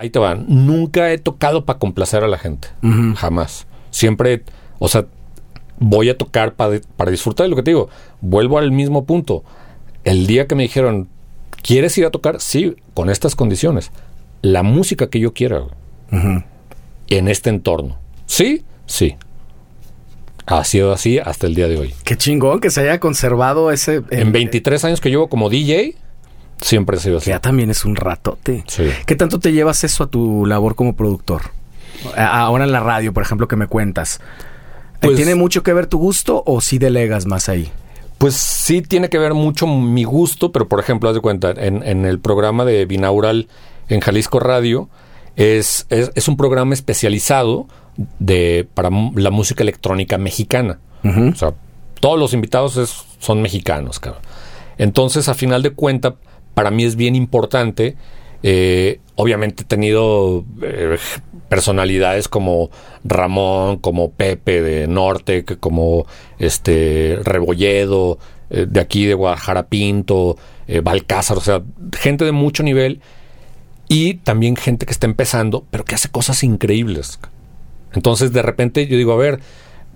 ahí 0.00 0.10
te 0.10 0.20
van, 0.20 0.44
nunca 0.48 1.10
he 1.12 1.18
tocado 1.18 1.64
para 1.64 1.80
complacer 1.80 2.22
a 2.22 2.28
la 2.28 2.38
gente. 2.38 2.68
Jamás. 3.16 3.66
Siempre, 3.90 4.44
o 4.78 4.86
sea, 4.86 5.06
voy 5.80 6.08
a 6.08 6.16
tocar 6.16 6.54
pa- 6.54 6.70
para 6.96 7.10
disfrutar 7.10 7.44
de 7.44 7.50
lo 7.50 7.56
que 7.56 7.64
te 7.64 7.72
digo. 7.72 7.88
Vuelvo 8.20 8.58
al 8.58 8.70
mismo 8.70 9.04
punto. 9.04 9.42
El 10.04 10.28
día 10.28 10.46
que 10.46 10.54
me 10.54 10.62
dijeron, 10.62 11.08
¿quieres 11.62 11.98
ir 11.98 12.06
a 12.06 12.10
tocar? 12.12 12.40
Sí, 12.40 12.76
con 12.94 13.10
estas 13.10 13.34
condiciones. 13.34 13.90
La 14.40 14.62
música 14.62 15.08
que 15.10 15.18
yo 15.20 15.32
quiera. 15.34 15.62
Ujú. 16.10 16.42
en 17.10 17.28
este 17.28 17.50
entorno. 17.50 17.98
Sí, 18.26 18.64
Sí. 18.86 19.16
Ha 20.46 20.64
sido 20.64 20.92
así 20.92 21.18
hasta 21.18 21.46
el 21.46 21.54
día 21.54 21.68
de 21.68 21.76
hoy. 21.76 21.94
Qué 22.04 22.16
chingón 22.16 22.60
que 22.60 22.70
se 22.70 22.80
haya 22.80 23.00
conservado 23.00 23.70
ese... 23.70 24.02
en 24.10 24.32
23 24.32 24.82
años 24.84 25.00
que 25.02 25.10
llevo 25.10 25.28
como 25.28 25.50
DJ, 25.50 25.96
siempre 26.60 26.96
ha 26.96 27.00
sido 27.00 27.18
así. 27.18 27.26
Que 27.26 27.30
ya 27.30 27.40
también 27.40 27.70
es 27.70 27.84
un 27.84 27.96
ratote. 27.96 28.64
Sí. 28.66 28.84
¿Qué 29.06 29.14
tanto 29.16 29.38
te 29.40 29.52
llevas 29.52 29.84
eso 29.84 30.04
a 30.04 30.06
tu 30.08 30.46
labor 30.46 30.74
como 30.74 30.94
productor? 30.96 31.42
Ahora 32.16 32.64
en 32.64 32.72
la 32.72 32.80
radio, 32.80 33.12
por 33.12 33.22
ejemplo, 33.22 33.48
que 33.48 33.56
me 33.56 33.66
cuentas. 33.66 34.20
Pues- 35.00 35.16
¿Tiene 35.16 35.34
mucho 35.34 35.62
que 35.62 35.72
ver 35.72 35.86
tu 35.86 35.98
gusto 35.98 36.42
o 36.46 36.60
si 36.60 36.78
delegas 36.78 37.26
más 37.26 37.48
ahí? 37.48 37.70
Pues 38.18 38.34
sí 38.34 38.82
tiene 38.82 39.08
que 39.08 39.18
ver 39.18 39.32
mucho 39.34 39.66
mi 39.68 40.02
gusto, 40.04 40.50
pero 40.50 40.66
por 40.68 40.80
ejemplo, 40.80 41.08
haz 41.08 41.14
de 41.14 41.20
cuenta, 41.20 41.50
en, 41.50 41.82
en 41.84 42.04
el 42.04 42.18
programa 42.18 42.64
de 42.64 42.84
Binaural 42.84 43.46
en 43.88 44.00
Jalisco 44.00 44.40
Radio, 44.40 44.88
es, 45.36 45.86
es, 45.88 46.10
es 46.16 46.26
un 46.26 46.36
programa 46.36 46.74
especializado 46.74 47.68
de, 48.18 48.68
para 48.74 48.90
la 49.14 49.30
música 49.30 49.62
electrónica 49.62 50.18
mexicana. 50.18 50.80
O 51.04 51.34
sea, 51.36 51.54
todos 52.00 52.18
los 52.18 52.32
invitados 52.34 52.76
es- 52.76 53.04
son 53.20 53.40
mexicanos, 53.40 54.00
cabrón. 54.00 54.22
Entonces, 54.78 55.28
a 55.28 55.34
final 55.34 55.62
de 55.62 55.70
cuenta, 55.70 56.16
para 56.58 56.72
mí 56.72 56.82
es 56.82 56.96
bien 56.96 57.14
importante. 57.14 57.94
eh, 58.42 58.98
obviamente 59.14 59.62
he 59.62 59.64
tenido 59.64 60.44
eh, 60.60 60.98
personalidades 61.48 62.26
como 62.26 62.70
Ramón, 63.04 63.76
como 63.78 64.10
Pepe 64.10 64.60
de 64.60 64.88
Norte, 64.88 65.44
como 65.44 66.04
este 66.40 67.20
Rebolledo, 67.22 68.18
eh, 68.50 68.66
de 68.68 68.80
aquí 68.80 69.06
de 69.06 69.14
Guadalajara 69.14 69.68
Pinto, 69.68 70.36
eh, 70.66 70.80
Balcázar, 70.80 71.38
o 71.38 71.40
sea, 71.40 71.62
gente 71.96 72.24
de 72.24 72.32
mucho 72.32 72.64
nivel 72.64 73.02
y 73.86 74.14
también 74.14 74.56
gente 74.56 74.84
que 74.84 74.90
está 74.90 75.06
empezando, 75.06 75.64
pero 75.70 75.84
que 75.84 75.94
hace 75.94 76.08
cosas 76.08 76.42
increíbles. 76.42 77.20
Entonces, 77.92 78.32
de 78.32 78.42
repente 78.42 78.88
yo 78.88 78.96
digo, 78.96 79.12
a 79.12 79.16
ver, 79.16 79.38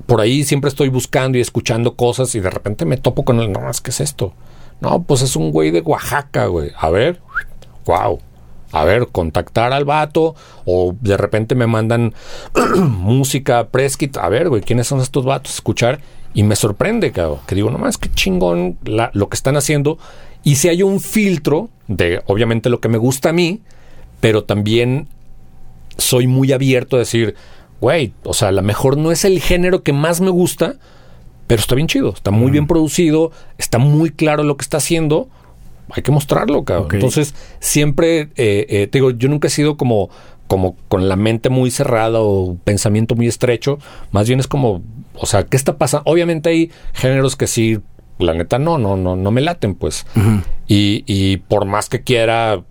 por 0.07 0.21
ahí 0.21 0.45
siempre 0.45 0.69
estoy 0.69 0.91
buscando 0.91 1.39
y 1.39 1.41
escuchando 1.41 1.97
cosas 1.97 2.33
y 2.37 2.41
de 2.41 2.51
repente 2.51 2.85
me 2.85 2.99
topo 2.99 3.25
con 3.25 3.41
el, 3.41 3.51
no, 3.51 3.69
es 3.69 3.81
que 3.81 3.91
es 3.91 4.01
esto. 4.01 4.33
No, 4.83 5.03
pues 5.03 5.22
es 5.22 5.37
un 5.37 5.53
güey 5.53 5.70
de 5.70 5.80
Oaxaca, 5.80 6.47
güey. 6.47 6.72
A 6.76 6.91
ver, 6.91 7.20
wow. 7.87 8.18
A 8.72 8.85
ver, 8.85 9.09
contactar 9.12 9.72
al 9.72 9.85
vato 9.85 10.35
o 10.64 10.95
de 11.01 11.16
repente 11.16 11.55
me 11.55 11.66
mandan 11.66 12.14
música 12.76 13.68
preskit. 13.68 14.16
A 14.16 14.28
ver, 14.28 14.49
güey, 14.49 14.62
¿quiénes 14.62 14.87
son 14.87 15.01
estos 15.01 15.24
vatos? 15.24 15.55
Escuchar 15.55 16.01
y 16.35 16.43
me 16.43 16.57
sorprende, 16.57 17.12
cabrón. 17.12 17.41
Que 17.47 17.55
digo, 17.55 17.70
nomás 17.70 17.99
que 17.99 18.11
chingón 18.11 18.78
la- 18.85 19.11
lo 19.14 19.28
que 19.28 19.35
están 19.37 19.57
haciendo. 19.57 19.99
Y 20.43 20.57
si 20.57 20.68
hay 20.68 20.83
un 20.83 21.01
filtro 21.01 21.68
de, 21.87 22.22
obviamente, 22.26 22.70
lo 22.70 22.80
que 22.80 22.89
me 22.89 22.99
gusta 22.99 23.28
a 23.28 23.33
mí, 23.33 23.61
pero 24.20 24.45
también 24.45 25.09
soy 25.99 26.26
muy 26.26 26.53
abierto 26.53 26.97
a 26.97 27.01
decir, 27.01 27.35
güey, 27.80 28.14
o 28.24 28.33
sea, 28.33 28.49
a 28.49 28.53
lo 28.53 28.62
mejor 28.62 28.97
no 28.97 29.12
es 29.12 29.24
el 29.24 29.41
género 29.41 29.83
que 29.83 29.93
más 29.93 30.20
me 30.22 30.30
gusta, 30.30 30.76
pero 31.47 31.61
está 31.61 31.74
bien 31.74 31.88
chido, 31.88 32.12
está 32.14 32.30
muy 32.30 32.51
bien 32.51 32.66
producido, 32.66 33.32
está 33.59 33.78
muy 33.78 34.11
claro 34.11 34.43
lo 34.43 34.57
que 34.57 34.62
está 34.62 34.78
haciendo, 34.78 35.28
hay 35.90 36.03
que 36.03 36.12
mostrarlo, 36.12 36.64
cabrón. 36.64 36.88
Entonces, 36.93 37.34
siempre, 37.61 38.30
eh, 38.36 38.66
eh, 38.68 38.88
te 38.90 38.99
digo, 38.99 39.11
yo 39.11 39.28
nunca 39.28 39.49
he 39.49 39.51
sido 39.51 39.76
como, 39.76 40.11
como 40.47 40.76
con 40.88 41.09
la 41.09 41.16
mente 41.16 41.51
muy 41.51 41.70
cerrada 41.70 42.20
o 42.20 42.57
pensamiento 42.64 43.14
muy 43.14 43.26
estrecho, 43.26 43.78
más 44.11 44.26
bien 44.26 44.40
es 44.40 44.47
como, 44.47 44.82
o 45.14 45.26
sea, 45.26 45.45
¿qué 45.45 45.57
está 45.57 45.76
pasando? 45.76 46.11
Obviamente 46.11 46.51
hay 46.51 46.70
géneros 46.95 47.36
que 47.36 47.47
sí, 47.47 47.78
la 48.18 48.34
neta, 48.34 48.59
no, 48.59 48.78
no, 48.78 48.97
no, 48.97 49.16
no 49.16 49.30
me 49.30 49.40
laten, 49.40 49.74
pues. 49.74 50.07
y, 50.66 51.05
y 51.07 51.38
por 51.38 51.66
más 51.66 51.88
que 51.88 52.03
quiera, 52.03 52.62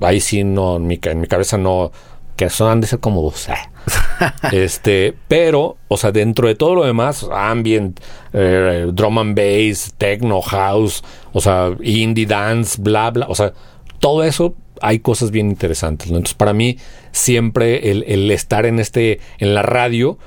ahí 0.00 0.20
sí 0.20 0.44
no, 0.44 0.76
en 0.76 0.86
mi, 0.86 0.98
en 1.02 1.20
mi 1.20 1.26
cabeza 1.26 1.56
no, 1.56 1.92
que 2.36 2.50
son 2.50 2.70
han 2.70 2.80
de 2.80 2.86
ser 2.86 3.00
como, 3.00 3.22
o 3.22 3.32
sea, 3.32 3.70
este, 4.52 5.14
pero, 5.28 5.76
o 5.88 5.96
sea, 5.96 6.12
dentro 6.12 6.48
de 6.48 6.54
todo 6.54 6.74
lo 6.74 6.84
demás, 6.84 7.26
ambient, 7.32 8.00
eh, 8.32 8.86
drum 8.92 9.18
and 9.18 9.36
bass, 9.36 9.94
techno, 9.96 10.40
house, 10.42 11.02
o 11.32 11.40
sea, 11.40 11.70
indie 11.82 12.26
dance, 12.26 12.80
bla, 12.80 13.10
bla, 13.10 13.26
o 13.28 13.34
sea, 13.34 13.52
todo 13.98 14.22
eso 14.22 14.54
hay 14.80 14.98
cosas 14.98 15.30
bien 15.30 15.48
interesantes. 15.48 16.10
¿no? 16.10 16.18
Entonces, 16.18 16.34
para 16.34 16.52
mí, 16.52 16.78
siempre 17.12 17.90
el, 17.90 18.04
el 18.06 18.30
estar 18.30 18.66
en 18.66 18.78
este, 18.78 19.20
en 19.38 19.54
la 19.54 19.62
radio, 19.62 20.18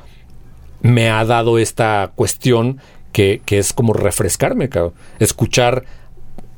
me 0.82 1.10
ha 1.10 1.24
dado 1.26 1.60
esta 1.60 2.12
cuestión 2.16 2.80
que, 3.12 3.41
que 3.45 3.60
es 3.60 3.74
como 3.74 3.93
refrescarme, 3.93 4.70
cabrón. 4.70 4.93
Escuchar 5.20 5.84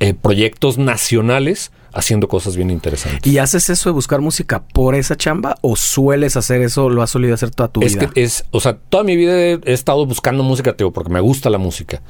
eh, 0.00 0.14
proyectos 0.14 0.78
nacionales 0.78 1.72
haciendo 1.92 2.28
cosas 2.28 2.56
bien 2.56 2.70
interesantes. 2.70 3.30
¿Y 3.30 3.38
haces 3.38 3.70
eso 3.70 3.88
de 3.88 3.94
buscar 3.94 4.20
música 4.20 4.64
por 4.72 4.94
esa 4.94 5.16
chamba 5.16 5.56
o 5.60 5.76
sueles 5.76 6.36
hacer 6.36 6.62
eso, 6.62 6.88
lo 6.88 7.02
has 7.02 7.10
solido 7.10 7.34
hacer 7.34 7.50
toda 7.50 7.68
tu 7.68 7.82
Es 7.82 7.94
vida? 7.94 8.10
que 8.10 8.22
es, 8.22 8.44
o 8.50 8.60
sea, 8.60 8.76
toda 8.76 9.04
mi 9.04 9.16
vida 9.16 9.38
he, 9.38 9.60
estado 9.64 10.04
buscando 10.06 10.42
música, 10.42 10.74
tío, 10.74 10.92
porque 10.92 11.10
me 11.10 11.20
gusta 11.20 11.50
la 11.50 11.58
música. 11.58 12.02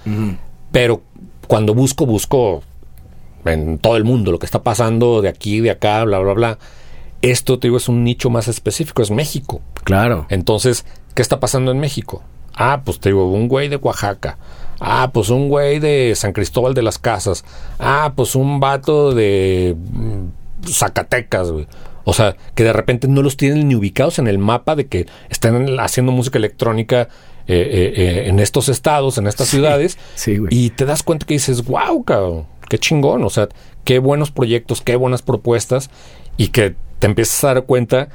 Pero 0.71 1.03
cuando 1.47 1.75
busco, 1.75 2.07
busco 2.07 2.63
en 3.45 3.79
todo 3.79 3.97
el 3.97 4.05
mundo 4.05 4.33
lo 4.33 4.39
que 4.39 4.47
está 4.47 4.63
pasando 4.63 5.21
de 5.21 5.29
aquí, 5.29 5.61
de 5.61 5.71
acá, 5.71 6.05
bla, 6.05 6.19
bla, 6.19 6.33
bla. 6.33 6.59
Esto, 7.21 7.59
te 7.59 7.69
digo, 7.69 7.77
es 7.77 7.89
un 7.89 8.05
nicho 8.05 8.31
más 8.31 8.49
específico, 8.49 9.03
es 9.03 9.11
México. 9.11 9.61
Claro. 9.85 10.27
Entonces, 10.29 10.85
¿qué 11.15 11.23
está 11.23 11.41
pasando 11.41 11.71
en 11.71 11.79
México? 11.79 12.23
Ah, 12.55 12.83
pues 12.85 13.01
te 13.01 13.11
digo, 13.11 13.31
un 13.31 13.49
güey 13.49 13.69
de 13.69 13.77
Oaxaca. 13.77 14.39
Ah, 14.85 15.11
pues 15.15 15.29
un 15.31 15.49
güey 15.49 15.79
de 15.79 16.13
San 16.17 16.33
Cristóbal 16.33 16.75
de 16.75 16.83
las 16.83 16.99
Casas. 16.99 17.45
Ah, 17.79 18.13
pues 18.17 18.35
un 18.35 18.59
vato 18.59 19.15
de 19.15 19.77
mm, 19.79 20.69
Zacatecas, 20.69 21.51
güey. 21.53 21.67
O 22.05 22.13
sea, 22.13 22.37
que 22.57 22.65
de 22.65 22.73
repente 22.73 23.07
no 23.07 23.23
los 23.23 23.37
tienen 23.37 23.69
ni 23.69 23.77
ubicados 23.77 24.19
en 24.19 24.27
el 24.27 24.39
mapa 24.39 24.75
de 24.75 24.87
que 24.89 25.07
están 25.31 25.79
haciendo 25.79 26.11
música 26.11 26.39
electrónica 26.39 27.03
eh, 27.47 27.55
eh, 27.57 27.93
eh, 27.97 28.29
en 28.29 28.41
estos 28.41 28.69
estados, 28.69 29.19
en 29.19 29.29
estas 29.29 29.49
ciudades. 29.49 29.99
Sí, 30.17 30.37
güey. 30.39 30.49
Y 30.53 30.71
te 30.71 30.85
das 30.85 31.05
cuenta 31.05 31.27
que 31.27 31.35
dices, 31.35 31.65
wow, 31.65 32.03
cabrón, 32.03 32.47
qué 32.69 32.77
chingón. 32.79 33.23
O 33.23 33.31
sea, 33.31 33.49
qué 33.85 34.01
buenos 34.01 34.33
proyectos, 34.33 34.81
qué 34.83 34.97
buenas 34.97 35.23
propuestas. 35.23 35.91
Y 36.37 36.49
que 36.49 36.75
te 36.99 37.07
empiezas 37.07 37.45
a 37.45 37.55
dar 37.55 37.63
cuenta 37.67 38.09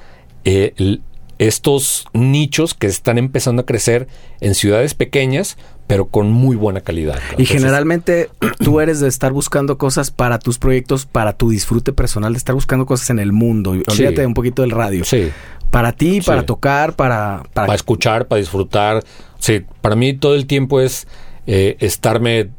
el- 0.43 1.01
estos 1.39 2.05
nichos 2.13 2.73
que 2.73 2.87
están 2.87 3.17
empezando 3.17 3.61
a 3.61 3.65
crecer 3.65 4.07
en 4.41 4.55
ciudades 4.55 4.93
pequeñas, 4.93 5.57
pero 5.87 6.07
con 6.07 6.31
muy 6.31 6.55
buena 6.55 6.81
calidad. 6.81 7.19
Y 7.37 7.45
generalmente 7.45 8.29
tú 8.63 8.81
eres 8.81 8.99
de 8.99 9.07
estar 9.07 9.31
buscando 9.31 9.77
cosas 9.77 10.11
para 10.11 10.39
tus 10.39 10.57
proyectos, 10.59 11.05
para 11.05 11.33
tu 11.33 11.49
disfrute 11.49 11.93
personal, 11.93 12.33
de 12.33 12.37
estar 12.37 12.55
buscando 12.55 12.85
cosas 12.85 13.09
en 13.09 13.19
el 13.19 13.31
mundo. 13.31 13.73
Sí. 13.73 13.83
Olvídate 13.87 14.25
un 14.25 14.33
poquito 14.33 14.61
del 14.63 14.71
radio. 14.71 15.03
Sí, 15.05 15.29
Para 15.71 15.91
ti, 15.93 16.21
para 16.21 16.41
Sí. 16.41 16.45
tocar, 16.47 16.93
para... 16.95 17.43
para... 17.53 17.67
para 17.67 17.75
escuchar, 17.75 18.27
para 18.27 18.39
disfrutar. 18.39 19.03
Sí, 19.39 19.63
para 19.81 19.95
mí 19.95 20.13
todo 20.13 20.35
el 20.35 20.45
tiempo 20.47 20.81
es 20.81 21.07
eh, 21.45 21.77
estarme, 21.79 22.49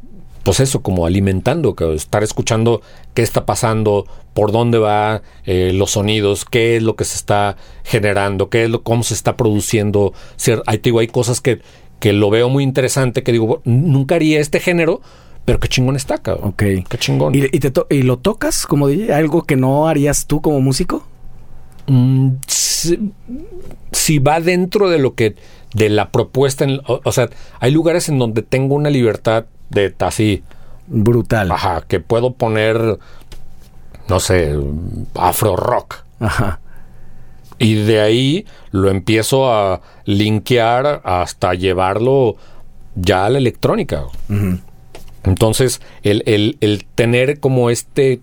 pues 0.43 0.59
eso, 0.59 0.81
como 0.81 1.05
alimentando, 1.05 1.75
estar 1.93 2.23
escuchando 2.23 2.81
qué 3.13 3.21
está 3.21 3.45
pasando, 3.45 4.05
por 4.33 4.51
dónde 4.51 4.77
va 4.77 5.21
eh, 5.45 5.71
los 5.73 5.91
sonidos, 5.91 6.45
qué 6.45 6.77
es 6.77 6.83
lo 6.83 6.95
que 6.95 7.03
se 7.05 7.15
está 7.15 7.57
generando, 7.83 8.49
qué 8.49 8.63
es 8.63 8.69
lo, 8.69 8.81
cómo 8.83 9.03
se 9.03 9.13
está 9.13 9.35
produciendo. 9.37 10.13
Te 10.43 10.77
digo, 10.81 10.99
hay 10.99 11.07
cosas 11.07 11.41
que, 11.41 11.61
que 11.99 12.13
lo 12.13 12.29
veo 12.29 12.49
muy 12.49 12.63
interesante, 12.63 13.23
que 13.23 13.31
digo, 13.31 13.61
nunca 13.65 14.15
haría 14.15 14.39
este 14.39 14.59
género, 14.59 15.01
pero 15.45 15.59
qué 15.59 15.67
chingón 15.67 15.95
está, 15.95 16.19
cabrón. 16.19 16.49
Ok. 16.49 16.63
Qué 16.87 16.97
chingón. 16.97 17.35
¿Y, 17.35 17.45
y 17.45 17.59
te 17.59 17.71
to- 17.71 17.87
¿Y 17.89 18.03
lo 18.03 18.17
tocas 18.17 18.65
como 18.65 18.87
DJ? 18.87 19.13
¿Algo 19.13 19.43
que 19.43 19.55
no 19.55 19.87
harías 19.87 20.25
tú 20.27 20.41
como 20.41 20.61
músico? 20.61 21.03
Mm, 21.87 22.33
si, 22.47 23.11
si 23.91 24.19
va 24.19 24.39
dentro 24.39 24.89
de 24.89 24.99
lo 24.99 25.15
que 25.15 25.35
de 25.73 25.89
la 25.89 26.11
propuesta 26.11 26.63
en- 26.65 26.81
o, 26.87 27.01
o 27.03 27.11
sea 27.11 27.29
hay 27.59 27.71
lugares 27.71 28.09
en 28.09 28.19
donde 28.19 28.41
tengo 28.43 28.75
una 28.75 28.89
libertad 28.89 29.45
de 29.69 29.93
así 29.99 30.43
Brutal. 30.87 31.51
ajá 31.51 31.83
que 31.87 31.99
puedo 31.99 32.33
poner 32.33 32.97
no 34.07 34.19
sé 34.19 34.55
afro 35.15 35.55
rock 35.55 35.97
Ajá. 36.19 36.59
y 37.59 37.75
de 37.75 38.01
ahí 38.01 38.45
lo 38.71 38.89
empiezo 38.89 39.53
a 39.53 39.81
linkear 40.05 41.01
hasta 41.03 41.53
llevarlo 41.53 42.35
ya 42.95 43.25
a 43.25 43.29
la 43.29 43.37
electrónica. 43.37 44.05
Entonces, 45.23 45.79
el, 46.03 46.23
el- 46.25 46.57
el 46.61 46.85
tener 46.95 47.39
como 47.39 47.69
este, 47.69 48.21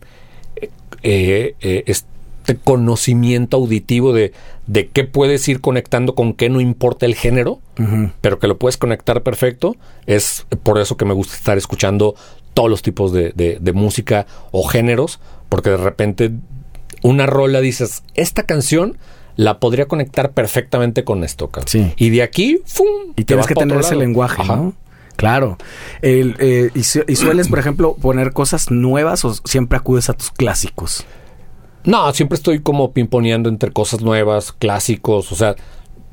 eh, 1.03 1.55
eh, 1.61 1.85
este 1.87 2.57
conocimiento 2.65 3.57
auditivo 3.59 4.13
de, 4.13 4.33
de 4.67 4.89
qué 4.89 5.05
puedes 5.05 5.47
ir 5.49 5.61
conectando 5.61 6.15
con 6.15 6.33
qué 6.35 6.49
no 6.49 6.61
importa 6.61 7.07
el 7.07 7.15
género, 7.15 7.61
pero 8.21 8.39
que 8.39 8.49
lo 8.49 8.59
puedes 8.59 8.77
conectar 8.77 9.23
perfecto, 9.23 9.77
es 10.07 10.47
por 10.63 10.79
eso 10.81 10.97
que 10.97 11.05
me 11.05 11.15
gusta 11.15 11.35
estar 11.37 11.57
escuchando 11.59 12.15
todos 12.55 12.69
los 12.71 12.83
tipos 12.83 13.13
de, 13.13 13.33
de- 13.35 13.59
de 13.61 13.73
música 13.73 14.27
o 14.51 14.67
géneros, 14.67 15.21
porque 15.49 15.71
de 15.71 15.77
repente 15.77 16.33
una 17.03 17.27
rola 17.27 17.61
dices, 17.61 18.03
esta 18.15 18.45
canción 18.45 18.97
la 19.37 19.61
podría 19.61 19.87
conectar 19.87 20.33
perfectamente 20.33 21.05
con 21.05 21.23
esto. 21.23 21.51
Sí. 21.67 21.93
Y 21.97 22.09
de 22.11 22.23
aquí, 22.23 22.61
¡fum! 22.65 22.87
Y 23.17 23.25
tienes 23.25 23.47
que 23.47 23.55
tener 23.55 23.79
ese 23.79 23.95
lenguaje, 23.95 24.41
Ajá. 24.43 24.57
¿no? 24.57 24.73
Claro. 25.17 25.59
El, 26.03 26.37
eh, 26.39 26.71
y, 26.75 26.81
y 26.81 27.17
sueles, 27.17 27.49
por 27.49 27.59
ejemplo, 27.59 27.95
poner 27.95 28.33
cosas 28.33 28.71
nuevas 28.71 29.25
o 29.25 29.35
siempre 29.35 29.77
acudes 29.79 30.09
a 30.11 30.15
tus 30.15 30.31
clásicos? 30.31 31.05
No, 31.87 32.13
siempre 32.13 32.37
estoy 32.37 32.61
como 32.61 32.93
pimponeando 32.93 33.49
entre 33.49 33.71
cosas 33.71 34.03
nuevas, 34.03 34.53
clásicos, 34.53 35.31
o 35.31 35.37
sea, 35.37 35.55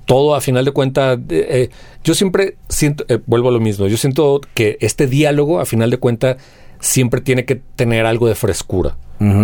todo 0.05 0.35
a 0.35 0.41
final 0.41 0.65
de 0.65 0.71
cuentas, 0.71 1.17
eh, 1.29 1.47
eh, 1.49 1.69
yo 2.03 2.13
siempre 2.13 2.57
siento, 2.69 3.05
eh, 3.07 3.19
vuelvo 3.25 3.49
a 3.49 3.51
lo 3.51 3.59
mismo, 3.59 3.87
yo 3.87 3.97
siento 3.97 4.39
que 4.53 4.77
este 4.81 5.07
diálogo 5.07 5.59
a 5.59 5.65
final 5.65 5.89
de 5.89 5.97
cuentas 5.97 6.37
siempre 6.79 7.21
tiene 7.21 7.45
que 7.45 7.55
tener 7.55 8.05
algo 8.05 8.27
de 8.27 8.35
frescura. 8.35 8.97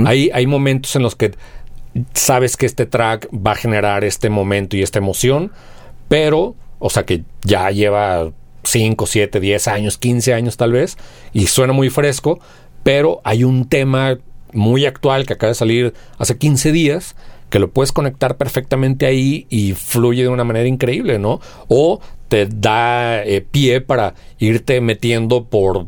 hay, 0.06 0.30
hay 0.34 0.46
momentos 0.46 0.96
en 0.98 1.04
los 1.04 1.16
que 1.16 1.32
sabes 2.14 2.58
que 2.58 2.66
este 2.66 2.86
track 2.86 3.30
va 3.34 3.52
a 3.52 3.56
generar 3.56 4.04
este 4.04 4.30
momento 4.30 4.76
y 4.76 4.84
esta 4.84 5.00
emoción, 5.00 5.52
pero, 6.10 6.56
o 6.80 6.90
sea 6.90 7.06
que 7.06 7.24
ya 7.44 7.72
lleva 7.72 8.32
5, 8.64 9.06
7, 9.06 9.40
10 9.40 9.68
años, 9.70 9.98
15 9.98 10.34
años 10.34 10.58
tal 10.58 10.74
vez, 10.74 10.98
y 11.32 11.48
suena 11.48 11.72
muy 11.72 11.90
fresco, 11.90 12.40
pero 12.84 13.22
hay 13.24 13.46
un 13.46 13.70
tema 13.70 14.18
muy 14.54 14.86
actual 14.86 15.26
que 15.26 15.34
acaba 15.34 15.50
de 15.50 15.56
salir 15.56 15.94
hace 16.18 16.38
15 16.38 16.72
días 16.72 17.16
que 17.50 17.60
lo 17.60 17.72
puedes 17.72 17.92
conectar 17.92 18.38
perfectamente 18.38 19.06
ahí 19.06 19.48
y 19.50 19.74
fluye 19.74 20.24
de 20.24 20.30
una 20.30 20.44
manera 20.44 20.68
increíble, 20.68 21.18
¿no? 21.20 21.40
O 21.68 22.00
te 22.28 22.46
da 22.46 23.24
eh, 23.24 23.42
pie 23.42 23.82
para 23.82 24.14
irte 24.38 24.82
metiendo 24.82 25.46
por 25.46 25.88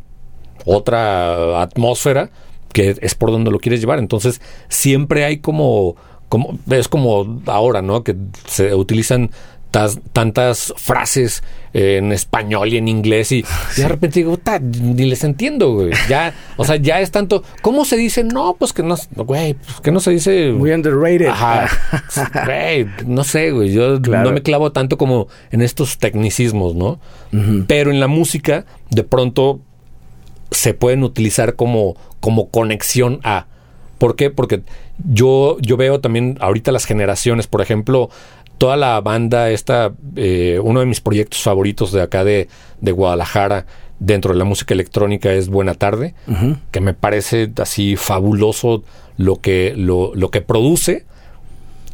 otra 0.66 1.62
atmósfera 1.62 2.32
que 2.74 2.96
es 3.02 3.16
por 3.16 3.32
donde 3.32 3.52
lo 3.52 3.60
quieres 3.60 3.80
llevar. 3.80 4.00
Entonces, 4.00 4.42
siempre 4.70 5.26
hay 5.26 5.38
como, 5.38 5.96
como 6.30 6.58
es 6.70 6.88
como 6.88 7.42
ahora, 7.48 7.82
¿no? 7.82 8.04
Que 8.04 8.16
se 8.48 8.74
utilizan 8.74 9.32
tantas 9.72 10.74
frases 10.76 11.44
en 11.74 12.12
español 12.12 12.74
y 12.74 12.78
en 12.78 12.90
inglés 12.90 13.32
y, 13.32 13.46
de 13.78 13.88
repente 13.88 14.20
digo, 14.20 14.38
ni 14.82 15.06
les 15.06 15.24
entiendo, 15.24 15.74
güey. 15.74 15.92
Ya, 16.10 16.34
o 16.58 16.66
sea, 16.66 16.76
ya 16.76 17.00
es 17.00 17.12
tanto, 17.12 17.44
¿cómo 17.62 17.86
se 17.86 17.96
dice? 17.96 18.24
No, 18.26 18.56
pues 18.60 18.74
que 18.74 18.84
no, 18.84 18.96
güey, 19.16 19.54
pues 19.54 19.80
que 19.82 19.92
no 19.92 20.02
se 20.02 20.12
dice. 20.12 20.52
Muy 20.52 20.72
underrated. 20.72 21.28
Ajá. 21.28 21.70
güey, 22.46 22.88
no 23.06 23.24
sé, 23.24 23.52
güey. 23.52 23.72
Yo 23.72 24.00
no 24.00 24.32
me 24.32 24.42
clavo 24.42 24.72
tanto 24.72 24.98
como 24.98 25.28
en 25.52 25.62
estos 25.62 25.98
tecnicismos, 25.98 26.76
¿no? 26.76 27.00
Pero 27.68 27.92
en 27.92 28.00
la 28.00 28.08
música, 28.08 28.66
de 28.90 29.04
pronto 29.04 29.62
se 30.52 30.74
pueden 30.74 31.04
utilizar 31.04 31.56
como, 31.56 31.96
como 32.20 32.50
conexión 32.50 33.20
a. 33.24 33.48
¿Por 33.98 34.16
qué? 34.16 34.32
Porque 34.32 34.64
yo, 35.10 35.58
yo 35.62 35.78
veo 35.78 36.02
también 36.02 36.38
ahorita 36.42 36.72
las 36.72 36.86
generaciones, 36.86 37.48
por 37.48 37.62
ejemplo, 37.62 38.10
toda 38.62 38.78
la 38.78 39.02
banda, 39.02 39.50
esta, 39.50 39.92
eh, 40.16 40.60
uno 40.64 40.82
de 40.82 40.86
mis 40.86 41.02
proyectos 41.02 41.42
favoritos 41.42 41.92
de 41.92 42.04
acá 42.04 42.24
de, 42.24 42.48
Guadalajara, 42.80 43.66
dentro 43.98 44.34
de 44.34 44.38
la 44.38 44.46
música 44.46 44.76
electrónica 44.76 45.34
es 45.34 45.50
Buena 45.50 45.74
Tarde, 45.74 46.14
que 46.70 46.80
me 46.80 46.94
parece 46.94 47.52
así 47.58 47.96
fabuloso 47.96 48.84
lo 49.18 49.38
que, 49.38 49.74
lo, 49.76 50.12
lo, 50.14 50.30
que 50.30 50.42
produce 50.42 51.06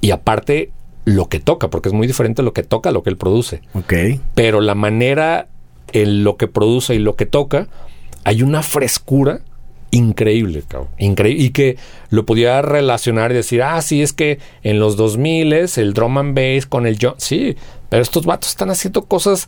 y 0.02 0.12
aparte 0.12 0.72
lo 1.06 1.30
que 1.30 1.40
toca, 1.40 1.70
porque 1.70 1.88
es 1.88 1.94
muy 1.94 2.06
diferente 2.06 2.44
lo 2.44 2.52
que 2.52 2.64
toca 2.64 2.90
a 2.90 2.92
lo 2.92 3.02
que 3.02 3.12
él 3.12 3.18
produce. 3.18 3.62
Ok. 3.72 3.94
Pero 4.36 4.60
la 4.60 4.76
manera 4.76 5.48
en 5.94 6.26
lo 6.26 6.36
que 6.36 6.50
produce 6.50 6.96
y 6.96 7.00
lo 7.00 7.16
que 7.16 7.26
toca, 7.26 7.70
hay 8.26 8.42
una 8.42 8.62
frescura 8.62 9.40
increíble, 9.98 10.64
cabrón. 10.68 10.90
Increíble. 10.98 11.44
Y 11.44 11.50
que 11.52 11.78
lo 12.10 12.26
podía 12.26 12.62
relacionar 12.62 13.32
y 13.32 13.36
decir, 13.36 13.64
ah, 13.64 13.82
sí, 13.82 14.02
es 14.02 14.14
que 14.14 14.40
en 14.64 14.80
los 14.80 14.98
2000 14.98 15.54
es 15.54 15.78
el 15.78 15.94
drum 15.94 16.18
and 16.18 16.36
bass 16.36 16.66
con 16.66 16.88
el 16.88 16.98
John. 17.02 17.16
Sí, 17.18 17.56
pero 17.90 18.02
estos 18.02 18.26
vatos 18.26 18.50
están 18.50 18.70
haciendo 18.70 19.06
cosas 19.06 19.48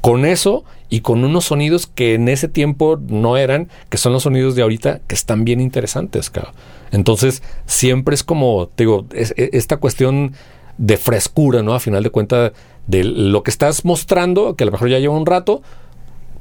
con 0.00 0.24
eso 0.24 0.64
y 0.88 1.00
con 1.00 1.24
unos 1.24 1.46
sonidos 1.46 1.86
que 1.86 2.14
en 2.14 2.28
ese 2.28 2.48
tiempo 2.48 2.98
no 3.08 3.36
eran, 3.36 3.68
que 3.88 3.98
son 3.98 4.12
los 4.12 4.22
sonidos 4.22 4.54
de 4.54 4.62
ahorita, 4.62 5.00
que 5.06 5.14
están 5.14 5.44
bien 5.44 5.60
interesantes, 5.60 6.30
cabrón. 6.30 6.54
Entonces, 6.90 7.42
siempre 7.66 8.14
es 8.14 8.24
como, 8.24 8.68
te 8.68 8.84
digo, 8.84 9.06
e, 9.12 9.50
esta 9.52 9.76
cuestión 9.76 10.32
de 10.78 10.96
frescura, 10.96 11.62
¿no? 11.62 11.74
A 11.74 11.80
final 11.80 12.02
de 12.02 12.10
cuentas, 12.10 12.52
de 12.86 13.04
lo 13.04 13.42
que 13.42 13.50
estás 13.50 13.84
mostrando, 13.84 14.56
que 14.56 14.64
a 14.64 14.66
lo 14.66 14.72
mejor 14.72 14.88
ya 14.88 14.98
lleva 14.98 15.16
un 15.16 15.26
rato, 15.26 15.62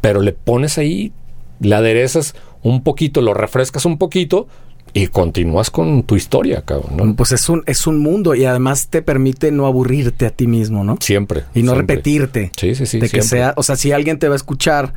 pero 0.01 0.21
le 0.21 0.31
pones 0.31 0.77
ahí, 0.77 1.11
le 1.60 1.76
aderezas 1.76 2.36
un 2.64 2.84
poquito, 2.84 3.22
lo 3.22 3.34
refrescas 3.34 3.86
un 3.86 3.98
poquito 3.98 4.48
y 4.94 5.07
continúas 5.07 5.69
con 5.69 6.03
tu 6.03 6.15
historia, 6.15 6.64
cabrón. 6.64 7.15
Pues 7.15 7.31
es 7.31 7.48
un, 7.49 7.64
es 7.65 7.88
un 7.88 7.99
mundo 7.99 8.36
y 8.36 8.45
además 8.45 8.88
te 8.90 9.02
permite 9.02 9.52
no 9.52 9.65
aburrirte 9.65 10.26
a 10.26 10.31
ti 10.31 10.48
mismo, 10.48 10.84
¿no? 10.84 10.98
Siempre. 10.99 11.44
Y 11.53 11.64
no 11.64 11.76
repetirte. 11.76 12.52
Sí, 12.57 12.76
sí, 12.76 12.86
sí. 12.86 12.99
De 12.99 13.10
que 13.10 13.22
sea, 13.22 13.53
o 13.56 13.64
sea, 13.64 13.76
si 13.76 13.91
alguien 13.91 14.18
te 14.19 14.27
va 14.27 14.34
a 14.34 14.38
escuchar 14.38 14.94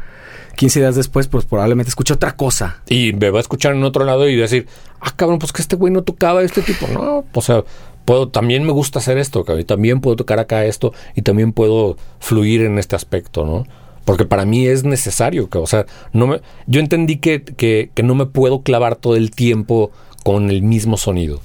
15 0.57 0.81
días 0.81 0.95
después, 0.95 1.29
pues 1.29 1.45
probablemente 1.45 1.91
escuche 1.91 2.15
otra 2.15 2.37
cosa. 2.37 2.83
Y 2.89 3.13
me 3.13 3.31
va 3.31 3.39
a 3.39 3.43
escuchar 3.43 3.75
en 3.75 3.85
otro 3.85 4.05
lado 4.05 4.29
y 4.29 4.37
decir, 4.37 4.67
ah, 5.01 5.13
cabrón, 5.15 5.39
pues 5.39 5.53
que 5.53 5.63
este 5.63 5.77
güey 5.77 5.93
no 5.93 6.03
tocaba 6.03 6.43
este 6.43 6.63
tipo. 6.63 6.87
No, 6.89 7.25
o 7.33 7.43
sea, 7.43 7.65
puedo, 8.05 8.29
también 8.29 8.65
me 8.65 8.73
gusta 8.73 8.99
hacer 8.99 9.19
esto, 9.19 9.45
cabrón. 9.45 9.63
Y 9.63 9.65
también 9.65 10.01
puedo 10.01 10.17
tocar 10.17 10.39
acá 10.39 10.65
esto 10.65 10.93
y 11.15 11.23
también 11.23 11.53
puedo 11.53 11.97
fluir 12.19 12.63
en 12.63 12.79
este 12.79 12.97
aspecto, 12.97 13.45
¿no? 13.45 13.67
Porque 14.05 14.25
para 14.25 14.45
mí 14.45 14.67
es 14.67 14.85
necesario. 14.85 15.49
Que, 15.49 15.59
o 15.59 15.67
sea, 15.67 15.87
no 16.13 16.27
me, 16.27 16.41
yo 16.67 16.81
entendí 16.81 17.17
que, 17.17 17.43
que, 17.43 17.91
que, 17.95 18.03
no 18.03 18.15
me 18.15 18.27
puedo 18.27 18.63
clavar 18.63 18.97
todo 18.97 19.17
el 19.17 19.31
tiempo 19.31 19.91
con 20.25 20.51
el 20.51 20.63
mismo 20.63 20.97
sonido. 20.97 21.41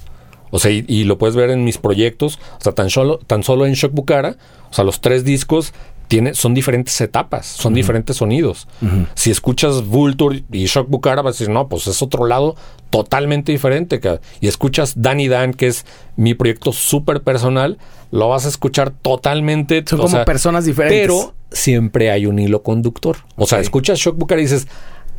O 0.50 0.58
sea, 0.58 0.70
y, 0.70 1.04
lo 1.04 1.18
puedes 1.18 1.36
ver 1.36 1.50
en 1.50 1.64
mis 1.64 1.78
proyectos. 1.78 2.38
O 2.58 2.62
sea, 2.62 2.72
tan 2.72 2.90
solo, 2.90 3.18
tan 3.18 3.42
solo 3.42 3.66
en 3.66 3.74
Shock 3.74 3.92
Bucara, 3.92 4.36
o 4.70 4.74
sea, 4.74 4.84
los 4.84 5.00
tres 5.00 5.24
discos 5.24 5.72
tiene, 6.08 6.34
son 6.34 6.54
diferentes 6.54 7.00
etapas, 7.00 7.46
son 7.46 7.74
diferentes 7.74 8.16
sonidos. 8.16 8.66
Si 9.14 9.30
escuchas 9.30 9.86
Vulture 9.86 10.42
y 10.50 10.64
Shock 10.64 10.88
Bucara, 10.88 11.22
vas 11.22 11.36
a 11.36 11.38
decir, 11.38 11.50
no, 11.50 11.68
pues 11.68 11.86
es 11.86 12.02
otro 12.02 12.26
lado 12.26 12.56
totalmente 12.90 13.52
diferente. 13.52 14.00
Y 14.40 14.48
escuchas 14.48 14.94
Danny 14.96 15.28
Dan, 15.28 15.52
que 15.52 15.68
es 15.68 15.84
mi 16.16 16.34
proyecto 16.34 16.72
súper 16.72 17.22
personal, 17.22 17.78
lo 18.10 18.30
vas 18.30 18.46
a 18.46 18.48
escuchar 18.48 18.90
totalmente. 18.90 19.84
Son 19.86 20.00
como 20.00 20.24
personas 20.24 20.64
diferentes. 20.64 21.00
Pero 21.00 21.34
siempre 21.52 22.10
hay 22.10 22.26
un 22.26 22.38
hilo 22.38 22.62
conductor. 22.62 23.18
O 23.36 23.46
sea, 23.46 23.60
escuchas 23.60 23.98
Shock 23.98 24.16
Bucara 24.16 24.40
y 24.40 24.44
dices, 24.44 24.66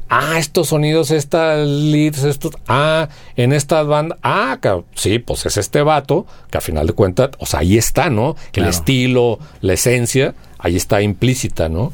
ah, 0.09 0.39
estos 0.39 0.69
sonidos, 0.69 1.11
estas 1.11 1.67
leads, 1.67 2.23
estos, 2.23 2.53
ah, 2.67 3.09
en 3.35 3.53
esta 3.53 3.83
banda, 3.83 4.17
ah, 4.23 4.57
sí, 4.95 5.19
pues 5.19 5.45
es 5.45 5.57
este 5.57 5.81
vato, 5.81 6.25
que 6.49 6.57
a 6.57 6.61
final 6.61 6.87
de 6.87 6.93
cuentas, 6.93 7.29
o 7.37 7.45
sea, 7.45 7.61
ahí 7.61 7.77
está, 7.77 8.09
¿no? 8.09 8.35
El 8.53 8.65
estilo, 8.65 9.39
la 9.61 9.73
esencia, 9.73 10.33
ahí 10.59 10.75
está 10.75 11.01
implícita, 11.01 11.69
¿no? 11.69 11.91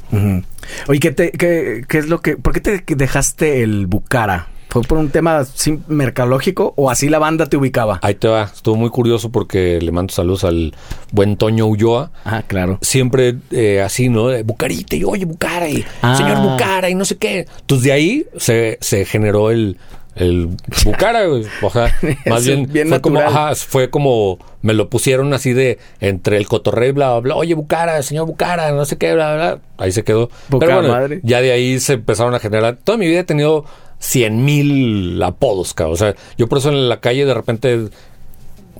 Oye, 0.87 0.99
¿qué, 0.99 1.11
te, 1.11 1.31
qué, 1.31 1.83
¿qué 1.87 1.97
es 1.97 2.07
lo 2.07 2.21
que, 2.21 2.35
por 2.35 2.53
qué 2.53 2.59
te 2.59 2.95
dejaste 2.95 3.63
el 3.63 3.87
Bucara? 3.87 4.49
¿Fue 4.75 4.81
por 4.81 4.97
un 4.97 5.09
tema 5.09 5.45
mercalógico 5.87 6.73
o 6.75 6.89
así 6.89 7.07
la 7.07 7.17
banda 7.17 7.45
te 7.45 7.55
ubicaba? 7.55 7.99
Ahí 8.01 8.15
te 8.15 8.27
va. 8.27 8.43
Estuvo 8.43 8.75
muy 8.75 8.89
curioso 8.89 9.31
porque 9.31 9.79
le 9.81 9.89
mando 9.93 10.11
saludos 10.11 10.43
al 10.43 10.73
buen 11.13 11.37
Toño 11.37 11.65
Ulloa. 11.65 12.11
Ah, 12.25 12.43
claro. 12.45 12.79
Siempre 12.81 13.37
eh, 13.51 13.81
así, 13.81 14.09
¿no? 14.09 14.27
Bucarita 14.43 14.97
y 14.97 15.05
oye, 15.05 15.23
Bucara 15.23 15.69
y 15.69 15.85
ah. 16.01 16.17
señor 16.17 16.41
Bucara 16.41 16.89
y 16.89 16.95
no 16.95 17.05
sé 17.05 17.15
qué. 17.15 17.47
Entonces 17.61 17.85
de 17.85 17.91
ahí 17.93 18.25
se, 18.35 18.77
se 18.81 19.05
generó 19.05 19.49
el, 19.49 19.77
el 20.15 20.49
Bucara, 20.83 21.27
O 21.29 21.69
sea, 21.69 21.93
más 22.25 22.45
bien, 22.45 22.69
fue 22.87 23.01
como, 23.01 23.19
ajá, 23.19 23.55
fue 23.55 23.89
como 23.89 24.39
me 24.61 24.73
lo 24.73 24.89
pusieron 24.89 25.33
así 25.33 25.53
de 25.53 25.77
entre 25.99 26.37
el 26.37 26.47
cotorreo 26.47 26.89
y 26.89 26.91
bla, 26.91 27.11
bla, 27.11 27.19
bla. 27.19 27.35
Oye, 27.35 27.53
Bucara, 27.53 28.01
señor 28.01 28.25
Bucara, 28.25 28.71
no 28.71 28.85
sé 28.85 28.97
qué, 28.97 29.13
bla, 29.13 29.35
bla. 29.35 29.59
Ahí 29.77 29.91
se 29.91 30.03
quedó. 30.03 30.29
Pero 30.49 30.73
bueno, 30.73 30.87
madre. 30.89 31.19
ya 31.23 31.41
de 31.41 31.51
ahí 31.51 31.79
se 31.79 31.93
empezaron 31.93 32.33
a 32.33 32.39
generar. 32.39 32.77
Toda 32.83 32.97
mi 32.97 33.07
vida 33.07 33.19
he 33.19 33.23
tenido 33.23 33.65
cien 33.99 34.43
mil 34.43 35.21
apodos, 35.21 35.73
cabrón. 35.73 35.93
O 35.93 35.97
sea, 35.97 36.15
yo 36.37 36.47
por 36.47 36.57
eso 36.57 36.69
en 36.69 36.89
la 36.89 36.99
calle 36.99 37.25
de 37.25 37.33
repente 37.33 37.89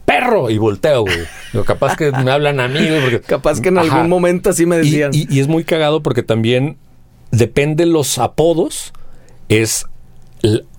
perro 0.05 0.49
y 0.49 0.57
volteo, 0.57 1.01
güey. 1.01 1.65
capaz 1.65 1.95
que 1.97 2.11
me 2.11 2.31
hablan 2.31 2.59
a 2.59 2.67
mí, 2.67 2.87
porque... 3.01 3.21
Capaz 3.21 3.59
que 3.59 3.69
en 3.69 3.77
algún 3.77 4.07
momento 4.07 4.51
así 4.51 4.65
me 4.65 4.77
decían. 4.77 5.11
Y, 5.13 5.39
es 5.39 5.47
muy 5.47 5.63
cagado 5.63 6.01
porque 6.01 6.23
también 6.23 6.77
depende 7.31 7.85
los 7.85 8.17
apodos, 8.17 8.93
es 9.49 9.85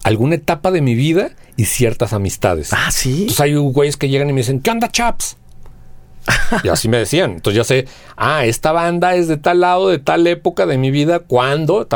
alguna 0.03 0.37
etapa 0.37 0.71
de 0.71 0.81
mi 0.81 0.95
vida 0.95 1.31
y 1.57 1.65
ciertas 1.65 2.13
amistades. 2.13 2.73
Ah, 2.73 2.91
sí. 2.91 3.23
Entonces 3.23 3.41
hay 3.41 3.55
güeyes 3.55 3.97
que 3.97 4.09
llegan 4.09 4.29
y 4.31 4.33
me 4.33 4.41
dicen, 4.41 4.61
¿qué 4.61 4.71
onda, 4.71 4.89
chaps? 4.89 5.37
y 6.65 6.69
así 6.69 6.89
me 6.89 6.99
decían. 6.99 7.33
Entonces 7.33 7.57
ya 7.57 7.65
sé, 7.65 7.87
ah, 8.17 8.45
esta 8.45 8.73
banda 8.73 9.15
es 9.15 9.29
de 9.29 9.37
tal 9.37 9.61
lado, 9.61 9.89
de 9.89 9.99
tal 9.99 10.27
época 10.27 10.67
de 10.67 10.79
mi 10.79 10.91
vida, 10.91 11.21
¿cuándo? 11.21 11.87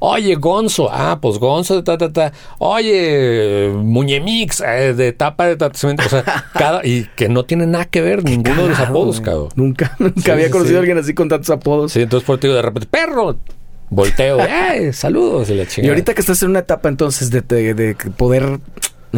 Oye, 0.00 0.34
Gonzo, 0.36 0.88
ah, 0.90 1.18
pues 1.20 1.38
Gonzo 1.38 1.76
de 1.76 1.82
ta, 1.82 1.98
ta, 1.98 2.12
ta. 2.12 2.32
Oye, 2.58 3.70
Muñemix, 3.74 4.60
eh, 4.60 4.94
de 4.94 5.12
tapa 5.12 5.46
de 5.46 5.56
tratamiento. 5.56 6.04
O 6.06 6.08
sea, 6.08 6.24
cada, 6.54 6.84
y 6.84 7.08
que 7.16 7.28
no 7.28 7.44
tiene 7.44 7.66
nada 7.66 7.84
que 7.86 8.00
ver 8.00 8.24
ninguno 8.24 8.62
de 8.62 8.68
los 8.70 8.80
apodos, 8.80 9.20
cabrón. 9.20 9.48
Nunca, 9.54 9.96
nunca 9.98 10.32
había 10.32 10.50
conocido 10.50 10.78
a 10.78 10.80
alguien 10.80 10.98
así 10.98 11.14
con 11.14 11.28
tantos 11.28 11.50
apodos. 11.50 11.92
Sí, 11.92 12.02
entonces 12.02 12.26
por 12.26 12.38
ti 12.38 12.48
de 12.48 12.62
repente, 12.62 12.88
perro, 12.90 13.38
volteo, 13.94 14.40
¡eh! 14.48 14.92
Saludos 14.92 15.50
y 15.50 15.80
Y 15.82 15.88
ahorita 15.88 16.14
que 16.14 16.20
estás 16.20 16.42
en 16.42 16.50
una 16.50 16.60
etapa 16.60 16.88
entonces 16.88 17.30
de, 17.30 17.40
de 17.42 17.96
poder 18.16 18.60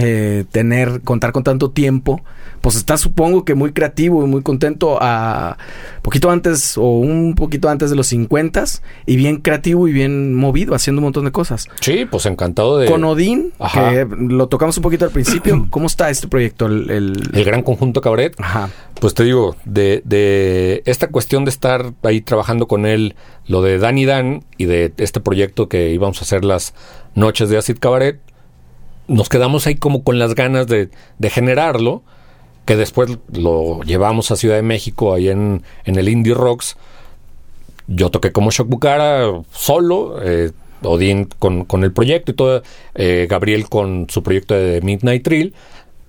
eh, 0.00 0.44
tener, 0.50 1.00
contar 1.02 1.32
con 1.32 1.44
tanto 1.44 1.70
tiempo, 1.70 2.20
pues 2.60 2.76
estás 2.76 3.00
supongo 3.00 3.44
que 3.44 3.54
muy 3.54 3.72
creativo 3.72 4.24
y 4.24 4.26
muy 4.28 4.42
contento 4.42 4.98
a 5.00 5.56
poquito 6.02 6.30
antes 6.30 6.76
o 6.78 6.98
un 6.98 7.34
poquito 7.34 7.68
antes 7.68 7.90
de 7.90 7.96
los 7.96 8.06
50 8.08 8.64
y 9.06 9.16
bien 9.16 9.36
creativo 9.38 9.86
y 9.88 9.92
bien 9.92 10.34
movido, 10.34 10.74
haciendo 10.74 11.00
un 11.00 11.04
montón 11.04 11.24
de 11.26 11.32
cosas. 11.32 11.68
Sí, 11.80 12.06
pues 12.10 12.26
encantado 12.26 12.78
de... 12.78 12.86
Con 12.88 13.04
Odín, 13.04 13.52
Ajá. 13.58 13.90
que 13.90 14.06
lo 14.18 14.48
tocamos 14.48 14.76
un 14.78 14.82
poquito 14.82 15.04
al 15.04 15.10
principio, 15.10 15.66
¿cómo 15.70 15.86
está 15.86 16.10
este 16.10 16.28
proyecto? 16.28 16.66
El, 16.66 16.90
el- 16.90 17.30
El 17.34 17.44
gran 17.44 17.62
conjunto 17.62 18.00
cabaret. 18.00 18.34
Ajá. 18.38 18.70
Pues 19.00 19.12
te 19.14 19.24
digo, 19.24 19.56
de, 19.64 20.00
de 20.04 20.82
esta 20.86 21.08
cuestión 21.08 21.44
de 21.44 21.50
estar 21.50 21.92
ahí 22.02 22.20
trabajando 22.22 22.66
con 22.66 22.86
él, 22.86 23.14
lo 23.46 23.60
de 23.62 23.78
Dan 23.78 23.98
y 23.98 24.06
Dan 24.06 24.44
y 24.56 24.64
de 24.64 24.92
este 24.96 25.20
proyecto 25.20 25.68
que 25.68 25.90
íbamos 25.90 26.20
a 26.20 26.24
hacer 26.24 26.44
las 26.44 26.72
noches 27.14 27.48
de 27.50 27.58
Acid 27.58 27.76
Cabaret, 27.78 28.18
nos 29.08 29.28
quedamos 29.28 29.66
ahí 29.66 29.74
como 29.76 30.02
con 30.02 30.18
las 30.18 30.34
ganas 30.34 30.66
de, 30.66 30.90
de 31.18 31.30
generarlo, 31.30 32.02
que 32.64 32.76
después 32.76 33.18
lo 33.32 33.80
llevamos 33.82 34.30
a 34.30 34.36
Ciudad 34.36 34.56
de 34.56 34.62
México, 34.62 35.14
ahí 35.14 35.28
en, 35.28 35.62
en 35.84 35.96
el 35.96 36.08
Indie 36.08 36.34
Rocks. 36.34 36.76
Yo 37.86 38.10
toqué 38.10 38.32
como 38.32 38.50
Shock 38.50 38.68
Bucara 38.68 39.26
solo, 39.52 40.16
eh, 40.22 40.50
Odín 40.82 41.28
con, 41.38 41.64
con 41.64 41.84
el 41.84 41.92
proyecto 41.92 42.32
y 42.32 42.34
todo, 42.34 42.62
eh, 42.94 43.26
Gabriel 43.30 43.68
con 43.68 44.06
su 44.10 44.22
proyecto 44.22 44.54
de 44.54 44.80
Midnight 44.80 45.22
Trill. 45.22 45.54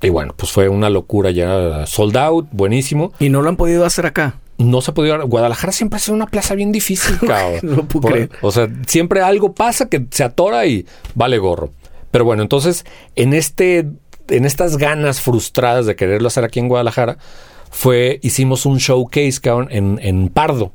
Y 0.01 0.09
bueno, 0.09 0.33
pues 0.35 0.51
fue 0.51 0.69
una 0.69 0.89
locura 0.89 1.31
ya, 1.31 1.85
sold 1.87 2.17
out, 2.17 2.47
buenísimo. 2.51 3.13
Y 3.19 3.29
no 3.29 3.41
lo 3.41 3.49
han 3.49 3.55
podido 3.57 3.85
hacer 3.85 4.05
acá. 4.05 4.39
No 4.59 4.81
se 4.81 4.89
ha 4.89 4.93
podido. 4.95 5.27
Guadalajara 5.27 5.71
siempre 5.71 5.97
ha 5.97 5.99
sido 5.99 6.15
una 6.15 6.25
plaza 6.27 6.55
bien 6.55 6.71
difícil, 6.71 7.17
cabrón. 7.27 7.59
No 7.63 7.75
lo 7.77 7.83
puedo 7.85 8.01
Por- 8.01 8.11
creer. 8.11 8.29
O 8.41 8.51
sea, 8.51 8.67
siempre 8.87 9.21
algo 9.21 9.53
pasa 9.53 9.87
que 9.87 10.05
se 10.09 10.23
atora 10.23 10.65
y 10.65 10.85
vale 11.13 11.37
gorro. 11.37 11.69
Pero 12.11 12.25
bueno, 12.25 12.41
entonces, 12.41 12.85
en 13.15 13.33
este, 13.33 13.87
en 14.29 14.45
estas 14.45 14.77
ganas 14.77 15.21
frustradas 15.21 15.85
de 15.85 15.95
quererlo 15.95 16.27
hacer 16.27 16.43
aquí 16.43 16.59
en 16.59 16.69
Guadalajara, 16.69 17.17
fue, 17.69 18.19
hicimos 18.23 18.65
un 18.65 18.77
showcase, 18.77 19.39
cabrón, 19.41 19.67
en, 19.71 19.99
en 20.01 20.29
Pardo. 20.29 20.71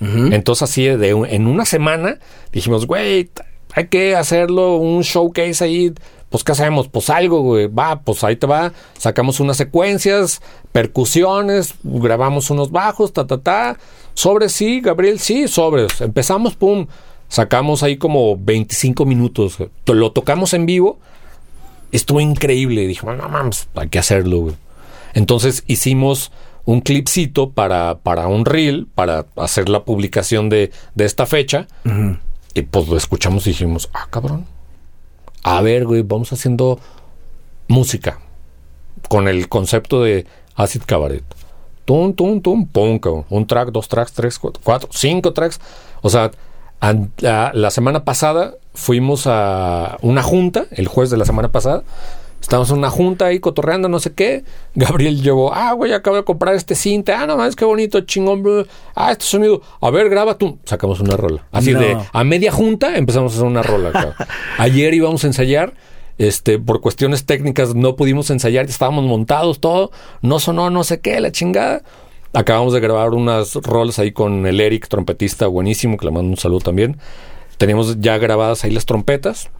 Entonces, 0.00 0.62
así 0.64 0.84
de 0.84 1.10
en 1.10 1.46
una 1.46 1.64
semana 1.64 2.18
dijimos, 2.50 2.88
güey, 2.88 3.30
hay 3.74 3.86
que 3.86 4.16
hacerlo, 4.16 4.76
un 4.76 5.02
showcase 5.02 5.62
ahí. 5.62 5.94
Pues, 6.28 6.42
¿qué 6.42 6.52
hacemos? 6.52 6.88
Pues 6.88 7.08
algo, 7.08 7.42
güey. 7.42 7.68
Va, 7.68 8.00
pues 8.00 8.24
ahí 8.24 8.34
te 8.34 8.46
va. 8.46 8.72
Sacamos 8.98 9.38
unas 9.38 9.56
secuencias, 9.58 10.42
percusiones, 10.72 11.74
grabamos 11.84 12.50
unos 12.50 12.72
bajos, 12.72 13.12
ta, 13.12 13.26
ta, 13.26 13.38
ta. 13.38 13.78
Sobres, 14.14 14.52
sí, 14.52 14.80
Gabriel, 14.80 15.20
sí, 15.20 15.46
sobres. 15.46 16.00
Empezamos, 16.00 16.56
pum. 16.56 16.86
Sacamos 17.32 17.82
ahí 17.82 17.96
como 17.96 18.36
25 18.36 19.06
minutos. 19.06 19.56
Lo 19.86 20.12
tocamos 20.12 20.52
en 20.52 20.66
vivo. 20.66 20.98
Estuvo 21.90 22.20
increíble. 22.20 22.86
Dije, 22.86 23.06
no 23.06 23.26
mames, 23.26 23.68
hay 23.74 23.88
que 23.88 23.98
hacerlo, 23.98 24.40
güey. 24.40 24.54
Entonces 25.14 25.64
hicimos 25.66 26.30
un 26.66 26.82
clipcito 26.82 27.48
para, 27.48 28.00
para 28.00 28.26
un 28.26 28.44
reel, 28.44 28.86
para 28.94 29.24
hacer 29.36 29.70
la 29.70 29.86
publicación 29.86 30.50
de, 30.50 30.72
de 30.94 31.06
esta 31.06 31.24
fecha. 31.24 31.68
Y 32.52 32.60
pues 32.60 32.86
lo 32.88 32.98
escuchamos 32.98 33.46
y 33.46 33.52
dijimos, 33.52 33.88
ah, 33.94 34.08
cabrón. 34.10 34.44
A 35.42 35.62
ver, 35.62 35.86
güey, 35.86 36.02
vamos 36.02 36.34
haciendo 36.34 36.80
música 37.66 38.20
con 39.08 39.26
el 39.26 39.48
concepto 39.48 40.02
de 40.02 40.26
acid 40.54 40.82
cabaret. 40.84 41.24
Tum, 41.86 42.12
tum, 42.12 42.42
tum, 42.42 42.66
pum, 42.66 42.98
cabrón. 42.98 43.24
Un 43.30 43.46
track, 43.46 43.70
dos 43.70 43.88
tracks, 43.88 44.12
tres, 44.12 44.38
cuatro, 44.38 44.60
cuatro, 44.62 44.90
cinco 44.92 45.32
tracks. 45.32 45.58
O 46.02 46.10
sea, 46.10 46.30
la, 47.18 47.52
la 47.54 47.70
semana 47.70 48.04
pasada 48.04 48.54
fuimos 48.74 49.26
a 49.26 49.98
una 50.02 50.22
junta, 50.22 50.66
el 50.72 50.88
jueves 50.88 51.10
de 51.10 51.16
la 51.16 51.24
semana 51.24 51.50
pasada. 51.52 51.84
Estábamos 52.40 52.70
en 52.72 52.78
una 52.78 52.90
junta 52.90 53.26
ahí 53.26 53.38
cotorreando, 53.38 53.88
no 53.88 54.00
sé 54.00 54.14
qué. 54.14 54.42
Gabriel 54.74 55.22
llevó, 55.22 55.54
ah, 55.54 55.72
güey, 55.74 55.92
acabo 55.92 56.16
de 56.16 56.24
comprar 56.24 56.56
este 56.56 56.74
cinta. 56.74 57.20
Ah, 57.22 57.26
no 57.26 57.36
mames, 57.36 57.54
qué 57.54 57.64
bonito, 57.64 58.00
chingón. 58.00 58.42
bro. 58.42 58.66
Ah, 58.96 59.12
este 59.12 59.24
sonido. 59.24 59.62
A 59.80 59.90
ver, 59.90 60.08
graba 60.08 60.36
tú. 60.38 60.58
Sacamos 60.64 60.98
una 60.98 61.16
rola. 61.16 61.46
Así 61.52 61.72
No. 61.72 61.78
de, 61.78 61.96
a 62.12 62.24
media 62.24 62.50
junta 62.50 62.96
empezamos 62.96 63.32
a 63.32 63.36
hacer 63.36 63.46
una 63.46 63.62
rola. 63.62 64.16
Ayer 64.58 64.92
íbamos 64.92 65.22
a 65.22 65.28
ensayar. 65.28 65.74
Este, 66.18 66.58
por 66.58 66.80
cuestiones 66.80 67.24
técnicas 67.24 67.74
no 67.74 67.96
pudimos 67.96 68.28
ensayar, 68.30 68.66
estábamos 68.66 69.04
montados, 69.04 69.60
todo, 69.60 69.90
no 70.20 70.38
sonó, 70.40 70.68
no 70.68 70.84
sé 70.84 71.00
qué, 71.00 71.18
la 71.20 71.32
chingada. 71.32 71.82
Acabamos 72.34 72.72
de 72.72 72.80
grabar 72.80 73.10
unas 73.10 73.54
rolas 73.54 73.98
ahí 73.98 74.12
con 74.12 74.46
el 74.46 74.60
Eric, 74.60 74.88
trompetista 74.88 75.46
buenísimo, 75.46 75.98
que 75.98 76.06
le 76.06 76.12
mando 76.12 76.30
un 76.30 76.36
saludo 76.36 76.60
también. 76.60 76.96
Teníamos 77.58 78.00
ya 78.00 78.16
grabadas 78.18 78.64
ahí 78.64 78.70
las 78.70 78.86
trompetas. 78.86 79.50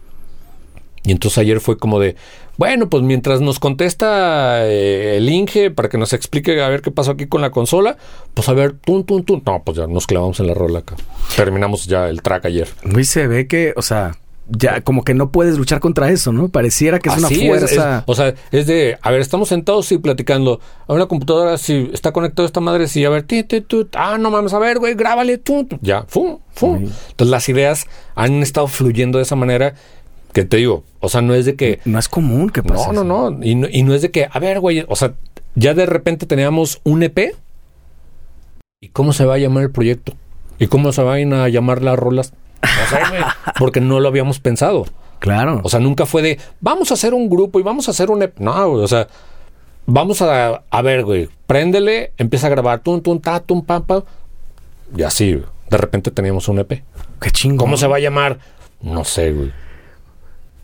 Y 1.05 1.11
entonces 1.11 1.37
ayer 1.37 1.59
fue 1.59 1.77
como 1.77 1.99
de, 1.99 2.15
bueno, 2.57 2.89
pues 2.89 3.03
mientras 3.03 3.41
nos 3.41 3.59
contesta 3.59 4.65
eh, 4.65 5.17
el 5.17 5.29
Inge 5.29 5.69
para 5.69 5.89
que 5.89 5.97
nos 5.97 6.13
explique 6.13 6.61
a 6.61 6.69
ver 6.69 6.81
qué 6.81 6.91
pasó 6.91 7.11
aquí 7.11 7.27
con 7.27 7.41
la 7.41 7.51
consola, 7.51 7.97
pues 8.33 8.47
a 8.47 8.53
ver, 8.53 8.73
tun, 8.73 9.03
tun, 9.03 9.23
tun. 9.23 9.43
No, 9.45 9.61
pues 9.63 9.77
ya 9.77 9.85
nos 9.85 10.07
clavamos 10.07 10.39
en 10.39 10.47
la 10.47 10.53
rola 10.53 10.79
acá. 10.79 10.95
Terminamos 11.35 11.85
ya 11.85 12.07
el 12.07 12.21
track 12.21 12.45
ayer. 12.45 12.69
Luis 12.83 13.09
se 13.09 13.27
ve 13.27 13.47
que, 13.47 13.73
o 13.75 13.81
sea, 13.81 14.15
ya 14.49 14.81
como 14.81 15.03
que 15.03 15.13
no 15.13 15.31
puedes 15.31 15.57
luchar 15.57 15.79
contra 15.79 16.09
eso, 16.09 16.33
¿no? 16.33 16.49
Pareciera 16.49 16.99
que 16.99 17.09
es 17.09 17.17
una 17.17 17.29
fuerza. 17.29 17.99
es, 17.99 18.03
o 18.05 18.15
sea, 18.15 18.33
es 18.51 18.67
de, 18.67 18.97
a 19.01 19.11
ver, 19.11 19.21
estamos 19.21 19.49
sentados 19.49 19.91
y 19.91 19.97
platicando. 19.97 20.59
A 20.87 20.93
una 20.93 21.05
computadora, 21.05 21.57
si 21.57 21.89
está 21.93 22.11
conectado 22.11 22.45
esta 22.45 22.59
madre, 22.59 22.87
sí, 22.87 23.05
a 23.05 23.09
ver, 23.09 23.23
ti, 23.23 23.43
ti, 23.43 23.61
tu, 23.61 23.87
ah, 23.93 24.17
no 24.17 24.31
mames, 24.31 24.53
a 24.53 24.59
ver, 24.59 24.79
güey, 24.79 24.95
grábale, 24.95 25.37
tú, 25.37 25.67
ya, 25.81 26.03
fum, 26.07 26.39
fum. 26.53 26.89
Entonces 27.09 27.31
las 27.31 27.47
ideas 27.49 27.87
han 28.15 28.41
estado 28.41 28.67
fluyendo 28.67 29.17
de 29.17 29.23
esa 29.23 29.35
manera 29.35 29.75
que 30.33 30.43
te 30.43 30.57
digo, 30.57 30.83
o 30.99 31.09
sea, 31.09 31.21
no 31.21 31.33
es 31.35 31.45
de 31.45 31.55
que, 31.55 31.79
No 31.85 31.99
es 31.99 32.09
común 32.09 32.49
que 32.49 32.63
pase. 32.63 32.91
no, 32.91 33.03
no, 33.03 33.29
no, 33.29 33.45
y 33.45 33.55
no, 33.55 33.67
y 33.71 33.83
no 33.83 33.93
es 33.93 34.01
de 34.01 34.11
que, 34.11 34.27
a 34.29 34.39
ver, 34.39 34.59
güey, 34.59 34.83
o 34.87 34.95
sea, 34.95 35.13
ya 35.55 35.73
de 35.73 35.85
repente 35.85 36.25
teníamos 36.25 36.81
un 36.83 37.03
EP 37.03 37.35
y 38.81 38.89
cómo 38.89 39.13
se 39.13 39.25
va 39.25 39.35
a 39.35 39.37
llamar 39.37 39.63
el 39.63 39.71
proyecto 39.71 40.13
y 40.59 40.67
cómo 40.67 40.91
se 40.91 41.01
van 41.03 41.33
a 41.33 41.47
llamar 41.49 41.81
las 41.81 41.97
rolas. 41.97 42.33
No 42.63 42.87
sé, 42.89 43.09
güey, 43.09 43.23
porque 43.59 43.81
no 43.81 43.99
lo 43.99 44.07
habíamos 44.07 44.39
pensado. 44.39 44.85
Claro. 45.19 45.61
O 45.63 45.69
sea, 45.69 45.79
nunca 45.79 46.05
fue 46.05 46.21
de, 46.21 46.39
vamos 46.59 46.91
a 46.91 46.95
hacer 46.95 47.13
un 47.13 47.29
grupo 47.29 47.59
y 47.59 47.63
vamos 47.63 47.87
a 47.87 47.91
hacer 47.91 48.09
un... 48.09 48.23
EP". 48.23 48.39
No, 48.39 48.69
güey, 48.69 48.83
o 48.83 48.87
sea, 48.87 49.07
vamos 49.85 50.21
a, 50.21 50.63
a 50.69 50.81
ver, 50.81 51.03
güey, 51.03 51.29
préndele, 51.47 52.11
empieza 52.17 52.47
a 52.47 52.49
grabar, 52.49 52.79
tum, 52.81 53.01
tum, 53.01 53.19
ta, 53.19 53.39
tum, 53.39 53.63
pam, 53.63 53.83
pam. 53.83 54.03
Y 54.95 55.03
así, 55.03 55.33
güey, 55.33 55.45
de 55.69 55.77
repente 55.77 56.11
teníamos 56.11 56.47
un 56.47 56.59
EP. 56.59 56.83
qué 57.21 57.31
chingón. 57.31 57.57
¿Cómo 57.57 57.77
se 57.77 57.87
va 57.87 57.97
a 57.97 57.99
llamar? 57.99 58.39
No 58.81 59.03
sé, 59.05 59.31
güey. 59.31 59.51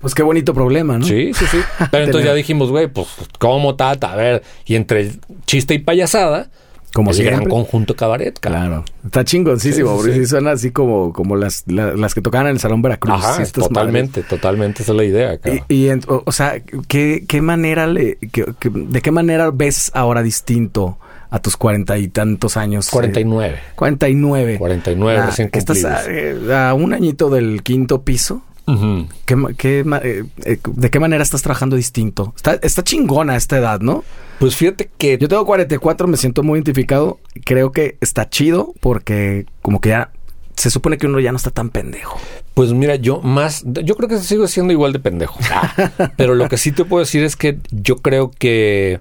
Pues 0.01 0.15
qué 0.15 0.23
bonito 0.23 0.53
problema, 0.53 0.97
¿no? 0.97 1.05
Sí, 1.05 1.33
sí, 1.33 1.45
sí. 1.45 1.59
Pero 1.91 2.05
entonces 2.05 2.29
ya 2.29 2.33
dijimos, 2.33 2.69
güey, 2.69 2.87
pues, 2.87 3.07
¿cómo 3.37 3.75
tata? 3.75 4.13
A 4.13 4.15
ver, 4.15 4.43
y 4.65 4.75
entre 4.75 5.11
chiste 5.45 5.73
y 5.73 5.79
payasada, 5.79 6.49
Como 6.93 7.11
el 7.11 7.15
siempre. 7.15 7.35
gran 7.37 7.49
conjunto 7.49 7.95
cabaret. 7.95 8.39
Claro. 8.39 8.83
Está 9.05 9.23
chingoncísimo, 9.23 9.89
Sí, 9.89 9.95
sí, 9.95 10.07
porque 10.07 10.19
sí. 10.21 10.25
suena 10.27 10.51
así 10.51 10.71
como, 10.71 11.13
como 11.13 11.35
las, 11.35 11.63
la- 11.67 11.93
las 11.93 12.13
que 12.15 12.21
tocaban 12.21 12.47
en 12.47 12.53
el 12.53 12.59
Salón 12.59 12.81
Veracruz. 12.81 13.13
Ajá, 13.23 13.45
totalmente, 13.45 14.23
totalmente, 14.23 14.81
esa 14.83 14.91
es 14.93 14.97
la 14.97 15.03
idea, 15.03 15.37
cabrón. 15.37 15.63
Y, 15.69 15.75
y 15.75 15.89
en- 15.89 16.01
o, 16.07 16.23
o 16.25 16.31
sea, 16.31 16.59
¿qué, 16.87 17.25
qué 17.27 17.41
manera 17.41 17.85
le, 17.87 18.17
qué- 18.31 18.45
qué- 18.59 18.71
¿de 18.73 19.01
qué 19.01 19.11
manera 19.11 19.51
ves 19.51 19.91
ahora 19.93 20.23
distinto 20.23 20.97
a 21.31 21.37
tus 21.39 21.55
cuarenta 21.57 21.97
y 21.99 22.07
tantos 22.07 22.57
años? 22.57 22.87
eh, 22.87 22.91
49. 22.91 23.59
49. 23.75 24.57
49 24.57 25.19
Ah, 25.21 25.25
recién 25.27 25.49
que 25.49 25.59
estás 25.59 25.85
a, 25.85 26.01
eh, 26.09 26.35
a 26.53 26.73
un 26.73 26.93
añito 26.93 27.29
del 27.29 27.61
quinto 27.61 28.01
piso. 28.01 28.41
Ujú. 28.73 29.07
¿Qué, 29.25 29.35
ma- 29.35 29.53
qué 29.53 29.83
ma- 29.83 29.97
eh, 30.03 30.25
eh, 30.45 30.59
¿De 30.65 30.89
qué 30.89 30.99
manera 30.99 31.23
estás 31.23 31.41
trabajando 31.41 31.75
distinto? 31.75 32.33
Está, 32.35 32.53
está 32.61 32.83
chingona 32.83 33.35
esta 33.35 33.57
edad, 33.57 33.79
¿no? 33.81 34.03
Pues 34.39 34.55
fíjate 34.55 34.89
que 34.97 35.17
Yo 35.17 35.27
tengo 35.27 35.45
44, 35.45 36.07
me 36.07 36.17
siento 36.17 36.43
muy 36.43 36.57
identificado. 36.59 37.19
Creo 37.45 37.71
que 37.71 37.97
está 38.01 38.29
chido 38.29 38.73
porque 38.79 39.45
como 39.61 39.81
que 39.81 39.89
ya 39.89 40.11
se 40.55 40.69
supone 40.69 40.97
que 40.97 41.07
uno 41.07 41.19
ya 41.19 41.31
no 41.31 41.37
está 41.37 41.51
tan 41.51 41.69
pendejo. 41.69 42.19
Pues 42.53 42.73
mira, 42.73 42.95
yo 42.95 43.21
más, 43.21 43.63
yo 43.65 43.95
creo 43.95 44.09
que 44.09 44.19
sigo 44.19 44.45
siendo 44.47 44.73
igual 44.73 44.91
de 44.93 44.99
pendejo. 44.99 45.39
Ah, 45.51 46.11
pero 46.17 46.35
lo 46.35 46.47
que 46.49 46.57
sí 46.57 46.71
te 46.71 46.83
puedo 46.85 46.99
decir 46.99 47.23
es 47.23 47.35
que 47.35 47.57
yo 47.71 47.95
creo 47.97 48.29
que 48.31 48.99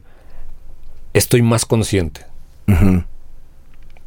estoy 1.15 1.43
más 1.43 1.65
consciente 1.67 2.23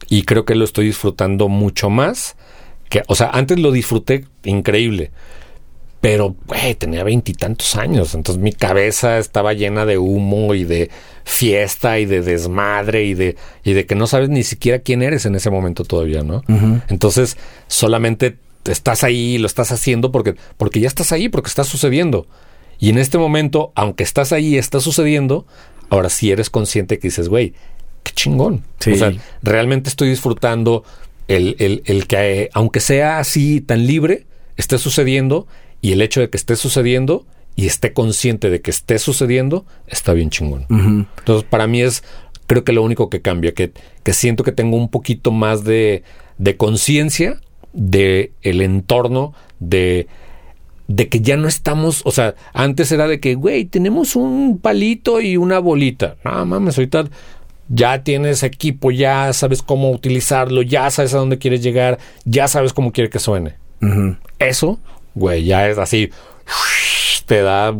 y 0.07 0.23
creo 0.23 0.45
que 0.45 0.55
lo 0.55 0.65
estoy 0.65 0.85
disfrutando 0.85 1.47
mucho 1.49 1.89
más. 1.89 2.35
Que, 2.89 3.03
o 3.07 3.15
sea, 3.15 3.29
antes 3.31 3.59
lo 3.59 3.71
disfruté 3.71 4.25
increíble, 4.43 5.11
pero 6.01 6.35
güey, 6.47 6.73
tenía 6.75 7.03
veintitantos 7.03 7.75
años, 7.75 8.15
entonces 8.15 8.41
mi 8.41 8.51
cabeza 8.51 9.19
estaba 9.19 9.53
llena 9.53 9.85
de 9.85 9.97
humo 9.99 10.55
y 10.55 10.63
de 10.63 10.89
fiesta 11.23 11.99
y 11.99 12.05
de 12.05 12.21
desmadre 12.21 13.05
y 13.05 13.13
de 13.13 13.35
y 13.63 13.73
de 13.73 13.85
que 13.85 13.93
no 13.95 14.07
sabes 14.07 14.27
ni 14.29 14.43
siquiera 14.43 14.79
quién 14.79 15.03
eres 15.03 15.25
en 15.25 15.35
ese 15.35 15.49
momento 15.51 15.83
todavía, 15.85 16.23
¿no? 16.23 16.41
Entonces, 16.89 17.37
solamente 17.67 18.37
estás 18.65 19.03
ahí, 19.03 19.37
lo 19.37 19.47
estás 19.47 19.71
haciendo 19.71 20.11
porque, 20.11 20.35
porque 20.57 20.79
ya 20.79 20.87
estás 20.87 21.11
ahí, 21.11 21.29
porque 21.29 21.47
está 21.49 21.63
sucediendo. 21.63 22.27
Y 22.79 22.89
en 22.89 22.97
este 22.97 23.17
momento, 23.19 23.71
aunque 23.75 24.03
estás 24.03 24.31
ahí, 24.33 24.57
está 24.57 24.79
sucediendo, 24.79 25.45
ahora 25.89 26.09
sí 26.09 26.31
eres 26.31 26.49
consciente 26.49 26.97
que 26.97 27.09
dices, 27.09 27.29
güey, 27.29 27.53
qué 28.03 28.11
chingón. 28.13 28.63
Sí. 28.79 28.93
O 28.93 28.95
sea, 28.97 29.13
realmente 29.43 29.87
estoy 29.89 30.09
disfrutando 30.09 30.83
el, 31.27 31.55
el- 31.59 31.83
el 31.85 32.07
que, 32.07 32.49
aunque 32.53 32.79
sea 32.79 33.19
así 33.19 33.61
tan 33.61 33.85
libre, 33.85 34.25
esté 34.57 34.79
sucediendo 34.79 35.47
y 35.81 35.91
el 35.91 36.01
hecho 36.01 36.21
de 36.21 36.29
que 36.29 36.37
esté 36.37 36.55
sucediendo 36.55 37.25
y 37.55 37.67
esté 37.67 37.93
consciente 37.93 38.49
de 38.49 38.61
que 38.61 38.71
esté 38.71 38.99
sucediendo, 38.99 39.65
está 39.87 40.13
bien 40.13 40.29
chingón. 40.29 40.65
Entonces, 40.69 41.47
para 41.49 41.67
mí 41.67 41.81
es, 41.81 42.03
creo 42.47 42.63
que 42.63 42.71
lo 42.71 42.83
único 42.83 43.09
que 43.09 43.21
cambia, 43.21 43.53
que, 43.53 43.71
que 44.03 44.13
siento 44.13 44.43
que 44.43 44.51
tengo 44.51 44.77
un 44.77 44.89
poquito 44.89 45.31
más 45.31 45.63
de, 45.63 46.03
de 46.37 46.57
conciencia 46.57 47.39
de 47.73 48.31
el 48.41 48.61
entorno, 48.61 49.33
de, 49.59 50.07
de 50.87 51.07
que 51.09 51.21
ya 51.21 51.37
no 51.37 51.47
estamos, 51.47 52.01
o 52.05 52.11
sea, 52.11 52.35
antes 52.53 52.91
era 52.91 53.07
de 53.07 53.19
que, 53.19 53.35
güey, 53.35 53.65
tenemos 53.65 54.15
un 54.15 54.59
palito 54.59 55.21
y 55.21 55.37
una 55.37 55.59
bolita. 55.59 56.17
No 56.23 56.45
mames, 56.45 56.77
ahorita 56.77 57.05
ya 57.69 58.03
tienes 58.03 58.43
equipo, 58.43 58.91
ya 58.91 59.31
sabes 59.33 59.61
cómo 59.61 59.91
utilizarlo, 59.91 60.61
ya 60.61 60.89
sabes 60.91 61.13
a 61.13 61.17
dónde 61.17 61.37
quieres 61.37 61.63
llegar, 61.63 61.99
ya 62.25 62.47
sabes 62.47 62.73
cómo 62.73 62.91
quiere 62.91 63.09
que 63.09 63.19
suene. 63.19 63.55
Eso, 64.37 64.79
güey, 65.15 65.43
ya 65.45 65.67
es 65.69 65.77
así, 65.77 66.09
te 67.25 67.41
da 67.41 67.75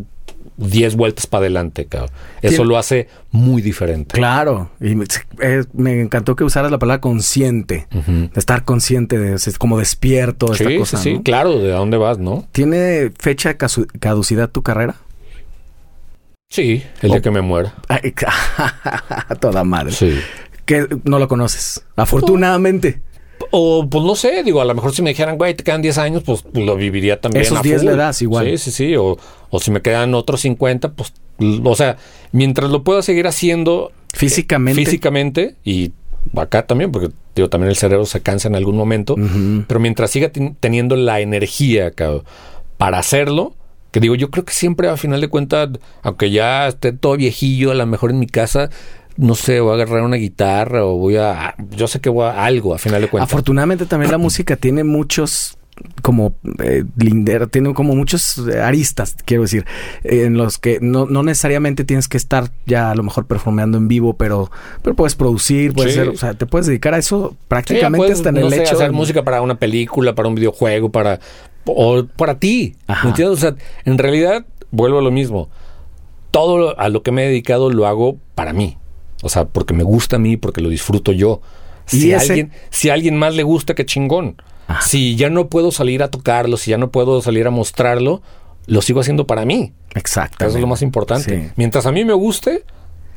10 0.57 0.95
vueltas 0.95 1.25
para 1.27 1.41
adelante, 1.41 1.85
cabrón. 1.85 2.11
Eso 2.41 2.57
Tiene- 2.57 2.65
lo 2.65 2.77
hace 2.77 3.07
muy 3.31 3.61
diferente. 3.61 4.13
Claro, 4.13 4.69
y 4.79 4.95
me, 4.95 5.05
eh, 5.41 5.63
me 5.73 6.01
encantó 6.01 6.35
que 6.35 6.43
usaras 6.43 6.71
la 6.71 6.77
palabra 6.79 7.01
consciente, 7.01 7.87
de 7.91 8.29
estar 8.35 8.63
consciente, 8.63 9.17
de 9.17 9.37
como 9.57 9.79
despierto, 9.79 10.47
de 10.47 10.55
Sí, 10.57 10.63
esta 10.65 10.77
cosa. 10.77 10.97
sí, 10.97 11.03
sí, 11.03 11.13
¿no? 11.15 11.23
claro, 11.23 11.57
¿de 11.59 11.71
dónde 11.71 11.97
vas, 11.97 12.17
no? 12.19 12.47
¿Tiene 12.51 13.11
fecha 13.17 13.53
de 13.53 13.57
caducidad 13.99 14.49
tu 14.49 14.61
carrera? 14.61 14.95
Sí, 16.49 16.83
el 17.01 17.09
día 17.11 17.19
Oh. 17.19 17.21
que 17.21 17.31
me 17.31 17.41
muera. 17.41 17.73
A 17.87 19.35
toda 19.39 19.63
madre. 19.63 19.93
Sí. 19.93 20.19
Que 20.65 20.85
no 21.05 21.17
lo 21.17 21.27
conoces. 21.27 21.83
Afortunadamente. 21.95 23.01
O, 23.51 23.87
pues 23.89 24.03
no 24.05 24.15
sé, 24.15 24.43
digo, 24.43 24.61
a 24.61 24.65
lo 24.65 24.73
mejor 24.73 24.93
si 24.95 25.01
me 25.01 25.09
dijeran, 25.11 25.37
güey, 25.37 25.53
te 25.53 25.63
quedan 25.63 25.81
10 25.81 25.97
años, 25.97 26.23
pues 26.25 26.43
lo 26.53 26.75
viviría 26.75 27.19
también. 27.19 27.43
Esos 27.43 27.59
a 27.59 27.61
10 27.61 27.81
full. 27.81 27.89
le 27.91 27.95
das 27.97 28.21
igual. 28.21 28.45
Sí, 28.51 28.57
sí, 28.57 28.71
sí. 28.71 28.95
O, 28.95 29.17
o 29.49 29.59
si 29.59 29.71
me 29.71 29.81
quedan 29.81 30.13
otros 30.15 30.41
50, 30.41 30.93
pues, 30.93 31.13
o 31.63 31.75
sea, 31.75 31.97
mientras 32.31 32.69
lo 32.71 32.83
pueda 32.83 33.01
seguir 33.01 33.27
haciendo 33.27 33.91
Físicamente. 34.13 34.79
físicamente 34.83 35.55
y 35.63 35.91
acá 36.35 36.65
también, 36.67 36.91
porque 36.91 37.09
digo, 37.35 37.49
también 37.49 37.69
el 37.69 37.75
cerebro 37.75 38.05
se 38.05 38.21
cansa 38.21 38.47
en 38.47 38.55
algún 38.55 38.75
momento, 38.77 39.15
pero 39.67 39.79
mientras 39.79 40.11
siga 40.11 40.29
ten- 40.29 40.55
teniendo 40.59 40.95
la 40.95 41.19
energía 41.21 41.91
cabrón, 41.91 42.23
para 42.77 42.99
hacerlo, 42.99 43.53
que 43.91 43.99
digo, 43.99 44.15
yo 44.15 44.29
creo 44.29 44.45
que 44.45 44.53
siempre 44.53 44.87
a 44.87 44.95
final 44.97 45.19
de 45.19 45.27
cuentas, 45.29 45.69
aunque 46.03 46.29
ya 46.31 46.67
esté 46.67 46.93
todo 46.93 47.17
viejillo, 47.17 47.71
a 47.71 47.75
lo 47.75 47.85
mejor 47.85 48.11
en 48.11 48.19
mi 48.19 48.27
casa, 48.27 48.69
no 49.17 49.35
sé, 49.35 49.59
voy 49.59 49.71
a 49.71 49.75
agarrar 49.75 50.03
una 50.03 50.17
guitarra 50.17 50.85
o 50.85 50.97
voy 50.97 51.17
a, 51.17 51.55
yo 51.71 51.87
sé 51.87 51.99
que 51.99 52.09
voy 52.09 52.25
a 52.25 52.43
algo 52.45 52.73
a 52.73 52.77
final 52.77 53.01
de 53.01 53.07
cuentas. 53.07 53.29
Afortunadamente 53.29 53.85
también 53.85 54.11
la 54.11 54.17
música 54.19 54.55
tiene 54.55 54.83
muchos 54.83 55.57
como 56.03 56.35
eh, 56.63 56.83
linder, 56.97 57.47
tiene 57.47 57.73
como 57.73 57.95
muchos 57.95 58.37
eh, 58.47 58.61
aristas, 58.61 59.15
quiero 59.25 59.43
decir, 59.43 59.65
en 60.03 60.37
los 60.37 60.59
que 60.59 60.77
no, 60.79 61.07
no 61.07 61.23
necesariamente 61.23 61.85
tienes 61.85 62.07
que 62.07 62.17
estar 62.17 62.51
ya 62.67 62.91
a 62.91 62.95
lo 62.95 63.01
mejor 63.01 63.25
performeando 63.25 63.79
en 63.79 63.87
vivo, 63.87 64.15
pero, 64.15 64.51
pero 64.83 64.95
puedes 64.95 65.15
producir, 65.15 65.73
puedes 65.73 65.93
Sí. 65.93 65.99
ser, 65.99 66.09
o 66.09 66.15
sea, 66.17 66.33
te 66.35 66.45
puedes 66.45 66.67
dedicar 66.67 66.93
a 66.93 66.97
eso 66.99 67.29
Sí, 67.31 67.37
prácticamente 67.47 67.97
puedes, 67.97 68.19
hasta 68.19 68.29
en 68.29 68.35
no 68.35 68.41
el 68.47 68.53
sé, 68.53 68.61
hecho 68.61 68.75
hacer 68.75 68.87
de- 68.87 68.95
música 68.95 69.23
para 69.23 69.41
una 69.41 69.55
película, 69.55 70.13
para 70.13 70.27
un 70.29 70.35
videojuego, 70.35 70.89
para 70.91 71.19
o 71.65 72.05
para 72.15 72.37
ti. 72.37 72.75
Ajá. 72.85 73.05
¿Me 73.05 73.09
entiendes? 73.11 73.37
O 73.37 73.41
sea, 73.41 73.55
en 73.85 73.97
realidad 73.97 74.45
vuelvo 74.69 74.99
a 74.99 75.01
lo 75.01 75.09
mismo. 75.11 75.49
Todo 76.29 76.57
lo- 76.59 76.79
a 76.79 76.89
lo 76.89 77.01
que 77.01 77.11
me 77.11 77.23
he 77.23 77.27
dedicado 77.27 77.71
lo 77.71 77.87
hago 77.87 78.17
para 78.35 78.53
mí. 78.53 78.77
O 79.21 79.29
sea, 79.29 79.45
porque 79.45 79.73
me 79.73 79.83
gusta 79.83 80.15
a 80.15 80.19
mí, 80.19 80.37
porque 80.37 80.61
lo 80.61 80.69
disfruto 80.69 81.11
yo. 81.11 81.41
Si 81.85 82.13
alguien, 82.13 82.51
si 82.69 82.89
a 82.89 82.93
alguien 82.93 83.17
más 83.17 83.35
le 83.35 83.43
gusta, 83.43 83.75
qué 83.75 83.85
chingón. 83.85 84.35
Ajá. 84.67 84.81
Si 84.81 85.15
ya 85.15 85.29
no 85.29 85.47
puedo 85.47 85.71
salir 85.71 86.03
a 86.03 86.09
tocarlo, 86.09 86.57
si 86.57 86.71
ya 86.71 86.77
no 86.77 86.91
puedo 86.91 87.21
salir 87.21 87.47
a 87.47 87.51
mostrarlo, 87.51 88.21
lo 88.67 88.81
sigo 88.81 89.01
haciendo 89.01 89.27
para 89.27 89.43
mí. 89.45 89.73
Exactamente. 89.95 90.45
Eso 90.45 90.57
es 90.57 90.61
lo 90.61 90.67
más 90.67 90.81
importante. 90.81 91.41
Sí. 91.47 91.51
Mientras 91.57 91.85
a 91.85 91.91
mí 91.91 92.05
me 92.05 92.13
guste, 92.13 92.63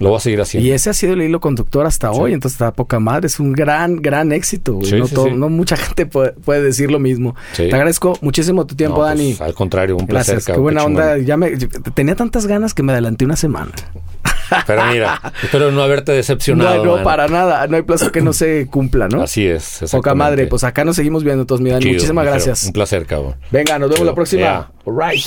lo 0.01 0.09
voy 0.09 0.17
a 0.17 0.21
seguir 0.21 0.41
haciendo. 0.41 0.69
Y 0.69 0.73
ese 0.73 0.91
ha 0.91 0.93
sido 0.95 1.13
el 1.13 1.23
hilo 1.23 1.39
conductor 1.39 1.87
hasta 1.87 2.13
Sí. 2.13 2.19
hoy, 2.21 2.33
entonces 2.33 2.57
está 2.57 2.73
poca 2.73 2.99
madre, 2.99 3.29
es 3.29 3.39
un 3.39 3.53
gran, 3.53 3.97
gran 4.03 4.33
éxito. 4.33 4.81
Sí, 4.83 4.97
no, 4.99 5.07
sí, 5.07 5.15
todo- 5.15 5.27
sí. 5.27 5.33
no 5.37 5.49
mucha 5.51 5.77
gente 5.77 6.07
puede, 6.07 6.33
puede 6.33 6.63
decir 6.63 6.91
lo 6.91 6.99
mismo. 6.99 7.37
Te 7.57 7.73
agradezco 7.73 8.19
muchísimo 8.23 8.67
tu 8.67 8.75
tiempo, 8.75 8.99
No, 8.99 9.05
Dani. 9.05 9.35
pues, 9.35 9.41
al 9.43 9.55
contrario, 9.55 9.97
un 9.97 10.07
placer. 10.09 10.35
Gracias, 10.37 10.53
qué 10.57 10.61
buena 10.61 10.83
onda. 10.85 11.19
Ya 11.19 11.37
me, 11.37 11.53
tenía 11.95 12.17
tantas 12.17 12.47
ganas 12.49 12.75
que 12.75 12.83
me 12.83 12.91
adelanté 12.93 13.25
una 13.25 13.37
semana. 13.37 13.71
Pero 14.67 14.85
mira, 14.87 15.21
espero 15.43 15.71
no 15.71 15.83
haberte 15.83 16.13
No, 16.13 16.17
decepcionado. 16.17 16.85
no, 16.85 16.95
man. 16.97 17.05
para 17.05 17.29
nada. 17.29 17.67
No 17.67 17.77
hay 17.77 17.83
plazo 17.83 18.11
que 18.13 18.21
no 18.21 18.33
se 18.33 18.67
cumpla, 18.69 19.09
¿no? 19.09 19.23
Así 19.23 19.47
es. 19.47 19.81
Poca 19.91 20.15
madre. 20.15 20.47
Pues 20.47 20.65
acá 20.65 20.85
nos 20.85 20.97
seguimos 20.97 21.25
viendo 21.25 21.45
todos, 21.47 21.61
Muchísimas 21.61 22.25
gracias. 22.25 22.65
Un 22.65 22.73
placer, 22.73 23.07
cabrón. 23.07 23.37
Venga, 23.51 23.79
nos 23.79 23.89
vemos 23.89 23.99
Chido. 23.99 24.11
la 24.11 24.15
próxima. 24.15 24.41
Yeah. 24.43 24.71
All 24.85 24.95
right. 24.97 25.25